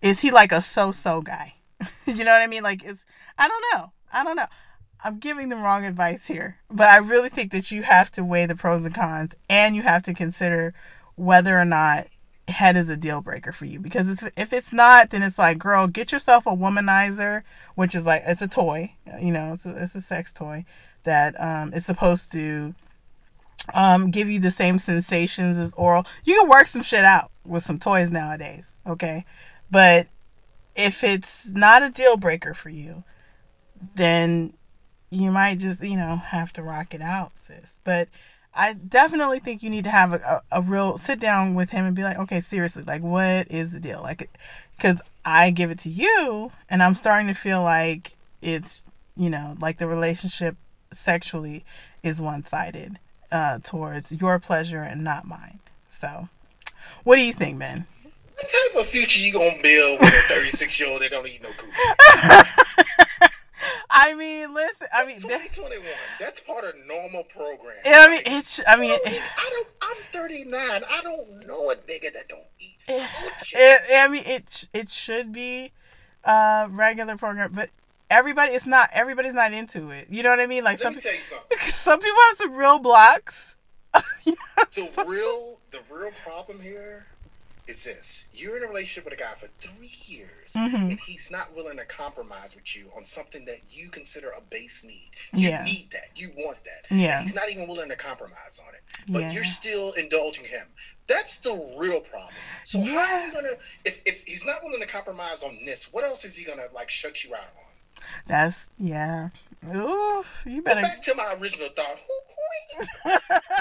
is 0.01 0.20
he 0.20 0.31
like 0.31 0.53
a 0.53 0.61
so-so 0.61 1.20
guy 1.20 1.55
you 2.07 2.25
know 2.25 2.33
what 2.33 2.43
i 2.43 2.47
mean 2.47 2.62
like 2.62 2.83
it's 2.85 3.05
i 3.39 3.49
don't 3.49 3.64
know 3.72 3.93
i 4.12 4.22
don't 4.22 4.37
know 4.37 4.47
i'm 5.05 5.18
giving 5.18 5.48
the 5.48 5.57
wrong 5.57 5.84
advice 5.84 6.26
here 6.26 6.57
but 6.70 6.88
i 6.88 6.96
really 6.96 7.28
think 7.28 7.52
that 7.52 7.70
you 7.70 7.82
have 7.82 8.11
to 8.11 8.24
weigh 8.24 8.46
the 8.46 8.57
pros 8.57 8.82
and 8.84 8.94
cons 8.94 9.36
and 9.48 9.76
you 9.76 9.82
have 9.82 10.02
to 10.02 10.14
consider 10.14 10.74
whether 11.14 11.59
or 11.59 11.64
not 11.64 12.07
head 12.48 12.76
is 12.76 12.90
a 12.90 12.96
deal 12.96 13.20
breaker 13.20 13.52
for 13.52 13.64
you 13.64 13.78
because 13.78 14.22
if 14.36 14.52
it's 14.52 14.72
not 14.72 15.11
then 15.11 15.22
it's 15.22 15.38
like 15.38 15.59
girl 15.59 15.86
get 15.86 16.12
yourself 16.12 16.46
a 16.46 16.50
womanizer 16.50 17.42
which 17.74 17.94
is 17.94 18.05
like 18.05 18.22
it's 18.26 18.42
a 18.42 18.48
toy 18.48 18.92
you 19.20 19.32
know 19.32 19.52
it's 19.52 19.64
a, 19.64 19.82
it's 19.82 19.94
a 19.94 20.00
sex 20.00 20.32
toy 20.32 20.64
that 21.05 21.38
um, 21.40 21.72
is 21.72 21.86
supposed 21.86 22.32
to 22.32 22.74
um, 23.72 24.11
give 24.11 24.28
you 24.28 24.38
the 24.38 24.50
same 24.50 24.78
sensations 24.78 25.57
as 25.57 25.72
oral. 25.74 26.07
You 26.24 26.40
can 26.40 26.48
work 26.48 26.66
some 26.66 26.82
shit 26.82 27.05
out 27.05 27.30
with 27.46 27.62
some 27.62 27.78
toys 27.78 28.11
nowadays, 28.11 28.76
okay? 28.86 29.24
But 29.70 30.09
if 30.76 31.02
it's 31.02 31.46
not 31.48 31.82
a 31.82 31.90
deal 31.90 32.16
breaker 32.16 32.52
for 32.52 32.68
you, 32.68 33.05
then 33.94 34.55
you 35.14 35.30
might 35.30 35.58
just, 35.58 35.82
you 35.82 35.96
know, 35.96 36.16
have 36.16 36.52
to 36.54 36.62
rock 36.62 36.94
it 36.94 37.02
out, 37.02 37.36
sis. 37.38 37.80
But 37.84 38.08
I 38.54 38.74
definitely 38.74 39.40
think 39.40 39.62
you 39.62 39.70
need 39.70 39.84
to 39.84 39.90
have 39.90 40.12
a, 40.12 40.42
a, 40.50 40.58
a 40.58 40.62
real 40.62 40.96
sit 40.96 41.18
down 41.18 41.54
with 41.54 41.70
him 41.70 41.84
and 41.84 41.96
be 41.96 42.02
like, 42.02 42.18
okay, 42.18 42.40
seriously, 42.40 42.84
like, 42.84 43.02
what 43.02 43.50
is 43.50 43.72
the 43.72 43.80
deal? 43.80 44.00
Like, 44.02 44.30
because 44.76 45.00
I 45.24 45.50
give 45.50 45.70
it 45.70 45.78
to 45.80 45.88
you, 45.88 46.52
and 46.68 46.82
I'm 46.82 46.94
starting 46.94 47.26
to 47.28 47.34
feel 47.34 47.62
like 47.62 48.16
it's, 48.42 48.86
you 49.16 49.30
know, 49.30 49.54
like 49.60 49.78
the 49.78 49.88
relationship 49.88 50.56
sexually 50.92 51.64
is 52.02 52.20
one 52.20 52.44
sided 52.44 52.98
uh, 53.32 53.58
towards 53.58 54.12
your 54.12 54.38
pleasure 54.38 54.82
and 54.82 55.02
not 55.02 55.26
mine. 55.26 55.58
So, 55.90 56.28
what 57.02 57.16
do 57.16 57.22
you 57.22 57.32
think, 57.32 57.56
man? 57.56 57.86
What 58.34 58.48
type 58.48 58.80
of 58.80 58.86
future 58.86 59.20
you 59.20 59.32
gonna 59.32 59.62
build 59.62 60.00
with 60.00 60.08
a 60.08 60.34
36 60.34 60.80
year 60.80 60.88
old 60.90 61.02
that 61.02 61.10
don't 61.10 61.26
eat 61.26 61.42
no 61.42 61.50
cookies? 61.50 63.30
I 63.97 64.14
mean, 64.14 64.53
listen. 64.53 64.88
I 64.92 65.07
mean, 65.07 65.16
It's 65.16 65.24
that, 65.24 65.53
2021. 65.53 65.86
That's 66.18 66.40
part 66.40 66.64
of 66.64 66.74
normal 66.86 67.22
programming. 67.24 67.82
I 67.86 68.09
mean, 68.09 68.22
it's. 68.26 68.61
I 68.66 68.76
mean, 68.76 68.90
I 68.90 68.95
it, 68.95 69.05
don't, 69.05 69.38
I 69.38 69.51
don't. 69.51 69.68
I'm 69.82 69.97
39. 70.12 70.61
I 70.90 71.01
don't 71.03 71.47
know 71.47 71.70
a 71.70 71.76
nigga 71.76 72.12
that 72.12 72.28
don't 72.28 72.42
eat 72.59 72.76
cookies. 72.86 73.53
it, 73.55 73.82
I 73.97 74.09
mean, 74.09 74.24
it. 74.26 74.68
It 74.72 74.90
should 74.90 75.32
be 75.32 75.72
a 76.24 76.66
regular 76.70 77.16
program, 77.16 77.53
but 77.55 77.70
everybody 78.11 78.53
it's 78.53 78.66
not 78.66 78.90
everybody's 78.92 79.34
not 79.34 79.53
into 79.53 79.90
it. 79.90 80.07
You 80.11 80.22
know 80.22 80.30
what 80.30 80.40
I 80.40 80.47
mean? 80.47 80.64
Like 80.64 80.78
Let 80.78 80.82
some 80.82 80.95
me 80.95 81.01
tell 81.01 81.14
you 81.14 81.22
something. 81.22 81.59
some 81.61 82.01
people 82.01 82.18
have 82.30 82.36
some 82.36 82.55
real 82.55 82.78
blocks. 82.78 83.57
The 84.74 85.05
real, 85.09 85.59
the 85.70 85.80
real 85.95 86.11
problem 86.24 86.61
here 86.61 87.07
is 87.66 87.84
this: 87.84 88.26
you're 88.32 88.56
in 88.56 88.62
a 88.64 88.66
relationship 88.66 89.04
with 89.04 89.14
a 89.14 89.22
guy 89.22 89.32
for 89.34 89.48
three 89.60 89.92
years, 90.06 90.52
Mm-hmm. 90.54 90.76
and 90.90 91.00
he's 91.00 91.30
not 91.30 91.54
willing 91.56 91.76
to 91.78 91.84
compromise 91.84 92.54
with 92.54 92.76
you 92.76 92.90
on 92.96 93.04
something 93.04 93.44
that 93.46 93.58
you 93.70 93.90
consider 93.90 94.30
a 94.30 94.40
base 94.40 94.84
need. 94.84 95.10
You 95.32 95.48
Yeah. 95.50 95.64
need 95.64 95.88
that. 95.92 96.10
You 96.16 96.30
want 96.36 96.58
that. 96.64 96.94
Yeah. 96.94 97.16
And 97.18 97.24
he's 97.24 97.34
not 97.34 97.50
even 97.50 97.66
willing 97.66 97.88
to 97.88 97.96
compromise 97.96 98.60
on 98.66 98.74
it. 98.74 98.82
But 99.10 99.20
Yeah. 99.22 99.32
you're 99.32 99.44
still 99.44 99.92
indulging 99.92 100.44
him. 100.44 100.68
That's 101.06 101.38
the 101.38 101.54
real 101.78 102.00
problem. 102.00 102.32
So 102.64 102.80
how 102.80 102.86
are 102.98 103.06
Yeah. 103.06 103.26
you 103.26 103.32
gonna? 103.32 103.56
If 103.84 104.00
if 104.06 104.22
he's 104.24 104.46
not 104.46 104.62
willing 104.62 104.80
to 104.80 104.86
compromise 104.86 105.42
on 105.42 105.64
this, 105.64 105.92
what 105.92 106.04
else 106.04 106.24
is 106.24 106.36
he 106.36 106.44
gonna 106.44 106.68
like 106.72 106.90
shut 106.90 107.24
you 107.24 107.34
out 107.34 107.52
on? 107.56 108.04
That's 108.26 108.66
yeah. 108.78 109.30
Ooh, 109.74 110.24
you 110.44 110.60
But 110.62 110.74
better 110.74 110.82
back 110.82 111.02
to 111.02 111.14
my 111.14 111.32
original 111.34 111.68
thought. 111.68 111.98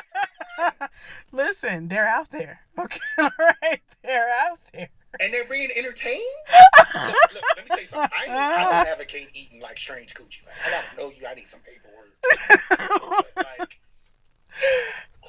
Who, 0.57 0.63
who 0.63 0.69
ain't 0.81 0.91
listen. 1.31 1.87
They're 1.87 2.07
out 2.07 2.31
there. 2.31 2.61
Okay, 2.77 2.99
all 3.17 3.29
right. 3.39 3.81
They're 4.03 4.29
out 4.29 4.59
there. 4.73 4.89
and 5.19 5.33
they're 5.33 5.47
being 5.49 5.69
entertained. 5.75 6.21
look, 6.95 7.33
look, 7.33 7.43
let 7.55 7.65
me 7.65 7.69
tell 7.69 7.81
you 7.81 7.87
something. 7.87 8.09
I, 8.17 8.23
ain't, 8.23 8.31
I 8.31 8.63
don't 8.63 8.73
uh-huh. 8.73 8.85
advocate 8.89 9.29
eating 9.33 9.61
like 9.61 9.77
strange 9.77 10.13
coochie. 10.13 10.45
Like, 10.45 10.55
I 10.65 10.71
gotta 10.71 10.97
know 10.97 11.11
you. 11.17 11.27
I 11.27 11.35
need 11.35 11.47
some 11.47 11.61
paperwork. 11.61 12.09
But, 13.35 13.45
like, 13.59 13.79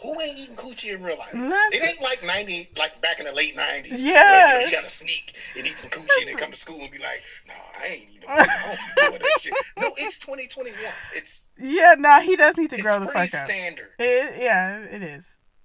who 0.03 0.21
ain't 0.21 0.39
eating 0.39 0.57
coochie 0.57 0.95
in 0.95 1.03
real 1.03 1.19
life? 1.19 1.33
Listen. 1.33 1.53
It 1.73 1.83
ain't 1.83 2.03
like 2.03 2.25
ninety, 2.25 2.71
like 2.79 3.01
back 3.01 3.21
in 3.21 3.27
the 3.27 3.33
late 3.33 3.57
nineties. 3.57 4.05
Yeah. 4.05 4.55
you, 4.55 4.61
know, 4.61 4.67
you 4.67 4.73
gotta 4.73 4.91
sneak 4.91 5.35
and 5.57 5.67
eat 5.67 5.79
some 5.79 5.91
coochie 5.91 6.09
and 6.21 6.29
then 6.29 6.37
come 6.37 6.51
to 6.51 6.57
school 6.57 6.81
and 6.81 6.91
be 6.91 6.99
like, 6.99 7.23
"No, 7.47 7.55
I 7.81 7.87
ain't 7.87 8.11
eating. 8.11 8.29
No, 8.29 8.35
I 8.35 8.77
doing 8.97 9.19
that 9.19 9.39
shit." 9.41 9.55
No, 9.79 9.93
it's 9.97 10.19
twenty 10.19 10.47
twenty 10.47 10.73
one. 10.73 10.93
It's 11.15 11.45
Yeah, 11.59 11.95
no, 11.99 12.21
he 12.21 12.37
does 12.37 12.57
need 12.57 12.71
to 12.71 12.83
grow 12.83 13.01
the 13.01 13.07
fuck 13.07 13.17
up. 13.17 13.29
standard. 13.29 13.91
It, 13.99 14.43
yeah, 14.43 14.81
it 14.81 15.03
is. 15.03 15.25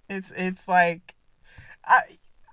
It's 0.10 0.32
it's 0.36 0.68
like 0.68 1.16
I 1.86 2.02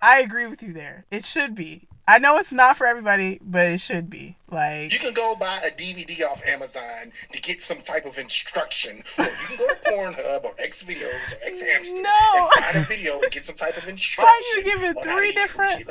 I 0.01 0.21
agree 0.21 0.47
with 0.47 0.63
you 0.63 0.73
there. 0.73 1.05
It 1.11 1.25
should 1.25 1.55
be. 1.55 1.89
I 2.09 2.19
know 2.21 2.37
it's 2.39 2.53
not 2.53 2.77
for 2.77 2.87
everybody, 2.87 3.41
but 3.43 3.67
it 3.67 3.81
should 3.81 4.09
be. 4.09 4.37
Like 4.51 4.93
You 4.93 4.99
can 5.01 5.13
go 5.13 5.35
buy 5.35 5.59
a 5.67 5.71
DVD 5.73 6.23
off 6.23 6.41
Amazon 6.47 7.11
to 7.33 7.41
get 7.41 7.61
some 7.61 7.79
type 7.83 8.07
of 8.07 8.17
instruction, 8.17 9.03
or 9.19 9.25
you 9.25 9.31
can 9.49 9.57
go 9.57 9.67
to 9.67 9.75
Pornhub 9.91 10.45
or 10.45 10.55
XVideos 10.55 11.03
or 11.03 11.51
xHamster 11.51 12.03
No. 12.03 12.49
and 12.57 12.65
find 12.65 12.77
a 12.77 12.87
video 12.89 13.21
and 13.21 13.31
get 13.33 13.45
some 13.45 13.57
type 13.57 13.77
of 13.77 13.89
instruction. 13.89 14.25
Why 14.25 14.31
are 14.31 14.59
you 14.59 14.65
giving 14.65 15.03
three 15.03 15.33
different- 15.33 15.83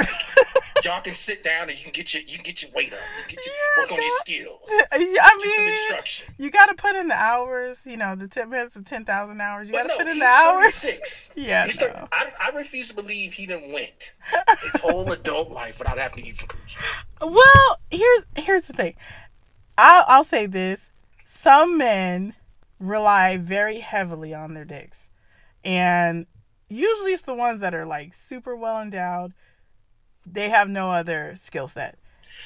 y'all 0.85 1.01
can 1.01 1.13
sit 1.13 1.43
down 1.43 1.69
and 1.69 1.77
you 1.77 1.83
can 1.83 1.91
get 1.93 2.13
your 2.13 2.23
you 2.23 2.35
can 2.35 2.43
get 2.43 2.61
your 2.61 2.71
weight 2.73 2.93
up, 2.93 2.99
you 3.29 3.35
get 3.35 3.45
your, 3.45 3.53
Yeah, 3.55 3.83
work 3.83 3.91
on 3.91 3.97
your 4.01 4.19
skills, 4.19 4.59
uh, 4.71 4.85
I 4.91 4.97
get 4.99 5.49
some 5.49 5.65
mean, 5.65 5.73
instruction. 5.73 6.33
you 6.37 6.51
got 6.51 6.67
to 6.67 6.75
put 6.75 6.95
in 6.95 7.07
the 7.07 7.15
hours. 7.15 7.81
You 7.85 7.97
know, 7.97 8.15
the 8.15 8.27
ten 8.27 8.49
minutes 8.49 8.75
of 8.75 8.85
ten 8.85 9.03
thousand 9.05 9.41
hours. 9.41 9.67
You 9.67 9.73
got 9.73 9.83
to 9.83 9.87
no, 9.89 9.97
put 9.97 10.07
in 10.07 10.19
the 10.19 10.25
hours. 10.25 10.81
36. 10.81 11.31
Yeah, 11.35 11.65
He's 11.65 11.79
no. 11.81 11.87
30 11.87 11.99
I, 12.11 12.31
I 12.39 12.49
refuse 12.55 12.89
to 12.89 12.95
believe 12.95 13.33
he 13.33 13.45
done 13.45 13.71
went 13.73 14.13
his 14.61 14.81
whole 14.81 15.11
adult 15.11 15.51
life 15.51 15.79
without 15.79 15.97
having 15.97 16.23
to 16.23 16.29
eat 16.29 16.37
some 16.37 16.47
coochie. 16.47 16.77
Well, 17.21 17.79
here's 17.91 18.25
here's 18.37 18.65
the 18.67 18.73
thing. 18.73 18.95
I'll 19.77 20.05
I'll 20.07 20.23
say 20.23 20.45
this: 20.45 20.91
some 21.25 21.77
men 21.77 22.35
rely 22.79 23.37
very 23.37 23.79
heavily 23.79 24.33
on 24.33 24.53
their 24.53 24.65
dicks, 24.65 25.09
and 25.63 26.25
usually 26.69 27.11
it's 27.11 27.23
the 27.23 27.33
ones 27.35 27.59
that 27.61 27.73
are 27.73 27.85
like 27.85 28.13
super 28.13 28.55
well 28.55 28.81
endowed. 28.81 29.33
They 30.25 30.49
have 30.49 30.69
no 30.69 30.91
other 30.91 31.33
skill 31.35 31.67
set. 31.67 31.97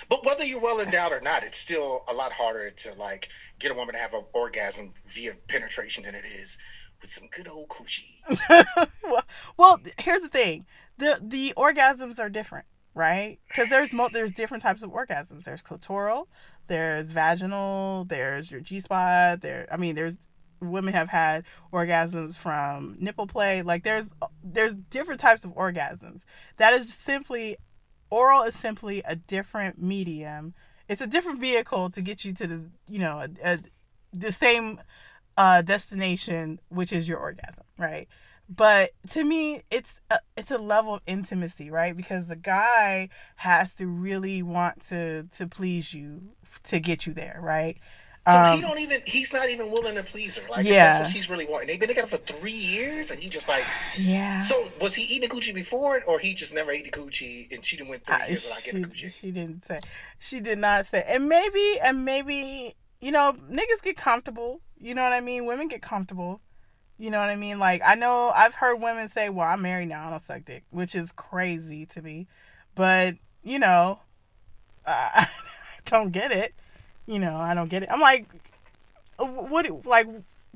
But 0.07 0.25
whether 0.25 0.43
you're 0.43 0.59
well 0.59 0.79
endowed 0.79 1.11
or 1.11 1.21
not, 1.21 1.43
it's 1.43 1.57
still 1.57 2.03
a 2.09 2.13
lot 2.13 2.33
harder 2.33 2.69
to 2.69 2.93
like 2.93 3.29
get 3.59 3.71
a 3.71 3.73
woman 3.73 3.95
to 3.95 3.99
have 3.99 4.13
an 4.13 4.25
orgasm 4.33 4.93
via 5.07 5.33
penetration 5.47 6.03
than 6.03 6.15
it 6.15 6.25
is 6.25 6.57
with 7.01 7.09
some 7.09 7.27
good 7.35 7.47
old 7.47 7.69
coochie. 7.69 8.37
well, 9.03 9.25
well, 9.57 9.79
here's 9.99 10.21
the 10.21 10.29
thing: 10.29 10.65
the 10.97 11.19
the 11.21 11.53
orgasms 11.57 12.19
are 12.19 12.29
different, 12.29 12.65
right? 12.93 13.39
Because 13.47 13.69
there's 13.69 13.93
mo- 13.93 14.09
there's 14.11 14.31
different 14.31 14.63
types 14.63 14.83
of 14.83 14.91
orgasms. 14.91 15.43
There's 15.43 15.63
clitoral, 15.63 16.27
there's 16.67 17.11
vaginal, 17.11 18.05
there's 18.05 18.51
your 18.51 18.61
G 18.61 18.79
spot. 18.79 19.41
There, 19.41 19.67
I 19.71 19.77
mean, 19.77 19.95
there's 19.95 20.17
women 20.61 20.93
have 20.93 21.07
had 21.07 21.45
orgasms 21.73 22.37
from 22.37 22.97
nipple 22.99 23.27
play. 23.27 23.61
Like 23.61 23.83
there's 23.83 24.09
there's 24.43 24.75
different 24.75 25.19
types 25.19 25.45
of 25.45 25.55
orgasms. 25.55 26.23
That 26.57 26.73
is 26.73 26.93
simply 26.93 27.57
oral 28.09 28.43
is 28.43 28.55
simply 28.55 29.01
a 29.05 29.15
different 29.15 29.81
medium. 29.81 30.53
It's 30.87 31.01
a 31.01 31.07
different 31.07 31.39
vehicle 31.39 31.89
to 31.91 32.01
get 32.01 32.25
you 32.25 32.33
to 32.33 32.47
the 32.47 32.69
you 32.87 32.99
know 32.99 33.19
a, 33.19 33.29
a, 33.43 33.59
the 34.13 34.31
same 34.31 34.81
uh, 35.37 35.61
destination, 35.61 36.59
which 36.69 36.91
is 36.91 37.07
your 37.07 37.17
orgasm, 37.17 37.65
right? 37.77 38.07
But 38.49 38.91
to 39.11 39.23
me, 39.23 39.61
it's 39.69 40.01
a, 40.09 40.19
it's 40.35 40.49
a 40.49 40.57
level 40.57 40.95
of 40.95 41.01
intimacy, 41.05 41.69
right? 41.69 41.95
Because 41.95 42.27
the 42.27 42.35
guy 42.35 43.09
has 43.37 43.75
to 43.75 43.85
really 43.85 44.41
want 44.41 44.81
to 44.87 45.23
to 45.23 45.47
please 45.47 45.93
you 45.93 46.33
to 46.63 46.79
get 46.79 47.05
you 47.05 47.13
there, 47.13 47.39
right? 47.41 47.77
So 48.33 48.39
Um, 48.39 48.55
he 48.55 48.61
don't 48.61 48.79
even 48.79 49.01
he's 49.05 49.33
not 49.33 49.49
even 49.49 49.69
willing 49.71 49.95
to 49.95 50.03
please 50.03 50.37
her. 50.37 50.47
Like 50.49 50.65
Yeah. 50.65 50.87
that's 50.89 50.99
what 50.99 51.07
she's 51.07 51.29
really 51.29 51.45
wanting. 51.45 51.67
They've 51.67 51.79
been 51.79 51.89
together 51.89 52.07
for 52.07 52.17
three 52.17 52.51
years 52.51 53.11
and 53.11 53.19
he 53.21 53.29
just 53.29 53.47
like 53.47 53.63
Yeah. 53.97 54.39
so 54.39 54.69
was 54.81 54.95
he 54.95 55.03
eating 55.03 55.29
the 55.29 55.35
coochie 55.35 55.53
before 55.53 55.97
it 55.97 56.03
or 56.07 56.19
he 56.19 56.33
just 56.33 56.53
never 56.53 56.71
ate 56.71 56.85
the 56.85 56.91
coochie 56.91 57.51
and 57.51 57.63
she 57.65 57.77
done 57.77 57.87
went 57.87 58.05
three 58.05 58.15
I- 58.15 58.27
years 58.27 58.45
without 58.45 58.63
getting 58.63 58.83
coochie? 58.85 59.19
she 59.19 59.31
didn't 59.31 59.65
say. 59.65 59.79
She 60.19 60.39
did 60.39 60.59
not 60.59 60.85
say. 60.85 61.03
And 61.07 61.27
maybe, 61.29 61.79
and 61.81 62.03
maybe, 62.05 62.75
you 63.01 63.11
know, 63.11 63.33
niggas 63.49 63.81
get 63.83 63.97
comfortable. 63.97 64.61
You 64.77 64.95
know 64.95 65.03
what 65.03 65.13
I 65.13 65.21
mean? 65.21 65.45
Women 65.45 65.67
get 65.67 65.81
comfortable. 65.81 66.41
You 66.97 67.09
know 67.11 67.19
what 67.19 67.29
I 67.29 67.35
mean? 67.37 67.59
Like, 67.59 67.81
I 67.85 67.95
know 67.95 68.31
I've 68.35 68.55
heard 68.55 68.75
women 68.81 69.07
say, 69.07 69.29
well, 69.29 69.47
I'm 69.47 69.61
married 69.61 69.87
now. 69.87 70.07
I 70.07 70.09
don't 70.09 70.19
suck 70.21 70.43
dick, 70.43 70.63
which 70.69 70.95
is 70.95 71.11
crazy 71.13 71.85
to 71.87 72.01
me. 72.01 72.27
But, 72.75 73.15
you 73.41 73.57
know, 73.59 73.99
uh, 74.85 75.09
I 75.15 75.27
don't 75.85 76.11
get 76.11 76.31
it. 76.31 76.53
You 77.09 77.17
know, 77.17 77.37
I 77.37 77.55
don't 77.55 77.69
get 77.69 77.81
it. 77.81 77.89
I'm 77.91 77.99
like, 77.99 78.27
uh, 79.17 79.25
what, 79.25 79.83
like, 79.83 80.05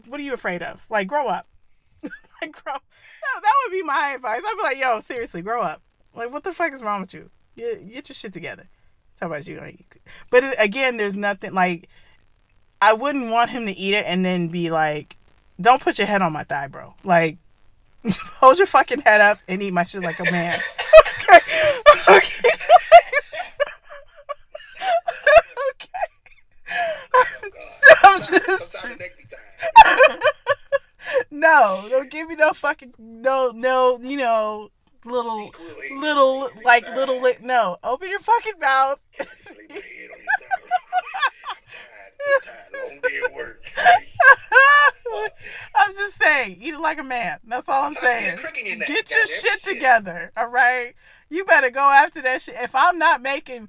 what 0.06 0.20
are 0.20 0.24
you 0.24 0.36
afraid 0.36 0.62
of? 0.62 0.86
Like, 0.88 1.08
grow 1.08 1.26
up. 1.26 1.48
like, 2.04 2.52
grow. 2.52 2.74
No, 2.74 3.42
that 3.42 3.54
would 3.64 3.72
be 3.72 3.82
my 3.82 4.14
advice. 4.16 4.42
I'd 4.46 4.56
be 4.56 4.62
like, 4.62 4.78
yo, 4.78 5.00
seriously, 5.00 5.42
grow 5.42 5.64
up. 5.64 5.82
Like, 6.14 6.32
what 6.32 6.44
the 6.44 6.54
fuck 6.54 6.72
is 6.72 6.84
wrong 6.84 7.02
with 7.02 7.16
you? 7.16 7.32
Get, 7.58 7.92
get 7.92 8.08
your 8.08 8.14
shit 8.14 8.34
together. 8.34 8.68
Talk 9.20 9.30
about 9.30 9.48
you. 9.48 9.60
But 10.30 10.44
again, 10.64 10.98
there's 10.98 11.16
nothing 11.16 11.56
like. 11.56 11.90
I 12.80 12.94
wouldn't 12.94 13.32
want 13.32 13.50
him 13.50 13.66
to 13.66 13.72
eat 13.72 13.96
it 13.96 14.06
and 14.06 14.24
then 14.24 14.50
be 14.50 14.70
like, 14.70 15.16
"Don't 15.60 15.82
put 15.82 15.98
your 15.98 16.06
head 16.06 16.22
on 16.22 16.34
my 16.34 16.44
thigh, 16.44 16.68
bro." 16.68 16.94
Like, 17.04 17.38
hold 18.36 18.58
your 18.58 18.68
fucking 18.68 19.02
head 19.02 19.22
up 19.22 19.40
and 19.48 19.64
eat 19.64 19.72
my 19.72 19.86
shit 19.86 20.02
like 20.02 20.20
a 20.20 20.30
man. 20.30 20.60
okay. 21.30 21.40
Okay. 22.10 22.50
I'm 28.04 28.20
just 28.22 28.32
Sometimes 28.72 28.94
the 28.94 28.98
neck 29.00 29.12
no, 31.32 31.86
don't 31.90 32.10
give 32.10 32.30
me 32.30 32.36
no 32.36 32.54
fucking 32.54 32.94
no 32.98 33.52
no 33.54 34.00
you 34.02 34.18
know 34.18 34.70
little 35.06 35.46
Secretly, 35.54 35.98
little 36.00 36.50
like, 36.64 36.86
tired. 36.86 36.96
little 36.96 37.22
li- 37.22 37.34
no 37.42 37.78
open 37.84 38.10
your 38.10 38.20
fucking 38.20 38.60
mouth. 38.60 39.00
I 39.20 39.24
just 39.26 39.58
lay 39.58 39.66
my 39.70 39.76
head 39.76 40.10
on 40.14 40.20
your 40.20 40.28
thigh. 40.40 40.64
I'm 41.50 41.62
tired. 41.70 42.14
I'm 42.26 42.42
tired. 42.42 42.92
Long 42.92 43.00
day 43.02 43.22
at 43.26 43.34
work. 43.34 43.64
I'm 45.76 45.94
just 45.94 46.22
saying, 46.22 46.58
eat 46.62 46.74
it 46.74 46.80
like 46.80 47.00
a 47.00 47.04
man. 47.04 47.40
That's 47.46 47.68
all 47.68 47.84
I'm 47.84 47.94
saying. 47.94 48.24
get 48.36 48.40
a 48.40 48.42
crick 48.42 48.58
in 48.60 48.66
your 48.68 48.78
neck. 48.78 48.88
Get 48.88 49.12
your 49.12 49.20
Goddamn 49.22 49.38
shit 49.42 49.60
shit. 49.62 49.74
together, 49.74 50.32
all 50.38 50.48
right? 50.48 50.94
You 51.30 51.44
better 51.46 51.70
go 51.70 51.82
after 51.90 52.22
that 52.22 52.42
shit. 52.42 52.56
If 52.60 52.74
I'm 52.76 52.98
not 52.98 53.22
making 53.22 53.68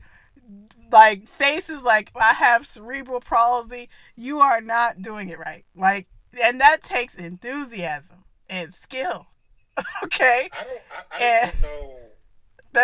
like 0.92 1.28
faces 1.28 1.82
like 1.82 2.10
I 2.14 2.34
have 2.34 2.66
cerebral 2.66 3.20
palsy, 3.20 3.88
you 4.16 4.40
are 4.40 4.60
not 4.60 5.02
doing 5.02 5.28
it 5.28 5.38
right. 5.38 5.64
Like, 5.76 6.06
and 6.42 6.60
that 6.60 6.82
takes 6.82 7.14
enthusiasm 7.14 8.24
and 8.48 8.72
skill. 8.74 9.28
okay, 10.04 10.48
I 10.52 10.64
don't. 10.64 10.82
I, 11.12 11.16
I 11.16 11.18
And- 11.42 11.52
don't 11.62 11.62
know. 11.62 11.98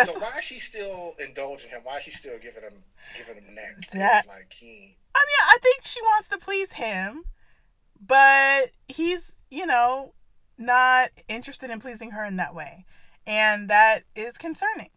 so 0.05 0.19
why 0.19 0.37
is 0.39 0.43
she 0.45 0.59
still 0.59 1.13
indulging 1.19 1.69
him? 1.69 1.81
Why 1.83 1.97
is 1.97 2.03
she 2.03 2.11
still 2.11 2.37
giving 2.41 2.63
him 2.63 2.83
giving 3.17 3.35
him 3.43 3.55
neck? 3.55 3.89
That- 3.93 4.27
like 4.27 4.53
he. 4.53 4.97
I 5.13 5.19
mean, 5.19 5.47
I 5.49 5.57
think 5.61 5.83
she 5.83 6.01
wants 6.01 6.29
to 6.29 6.37
please 6.37 6.73
him, 6.73 7.23
but 7.99 8.71
he's, 8.87 9.31
you 9.49 9.65
know, 9.65 10.13
not 10.57 11.09
interested 11.27 11.69
in 11.69 11.79
pleasing 11.79 12.11
her 12.11 12.23
in 12.23 12.37
that 12.37 12.55
way. 12.55 12.85
And 13.27 13.69
that 13.69 14.03
is 14.15 14.37
concerning 14.37 14.89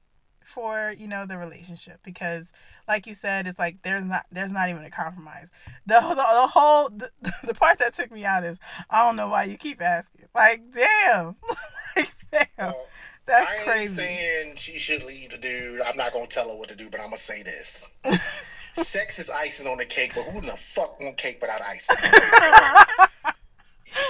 for, 0.43 0.95
you 0.97 1.09
know, 1.09 1.27
the 1.27 1.37
relationship 1.37 2.01
because 2.05 2.53
like 2.87 3.07
you 3.07 3.15
said, 3.15 3.47
it's 3.47 3.59
like 3.59 3.83
there's 3.83 4.05
not 4.05 4.27
there's 4.31 4.53
not 4.53 4.69
even 4.69 4.85
a 4.85 4.91
compromise. 4.91 5.51
The 5.87 6.01
the, 6.01 6.15
the 6.15 6.47
whole 6.49 6.89
the, 6.91 7.11
the 7.45 7.55
part 7.55 7.79
that 7.79 7.95
took 7.95 8.11
me 8.13 8.25
out 8.25 8.45
is 8.45 8.59
I 8.91 9.07
don't 9.07 9.17
know 9.17 9.29
why 9.29 9.45
you 9.45 9.57
keep 9.57 9.81
asking. 9.83 10.27
Like, 10.35 10.63
damn. 10.73 11.37
like, 11.97 12.15
damn. 12.31 12.47
Well, 12.59 12.87
That's 13.27 13.51
I 13.51 13.55
ain't 13.55 13.65
crazy. 13.65 13.95
saying 13.95 14.57
she 14.57 14.79
should 14.79 15.05
leave 15.05 15.31
the 15.31 15.39
dude. 15.39 15.81
I'm 15.81 15.97
not 15.97 16.13
gonna 16.13 16.27
tell 16.27 16.49
her 16.51 16.57
what 16.57 16.69
to 16.69 16.77
do, 16.77 16.91
but 16.91 17.01
I'm 17.01 17.07
gonna 17.07 17.17
say 17.17 17.43
this. 17.43 17.91
sex 18.75 19.19
is 19.19 19.31
icing 19.31 19.67
on 19.69 19.79
the 19.79 19.85
cake, 19.87 20.13
but 20.15 20.25
who 20.25 20.39
in 20.39 20.47
the 20.47 20.53
fuck 20.57 21.01
want 21.01 21.17
cake 21.17 21.39
without 21.41 21.63
icing? 21.63 21.97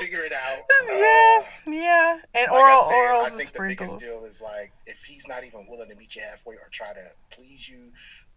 Figure 0.00 0.20
it 0.22 0.32
out. 0.32 0.62
yeah, 0.88 1.42
Uh, 1.42 1.70
yeah. 1.70 2.12
And 2.34 2.50
like 2.50 2.50
oral 2.50 2.78
I 2.78 2.86
said, 2.88 2.94
orals 2.94 3.24
I 3.24 3.30
think 3.36 3.52
the 3.52 3.60
biggest 3.68 3.98
deal 3.98 4.24
is 4.24 4.40
like 4.42 4.72
if 4.86 5.04
he's 5.04 5.28
not 5.28 5.44
even 5.44 5.66
willing 5.68 5.90
to 5.90 5.94
meet 5.96 6.16
you 6.16 6.22
halfway 6.22 6.54
or 6.54 6.68
try 6.70 6.94
to 6.94 7.10
please 7.30 7.68
you, 7.68 7.92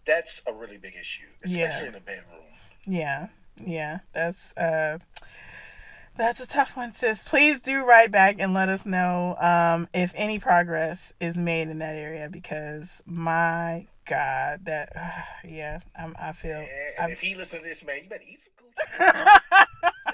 that's 0.07 0.41
a 0.47 0.53
really 0.53 0.77
big 0.77 0.95
issue, 0.99 1.25
especially 1.43 1.83
Yeah. 1.83 1.89
in 1.89 1.95
a 1.95 1.99
bedroom. 1.99 2.41
Yeah, 2.85 3.27
yeah. 3.63 3.99
That's 4.13 4.57
uh 4.57 4.99
that's 6.15 6.39
a 6.39 6.47
tough 6.47 6.75
one, 6.75 6.93
sis. 6.93 7.23
Please 7.23 7.61
do 7.61 7.85
write 7.85 8.11
back 8.11 8.37
and 8.39 8.53
let 8.53 8.69
us 8.69 8.85
know 8.85 9.35
um 9.39 9.87
if 9.93 10.11
any 10.15 10.39
progress 10.39 11.13
is 11.19 11.35
made 11.35 11.67
in 11.69 11.79
that 11.79 11.95
area 11.95 12.29
because 12.31 13.01
my 13.05 13.85
God, 14.05 14.61
that 14.65 14.89
yeah, 15.45 15.79
I'm, 15.99 16.15
I 16.17 16.31
feel. 16.31 16.61
Yeah, 16.61 17.07
if 17.07 17.19
he 17.19 17.35
listen 17.35 17.59
to 17.59 17.65
this, 17.65 17.83
man, 17.85 17.97
you 18.03 18.09
better 18.09 18.23
eat 18.25 18.39
some 18.39 18.53
coochie. 18.57 19.65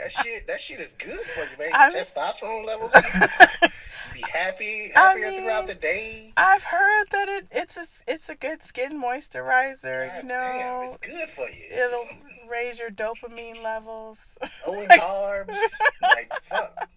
that 0.04 0.12
shit, 0.24 0.48
that 0.48 0.60
shit 0.62 0.80
is 0.80 0.94
good 0.94 1.20
for 1.26 1.42
you, 1.42 1.58
man. 1.58 1.70
Your 1.70 1.76
I 1.78 1.90
mean- 1.90 1.98
testosterone 1.98 2.66
levels. 2.66 2.94
you 3.66 3.70
be 4.14 4.24
happy, 4.32 4.92
happier 4.94 5.30
mean, 5.32 5.42
throughout 5.42 5.68
the 5.68 5.74
day. 5.76 6.34
I've 6.38 6.64
heard 6.64 7.06
that 7.12 7.30
it 7.30 7.48
it's 7.52 7.78
a 7.78 7.88
it's 8.08 8.30
a 8.30 8.36
good 8.36 8.62
skin 8.62 9.02
moisturizer. 9.02 10.08
God 10.08 10.24
you 10.24 10.30
damn, 10.30 10.60
know, 10.60 10.82
it's 10.84 10.98
good 10.98 11.30
for 11.30 11.46
you. 11.50 11.64
it'll 11.72 12.50
raise 12.50 12.78
your 12.80 12.92
dopamine 12.92 13.64
levels. 13.64 14.38
low 14.68 14.80
in 14.82 14.88
carbs. 14.88 15.58
like 16.02 16.32
fuck. 16.42 16.90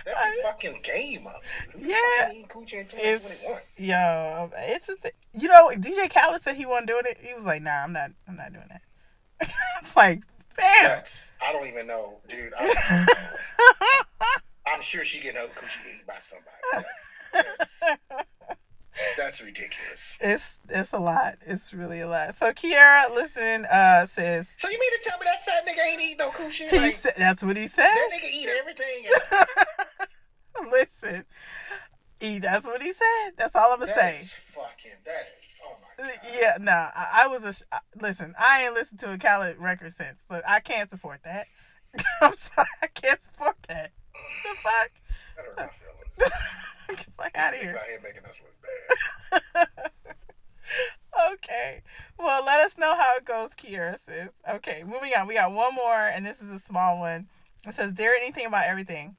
Step 0.00 0.16
your 0.34 0.42
fucking 0.44 0.80
game 0.82 1.26
up. 1.26 1.40
Who 1.72 1.86
Yeah. 1.86 1.94
fucking 2.20 2.36
eating 2.36 2.48
coochie 2.48 2.80
in 2.80 2.86
It's 2.94 3.44
yo, 3.76 4.50
it's 4.56 4.88
a 4.88 4.96
th- 4.96 5.14
you 5.34 5.48
know 5.48 5.70
DJ 5.74 6.12
Khaled 6.12 6.42
said 6.42 6.56
he 6.56 6.66
wasn't 6.66 6.88
doing 6.88 7.02
it. 7.04 7.18
He 7.22 7.34
was 7.34 7.44
like, 7.46 7.62
nah, 7.62 7.82
I'm 7.84 7.92
not, 7.92 8.10
I'm 8.26 8.36
not 8.36 8.52
doing 8.52 8.64
that. 8.70 9.50
it's 9.82 9.94
like, 9.96 10.22
damn. 10.58 11.02
I 11.42 11.52
don't 11.52 11.66
even 11.68 11.86
know, 11.86 12.18
dude. 12.28 12.52
I 12.58 12.66
don't 12.66 13.06
know. 13.06 14.26
I'm 14.66 14.82
sure 14.82 15.04
she 15.04 15.20
getting 15.20 15.40
her 15.40 15.46
coochie 15.48 15.80
eaten 15.88 16.04
by 16.06 16.14
somebody. 16.18 16.50
That's, 16.72 17.22
that's, 17.32 17.82
that's 19.16 19.42
ridiculous. 19.42 20.18
It's 20.20 20.58
it's 20.68 20.92
a 20.92 20.98
lot. 20.98 21.36
It's 21.46 21.72
really 21.72 22.00
a 22.00 22.08
lot. 22.08 22.34
So 22.34 22.52
Kiara, 22.52 23.14
listen, 23.14 23.64
uh, 23.66 24.06
says 24.06 24.52
So 24.56 24.68
you 24.68 24.78
mean 24.78 24.90
to 25.00 25.08
tell 25.08 25.18
me 25.18 25.24
that 25.24 25.42
fat 25.44 25.66
nigga 25.66 25.90
ain't 25.90 26.02
eating 26.02 26.16
no 26.18 26.30
coochie? 26.30 26.68
he 26.68 26.76
Like, 26.78 26.94
said 26.94 27.14
that's 27.16 27.42
what 27.44 27.56
he 27.56 27.66
said. 27.68 27.84
that 27.84 28.10
nigga 28.12 28.30
eat 28.30 28.48
everything. 28.58 29.04
listen, 30.70 31.24
he 32.20 32.38
that's 32.38 32.66
what 32.66 32.82
he 32.82 32.92
said. 32.92 33.32
That's 33.36 33.54
all 33.54 33.72
I'm 33.72 33.80
gonna 33.80 33.92
say. 33.92 34.12
That's 34.12 34.32
fucking. 34.32 34.92
That 35.04 35.28
is. 35.44 35.60
Oh 35.64 35.76
my 35.80 36.04
god. 36.04 36.18
Yeah, 36.38 36.56
nah. 36.60 36.90
I, 36.94 37.24
I 37.24 37.26
was 37.28 37.44
a 37.44 37.80
listen. 38.00 38.34
I 38.38 38.64
ain't 38.64 38.74
listened 38.74 39.00
to 39.00 39.12
a 39.12 39.18
Khaled 39.18 39.58
record 39.58 39.92
since. 39.92 40.18
Look, 40.30 40.42
I 40.46 40.60
can't 40.60 40.90
support 40.90 41.20
that. 41.24 41.46
I'm 42.20 42.34
sorry, 42.34 42.68
I 42.82 42.86
can't 42.88 43.20
support 43.22 43.56
that. 43.68 43.92
The 44.42 44.56
fuck? 44.62 44.90
That 45.36 45.44
hurt 45.44 45.56
my 45.56 45.66
feelings. 45.68 46.32
Get 46.88 46.98
the 46.98 47.10
fuck 47.22 47.36
out 47.36 47.54
of 47.54 47.60
here. 47.60 47.70
out 47.70 47.86
here 47.86 48.00
making 48.02 48.24
us 48.24 48.40
look 48.42 49.44
bad. 49.54 49.68
Okay. 51.32 51.82
Well, 52.18 52.44
let 52.44 52.60
us 52.60 52.78
know 52.78 52.94
how 52.94 53.16
it 53.16 53.24
goes, 53.24 53.50
Kiera. 53.50 53.98
Okay, 54.48 54.84
moving 54.84 55.12
on. 55.16 55.26
We 55.26 55.34
got 55.34 55.52
one 55.52 55.74
more, 55.74 55.94
and 55.94 56.24
this 56.24 56.40
is 56.40 56.50
a 56.50 56.58
small 56.58 56.98
one. 56.98 57.28
It 57.66 57.74
says, 57.74 57.92
Dare 57.92 58.14
anything 58.14 58.46
about 58.46 58.66
everything. 58.66 59.16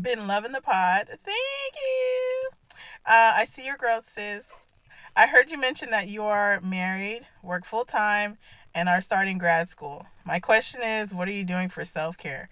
Been 0.00 0.26
loving 0.26 0.52
the 0.52 0.60
pod. 0.60 1.06
Thank 1.08 1.74
you. 1.74 2.48
Uh, 3.06 3.32
I 3.36 3.44
see 3.44 3.64
your 3.66 3.76
growth, 3.76 4.08
sis. 4.12 4.52
I 5.16 5.26
heard 5.26 5.50
you 5.50 5.58
mention 5.58 5.90
that 5.90 6.08
you 6.08 6.22
are 6.22 6.60
married, 6.60 7.26
work 7.42 7.64
full 7.64 7.84
time, 7.84 8.38
and 8.74 8.88
are 8.88 9.00
starting 9.00 9.38
grad 9.38 9.68
school. 9.68 10.06
My 10.24 10.38
question 10.38 10.82
is, 10.82 11.14
what 11.14 11.26
are 11.28 11.32
you 11.32 11.44
doing 11.44 11.68
for 11.68 11.84
self 11.84 12.16
care? 12.16 12.48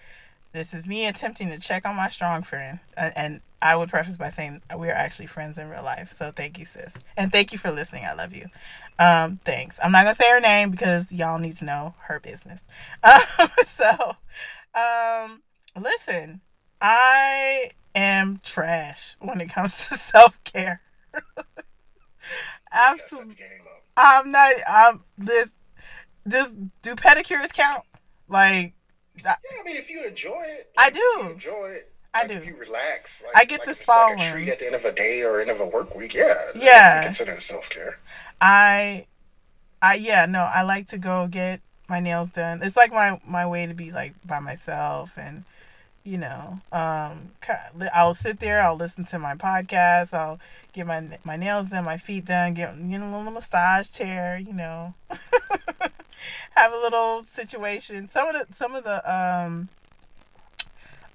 This 0.52 0.72
is 0.72 0.86
me 0.86 1.06
attempting 1.06 1.50
to 1.50 1.58
check 1.58 1.86
on 1.86 1.94
my 1.94 2.08
strong 2.08 2.42
friend. 2.42 2.80
And, 2.96 3.12
and 3.16 3.40
I 3.60 3.76
would 3.76 3.90
preface 3.90 4.16
by 4.16 4.30
saying 4.30 4.62
we 4.76 4.88
are 4.88 4.92
actually 4.92 5.26
friends 5.26 5.58
in 5.58 5.68
real 5.68 5.82
life. 5.82 6.12
So 6.12 6.30
thank 6.30 6.58
you, 6.58 6.64
sis. 6.64 6.96
And 7.16 7.30
thank 7.30 7.52
you 7.52 7.58
for 7.58 7.70
listening. 7.70 8.04
I 8.04 8.14
love 8.14 8.34
you. 8.34 8.46
Um, 8.98 9.38
thanks. 9.44 9.78
I'm 9.82 9.92
not 9.92 10.04
going 10.04 10.14
to 10.14 10.22
say 10.22 10.30
her 10.30 10.40
name 10.40 10.70
because 10.70 11.12
y'all 11.12 11.38
need 11.38 11.56
to 11.58 11.64
know 11.64 11.94
her 12.04 12.20
business. 12.20 12.64
Um, 13.02 13.48
so, 13.66 14.16
um, 14.74 15.42
listen, 15.78 16.40
I 16.80 17.70
am 17.94 18.40
trash 18.42 19.16
when 19.20 19.40
it 19.40 19.48
comes 19.48 19.72
to 19.88 19.96
self 19.96 20.42
care. 20.44 20.80
Absolutely. 22.72 23.34
your 23.38 23.48
game 23.48 23.60
up. 23.66 23.82
I'm 23.96 24.30
not. 24.30 24.54
I'm 24.68 25.04
this. 25.16 25.50
This 26.24 26.48
do 26.82 26.96
pedicures 26.96 27.52
count? 27.52 27.84
Like, 28.28 28.74
Yeah, 29.24 29.36
I 29.60 29.62
mean, 29.64 29.76
if 29.76 29.88
you 29.88 30.04
enjoy 30.04 30.42
it, 30.44 30.70
I 30.76 30.88
if 30.88 30.94
do. 30.94 31.00
You 31.00 31.30
enjoy 31.30 31.66
it. 31.68 31.92
I 32.12 32.22
like, 32.22 32.30
do. 32.30 32.34
If 32.38 32.46
you 32.46 32.56
relax, 32.56 33.22
like, 33.24 33.36
I 33.36 33.44
get 33.44 33.60
like 33.60 33.68
the 33.68 33.74
spa 33.74 34.06
like 34.06 34.18
a 34.18 34.30
treat 34.32 34.48
at 34.48 34.58
the 34.58 34.66
end 34.66 34.74
of 34.74 34.84
a 34.84 34.92
day 34.92 35.22
or 35.22 35.40
end 35.40 35.50
of 35.50 35.60
a 35.60 35.66
work 35.66 35.94
week. 35.94 36.14
Yeah, 36.14 36.34
Yeah. 36.56 37.02
consider 37.04 37.36
self 37.38 37.70
care. 37.70 37.98
I, 38.40 39.06
I 39.80 39.94
yeah 39.96 40.26
no. 40.26 40.40
I 40.40 40.62
like 40.62 40.88
to 40.88 40.98
go 40.98 41.28
get 41.28 41.60
my 41.88 42.00
nails 42.00 42.30
done. 42.30 42.60
It's 42.62 42.76
like 42.76 42.90
my 42.90 43.20
my 43.26 43.46
way 43.46 43.66
to 43.66 43.74
be 43.74 43.92
like 43.92 44.14
by 44.26 44.40
myself 44.40 45.16
and. 45.16 45.44
You 46.06 46.18
know, 46.18 46.60
um, 46.70 47.32
I'll 47.92 48.14
sit 48.14 48.38
there. 48.38 48.62
I'll 48.62 48.76
listen 48.76 49.04
to 49.06 49.18
my 49.18 49.34
podcast. 49.34 50.14
I'll 50.14 50.38
get 50.72 50.86
my 50.86 51.18
my 51.24 51.36
nails 51.36 51.70
done, 51.70 51.84
my 51.84 51.96
feet 51.96 52.26
done. 52.26 52.54
Get 52.54 52.76
you 52.76 52.98
know 52.98 53.08
a 53.08 53.18
little 53.18 53.32
massage 53.32 53.90
chair. 53.90 54.38
You 54.38 54.52
know, 54.52 54.94
have 56.50 56.72
a 56.72 56.76
little 56.76 57.24
situation. 57.24 58.06
Some 58.06 58.28
of 58.28 58.34
the 58.48 58.54
some 58.54 58.76
of 58.76 58.84
the 58.84 59.12
um 59.12 59.68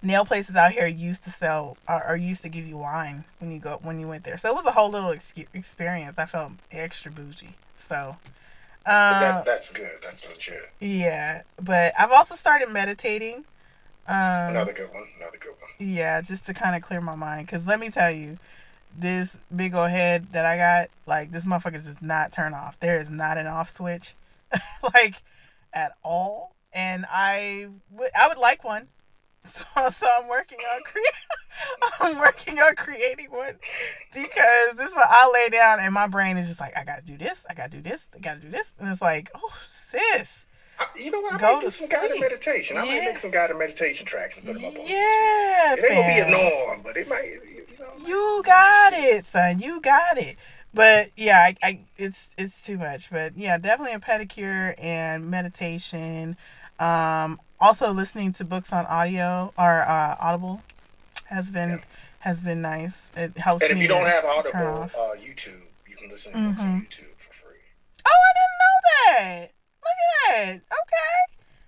nail 0.03 0.25
places 0.25 0.57
out 0.57 0.73
here 0.73 0.87
used 0.87 1.23
to 1.23 1.29
sell 1.29 1.77
or, 1.87 2.05
or 2.09 2.15
used 2.17 2.41
to 2.41 2.49
give 2.49 2.67
you 2.67 2.77
wine 2.77 3.23
when 3.39 3.49
you 3.51 3.59
go 3.59 3.79
when 3.83 3.97
you 3.97 4.09
went 4.09 4.25
there. 4.25 4.35
So 4.35 4.49
it 4.49 4.55
was 4.55 4.65
a 4.65 4.71
whole 4.71 4.89
little 4.89 5.11
ex- 5.11 5.33
experience. 5.53 6.19
I 6.19 6.25
felt 6.25 6.51
extra 6.69 7.11
bougie. 7.11 7.55
So 7.79 8.17
uh, 8.85 9.19
that, 9.19 9.45
that's 9.45 9.71
good. 9.71 9.99
That's 10.03 10.27
legit. 10.27 10.71
yeah, 10.79 11.43
but 11.61 11.93
I've 11.97 12.11
also 12.11 12.35
started 12.35 12.69
meditating. 12.69 13.45
Um, 14.07 14.49
Another 14.51 14.73
good 14.73 14.93
one. 14.93 15.07
Another 15.19 15.37
good 15.37 15.55
one. 15.59 15.69
yeah, 15.79 16.21
just 16.21 16.45
to 16.47 16.53
kind 16.53 16.75
of 16.75 16.81
clear 16.81 17.01
my 17.01 17.15
mind. 17.15 17.47
Cause 17.47 17.67
let 17.67 17.79
me 17.79 17.89
tell 17.89 18.11
you, 18.11 18.37
this 18.97 19.37
big 19.55 19.73
old 19.73 19.89
head 19.89 20.25
that 20.33 20.45
I 20.45 20.57
got, 20.57 20.89
like 21.05 21.31
this 21.31 21.45
motherfucker 21.45 21.73
does 21.73 22.01
not 22.01 22.31
turn 22.31 22.53
off. 22.53 22.79
There 22.79 22.99
is 22.99 23.09
not 23.09 23.37
an 23.37 23.47
off 23.47 23.69
switch, 23.69 24.13
like 24.95 25.21
at 25.73 25.93
all. 26.03 26.53
And 26.73 27.05
I 27.09 27.67
would, 27.91 28.09
I 28.17 28.27
would 28.27 28.37
like 28.37 28.63
one. 28.63 28.87
So, 29.43 29.63
so 29.89 30.05
I'm 30.19 30.27
working 30.27 30.59
on 30.75 30.83
cre- 30.83 30.99
I'm 31.99 32.19
working 32.19 32.59
on 32.59 32.75
creating 32.75 33.31
one 33.31 33.55
because 34.13 34.77
this 34.77 34.93
one 34.93 35.03
I 35.07 35.31
lay 35.33 35.49
down 35.49 35.79
and 35.79 35.91
my 35.95 36.05
brain 36.05 36.37
is 36.37 36.47
just 36.47 36.59
like 36.59 36.77
I 36.77 36.83
gotta 36.83 37.01
do 37.01 37.17
this, 37.17 37.43
I 37.49 37.55
gotta 37.55 37.71
do 37.71 37.81
this, 37.81 38.05
I 38.15 38.19
gotta 38.19 38.39
do 38.39 38.49
this, 38.51 38.71
and 38.79 38.87
it's 38.87 39.01
like 39.01 39.31
oh 39.33 39.51
sis, 39.59 40.45
You 40.97 41.11
know 41.11 41.21
what? 41.21 41.33
I 41.33 41.37
Go 41.37 41.53
might 41.53 41.61
do 41.61 41.69
some 41.69 41.89
guided 41.89 42.11
sleep. 42.11 42.21
meditation. 42.21 42.77
I 42.77 42.83
Yeah. 42.85 42.91
might 42.99 43.05
make 43.05 43.17
some 43.17 43.31
guided 43.31 43.57
meditation 43.57 44.05
tracks 44.05 44.37
and 44.37 44.45
put 44.45 44.53
them 44.55 44.65
up 44.65 44.77
on. 44.79 44.85
yeah, 44.85 45.73
It 45.73 45.79
ain't 45.79 45.95
gonna 45.95 46.07
be 46.07 46.19
a 46.19 46.29
norm, 46.29 46.81
but 46.83 46.97
it 46.97 47.07
might. 47.07 47.25
You 47.33 47.65
know. 47.79 48.07
You 48.07 48.41
got 48.45 48.93
it, 48.93 49.25
son. 49.25 49.59
You 49.59 49.79
got 49.81 50.17
it. 50.17 50.37
But 50.73 51.09
yeah, 51.17 51.37
I, 51.39 51.55
I 51.63 51.79
it's 51.97 52.33
it's 52.37 52.65
too 52.65 52.77
much. 52.77 53.09
But 53.11 53.37
yeah, 53.37 53.57
definitely 53.57 53.93
a 53.93 53.99
pedicure 53.99 54.73
and 54.77 55.29
meditation. 55.29 56.37
Um, 56.79 57.39
also 57.59 57.91
listening 57.91 58.31
to 58.33 58.45
books 58.45 58.71
on 58.73 58.85
audio 58.87 59.53
or 59.57 59.81
uh, 59.81 60.15
Audible 60.19 60.61
has 61.25 61.51
been 61.51 61.69
Yeah. 61.69 61.77
has 62.19 62.41
been 62.41 62.61
nice. 62.61 63.09
It 63.15 63.37
helps 63.37 63.63
And 63.63 63.71
if 63.71 63.77
me 63.77 63.83
you 63.83 63.87
don't 63.89 64.05
have 64.07 64.23
Audible, 64.25 64.83
uh, 64.83 65.15
YouTube, 65.19 65.61
you 65.87 65.95
can 65.97 66.09
listen 66.09 66.31
to 66.33 66.37
Mm-hmm. 66.39 66.61
on 66.75 66.81
YouTube 66.81 67.15
for 67.17 67.33
free. 67.33 67.57
Oh, 68.05 68.09
I 68.09 68.31
didn't 68.37 68.57
know 68.61 69.39
that. 69.41 69.51
Look 69.83 69.97
at 69.99 70.35
that. 70.35 70.53
Okay, 70.55 71.19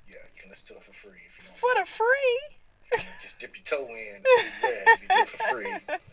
Yeah, 0.10 0.16
you 0.36 0.42
can 0.42 0.50
listen 0.50 0.68
to 0.68 0.74
it 0.80 0.84
for 0.84 0.94
free 0.94 1.20
if 1.26 1.38
you 1.40 1.46
don't. 1.48 1.58
for 1.58 1.80
the 1.80 1.86
free. 1.86 3.02
Just 3.22 3.40
dip 3.40 3.56
your 3.56 3.64
toe 3.66 3.88
in. 3.90 4.22
say, 4.24 4.50
Yeah, 4.64 4.70
you 4.70 5.08
can 5.08 5.18
do 5.18 5.22
it 5.24 5.28
for 5.28 5.44
free. 5.54 5.98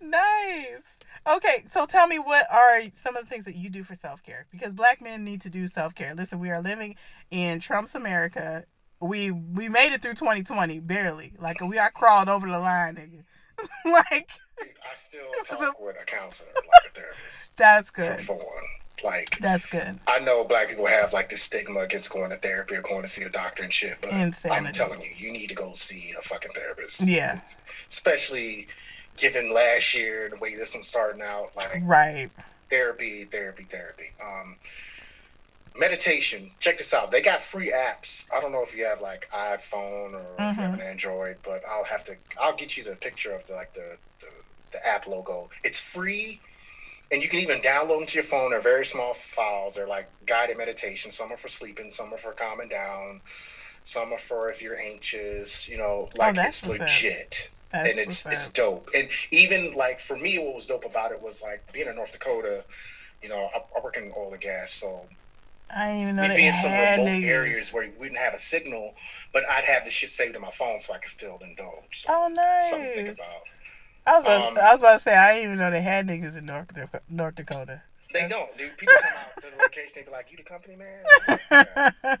Nice. 0.00 0.82
Okay, 1.28 1.64
so 1.70 1.84
tell 1.84 2.06
me 2.06 2.18
what 2.18 2.46
are 2.52 2.80
some 2.92 3.16
of 3.16 3.24
the 3.24 3.28
things 3.28 3.44
that 3.46 3.56
you 3.56 3.68
do 3.70 3.82
for 3.82 3.94
self 3.94 4.22
care? 4.22 4.46
Because 4.50 4.72
black 4.72 5.02
men 5.02 5.24
need 5.24 5.40
to 5.42 5.50
do 5.50 5.66
self 5.66 5.94
care. 5.94 6.14
Listen, 6.14 6.38
we 6.38 6.50
are 6.50 6.62
living 6.62 6.94
in 7.30 7.58
Trump's 7.60 7.94
America. 7.94 8.64
We 9.00 9.30
we 9.30 9.68
made 9.68 9.92
it 9.92 10.02
through 10.02 10.14
2020 10.14 10.80
barely. 10.80 11.32
Like 11.38 11.60
we 11.60 11.76
got 11.76 11.94
crawled 11.94 12.28
over 12.28 12.48
the 12.48 12.58
line, 12.58 12.94
nigga. 12.96 13.24
like 13.84 14.30
I 14.60 14.94
still 14.94 15.20
talk 15.44 15.80
with 15.80 16.00
a 16.00 16.04
counselor, 16.04 16.50
like 16.54 16.90
a 16.92 16.94
therapist, 16.94 17.56
that's 17.56 17.90
good. 17.90 18.20
for 18.20 18.36
one. 18.36 18.44
Like, 19.04 19.38
That's 19.38 19.66
good. 19.66 19.98
I 20.08 20.18
know 20.18 20.44
black 20.44 20.68
people 20.68 20.86
have 20.86 21.12
like 21.12 21.28
this 21.28 21.42
stigma 21.42 21.80
against 21.80 22.12
going 22.12 22.30
to 22.30 22.36
therapy 22.36 22.74
or 22.74 22.82
going 22.82 23.02
to 23.02 23.08
see 23.08 23.22
a 23.22 23.28
doctor 23.30 23.62
and 23.62 23.72
shit, 23.72 23.98
but 24.00 24.12
I'm 24.12 24.72
telling 24.72 25.00
you, 25.00 25.10
you 25.16 25.32
need 25.32 25.48
to 25.48 25.54
go 25.54 25.72
see 25.74 26.14
a 26.18 26.22
fucking 26.22 26.50
therapist. 26.54 27.06
Yeah. 27.06 27.40
Especially 27.88 28.66
given 29.16 29.52
last 29.52 29.94
year, 29.96 30.28
the 30.30 30.36
way 30.36 30.54
this 30.54 30.74
one's 30.74 30.86
starting 30.88 31.22
out, 31.22 31.50
like 31.56 31.80
Right. 31.82 32.30
therapy, 32.70 33.24
therapy, 33.24 33.64
therapy. 33.64 34.10
Um, 34.24 34.56
meditation. 35.76 36.50
Check 36.60 36.78
this 36.78 36.92
out. 36.92 37.10
They 37.10 37.22
got 37.22 37.40
free 37.40 37.72
apps. 37.74 38.24
I 38.34 38.40
don't 38.40 38.52
know 38.52 38.62
if 38.62 38.76
you 38.76 38.84
have 38.84 39.00
like 39.00 39.28
iPhone 39.30 40.14
or 40.14 40.42
have 40.42 40.74
an 40.74 40.80
Android, 40.80 41.36
but 41.44 41.62
I'll 41.68 41.84
have 41.84 42.04
to. 42.04 42.16
I'll 42.40 42.56
get 42.56 42.76
you 42.76 42.84
the 42.84 42.96
picture 42.96 43.32
of 43.32 43.46
the 43.46 43.54
like 43.54 43.72
the 43.74 43.96
the, 44.20 44.26
the 44.72 44.86
app 44.86 45.06
logo. 45.06 45.50
It's 45.64 45.80
free, 45.80 46.40
and 47.10 47.22
you 47.22 47.28
can 47.28 47.40
even 47.40 47.60
download 47.60 47.98
them 47.98 48.06
to 48.06 48.14
your 48.14 48.24
phone. 48.24 48.50
They're 48.50 48.60
very 48.60 48.84
small 48.84 49.14
files. 49.14 49.74
They're 49.74 49.86
like 49.86 50.08
guided 50.26 50.58
meditation. 50.58 51.10
Some 51.10 51.32
are 51.32 51.36
for 51.36 51.48
sleeping. 51.48 51.90
Some 51.90 52.12
are 52.12 52.18
for 52.18 52.32
calming 52.32 52.68
down. 52.68 53.20
Some 53.82 54.12
are 54.12 54.18
for 54.18 54.50
if 54.50 54.60
you're 54.60 54.78
anxious. 54.78 55.68
You 55.68 55.78
know, 55.78 56.08
oh, 56.12 56.16
like 56.16 56.34
that's 56.34 56.66
it's 56.66 56.78
legit. 56.78 57.50
And 57.72 57.86
it's 57.98 58.24
it's 58.26 58.48
dope. 58.50 58.88
And 58.96 59.08
even 59.30 59.74
like 59.74 60.00
for 60.00 60.16
me, 60.16 60.38
what 60.38 60.54
was 60.54 60.66
dope 60.66 60.84
about 60.84 61.12
it 61.12 61.22
was 61.22 61.42
like 61.42 61.70
being 61.72 61.86
in 61.88 61.96
North 61.96 62.12
Dakota. 62.12 62.64
You 63.22 63.28
know, 63.28 63.48
I, 63.54 63.58
I 63.58 63.82
work 63.82 63.96
in 63.96 64.12
oil 64.16 64.32
and 64.32 64.40
gas, 64.40 64.70
so 64.72 65.02
I 65.74 65.88
didn't 65.88 66.00
even 66.02 66.16
know 66.16 66.22
we'd 66.22 66.36
be 66.36 66.46
in 66.46 66.54
some 66.54 66.72
remote 66.72 67.06
niggas. 67.06 67.24
areas 67.26 67.72
where 67.72 67.90
we 67.98 68.06
didn't 68.06 68.18
have 68.18 68.32
a 68.32 68.38
signal, 68.38 68.94
but 69.32 69.42
I'd 69.48 69.64
have 69.64 69.84
the 69.84 69.90
shit 69.90 70.10
saved 70.10 70.34
in 70.36 70.40
my 70.40 70.50
phone 70.50 70.80
so 70.80 70.94
I 70.94 70.98
could 70.98 71.10
still 71.10 71.38
indulge. 71.42 71.84
So 71.90 72.08
Oh, 72.10 72.28
nice. 72.28 72.70
something 72.70 72.88
to 72.88 72.94
think 72.94 73.08
about. 73.08 73.42
I 74.08 74.16
was 74.16 74.24
about, 74.24 74.48
Um, 74.48 74.58
I 74.58 74.72
was 74.72 74.80
about 74.80 74.92
to 74.94 74.98
say 75.00 75.14
I 75.16 75.34
didn't 75.34 75.44
even 75.52 75.58
know 75.58 75.70
they 75.70 75.82
had 75.82 76.06
niggas 76.06 76.36
in 76.38 76.46
North 76.46 76.68
Dakota. 76.72 77.02
North 77.08 77.34
Dakota. 77.34 77.82
They 78.12 78.26
don't, 78.26 78.56
dude. 78.56 78.76
People 78.78 78.96
come 79.02 79.10
out 79.18 79.38
to 79.40 79.50
the 79.50 79.56
location, 79.62 79.92
they 79.96 80.02
be 80.04 80.10
like, 80.10 80.30
"You 80.30 80.38
the 80.38 80.42
company 80.44 80.76
man? 80.76 81.04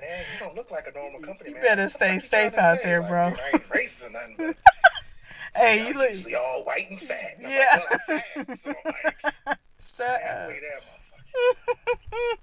Man, 0.00 0.26
you 0.30 0.38
don't 0.38 0.54
look 0.54 0.70
like 0.70 0.86
a 0.86 0.92
normal 0.92 1.20
company 1.20 1.48
You 1.50 1.54
man. 1.54 1.62
better 1.62 1.82
What 1.84 1.92
the 1.92 1.98
stay 1.98 2.14
you 2.16 2.20
safe 2.20 2.58
out 2.58 2.78
there, 2.82 3.00
Like, 3.00 3.08
bro. 3.08 3.30
dude, 3.30 3.40
I 3.40 3.48
ain't 3.54 3.68
racist 3.70 4.06
or 4.06 4.10
nothing, 4.10 4.34
but 4.36 4.56
Hey, 5.56 5.78
you 5.78 5.86
you 5.88 5.94
look. 5.94 6.10
usually 6.10 6.34
all 6.34 6.62
white 6.64 6.90
and 6.90 7.00
fat. 7.00 7.36
And 7.38 7.46
I'm 7.46 7.52
Yeah. 7.52 7.66
like, 7.72 7.78
well, 7.80 7.88
I'm 7.92 7.98
fat, 8.46 8.58
so 8.58 8.70
I'm 8.70 8.92
like 8.92 9.16
Shut 9.82 10.20
halfway 10.20 10.54
up. 10.56 10.60
there, 10.60 10.80
motherfucker. 10.84 12.36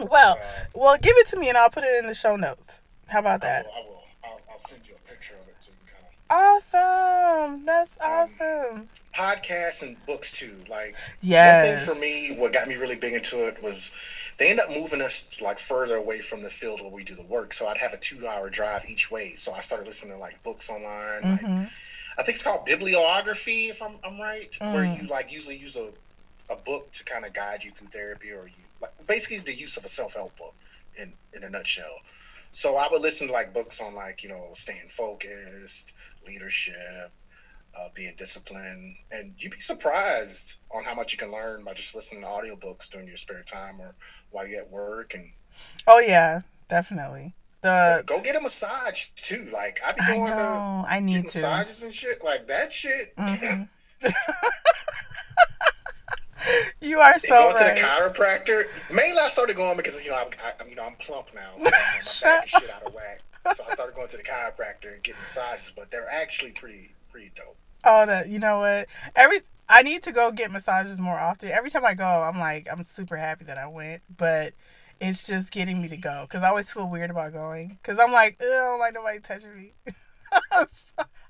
Well, 0.10 0.40
well, 0.74 0.96
give 1.00 1.14
it 1.18 1.28
to 1.28 1.36
me 1.38 1.48
and 1.48 1.56
I'll 1.56 1.70
put 1.70 1.84
it 1.84 1.96
in 2.00 2.06
the 2.06 2.14
show 2.14 2.34
notes. 2.34 2.80
How 3.08 3.20
about 3.20 3.44
I 3.44 3.46
that? 3.46 3.66
will. 3.66 3.72
I 3.72 3.80
will. 3.86 4.02
I'll, 4.24 4.40
I'll 4.52 4.58
send 4.58 4.80
you 4.88 4.94
a 4.96 5.08
picture 5.08 5.34
of 5.40 5.46
it 5.46 5.54
so 5.60 5.70
you 5.70 5.76
can 5.86 5.94
kind 5.94 6.06
of 6.10 6.21
Awesome. 6.32 7.64
That's 7.66 7.98
awesome. 8.00 8.88
podcasts 9.14 9.82
and 9.82 9.96
books 10.06 10.38
too. 10.38 10.56
Like 10.68 10.96
Yes. 11.20 11.66
one 11.86 11.86
thing 11.86 11.94
for 11.94 12.00
me, 12.00 12.40
what 12.40 12.52
got 12.52 12.68
me 12.68 12.76
really 12.76 12.96
big 12.96 13.12
into 13.12 13.46
it 13.46 13.62
was 13.62 13.90
they 14.38 14.48
end 14.50 14.58
up 14.60 14.70
moving 14.70 15.02
us 15.02 15.40
like 15.42 15.58
further 15.58 15.96
away 15.96 16.20
from 16.20 16.42
the 16.42 16.48
field 16.48 16.80
where 16.80 16.90
we 16.90 17.04
do 17.04 17.14
the 17.14 17.22
work. 17.22 17.52
So 17.52 17.66
I'd 17.66 17.76
have 17.76 17.92
a 17.92 17.98
two-hour 17.98 18.48
drive 18.50 18.84
each 18.88 19.10
way. 19.10 19.34
So 19.34 19.52
I 19.52 19.60
started 19.60 19.86
listening 19.86 20.14
to 20.14 20.18
like 20.18 20.42
books 20.42 20.70
online. 20.70 21.22
Mm-hmm. 21.38 21.64
I 22.18 22.22
think 22.22 22.36
it's 22.36 22.42
called 22.42 22.64
bibliography, 22.64 23.68
if 23.68 23.82
I'm, 23.82 23.94
I'm 24.04 24.18
right, 24.20 24.54
where 24.60 24.84
Mm. 24.84 25.02
you 25.02 25.08
like 25.08 25.30
usually 25.32 25.56
use 25.58 25.76
a, 25.76 25.90
a 26.50 26.56
book 26.56 26.90
to 26.92 27.04
kind 27.04 27.24
of 27.24 27.32
guide 27.34 27.62
you 27.64 27.70
through 27.70 27.88
therapy, 27.88 28.30
or 28.30 28.46
you 28.46 28.62
like 28.80 28.92
basically 29.06 29.38
the 29.38 29.54
use 29.54 29.76
of 29.76 29.84
a 29.84 29.88
self-help 29.88 30.36
book 30.38 30.54
in 30.96 31.12
in 31.34 31.44
a 31.44 31.50
nutshell. 31.50 32.00
So 32.50 32.76
I 32.76 32.86
would 32.90 33.00
listen 33.00 33.28
to 33.28 33.32
like 33.32 33.54
books 33.54 33.80
on 33.80 33.94
like 33.94 34.22
you 34.22 34.28
know 34.28 34.48
staying 34.52 34.88
focused, 34.90 35.94
leadership, 36.26 37.10
uh, 37.78 37.88
being 37.94 38.14
disciplined, 38.16 38.96
and 39.10 39.34
you'd 39.38 39.52
be 39.52 39.60
surprised 39.60 40.56
on 40.70 40.84
how 40.84 40.94
much 40.94 41.12
you 41.12 41.18
can 41.18 41.30
learn 41.32 41.64
by 41.64 41.74
just 41.74 41.94
listening 41.94 42.22
to 42.22 42.26
audiobooks 42.28 42.88
during 42.90 43.06
your 43.08 43.16
spare 43.16 43.42
time 43.42 43.80
or 43.80 43.94
while 44.30 44.46
you're 44.46 44.60
at 44.60 44.70
work. 44.70 45.14
And 45.14 45.32
Oh 45.86 45.98
yeah, 45.98 46.42
definitely. 46.68 47.34
The 47.62 48.02
go 48.06 48.20
get 48.20 48.34
a 48.36 48.40
massage 48.40 49.06
too. 49.14 49.48
Like 49.52 49.78
I 49.86 49.92
be 49.92 50.00
I 50.00 50.16
going 50.16 50.30
to 50.30 50.36
know. 50.36 50.84
I 50.88 50.94
get 50.96 51.02
need 51.04 51.16
to. 51.30 51.40
massages 51.42 51.82
and 51.84 51.92
shit. 51.94 52.22
Like 52.24 52.46
that 52.48 52.72
shit. 52.72 53.14
Mhm. 53.18 53.68
You 56.80 56.98
are 56.98 57.16
so 57.20 57.28
going 57.28 57.54
right. 57.54 57.76
to 57.76 57.80
the 57.80 57.86
chiropractor. 57.86 58.64
Mainly, 58.92 59.20
I 59.20 59.28
started 59.28 59.54
going 59.54 59.76
because 59.76 60.02
you 60.04 60.10
know 60.10 60.16
I'm, 60.16 60.26
I, 60.60 60.68
you 60.68 60.74
know 60.74 60.82
I'm 60.84 60.96
plump 60.96 61.28
now, 61.32 61.52
so 61.58 61.64
my 61.66 61.70
back 61.70 62.00
is 62.00 62.12
Shut 62.18 62.48
shit 62.48 62.68
out 62.70 62.82
of 62.82 62.92
whack. 62.92 63.20
So 63.54 63.64
I 63.68 63.74
started 63.74 63.94
going 63.96 64.08
to 64.08 64.16
the 64.16 64.22
chiropractor 64.22 64.94
and 64.94 65.02
getting 65.02 65.20
massages, 65.20 65.72
but 65.74 65.90
they're 65.90 66.08
actually 66.10 66.52
pretty 66.52 66.94
pretty 67.10 67.32
dope. 67.34 67.56
Oh, 67.84 68.06
that 68.06 68.28
you 68.28 68.38
know 68.38 68.60
what? 68.60 68.86
Every 69.16 69.40
I 69.68 69.82
need 69.82 70.02
to 70.04 70.12
go 70.12 70.30
get 70.32 70.50
massages 70.50 71.00
more 71.00 71.18
often. 71.18 71.50
Every 71.50 71.70
time 71.70 71.84
I 71.84 71.94
go, 71.94 72.04
I'm 72.06 72.38
like 72.38 72.68
I'm 72.70 72.84
super 72.84 73.16
happy 73.16 73.44
that 73.46 73.58
I 73.58 73.66
went, 73.66 74.02
but 74.16 74.52
it's 75.00 75.26
just 75.26 75.50
getting 75.50 75.82
me 75.82 75.88
to 75.88 75.96
go 75.96 76.26
because 76.28 76.42
I 76.44 76.48
always 76.48 76.70
feel 76.70 76.88
weird 76.88 77.10
about 77.10 77.32
going 77.32 77.78
because 77.82 77.98
I'm 77.98 78.12
like, 78.12 78.36
I 78.40 78.44
don't 78.44 78.78
like 78.78 78.94
nobody 78.94 79.18
touching 79.18 79.54
me. 79.56 79.72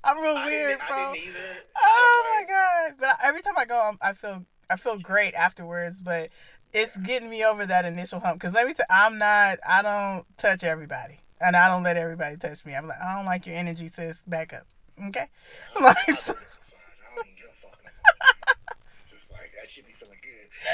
I'm 0.03 0.21
real 0.21 0.37
I 0.37 0.45
weird, 0.45 0.79
bro. 0.87 0.87
I 0.97 1.13
didn't 1.13 1.27
either. 1.27 1.39
Oh 1.81 2.35
my 2.39 2.45
god! 2.47 2.95
But 2.99 3.09
I- 3.09 3.27
every 3.27 3.41
time 3.41 3.53
I 3.57 3.65
go, 3.65 3.89
I'm, 3.89 3.97
I 4.01 4.13
feel 4.13 4.45
I 4.69 4.75
feel 4.75 4.97
great 4.99 5.33
afterwards. 5.33 6.01
But 6.01 6.29
it's 6.73 6.95
getting 6.97 7.29
me 7.29 7.43
over 7.43 7.65
that 7.65 7.85
initial 7.85 8.19
hump. 8.19 8.39
Because 8.39 8.53
let 8.53 8.67
me 8.67 8.73
tell, 8.73 8.85
I'm 8.89 9.17
not. 9.17 9.59
I 9.67 9.81
don't 9.81 10.25
touch 10.37 10.63
everybody, 10.63 11.19
and 11.43 11.55
I 11.55 11.67
don't 11.67 11.83
let 11.83 11.97
everybody 11.97 12.37
touch 12.37 12.65
me. 12.65 12.73
I'm 12.75 12.87
like, 12.87 12.99
I 13.01 13.15
don't 13.15 13.25
like 13.25 13.45
your 13.45 13.55
energy, 13.55 13.87
sis. 13.87 14.21
Back 14.27 14.53
up, 14.53 14.65
okay? 15.07 15.27
I 15.75 15.93
so- 16.15 16.33
don't. 16.33 16.37
I 16.39 17.15
don't 17.15 17.25
even 17.27 17.37
give 17.37 17.49
a 17.51 17.53
fuck. 17.53 17.77
no 17.83 17.91
more. 17.91 18.77
Just 19.07 19.31
like 19.31 19.51
that 19.59 19.69
should 19.69 19.85
be 19.85 19.93
feeling 19.93 20.17
good. 20.21 20.29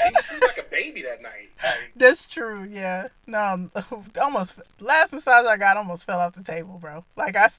And 0.06 0.14
you 0.14 0.22
seem 0.22 0.40
like 0.40 0.58
a 0.58 0.70
baby 0.70 1.02
that 1.02 1.20
night. 1.20 1.48
Like, 1.62 1.92
That's 1.96 2.26
true. 2.26 2.66
Yeah. 2.68 3.08
No, 3.26 3.68
almost 4.22 4.54
last 4.80 5.12
massage 5.12 5.46
I 5.46 5.56
got 5.56 5.76
almost 5.76 6.06
fell 6.06 6.20
off 6.20 6.32
the 6.34 6.42
table, 6.44 6.78
bro. 6.80 7.04
Like 7.16 7.36
I, 7.36 7.50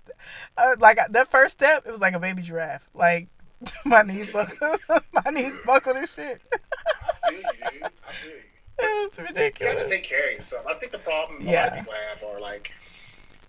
uh, 0.57 0.75
like 0.79 0.97
that 1.09 1.29
first 1.29 1.53
step, 1.53 1.83
it 1.85 1.91
was 1.91 1.99
like 2.01 2.13
a 2.13 2.19
baby 2.19 2.41
giraffe. 2.41 2.89
Like 2.95 3.27
my 3.85 4.01
knees 4.01 4.31
buckled, 4.31 4.79
my 5.13 5.29
knees 5.31 5.57
buckled 5.65 5.97
and 5.97 6.07
shit. 6.09 6.41
I 6.53 7.29
feel 7.29 7.39
you, 7.39 7.43
dude. 7.43 7.83
I 7.83 8.11
feel 8.11 8.31
you. 8.31 8.37
It's 8.83 9.19
ridiculous. 9.19 9.59
You 9.73 9.77
gotta 9.79 9.87
take 9.87 10.03
care 10.03 10.29
of 10.31 10.37
yourself. 10.37 10.65
I 10.65 10.73
think 10.75 10.91
the 10.91 10.97
problem 10.97 11.41
a 11.41 11.43
lot 11.45 11.51
Yeah. 11.51 11.67
of 11.67 11.77
people 11.77 11.93
have 12.09 12.23
are 12.23 12.39
like, 12.41 12.71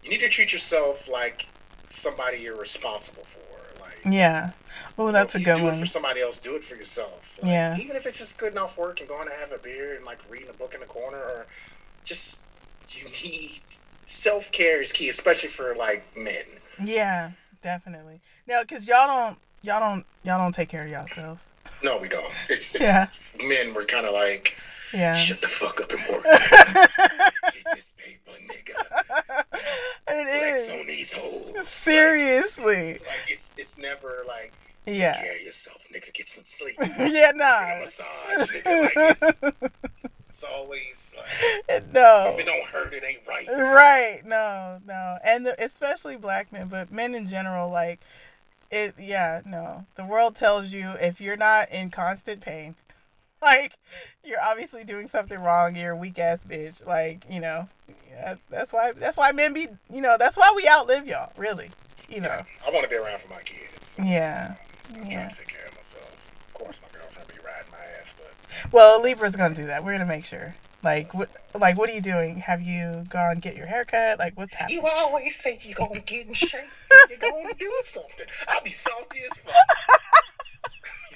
you 0.03 0.11
need 0.11 0.21
to 0.21 0.29
treat 0.29 0.53
yourself 0.53 1.09
like 1.09 1.47
somebody 1.87 2.39
you're 2.39 2.59
responsible 2.59 3.25
for. 3.25 3.81
Like, 3.81 4.01
Yeah. 4.05 4.51
Oh, 4.99 5.11
that's 5.13 5.35
a 5.35 5.39
if 5.39 5.47
you 5.47 5.53
good 5.53 5.59
do 5.59 5.65
one. 5.65 5.75
it 5.75 5.81
for 5.81 5.87
somebody 5.87 6.21
else, 6.21 6.39
do 6.39 6.57
it 6.57 6.65
for 6.65 6.75
yourself. 6.77 7.39
Like, 7.43 7.51
Yeah. 7.51 7.77
Even 7.79 7.97
if 7.97 8.07
it's 8.07 8.19
just 8.19 8.39
good 8.39 8.53
enough 8.53 8.79
work 8.79 9.01
and 9.01 9.09
going 9.09 9.29
to 9.29 9.35
have 9.35 9.53
a 9.53 9.59
beer 9.59 9.95
and 9.97 10.05
like 10.05 10.19
reading 10.31 10.49
a 10.49 10.53
book 10.55 10.75
in 10.75 10.81
the 10.81 10.87
corner, 10.87 11.19
or 11.19 11.47
just 12.05 12.43
you 12.91 13.05
need 13.25 13.61
self 14.05 14.51
care 14.53 14.83
is 14.83 14.93
key, 14.93 15.09
especially 15.09 15.49
for 15.49 15.75
like 15.75 16.05
men. 16.17 16.45
Yeah, 16.83 17.33
definitely. 17.63 18.21
Now, 18.47 18.65
cause 18.65 18.87
y'all 18.89 19.07
don't, 19.07 19.39
y'all 19.63 19.81
don't, 19.81 20.05
y'all 20.25 20.39
don't 20.39 20.53
take 20.55 20.69
care 20.69 20.83
of 20.85 20.89
yourselves. 20.91 21.47
No, 21.83 21.99
we 21.99 22.09
don't. 22.09 22.33
It's, 22.49 22.75
it's 22.75 22.83
Yeah. 23.41 23.47
men. 23.47 23.75
We're 23.75 23.85
kind 23.85 24.07
of 24.07 24.13
like, 24.15 24.57
Yeah. 24.93 25.15
shut 25.15 25.41
the 25.41 25.49
fuck 25.49 25.81
up 25.81 25.91
and 25.91 26.01
work. 26.11 26.25
Get 27.53 27.65
this 27.75 27.93
paper, 27.97 28.33
nigga. 28.47 29.45
It 30.09 30.29
Flex 30.39 30.63
is 30.63 30.71
on 30.71 30.87
these 30.87 31.13
hoes. 31.13 31.69
seriously. 31.69 32.93
Like 32.95 33.03
it's 33.29 33.55
it's 33.57 33.79
never 33.79 34.23
like 34.29 34.53
Yeah. 34.87 35.13
take 35.13 35.23
care 35.25 35.35
of 35.37 35.41
yourself, 35.43 35.87
nigga. 35.95 36.13
Get 36.13 36.27
some 36.27 36.45
sleep. 36.45 36.77
Yeah. 36.81 37.09
Get 37.09 37.35
a 37.35 37.39
Nah. 37.39 37.79
massage, 37.81 38.51
nigga. 38.51 38.83
Like 38.83 38.93
it's, 39.21 39.43
it's 40.29 40.45
always 40.45 41.17
like 41.19 41.85
No. 41.93 42.33
if 42.35 42.41
it 42.41 42.47
don't 42.47 42.67
hurt, 42.67 42.93
it 42.93 43.03
ain't 43.05 43.27
right. 43.27 43.47
Right. 43.49 44.21
No. 44.27 44.81
No. 44.87 45.19
And 45.25 45.47
the, 45.47 45.63
especially 45.65 46.17
black 46.17 46.53
men, 46.53 46.69
but 46.69 46.93
men 46.93 47.15
in 47.15 47.27
general, 47.27 47.71
like 47.71 48.01
it. 48.71 48.95
Yeah. 48.99 49.41
No. 49.47 49.87
The 49.95 50.05
world 50.05 50.37
tells 50.37 50.73
you 50.73 50.91
if 51.01 51.21
you're 51.21 51.37
not 51.37 51.71
in 51.71 51.91
constant 51.91 52.41
pain, 52.43 52.75
like 53.43 53.75
you're 54.25 54.41
obviously 54.41 54.85
doing 54.85 55.09
something 55.09 55.39
wrong. 55.39 55.77
You're 55.77 55.93
a 55.93 55.97
weak 55.97 56.19
ass 56.19 56.45
bitch. 56.49 56.87
Like 56.87 57.25
you 57.31 57.41
know. 57.41 57.69
That's, 58.25 58.45
that's 58.47 58.73
why. 58.73 58.93
That's 58.93 59.17
why 59.17 59.33
men 59.33 59.53
be. 59.55 59.67
You 59.93 60.01
know. 60.01 60.17
That's 60.19 60.37
why 60.37 60.53
we 60.55 60.69
outlive 60.69 61.07
y'all. 61.07 61.33
Really. 61.37 61.71
You 62.09 62.21
know. 62.21 62.29
I 62.67 62.71
want 62.71 62.85
to 62.85 62.91
be 62.91 62.97
around 62.97 63.21
for 63.21 63.31
my 63.33 63.41
kids. 63.43 63.97
Yeah. 64.03 64.55
I'm 64.95 65.07
Yeah. 65.07 65.15
trying 65.21 65.31
to 65.31 65.37
take 65.37 65.49
care 65.49 65.67
of 65.67 65.75
myself. 65.75 66.45
Of 66.49 66.55
course, 66.55 66.81
my 66.83 66.89
girlfriend 66.99 67.29
be 67.29 67.35
riding 67.45 67.71
my 67.73 67.79
ass, 67.99 68.15
but 68.17 68.73
Well, 68.73 69.03
Libra's 69.03 69.35
gonna 69.35 69.55
do 69.55 69.67
that. 69.67 69.83
We're 69.83 69.93
gonna 69.93 70.05
make 70.07 70.25
sure. 70.25 70.55
Like, 70.85 71.15
what? 71.15 71.31
Like, 71.59 71.79
what 71.79 71.89
are 71.91 71.95
you 71.95 72.01
doing? 72.01 72.37
Have 72.39 72.61
you 72.61 73.05
gone 73.09 73.39
get 73.39 73.57
your 73.57 73.67
haircut? 73.67 74.19
Like, 74.19 74.37
what's 74.37 74.53
happening? 74.55 74.83
you 74.83 74.89
always 74.89 75.37
say 75.37 75.59
you're 75.63 75.75
gonna 75.77 76.01
get 76.01 76.27
in 76.27 76.35
shape. 76.35 76.61
You're 77.09 77.19
gonna 77.19 77.55
do 77.59 77.73
something. 77.83 78.27
I'll 78.49 78.63
be 78.63 78.71
salty 78.71 79.21
as 79.25 79.37
fuck. 79.39 79.55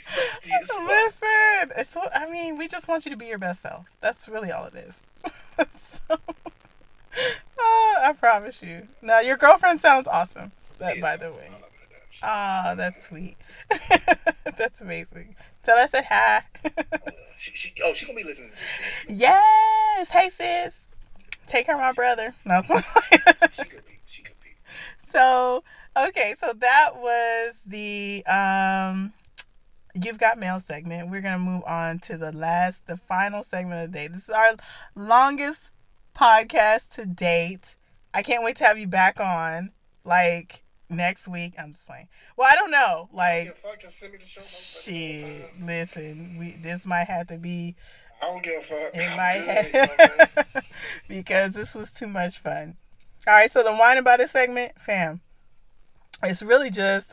be 0.07 0.51
salty 0.51 0.51
as 0.61 0.71
fuck. 0.71 0.89
Listen, 0.89 1.73
it's. 1.81 1.97
what- 1.97 2.17
I 2.17 2.31
mean, 2.31 2.57
we 2.59 2.69
just 2.69 2.89
want 2.89 3.05
you 3.05 3.11
to 3.11 3.17
be 3.17 3.27
your 3.27 3.39
best 3.39 3.63
self. 3.63 3.87
That's 4.01 4.29
really 4.29 4.53
all 4.53 4.65
it 4.67 4.75
is. 4.75 4.95
so, 6.09 6.15
uh, 6.15 6.19
I 7.59 8.15
promise 8.19 8.63
you. 8.63 8.87
Now, 9.03 9.21
your 9.21 9.37
girlfriend 9.37 9.81
sounds 9.81 10.07
awesome. 10.07 10.53
That, 10.79 11.01
by 11.01 11.17
the 11.17 11.27
way. 11.27 11.49
I 11.49 11.53
love 11.53 11.63
her 11.63 11.87
to 11.87 11.91
death. 11.91 12.07
She- 12.11 12.21
Ah, 12.23 12.75
that's 12.77 13.07
sweet. 13.07 13.37
that's 14.59 14.81
amazing. 14.81 15.35
Tell 15.63 15.77
her 15.77 15.83
I 15.83 15.87
said 15.87 16.05
hi. 16.09 16.43
She, 17.39 17.51
she, 17.53 17.73
oh, 17.85 17.93
she 17.93 18.07
gonna 18.07 18.17
be 18.17 18.25
listening 18.25 18.51
to 18.51 18.57
this 19.09 19.19
yes. 19.19 20.11
Hey, 20.11 20.29
sis. 20.31 20.81
Take 21.47 21.67
her, 21.67 21.77
my 21.77 21.93
brother. 21.93 22.35
No. 22.45 22.63
She 22.63 23.65
could 23.65 23.85
be. 23.87 23.99
She 24.07 24.23
could 24.23 24.39
be. 24.41 24.51
so 25.13 25.63
okay 25.97 26.35
so 26.39 26.53
that 26.53 26.91
was 26.97 27.61
the 27.67 28.23
um 28.27 29.13
You've 30.05 30.19
Got 30.19 30.39
Mail 30.39 30.61
segment. 30.61 31.11
We're 31.11 31.21
going 31.23 31.35
to 31.39 31.39
move 31.45 31.63
on 31.65 31.99
to 32.01 32.17
the 32.19 32.31
last, 32.33 32.87
the 32.87 32.97
final 32.97 33.43
segment 33.43 33.85
of 33.87 33.93
the 33.93 33.99
day. 33.99 34.09
This 34.09 34.25
is 34.25 34.31
our 34.31 34.53
longest 34.95 35.71
podcast 36.15 36.91
to 36.97 37.07
date. 37.07 37.77
I 38.13 38.23
can't 38.23 38.45
wait 38.45 38.57
to 38.57 38.65
have 38.65 38.79
you 38.79 38.87
back 38.87 39.21
on 39.21 39.71
like 40.05 40.63
next 40.91 41.29
week. 41.29 41.55
I'm 41.59 41.73
just 41.73 41.87
playing. 41.87 42.09
Well, 42.37 42.49
I 42.51 42.57
don't 42.57 42.71
know. 42.71 43.09
Like, 43.13 43.47
Yeah, 43.47 43.53
fuck, 43.55 43.81
just 43.81 43.99
send 43.99 44.13
me 44.13 44.19
the 44.19 44.27
show 44.27 44.41
notes 44.41 44.87
every 44.89 45.19
shit. 45.19 45.47
Listen, 45.65 46.37
we 46.39 46.57
this 46.63 46.85
might 46.87 47.05
have 47.09 47.29
to 47.29 47.39
be 47.39 47.75
I 48.23 48.27
don't 48.27 48.43
give 48.43 48.59
a 48.59 48.61
fuck. 48.63 48.95
in 48.95 49.03
I'm 49.03 49.17
my 49.17 49.33
good, 49.39 49.67
you 49.67 49.73
know 49.73 49.81
what 49.81 50.01
I'm 50.01 50.27
saying? 50.27 50.39
head 50.55 50.65
because 51.09 51.53
this 51.53 51.75
was 51.75 51.93
too 51.93 52.07
much 52.07 52.39
fun. 52.39 52.77
All 53.27 53.35
right, 53.35 53.51
so 53.51 53.63
the 53.63 53.73
wine 53.73 53.99
about 53.99 54.21
it 54.21 54.29
segment, 54.31 54.73
fam. 54.79 55.21
It's 56.23 56.43
really 56.43 56.71
just 56.71 57.13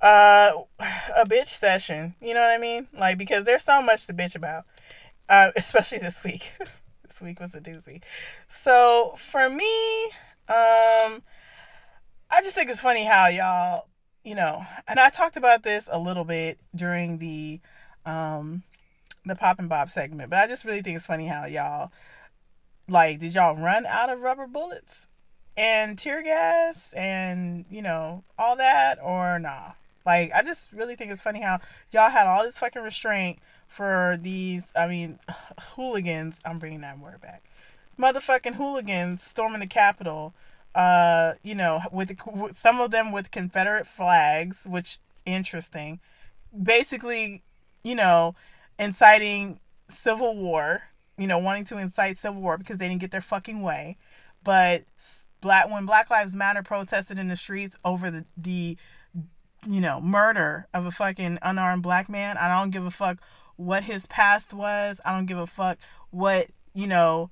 uh, 0.00 0.52
a 1.16 1.24
bitch 1.26 1.46
session. 1.46 2.14
You 2.20 2.34
know 2.34 2.40
what 2.40 2.50
I 2.50 2.58
mean? 2.58 2.88
Like 2.92 3.18
because 3.18 3.44
there's 3.44 3.64
so 3.64 3.82
much 3.82 4.06
to 4.06 4.14
bitch 4.14 4.34
about, 4.34 4.64
uh, 5.28 5.50
especially 5.56 5.98
this 5.98 6.22
week. 6.24 6.52
this 7.08 7.20
week 7.20 7.40
was 7.40 7.54
a 7.54 7.60
doozy. 7.60 8.02
So 8.48 9.14
for 9.16 9.48
me, 9.48 10.04
um, 10.48 11.22
I 12.30 12.40
just 12.42 12.54
think 12.54 12.70
it's 12.70 12.80
funny 12.80 13.04
how 13.04 13.28
y'all, 13.28 13.86
you 14.24 14.34
know, 14.34 14.64
and 14.88 14.98
I 14.98 15.10
talked 15.10 15.36
about 15.36 15.62
this 15.62 15.88
a 15.90 15.98
little 15.98 16.24
bit 16.24 16.58
during 16.74 17.18
the 17.18 17.60
um 18.04 18.62
the 19.26 19.34
pop 19.34 19.58
and 19.58 19.68
bob 19.68 19.90
segment, 19.90 20.30
but 20.30 20.38
I 20.38 20.46
just 20.46 20.64
really 20.64 20.82
think 20.82 20.96
it's 20.96 21.06
funny 21.06 21.26
how 21.26 21.46
y'all 21.46 21.90
like 22.88 23.18
did 23.18 23.34
y'all 23.34 23.56
run 23.56 23.86
out 23.86 24.10
of 24.10 24.20
rubber 24.20 24.46
bullets 24.46 25.06
and 25.56 25.98
tear 25.98 26.22
gas 26.22 26.92
and 26.94 27.64
you 27.70 27.80
know 27.80 28.24
all 28.38 28.56
that 28.56 28.98
or 29.02 29.38
nah? 29.38 29.72
Like 30.06 30.32
I 30.34 30.42
just 30.42 30.72
really 30.72 30.96
think 30.96 31.10
it's 31.10 31.22
funny 31.22 31.40
how 31.40 31.60
y'all 31.90 32.10
had 32.10 32.26
all 32.26 32.42
this 32.44 32.58
fucking 32.58 32.82
restraint 32.82 33.38
for 33.66 34.18
these. 34.20 34.72
I 34.76 34.86
mean, 34.86 35.18
hooligans. 35.74 36.40
I'm 36.44 36.58
bringing 36.58 36.82
that 36.82 36.98
word 36.98 37.20
back. 37.20 37.42
Motherfucking 37.98 38.54
hooligans 38.54 39.22
storming 39.22 39.60
the 39.60 39.66
Capitol. 39.66 40.34
Uh, 40.74 41.34
you 41.44 41.54
know, 41.54 41.80
with, 41.92 42.12
with 42.26 42.58
some 42.58 42.80
of 42.80 42.90
them 42.90 43.12
with 43.12 43.30
Confederate 43.30 43.86
flags, 43.86 44.64
which 44.68 44.98
interesting. 45.24 46.00
Basically, 46.60 47.42
you 47.84 47.94
know, 47.94 48.34
inciting 48.78 49.60
civil 49.88 50.36
war, 50.36 50.82
you 51.16 51.28
know, 51.28 51.38
wanting 51.38 51.64
to 51.66 51.78
incite 51.78 52.18
civil 52.18 52.40
war 52.40 52.58
because 52.58 52.78
they 52.78 52.88
didn't 52.88 53.00
get 53.00 53.12
their 53.12 53.20
fucking 53.20 53.62
way. 53.62 53.96
But 54.42 54.84
black 55.40 55.70
when 55.70 55.86
Black 55.86 56.10
Lives 56.10 56.34
Matter 56.34 56.62
protested 56.62 57.18
in 57.18 57.28
the 57.28 57.36
streets 57.36 57.76
over 57.84 58.10
the 58.10 58.24
the 58.36 58.76
you 59.66 59.80
know, 59.80 60.00
murder 60.00 60.66
of 60.74 60.86
a 60.86 60.90
fucking 60.90 61.38
unarmed 61.42 61.82
black 61.82 62.08
man, 62.08 62.36
I 62.36 62.48
don't 62.58 62.70
give 62.70 62.84
a 62.84 62.90
fuck 62.90 63.18
what 63.56 63.84
his 63.84 64.06
past 64.06 64.52
was. 64.52 65.00
I 65.04 65.14
don't 65.14 65.26
give 65.26 65.38
a 65.38 65.46
fuck 65.46 65.78
what, 66.10 66.48
you 66.74 66.86
know, 66.86 67.30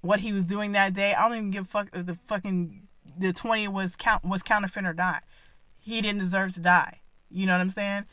what 0.00 0.20
he 0.20 0.32
was 0.32 0.44
doing 0.44 0.72
that 0.72 0.94
day. 0.94 1.14
I 1.14 1.22
don't 1.28 1.36
even 1.36 1.50
give 1.50 1.64
a 1.64 1.68
fuck 1.68 1.88
if 1.92 2.06
the 2.06 2.14
fucking 2.26 2.82
the 3.16 3.32
20 3.32 3.68
was 3.68 3.96
count 3.96 4.24
was 4.24 4.42
counterfeit 4.42 4.84
or 4.84 4.94
not. 4.94 5.24
He 5.78 6.00
didn't 6.00 6.20
deserve 6.20 6.54
to 6.54 6.60
die. 6.60 7.00
You 7.30 7.46
know 7.46 7.52
what 7.52 7.60
I'm 7.60 7.70
saying? 7.70 8.04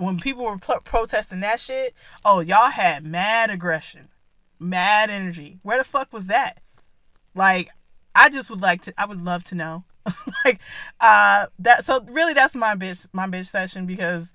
when 0.00 0.18
people 0.18 0.44
were 0.44 0.58
pro- 0.58 0.80
protesting 0.80 1.40
that 1.40 1.60
shit, 1.60 1.94
oh, 2.24 2.40
y'all 2.40 2.70
had 2.70 3.04
mad 3.04 3.50
aggression, 3.50 4.08
mad 4.58 5.10
energy. 5.10 5.58
Where 5.62 5.78
the 5.78 5.84
fuck 5.84 6.12
was 6.12 6.26
that? 6.26 6.60
Like, 7.34 7.68
I 8.14 8.30
just 8.30 8.50
would 8.50 8.62
like 8.62 8.82
to, 8.82 8.94
I 8.96 9.04
would 9.04 9.22
love 9.22 9.44
to 9.44 9.54
know. 9.54 9.84
like, 10.44 10.60
uh, 11.00 11.46
that, 11.58 11.84
so 11.84 12.04
really 12.08 12.34
that's 12.34 12.54
my 12.54 12.74
bitch, 12.74 13.08
my 13.12 13.26
bitch 13.26 13.46
session 13.46 13.86
because 13.86 14.32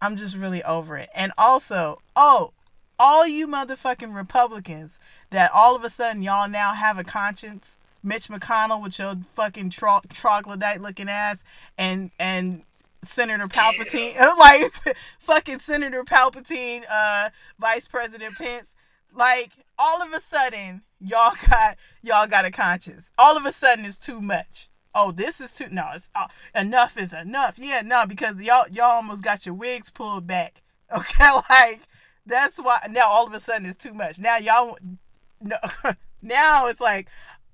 I'm 0.00 0.16
just 0.16 0.36
really 0.36 0.62
over 0.64 0.96
it. 0.96 1.08
And 1.14 1.32
also, 1.38 1.98
oh, 2.16 2.52
all 2.98 3.26
you 3.26 3.46
motherfucking 3.46 4.14
Republicans 4.14 4.98
that 5.30 5.50
all 5.52 5.74
of 5.74 5.84
a 5.84 5.90
sudden 5.90 6.22
y'all 6.22 6.48
now 6.48 6.72
have 6.72 6.98
a 6.98 7.04
conscience. 7.04 7.76
Mitch 8.04 8.28
McConnell 8.28 8.82
with 8.82 8.98
your 8.98 9.14
fucking 9.34 9.70
tro- 9.70 10.00
troglodyte 10.12 10.80
looking 10.80 11.08
ass 11.08 11.44
and 11.78 12.10
and 12.18 12.62
Senator 13.04 13.46
Palpatine, 13.48 14.16
like 14.38 14.72
fucking 15.18 15.58
Senator 15.60 16.04
Palpatine, 16.04 16.84
uh, 16.90 17.30
Vice 17.58 17.86
President 17.86 18.36
Pence, 18.36 18.74
like 19.14 19.50
all 19.78 20.02
of 20.02 20.12
a 20.12 20.20
sudden 20.20 20.82
y'all 21.00 21.34
got 21.48 21.76
y'all 22.02 22.26
got 22.26 22.44
a 22.44 22.50
conscience. 22.50 23.10
All 23.18 23.36
of 23.36 23.46
a 23.46 23.52
sudden 23.52 23.84
it's 23.84 23.96
too 23.96 24.20
much. 24.20 24.68
Oh, 24.94 25.10
this 25.10 25.40
is 25.40 25.52
too 25.52 25.68
no. 25.70 25.90
It's 25.94 26.10
uh, 26.14 26.28
enough 26.54 26.98
is 26.98 27.12
enough. 27.14 27.58
Yeah, 27.58 27.82
no, 27.82 28.04
because 28.06 28.40
y'all 28.40 28.68
y'all 28.70 28.90
almost 28.90 29.22
got 29.22 29.46
your 29.46 29.54
wigs 29.54 29.90
pulled 29.90 30.26
back. 30.26 30.60
Okay, 30.94 31.26
like 31.48 31.80
that's 32.26 32.58
why 32.58 32.86
now 32.90 33.08
all 33.08 33.26
of 33.26 33.32
a 33.32 33.40
sudden 33.40 33.64
it's 33.64 33.82
too 33.82 33.94
much. 33.94 34.18
Now 34.18 34.36
y'all 34.36 34.76
no, 35.40 35.56
now 36.22 36.66
it's 36.66 36.82
like 36.82 37.08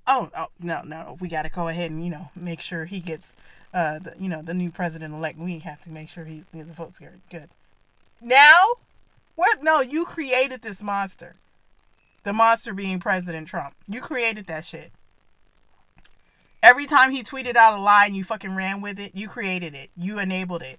oh, 0.09 0.31
oh 0.36 0.48
no 0.59 0.82
no 0.82 1.16
we 1.20 1.28
got 1.28 1.43
to 1.43 1.51
go 1.51 1.69
ahead 1.69 1.90
and 1.90 2.05
you 2.05 2.10
know 2.10 2.31
make 2.35 2.60
sure 2.60 2.86
he 2.86 2.98
gets 2.98 3.35
uh 3.74 3.98
the, 3.98 4.15
you 4.19 4.28
know 4.28 4.43
the 4.43 4.55
new 4.55 4.70
president 4.70 5.15
elect 5.15 5.39
we 5.39 5.59
have 5.59 5.81
to 5.81 5.90
make 5.90 6.09
sure 6.09 6.24
he's 6.24 6.44
the 6.47 6.65
votes 6.65 7.01
are 7.01 7.12
good 7.31 7.48
now 8.20 8.56
what 9.36 9.62
no 9.62 9.81
you 9.81 10.05
created 10.05 10.62
this 10.62 10.82
monster 10.82 11.36
the 12.24 12.32
monster 12.32 12.73
being 12.73 12.98
president 12.98 13.47
trump 13.47 13.74
you 13.86 14.01
created 14.01 14.47
that 14.47 14.65
shit 14.65 14.90
every 16.68 16.86
time 16.86 17.10
he 17.10 17.22
tweeted 17.22 17.56
out 17.56 17.78
a 17.78 17.80
lie 17.80 18.06
and 18.06 18.14
you 18.16 18.24
fucking 18.24 18.54
ran 18.54 18.80
with 18.80 18.98
it 18.98 19.14
you 19.14 19.28
created 19.28 19.74
it. 19.74 19.90
You 19.96 20.18
enabled 20.18 20.62
it. 20.62 20.78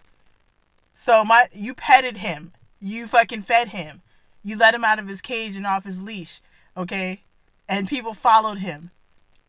So 0.93 1.23
my 1.25 1.47
you 1.53 1.73
petted 1.73 2.17
him. 2.17 2.53
You 2.79 3.07
fucking 3.07 3.43
fed 3.43 3.69
him. 3.69 4.01
You 4.43 4.57
let 4.57 4.73
him 4.73 4.83
out 4.83 4.99
of 4.99 5.07
his 5.07 5.21
cage 5.21 5.55
and 5.55 5.65
off 5.65 5.83
his 5.83 6.01
leash 6.01 6.41
okay? 6.79 7.21
And 7.67 7.87
people 7.87 8.13
followed 8.13 8.59
him. 8.59 8.91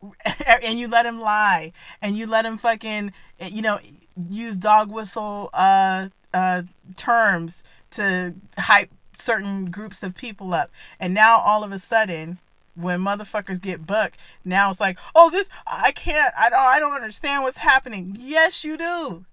And 0.63 0.79
you 0.79 0.87
let 0.87 1.05
him 1.05 1.19
lie. 1.19 1.73
And 2.01 2.17
you 2.17 2.25
let 2.27 2.45
him 2.45 2.57
fucking 2.57 3.13
you 3.39 3.61
know 3.61 3.79
use 4.29 4.57
dog 4.57 4.91
whistle 4.91 5.49
uh 5.53 6.09
uh 6.33 6.63
terms 6.97 7.63
to 7.91 8.33
hype 8.57 8.89
certain 9.15 9.69
groups 9.71 10.03
of 10.03 10.15
people 10.15 10.53
up. 10.53 10.71
And 10.99 11.13
now 11.13 11.37
all 11.39 11.63
of 11.63 11.71
a 11.71 11.79
sudden 11.79 12.39
when 12.75 12.99
motherfuckers 12.99 13.59
get 13.61 13.85
buck 13.85 14.13
now 14.45 14.69
it's 14.69 14.79
like 14.79 14.97
oh 15.15 15.29
this 15.29 15.49
i 15.67 15.91
can't 15.91 16.33
i 16.37 16.49
don't 16.49 16.59
i 16.59 16.79
don't 16.79 16.93
understand 16.93 17.43
what's 17.43 17.57
happening 17.59 18.15
yes 18.19 18.63
you 18.63 18.77
do 18.77 19.25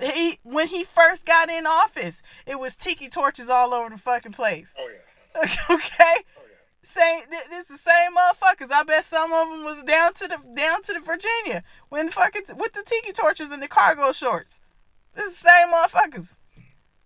he 0.00 0.38
when 0.42 0.68
he 0.68 0.82
first 0.82 1.24
got 1.26 1.48
in 1.50 1.66
office 1.66 2.22
it 2.46 2.58
was 2.58 2.74
tiki 2.74 3.08
torches 3.08 3.48
all 3.48 3.74
over 3.74 3.90
the 3.90 3.98
fucking 3.98 4.32
place 4.32 4.74
Oh 4.78 4.88
yeah. 4.88 5.42
okay 5.70 6.24
Oh 6.38 6.42
yeah. 6.42 6.56
same 6.82 7.22
th- 7.30 7.44
this 7.50 7.64
the 7.64 7.78
same 7.78 8.16
motherfuckers. 8.16 8.72
I 8.72 8.82
bet 8.82 9.04
some 9.04 9.32
of 9.32 9.48
them 9.48 9.64
was 9.64 9.82
down 9.84 10.12
to 10.14 10.26
the 10.26 10.38
down 10.56 10.82
to 10.82 10.92
the 10.94 11.00
Virginia 11.00 11.62
when 11.88 12.08
fucking 12.08 12.42
with 12.56 12.72
the 12.72 12.82
tiki 12.84 13.12
torches 13.12 13.50
and 13.50 13.62
the 13.62 13.68
cargo 13.68 14.10
shorts. 14.12 14.58
This 15.14 15.38
the 15.40 15.48
same 15.48 15.68
motherfuckers, 15.68 16.36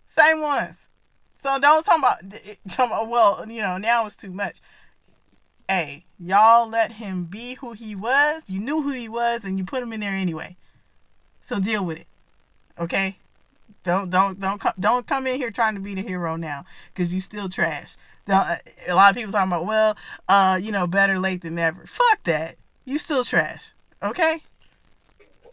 same 0.05 0.41
ones. 0.41 0.87
So 1.35 1.59
don't 1.59 1.85
talk 1.85 1.99
about 1.99 2.17
talk 2.69 2.87
about 2.87 3.09
well, 3.09 3.45
you 3.47 3.61
know 3.61 3.77
now 3.77 4.05
it's 4.05 4.15
too 4.15 4.31
much. 4.31 4.59
Hey, 5.67 6.05
y'all 6.19 6.69
let 6.69 6.93
him 6.93 7.25
be 7.25 7.55
who 7.55 7.73
he 7.73 7.95
was. 7.95 8.49
You 8.49 8.59
knew 8.59 8.81
who 8.83 8.91
he 8.91 9.09
was, 9.09 9.43
and 9.43 9.57
you 9.57 9.65
put 9.65 9.81
him 9.81 9.93
in 9.93 9.99
there 10.01 10.13
anyway. 10.13 10.57
So 11.41 11.59
deal 11.59 11.83
with 11.85 11.97
it, 11.99 12.07
okay? 12.79 13.17
Don't 13.83 14.09
don't 14.09 14.39
don't 14.39 14.59
come 14.59 14.73
don't 14.79 15.05
come 15.07 15.27
in 15.27 15.37
here 15.37 15.51
trying 15.51 15.75
to 15.75 15.81
be 15.81 15.93
the 15.95 16.01
hero 16.01 16.35
now, 16.35 16.65
cause 16.95 17.13
you 17.13 17.19
still 17.21 17.49
trash. 17.49 17.95
Don't- 18.25 18.59
A 18.87 18.95
lot 18.95 19.11
of 19.11 19.15
people 19.15 19.31
talking 19.31 19.51
about 19.51 19.65
well, 19.65 19.95
uh, 20.27 20.59
you 20.61 20.71
know, 20.71 20.87
better 20.87 21.19
late 21.19 21.41
than 21.41 21.55
never. 21.55 21.85
Fuck 21.85 22.23
that. 22.23 22.55
You 22.85 22.97
still 22.97 23.23
trash, 23.23 23.71
okay? 24.01 24.41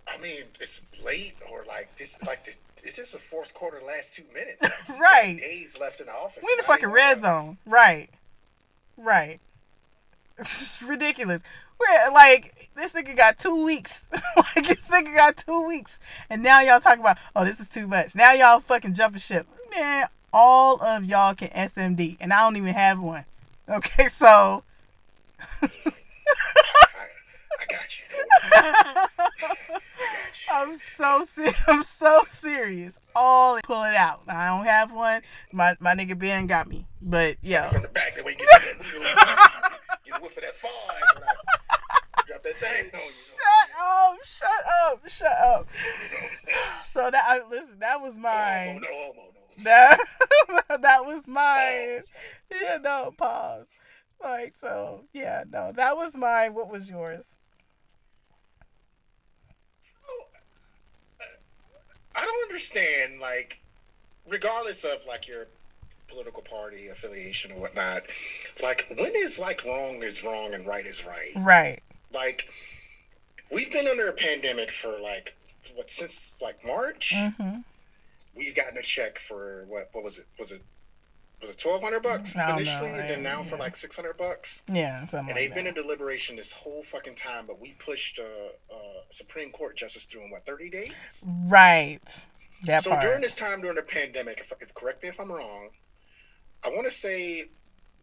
I 0.08 0.20
mean, 0.20 0.42
it's 0.60 0.80
late 1.04 1.34
or 1.50 1.64
like 1.66 1.94
this. 1.96 2.22
Like 2.26 2.44
the, 2.44 2.52
it's 2.84 2.96
just 2.96 3.12
the 3.12 3.18
fourth 3.18 3.52
quarter, 3.54 3.80
last 3.86 4.14
two 4.14 4.24
minutes. 4.34 4.62
Like, 4.88 4.98
Right. 5.00 5.36
Days 5.38 5.78
left 5.80 6.00
in 6.00 6.06
the 6.06 6.12
office. 6.14 6.42
We 6.46 6.52
in 6.52 6.56
the 6.58 6.62
fucking 6.64 6.88
red 6.90 7.20
zone, 7.22 7.58
right? 7.66 8.08
Right. 8.96 9.40
It's 10.38 10.82
ridiculous. 10.82 11.42
We're 11.78 12.12
like 12.12 12.70
this 12.76 12.92
nigga 12.92 13.16
got 13.16 13.38
two 13.38 13.64
weeks. 13.64 14.04
like 14.12 14.66
this 14.66 14.88
nigga 14.88 15.14
got 15.14 15.36
two 15.36 15.66
weeks, 15.66 15.98
and 16.30 16.42
now 16.42 16.60
y'all 16.60 16.80
talking 16.80 17.00
about 17.00 17.18
oh 17.34 17.44
this 17.44 17.60
is 17.60 17.68
too 17.68 17.86
much. 17.86 18.14
Now 18.14 18.32
y'all 18.32 18.60
fucking 18.60 18.94
jumping 18.94 19.20
ship, 19.20 19.46
man. 19.74 20.06
All 20.32 20.82
of 20.82 21.04
y'all 21.04 21.34
can 21.34 21.48
SMD, 21.48 22.16
and 22.20 22.32
I 22.32 22.40
don't 22.40 22.56
even 22.56 22.72
have 22.72 23.00
one. 23.00 23.24
Okay, 23.68 24.08
so 24.08 24.62
I, 25.62 25.68
I 27.60 27.64
got 27.68 27.98
you. 27.98 28.04
I 28.52 29.28
got 29.40 29.56
you. 29.68 29.76
I'm 30.52 30.74
so 30.74 31.24
se- 31.34 31.54
I'm 31.68 31.82
so 31.82 32.22
serious. 32.28 32.94
All 33.14 33.58
pull 33.64 33.84
it 33.84 33.94
out. 33.94 34.22
I 34.28 34.48
don't 34.48 34.64
have 34.66 34.92
one. 34.92 35.22
My 35.52 35.76
my 35.80 35.94
nigga 35.94 36.18
Ben 36.18 36.46
got 36.46 36.68
me, 36.68 36.86
but 37.00 37.36
yeah. 37.42 37.68
From 37.68 37.82
the 37.82 37.88
back, 37.88 38.16
the 38.16 38.24
way 38.24 38.36
you 38.38 38.46
get 40.12 40.22
whiff 40.22 40.36
of 40.36 40.42
that 40.42 40.54
five. 40.54 40.70
when 41.14 41.22
I 41.24 41.32
Drop 42.26 42.42
that 42.42 42.54
thing 42.54 42.86
on 42.86 43.00
you. 43.00 43.10
Shut 43.10 43.68
up! 43.80 44.18
Shut 44.24 44.64
up! 44.84 45.08
Shut 45.08 45.38
up! 45.38 45.68
You 45.72 46.16
know 46.16 46.22
what 46.22 46.30
I'm 46.30 46.36
saying? 46.36 46.56
So 46.92 47.10
that 47.10 47.24
I, 47.26 47.40
listen, 47.48 47.78
that 47.80 48.00
was 48.00 48.16
mine. 48.16 48.80
homo, 48.82 48.86
no 48.86 49.12
homo, 49.12 49.32
no. 49.58 50.62
That 50.68 50.82
that 50.82 51.04
was 51.04 51.26
mine. 51.26 52.02
Yeah, 52.50 52.78
no 52.82 53.12
pause. 53.16 53.66
Like 54.22 54.54
so, 54.60 55.04
yeah, 55.12 55.44
no, 55.50 55.72
that 55.72 55.96
was 55.96 56.16
mine. 56.16 56.54
What 56.54 56.70
was 56.70 56.88
yours? 56.88 57.24
I 62.14 62.20
don't 62.20 62.42
understand, 62.44 63.20
like, 63.20 63.62
regardless 64.28 64.84
of 64.84 65.00
like 65.08 65.26
your 65.26 65.46
political 66.12 66.42
party 66.42 66.88
affiliation 66.88 67.52
or 67.52 67.60
whatnot, 67.60 68.02
like 68.62 68.86
when 68.96 69.12
is 69.16 69.38
like 69.38 69.64
wrong 69.64 70.02
is 70.02 70.22
wrong 70.24 70.54
and 70.54 70.66
right 70.66 70.86
is 70.86 71.04
right? 71.06 71.32
Right. 71.36 71.80
Like, 72.12 72.48
we've 73.50 73.72
been 73.72 73.88
under 73.88 74.08
a 74.08 74.12
pandemic 74.12 74.70
for 74.70 75.00
like 75.00 75.34
what 75.74 75.90
since 75.90 76.34
like 76.40 76.64
March. 76.64 77.12
Mm-hmm. 77.14 77.60
We've 78.36 78.54
gotten 78.54 78.78
a 78.78 78.82
check 78.82 79.18
for 79.18 79.64
what? 79.68 79.88
What 79.92 80.04
was 80.04 80.18
it? 80.18 80.26
Was 80.38 80.52
it? 80.52 80.62
Was 81.40 81.50
it 81.50 81.58
twelve 81.58 81.82
hundred 81.82 82.04
bucks 82.04 82.36
I 82.36 82.46
don't 82.46 82.48
know, 82.50 82.56
initially, 82.62 82.90
and 82.90 82.98
then 83.00 83.22
yeah, 83.22 83.34
now 83.34 83.42
for 83.42 83.56
like 83.58 83.74
six 83.74 83.96
hundred 83.96 84.16
bucks? 84.16 84.62
Yeah, 84.72 85.04
something 85.06 85.30
And 85.30 85.36
they've 85.36 85.52
been 85.52 85.64
that. 85.64 85.76
in 85.76 85.82
deliberation 85.82 86.36
this 86.36 86.52
whole 86.52 86.84
fucking 86.84 87.16
time, 87.16 87.46
but 87.48 87.60
we 87.60 87.74
pushed 87.80 88.18
a 88.20 88.24
uh, 88.70 88.74
uh, 88.74 88.78
Supreme 89.10 89.50
Court 89.50 89.76
justice 89.76 90.04
through 90.04 90.24
in 90.24 90.30
what 90.30 90.46
thirty 90.46 90.70
days. 90.70 91.26
right. 91.46 92.26
That 92.64 92.84
so 92.84 92.90
part. 92.90 93.02
during 93.02 93.22
this 93.22 93.34
time 93.34 93.60
during 93.60 93.74
the 93.74 93.82
pandemic, 93.82 94.38
if, 94.38 94.52
if 94.60 94.72
correct 94.72 95.02
me 95.02 95.08
if 95.08 95.18
I'm 95.18 95.32
wrong, 95.32 95.70
I 96.64 96.68
want 96.70 96.84
to 96.84 96.90
say 96.90 97.46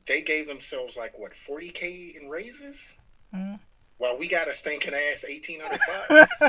they 0.06 0.22
gave 0.22 0.48
themselves 0.48 0.98
like 0.98 1.18
what 1.18 1.34
40k 1.34 2.16
in 2.20 2.30
raises, 2.30 2.96
Mhm. 3.34 3.60
while 3.98 4.18
we 4.18 4.28
got 4.28 4.48
a 4.48 4.54
stinking 4.54 4.94
ass 4.94 5.24
1800 5.28 5.80
bucks. 6.10 6.42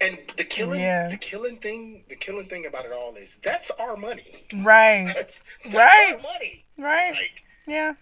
and 0.00 0.18
the 0.36 0.44
killing, 0.44 0.80
Yeah. 0.80 1.08
the 1.08 1.16
killing 1.16 1.56
thing, 1.56 2.04
the 2.08 2.16
killing 2.16 2.46
thing 2.46 2.66
about 2.66 2.84
it 2.84 2.92
all 2.92 3.14
is 3.16 3.36
that's 3.36 3.70
our 3.72 3.96
money. 3.96 4.44
right. 4.62 5.04
That's, 5.14 5.44
that's 5.62 5.74
Right. 5.74 6.14
our 6.16 6.22
money. 6.22 6.64
Right. 6.78 7.12
Like 7.12 7.44
Yeah, 7.66 7.94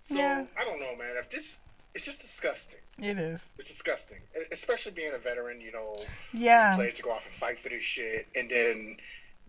so, 0.00 0.16
Yeah. 0.16 0.46
I 0.58 0.64
don't 0.64 0.80
know, 0.80 0.96
man. 0.96 1.16
If 1.18 1.28
this, 1.30 1.58
it's 1.94 2.04
just 2.04 2.20
disgusting. 2.22 2.80
it 2.98 3.18
is. 3.18 3.48
It's 3.58 3.68
disgusting, 3.68 4.20
especially 4.52 4.92
being 4.92 5.12
a 5.12 5.18
veteran. 5.18 5.60
You 5.60 5.72
know, 5.72 5.96
Yeah. 6.32 6.76
players 6.76 6.94
to 6.94 7.02
go 7.02 7.12
off 7.12 7.26
and 7.26 7.34
fight 7.34 7.58
for 7.58 7.68
this 7.68 7.82
shit, 7.82 8.26
and 8.34 8.50
then 8.50 8.96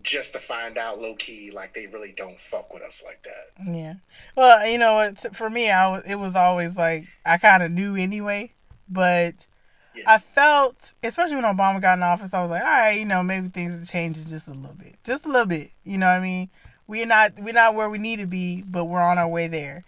just 0.02 0.32
to 0.32 0.38
find 0.38 0.76
out 0.78 1.00
low 1.00 1.14
key 1.14 1.50
like 1.50 1.74
they 1.74 1.86
really 1.86 2.12
don't 2.16 2.38
fuck 2.38 2.72
with 2.72 2.82
us 2.82 3.02
like 3.04 3.22
that. 3.24 3.72
Yeah. 3.72 3.94
Well, 4.36 4.66
you 4.66 4.78
know, 4.78 5.00
it's, 5.00 5.26
for 5.32 5.48
me, 5.50 5.70
I 5.70 5.88
was, 5.88 6.04
it 6.04 6.16
was 6.16 6.34
always 6.36 6.76
like 6.76 7.06
I 7.24 7.38
kind 7.38 7.62
of 7.62 7.70
knew 7.70 7.96
anyway, 7.96 8.52
but 8.88 9.46
Yeah. 9.94 10.04
I 10.06 10.18
felt, 10.18 10.92
especially 11.02 11.36
when 11.36 11.44
Obama 11.44 11.80
got 11.80 11.98
in 11.98 12.02
office, 12.02 12.32
I 12.34 12.42
was 12.42 12.50
like, 12.50 12.62
all 12.62 12.68
right, 12.68 12.92
you 12.98 13.04
know, 13.04 13.22
maybe 13.22 13.48
things 13.48 13.82
are 13.82 13.90
changing 13.90 14.26
just 14.26 14.48
a 14.48 14.52
little 14.52 14.76
bit, 14.76 14.96
just 15.04 15.26
a 15.26 15.28
little 15.28 15.46
bit. 15.46 15.70
You 15.84 15.98
know 15.98 16.06
what 16.06 16.18
I 16.18 16.20
mean? 16.20 16.50
We're 16.86 17.06
not 17.06 17.38
we're 17.38 17.54
not 17.54 17.74
where 17.74 17.88
we 17.88 17.98
need 17.98 18.18
to 18.20 18.26
be, 18.26 18.62
but 18.66 18.84
we're 18.84 19.00
on 19.02 19.18
our 19.18 19.28
way 19.28 19.48
there. 19.48 19.84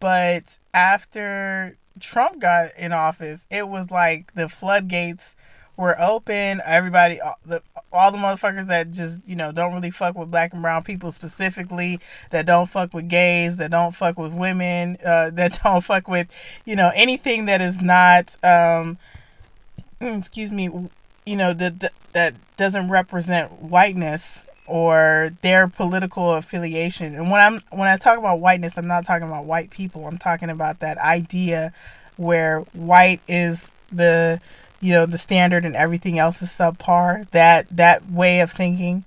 But 0.00 0.58
after 0.74 1.76
Trump 2.00 2.40
got 2.40 2.70
in 2.78 2.92
office, 2.92 3.46
it 3.50 3.68
was 3.68 3.90
like 3.90 4.34
the 4.34 4.48
floodgates 4.48 5.35
were 5.76 6.00
open. 6.00 6.60
Everybody, 6.64 7.20
all 7.20 7.38
the, 7.44 7.62
all 7.92 8.10
the 8.10 8.18
motherfuckers 8.18 8.66
that 8.66 8.90
just, 8.90 9.28
you 9.28 9.36
know, 9.36 9.52
don't 9.52 9.74
really 9.74 9.90
fuck 9.90 10.16
with 10.16 10.30
black 10.30 10.52
and 10.52 10.62
brown 10.62 10.82
people 10.82 11.12
specifically, 11.12 12.00
that 12.30 12.46
don't 12.46 12.68
fuck 12.68 12.94
with 12.94 13.08
gays, 13.08 13.56
that 13.58 13.70
don't 13.70 13.94
fuck 13.94 14.18
with 14.18 14.32
women, 14.32 14.96
uh, 15.04 15.30
that 15.34 15.60
don't 15.62 15.82
fuck 15.82 16.08
with, 16.08 16.28
you 16.64 16.76
know, 16.76 16.90
anything 16.94 17.46
that 17.46 17.60
is 17.60 17.80
not, 17.80 18.36
um, 18.44 18.98
excuse 20.00 20.52
me, 20.52 20.70
you 21.24 21.36
know, 21.36 21.52
that, 21.52 21.80
that, 21.80 21.92
that 22.12 22.34
doesn't 22.56 22.88
represent 22.88 23.62
whiteness 23.62 24.44
or 24.66 25.30
their 25.42 25.68
political 25.68 26.32
affiliation. 26.32 27.14
And 27.14 27.30
when 27.30 27.40
I'm 27.40 27.62
when 27.70 27.88
I 27.88 27.96
talk 27.96 28.18
about 28.18 28.40
whiteness, 28.40 28.76
I'm 28.76 28.86
not 28.86 29.04
talking 29.04 29.28
about 29.28 29.44
white 29.44 29.70
people. 29.70 30.06
I'm 30.06 30.18
talking 30.18 30.50
about 30.50 30.80
that 30.80 30.98
idea 30.98 31.72
where 32.16 32.60
white 32.72 33.20
is 33.28 33.72
the 33.92 34.40
you 34.80 34.92
know 34.92 35.06
the 35.06 35.18
standard 35.18 35.64
and 35.64 35.76
everything 35.76 36.18
else 36.18 36.42
is 36.42 36.50
subpar. 36.50 37.28
That 37.30 37.68
that 37.76 38.10
way 38.10 38.40
of 38.40 38.50
thinking. 38.52 39.04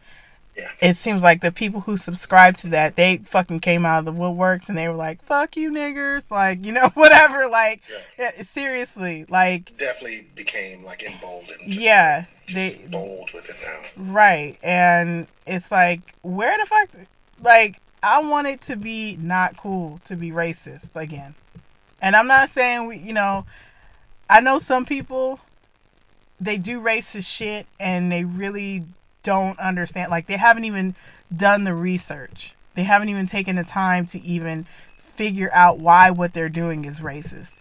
Yeah. 0.58 0.68
It 0.82 0.98
seems 0.98 1.24
like 1.24 1.40
the 1.40 1.54
people 1.54 1.82
who 1.82 1.96
subscribe 1.96 2.56
to 2.58 2.68
that, 2.70 2.98
they 2.98 3.18
fucking 3.20 3.62
came 3.62 3.86
out 3.86 4.00
of 4.00 4.06
the 4.06 4.12
woodworks 4.12 4.68
and 4.68 4.78
they 4.78 4.90
were 4.90 4.96
like, 4.96 5.24
"Fuck 5.24 5.56
you, 5.56 5.72
niggers!" 5.72 6.30
Like, 6.30 6.66
you 6.66 6.74
know, 6.74 6.90
whatever. 6.96 7.48
Like, 7.48 7.82
yeah, 8.18 8.32
seriously, 8.41 9.26
like, 9.30 9.78
Definitely 9.78 10.28
became 10.36 10.84
like 10.84 11.02
emboldened. 11.04 11.62
Just, 11.66 11.80
yeah, 11.80 12.26
just 12.46 12.82
they 12.82 12.88
bold 12.90 13.30
with 13.34 13.50
it 13.50 13.56
now. 13.64 14.12
Right. 14.12 14.58
And 14.62 15.28
it's 15.48 15.72
like, 15.72 16.02
where 16.24 16.58
the 16.58 16.66
fuck? 16.66 16.90
Like, 17.41 17.80
I 18.04 18.22
want 18.22 18.48
it 18.48 18.62
to 18.64 18.76
be 18.76 19.18
not 19.22 19.58
cool 19.58 20.00
to 20.06 20.16
be 20.16 20.32
racist 20.32 20.96
again. 20.96 21.36
And 22.02 22.16
I'm 22.16 22.28
not 22.28 22.50
saying 22.50 22.88
we, 22.88 22.98
you 22.98 23.14
know, 23.14 23.46
I 24.30 24.41
know 24.41 24.60
some 24.60 24.86
people, 24.86 25.40
they 26.40 26.57
do 26.57 26.82
racist 26.82 27.30
shit 27.34 27.68
and 27.80 28.11
they 28.11 28.24
really 28.24 28.84
don't 29.24 29.60
understand. 29.60 30.11
Like, 30.11 30.28
they 30.28 30.38
haven't 30.38 30.66
even 30.66 30.95
done 31.36 31.64
the 31.64 31.74
research, 31.74 32.53
they 32.76 32.84
haven't 32.84 33.10
even 33.10 33.28
taken 33.28 33.56
the 33.56 33.64
time 33.64 34.06
to 34.07 34.22
even 34.22 34.66
figure 34.98 35.49
out 35.53 35.80
why 35.80 36.10
what 36.11 36.34
they're 36.34 36.49
doing 36.49 36.86
is 36.86 37.02
racist. 37.02 37.53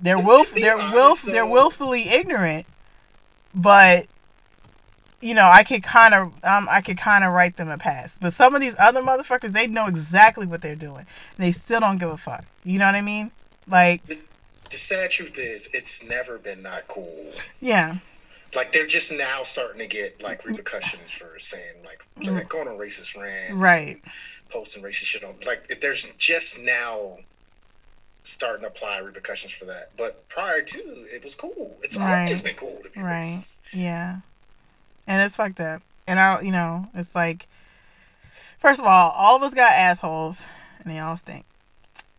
They're 0.00 0.18
willf- 0.18 0.52
they're 0.52 0.78
honest, 0.78 0.94
willf- 0.94 1.32
they're 1.32 1.46
willfully 1.46 2.08
ignorant, 2.08 2.66
but 3.54 4.06
you 5.22 5.34
know, 5.34 5.46
I 5.46 5.62
could 5.62 5.84
kind 5.84 6.14
of, 6.14 6.44
um, 6.44 6.66
I 6.68 6.80
could 6.80 6.98
kind 6.98 7.22
of 7.22 7.32
write 7.32 7.56
them 7.56 7.68
a 7.68 7.78
pass. 7.78 8.18
But 8.18 8.32
some 8.34 8.56
of 8.56 8.60
these 8.60 8.74
other 8.78 9.00
motherfuckers, 9.00 9.52
they 9.52 9.68
know 9.68 9.86
exactly 9.86 10.46
what 10.46 10.62
they're 10.62 10.74
doing. 10.74 11.06
And 11.36 11.38
they 11.38 11.52
still 11.52 11.78
don't 11.78 11.98
give 11.98 12.10
a 12.10 12.16
fuck. 12.16 12.44
You 12.64 12.80
know 12.80 12.86
what 12.86 12.96
I 12.96 13.02
mean? 13.02 13.30
Like, 13.68 14.02
The, 14.72 14.78
sad 14.78 15.10
truth 15.10 15.38
is, 15.38 15.68
it's 15.72 16.02
never 16.02 16.38
been 16.38 16.62
not 16.62 16.88
cool. 16.88 17.32
yeah, 17.60 17.98
Like 18.56 18.72
they're 18.72 18.86
just 18.86 19.12
now 19.12 19.42
starting 19.42 19.78
to 19.80 19.86
get 19.86 20.22
like 20.22 20.44
repercussions 20.44 21.10
for 21.10 21.38
saying 21.38 21.76
like 21.84 22.02
mm-hmm. 22.18 22.34
like, 22.34 22.48
going 22.48 22.68
on 22.68 22.78
racist 22.78 23.16
rants, 23.20 23.54
right, 23.54 24.00
posting 24.50 24.82
racist 24.82 25.04
shit 25.04 25.24
on. 25.24 25.34
Like 25.46 25.66
if 25.70 25.80
there's 25.80 26.06
just 26.18 26.58
now 26.60 27.18
starting 28.24 28.62
to 28.62 28.68
apply 28.68 28.98
repercussions 28.98 29.52
for 29.52 29.64
that. 29.66 29.90
But 29.96 30.28
prior 30.28 30.62
to, 30.62 30.78
it 30.78 31.24
was 31.24 31.34
cool. 31.34 31.76
It's 31.82 31.98
Right. 31.98 32.22
always 32.22 32.40
been 32.40 32.54
cool 32.54 32.78
to 32.84 32.90
be 32.90 33.00
right, 33.00 33.26
racist. 33.26 33.60
yeah. 33.72 34.20
And 35.06 35.20
it's 35.22 35.36
fucked 35.36 35.60
up. 35.60 35.82
And 36.06 36.20
I, 36.20 36.40
you 36.40 36.52
know, 36.52 36.88
it's 36.94 37.14
like, 37.14 37.48
first 38.60 38.78
of 38.80 38.86
all, 38.86 39.10
all 39.10 39.36
of 39.36 39.42
us 39.42 39.54
got 39.54 39.72
assholes, 39.72 40.44
and 40.80 40.92
they 40.92 40.98
all 41.00 41.16
stink. 41.16 41.44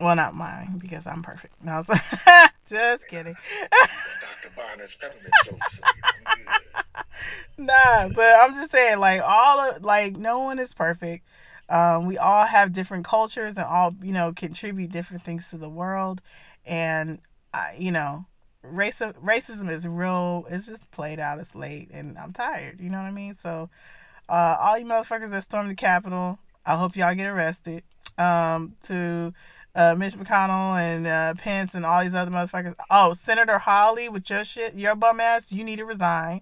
Well, 0.03 0.17
not 0.17 0.35
mine 0.35 0.80
because 0.80 1.07
I'm 1.07 1.23
perfect. 1.23 1.63
No, 1.63 1.77
was 1.77 1.88
just 2.67 3.07
kidding. 3.07 3.35
Dr. 3.71 4.53
Bronner's 4.53 4.95
peppermint 4.95 5.34
soap. 5.45 5.59
nah, 7.57 8.09
but 8.09 8.35
I'm 8.41 8.53
just 8.53 8.71
saying, 8.71 8.99
like 8.99 9.21
all 9.23 9.61
of 9.61 9.81
like 9.81 10.17
no 10.17 10.39
one 10.39 10.59
is 10.59 10.73
perfect. 10.73 11.25
Um, 11.69 12.05
we 12.05 12.17
all 12.17 12.45
have 12.45 12.73
different 12.73 13.05
cultures 13.05 13.55
and 13.55 13.65
all 13.65 13.95
you 14.01 14.11
know 14.11 14.34
contribute 14.34 14.91
different 14.91 15.23
things 15.23 15.49
to 15.51 15.57
the 15.57 15.69
world, 15.69 16.21
and 16.65 17.19
I, 17.53 17.77
you 17.80 17.93
know, 17.93 18.25
racism 18.61 19.13
racism 19.23 19.71
is 19.71 19.88
real. 19.88 20.45
It's 20.49 20.67
just 20.67 20.91
played 20.91 21.21
out. 21.21 21.39
It's 21.39 21.55
late, 21.55 21.91
and 21.93 22.17
I'm 22.17 22.34
tired. 22.34 22.81
You 22.81 22.89
know 22.89 22.97
what 22.97 23.07
I 23.07 23.11
mean? 23.11 23.35
So, 23.35 23.69
uh, 24.27 24.57
all 24.59 24.77
you 24.77 24.85
motherfuckers 24.85 25.30
that 25.30 25.43
stormed 25.43 25.71
the 25.71 25.75
Capitol, 25.75 26.39
I 26.65 26.75
hope 26.75 26.97
y'all 26.97 27.15
get 27.15 27.27
arrested. 27.27 27.84
Um, 28.17 28.75
to 28.84 29.34
uh, 29.75 29.95
Mitch 29.95 30.13
McConnell 30.13 30.77
and 30.79 31.07
uh, 31.07 31.33
Pence 31.35 31.73
and 31.73 31.85
all 31.85 32.03
these 32.03 32.13
other 32.13 32.31
motherfuckers. 32.31 32.75
Oh, 32.89 33.13
Senator 33.13 33.57
Hawley 33.59 34.09
with 34.09 34.29
your 34.29 34.43
shit, 34.43 34.75
your 34.75 34.95
bum 34.95 35.19
ass, 35.19 35.51
you 35.51 35.63
need 35.63 35.77
to 35.77 35.85
resign. 35.85 36.41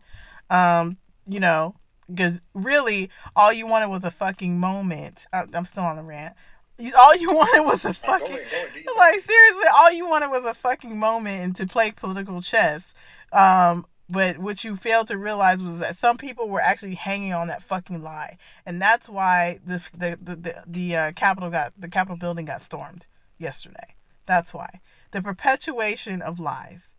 Um, 0.49 0.97
you 1.25 1.39
know, 1.39 1.75
because 2.09 2.41
really, 2.53 3.09
all 3.35 3.53
you 3.53 3.67
wanted 3.67 3.87
was 3.87 4.03
a 4.03 4.11
fucking 4.11 4.59
moment. 4.59 5.25
I, 5.31 5.45
I'm 5.53 5.65
still 5.65 5.83
on 5.83 5.95
the 5.95 6.03
rant. 6.03 6.35
You, 6.77 6.91
all 6.97 7.15
you 7.15 7.33
wanted 7.35 7.63
was 7.63 7.85
a 7.85 7.89
Go 7.89 7.93
fucking 7.93 8.27
ahead, 8.27 8.73
go 8.85 8.93
ahead, 8.93 8.97
like 8.97 9.19
seriously, 9.21 9.65
all 9.75 9.91
you 9.91 10.09
wanted 10.09 10.29
was 10.29 10.43
a 10.43 10.53
fucking 10.53 10.97
moment 10.97 11.43
and 11.43 11.55
to 11.55 11.67
play 11.67 11.91
political 11.91 12.41
chess. 12.41 12.93
Um, 13.31 13.85
but 14.09 14.39
what 14.39 14.65
you 14.65 14.75
failed 14.75 15.07
to 15.07 15.17
realize 15.17 15.63
was 15.63 15.79
that 15.79 15.95
some 15.95 16.17
people 16.17 16.49
were 16.49 16.59
actually 16.59 16.95
hanging 16.95 17.31
on 17.31 17.47
that 17.47 17.63
fucking 17.63 18.03
lie, 18.03 18.37
and 18.65 18.81
that's 18.81 19.07
why 19.07 19.59
the 19.65 19.77
the 19.93 20.17
the 20.21 20.35
the, 20.35 20.63
the 20.67 20.95
uh, 20.97 21.11
Capitol 21.13 21.49
got 21.49 21.71
the 21.79 21.87
Capitol 21.87 22.17
building 22.17 22.43
got 22.43 22.61
stormed 22.61 23.05
yesterday. 23.41 23.95
That's 24.25 24.53
why 24.53 24.79
the 25.11 25.21
perpetuation 25.21 26.21
of 26.21 26.39
lies. 26.39 26.95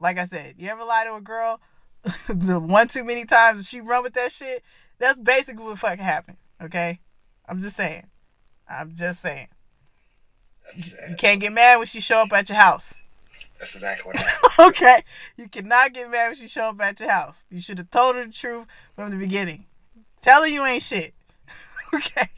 Like 0.00 0.18
I 0.18 0.26
said, 0.26 0.54
you 0.58 0.68
ever 0.68 0.84
lie 0.84 1.04
to 1.04 1.14
a 1.14 1.20
girl 1.20 1.60
the 2.28 2.60
one 2.60 2.88
too 2.88 3.04
many 3.04 3.24
times 3.24 3.68
she 3.68 3.80
run 3.80 4.02
with 4.02 4.14
that 4.14 4.32
shit? 4.32 4.62
That's 4.98 5.18
basically 5.18 5.64
what 5.64 5.78
fucking 5.78 6.04
happened. 6.04 6.38
Okay, 6.62 7.00
I'm 7.48 7.60
just 7.60 7.76
saying. 7.76 8.06
I'm 8.68 8.94
just 8.94 9.22
saying. 9.22 9.48
You 11.08 11.16
can't 11.16 11.40
get 11.40 11.52
mad 11.52 11.78
when 11.78 11.86
she 11.86 12.00
show 12.00 12.22
up 12.22 12.32
at 12.32 12.48
your 12.48 12.58
house. 12.58 12.94
that's 13.58 13.74
exactly 13.74 14.06
what 14.06 14.16
happened. 14.22 14.68
Okay? 14.68 15.02
You 15.36 15.48
cannot 15.48 15.94
get 15.94 16.10
mad 16.10 16.28
when 16.28 16.34
she 16.34 16.48
show 16.48 16.68
up 16.68 16.80
at 16.82 17.00
your 17.00 17.08
house. 17.10 17.44
You 17.50 17.60
should 17.60 17.78
have 17.78 17.90
told 17.90 18.16
her 18.16 18.26
the 18.26 18.32
truth 18.32 18.66
from 18.94 19.10
the 19.10 19.16
beginning. 19.16 19.64
Tell 20.20 20.42
her 20.42 20.48
you 20.48 20.64
ain't 20.66 20.82
shit. 20.82 21.14
okay. 21.94 22.28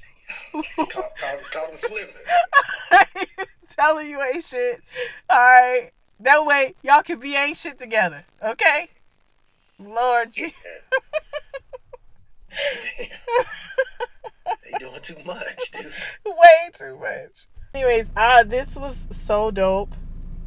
Call, 0.53 0.87
call, 0.87 1.39
call 1.53 1.71
him 1.71 1.77
slipping. 1.77 2.15
Tell 3.71 4.03
you 4.03 4.21
ain't 4.23 4.45
shit. 4.45 4.81
All 5.29 5.39
right. 5.39 5.91
That 6.21 6.45
way 6.45 6.75
y'all 6.83 7.03
can 7.03 7.19
be 7.19 7.35
ain't 7.35 7.57
shit 7.57 7.79
together. 7.79 8.25
Okay. 8.43 8.89
Lord, 9.79 10.37
you. 10.37 10.51
they 14.71 14.79
doing 14.79 15.01
too 15.03 15.17
much, 15.25 15.71
dude. 15.73 15.87
way 16.27 16.71
too 16.79 16.99
much. 16.99 17.47
Anyways, 17.75 18.11
uh, 18.17 18.43
this 18.45 18.77
was 18.77 19.07
so 19.11 19.51
dope, 19.51 19.95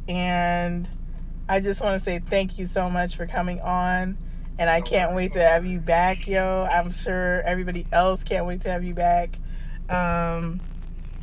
and 0.08 0.88
I 1.48 1.60
just 1.60 1.80
want 1.80 1.98
to 1.98 2.04
say 2.04 2.20
thank 2.20 2.58
you 2.58 2.66
so 2.66 2.88
much 2.88 3.16
for 3.16 3.26
coming 3.26 3.60
on, 3.60 4.18
and 4.58 4.70
I 4.70 4.82
can't 4.82 5.14
wait 5.14 5.32
to 5.32 5.40
have 5.40 5.66
you 5.66 5.80
back, 5.80 6.28
yo. 6.28 6.68
I'm 6.70 6.92
sure 6.92 7.40
everybody 7.42 7.86
else 7.90 8.22
can't 8.22 8.46
wait 8.46 8.60
to 8.62 8.70
have 8.70 8.84
you 8.84 8.94
back. 8.94 9.38
Um, 9.88 10.60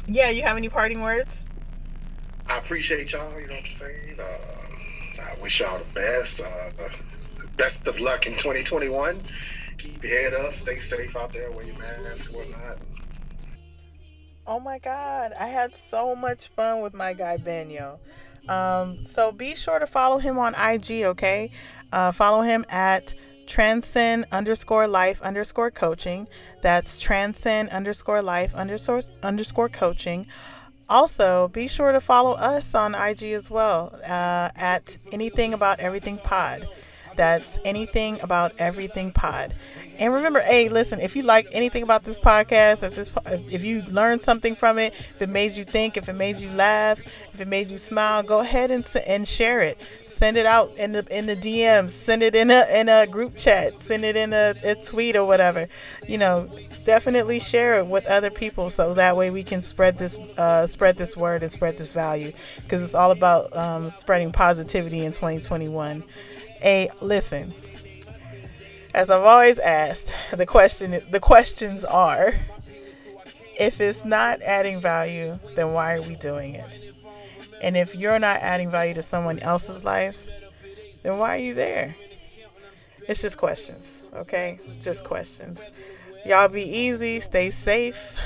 yeah, 0.08 0.30
you 0.30 0.44
have 0.44 0.58
any 0.58 0.70
parting 0.70 1.02
words? 1.02 1.44
I 2.48 2.58
appreciate 2.58 3.12
y'all. 3.12 3.40
You 3.40 3.48
know 3.48 3.54
what 3.54 3.60
I'm 3.60 3.66
saying? 3.66 4.20
Uh, 4.20 5.22
I 5.22 5.42
wish 5.42 5.60
y'all 5.60 5.78
the 5.78 5.86
best. 5.94 6.42
Uh, 6.42 6.70
best 7.58 7.88
of 7.88 8.00
luck 8.00 8.26
in 8.28 8.34
2021. 8.34 9.20
Keep 9.78 10.04
your 10.04 10.22
head 10.22 10.34
up. 10.34 10.54
Stay 10.54 10.80
safe 10.80 11.16
out 11.16 11.32
there. 11.32 11.52
Wear 11.52 11.66
your 11.66 11.78
mask 11.78 12.28
and 12.28 12.36
whatnot. 12.36 12.78
Oh 14.48 14.60
my 14.60 14.80
God, 14.80 15.34
I 15.40 15.46
had 15.48 15.76
so 15.76 16.16
much 16.16 16.48
fun 16.48 16.82
with 16.82 16.94
my 16.94 17.14
guy 17.14 17.38
Benyo. 17.38 18.00
Um, 18.50 19.02
so 19.02 19.32
be 19.32 19.56
sure 19.56 19.80
to 19.80 19.86
follow 19.86 20.18
him 20.18 20.40
on 20.40 20.56
IG, 20.56 21.04
okay? 21.04 21.52
Uh, 21.92 22.12
follow 22.12 22.42
him 22.42 22.66
at 22.70 23.14
transcend 23.52 24.26
underscore 24.32 24.88
life 24.88 25.22
underscore 25.22 25.70
coaching. 25.70 26.28
That's 26.62 27.00
transcend 27.00 27.70
underscore 27.70 28.22
life 28.22 28.56
underscore 28.56 29.02
underscore 29.22 29.68
coaching. 29.68 30.26
Also, 30.88 31.50
be 31.50 31.68
sure 31.68 31.92
to 31.92 32.00
follow 32.00 32.32
us 32.34 32.74
on 32.74 32.96
IG 32.96 33.24
as 33.24 33.52
well 33.52 33.94
uh, 34.04 34.50
at 34.56 34.98
anything 35.12 35.54
about 35.54 35.80
everything 35.80 36.18
pod. 36.18 36.66
That's 37.18 37.60
anything 37.66 38.22
about 38.22 38.54
everything 38.58 39.12
pod. 39.12 39.54
And 40.00 40.14
remember, 40.14 40.40
hey, 40.40 40.70
listen, 40.70 41.02
if 41.02 41.16
you 41.16 41.24
like 41.24 41.48
anything 41.52 41.84
about 41.84 42.06
this 42.06 42.18
podcast, 42.18 42.84
if 42.84 42.96
this, 42.96 43.12
if 43.54 43.64
you 43.64 43.84
learned 43.84 44.22
something 44.22 44.56
from 44.56 44.80
it, 44.80 44.94
if 44.94 45.22
it 45.22 45.30
made 45.30 45.52
you 45.52 45.64
think, 45.66 45.98
if 45.98 46.08
it 46.08 46.16
made 46.16 46.40
you 46.40 46.50
laugh, 46.52 47.00
if 47.34 47.42
it 47.42 47.48
made 47.48 47.70
you 47.70 47.78
smile, 47.78 48.24
go 48.24 48.40
ahead 48.40 48.72
and 48.72 48.90
and 49.06 49.28
share 49.28 49.60
it. 49.60 49.78
Send 50.22 50.38
it 50.38 50.46
out 50.46 50.70
in 50.78 50.92
the 50.92 51.04
in 51.10 51.26
the 51.26 51.36
DMs. 51.36 51.90
Send 51.90 52.22
it 52.22 52.36
in 52.36 52.52
a 52.52 52.64
in 52.72 52.90
a 52.90 53.08
group 53.08 53.36
chat. 53.36 53.80
Send 53.80 54.06
it 54.06 54.16
in 54.16 54.34
a, 54.34 54.54
a 54.64 54.76
tweet 54.76 55.16
or 55.16 55.26
whatever. 55.26 55.68
You 56.08 56.20
know, 56.20 56.48
definitely 56.86 57.40
share 57.40 57.80
it 57.80 57.88
with 57.88 58.06
other 58.06 58.30
people 58.30 58.70
so 58.70 58.94
that 58.94 59.18
way 59.18 59.32
we 59.32 59.42
can 59.42 59.64
spread 59.64 59.98
this 59.98 60.20
uh, 60.38 60.68
spread 60.68 60.98
this 60.98 61.18
word 61.18 61.42
and 61.42 61.52
spread 61.52 61.76
this 61.76 61.92
value 61.92 62.34
because 62.62 62.84
it's 62.84 62.94
all 62.94 63.10
about 63.10 63.52
um, 63.58 63.90
spreading 63.90 64.32
positivity 64.32 65.06
in 65.06 65.12
2021. 65.12 66.04
Hey, 66.60 66.90
listen 67.02 67.52
as 68.94 69.10
I've 69.10 69.24
always 69.24 69.58
asked, 69.58 70.14
the 70.32 70.46
question 70.46 71.02
the 71.10 71.20
questions 71.20 71.84
are 71.84 72.36
if 73.60 73.82
it's 73.82 74.06
not 74.06 74.44
adding 74.44 74.80
value, 74.82 75.40
then 75.56 75.74
why 75.74 75.96
are 75.96 76.02
we 76.04 76.16
doing 76.16 76.54
it? 76.54 76.81
And 77.62 77.78
if 77.78 77.96
you're 77.96 78.20
not 78.20 78.38
adding 78.42 78.70
value 78.70 78.94
to 78.96 79.02
someone 79.02 79.40
else's 79.40 79.84
life, 79.84 80.22
then 81.04 81.18
why 81.18 81.36
are 81.36 81.40
you 81.40 81.54
there? 81.54 81.96
It's 83.08 83.22
just 83.22 83.38
questions, 83.38 84.02
okay? 84.14 84.60
Just 84.80 85.04
questions. 85.04 85.62
Y'all 86.26 86.48
be 86.48 86.64
easy, 86.64 87.20
stay 87.20 87.50
safe. 87.50 88.18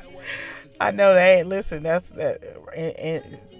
I 0.80 0.90
know 0.90 1.14
that. 1.14 1.46
Listen, 1.46 1.82
that's 1.82 2.08
that. 2.10 2.42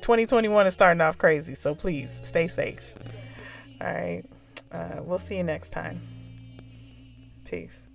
2021 0.03 0.67
is 0.67 0.75
starting 0.75 1.01
off 1.01 1.17
crazy, 1.17 1.55
so 1.55 1.75
please 1.75 2.21
stay 2.23 2.49
safe. 2.49 2.93
All 3.81 3.87
right. 3.87 4.25
Uh, 4.71 5.01
we'll 5.03 5.19
see 5.19 5.37
you 5.37 5.43
next 5.43 5.71
time. 5.71 6.01
Peace. 7.45 7.86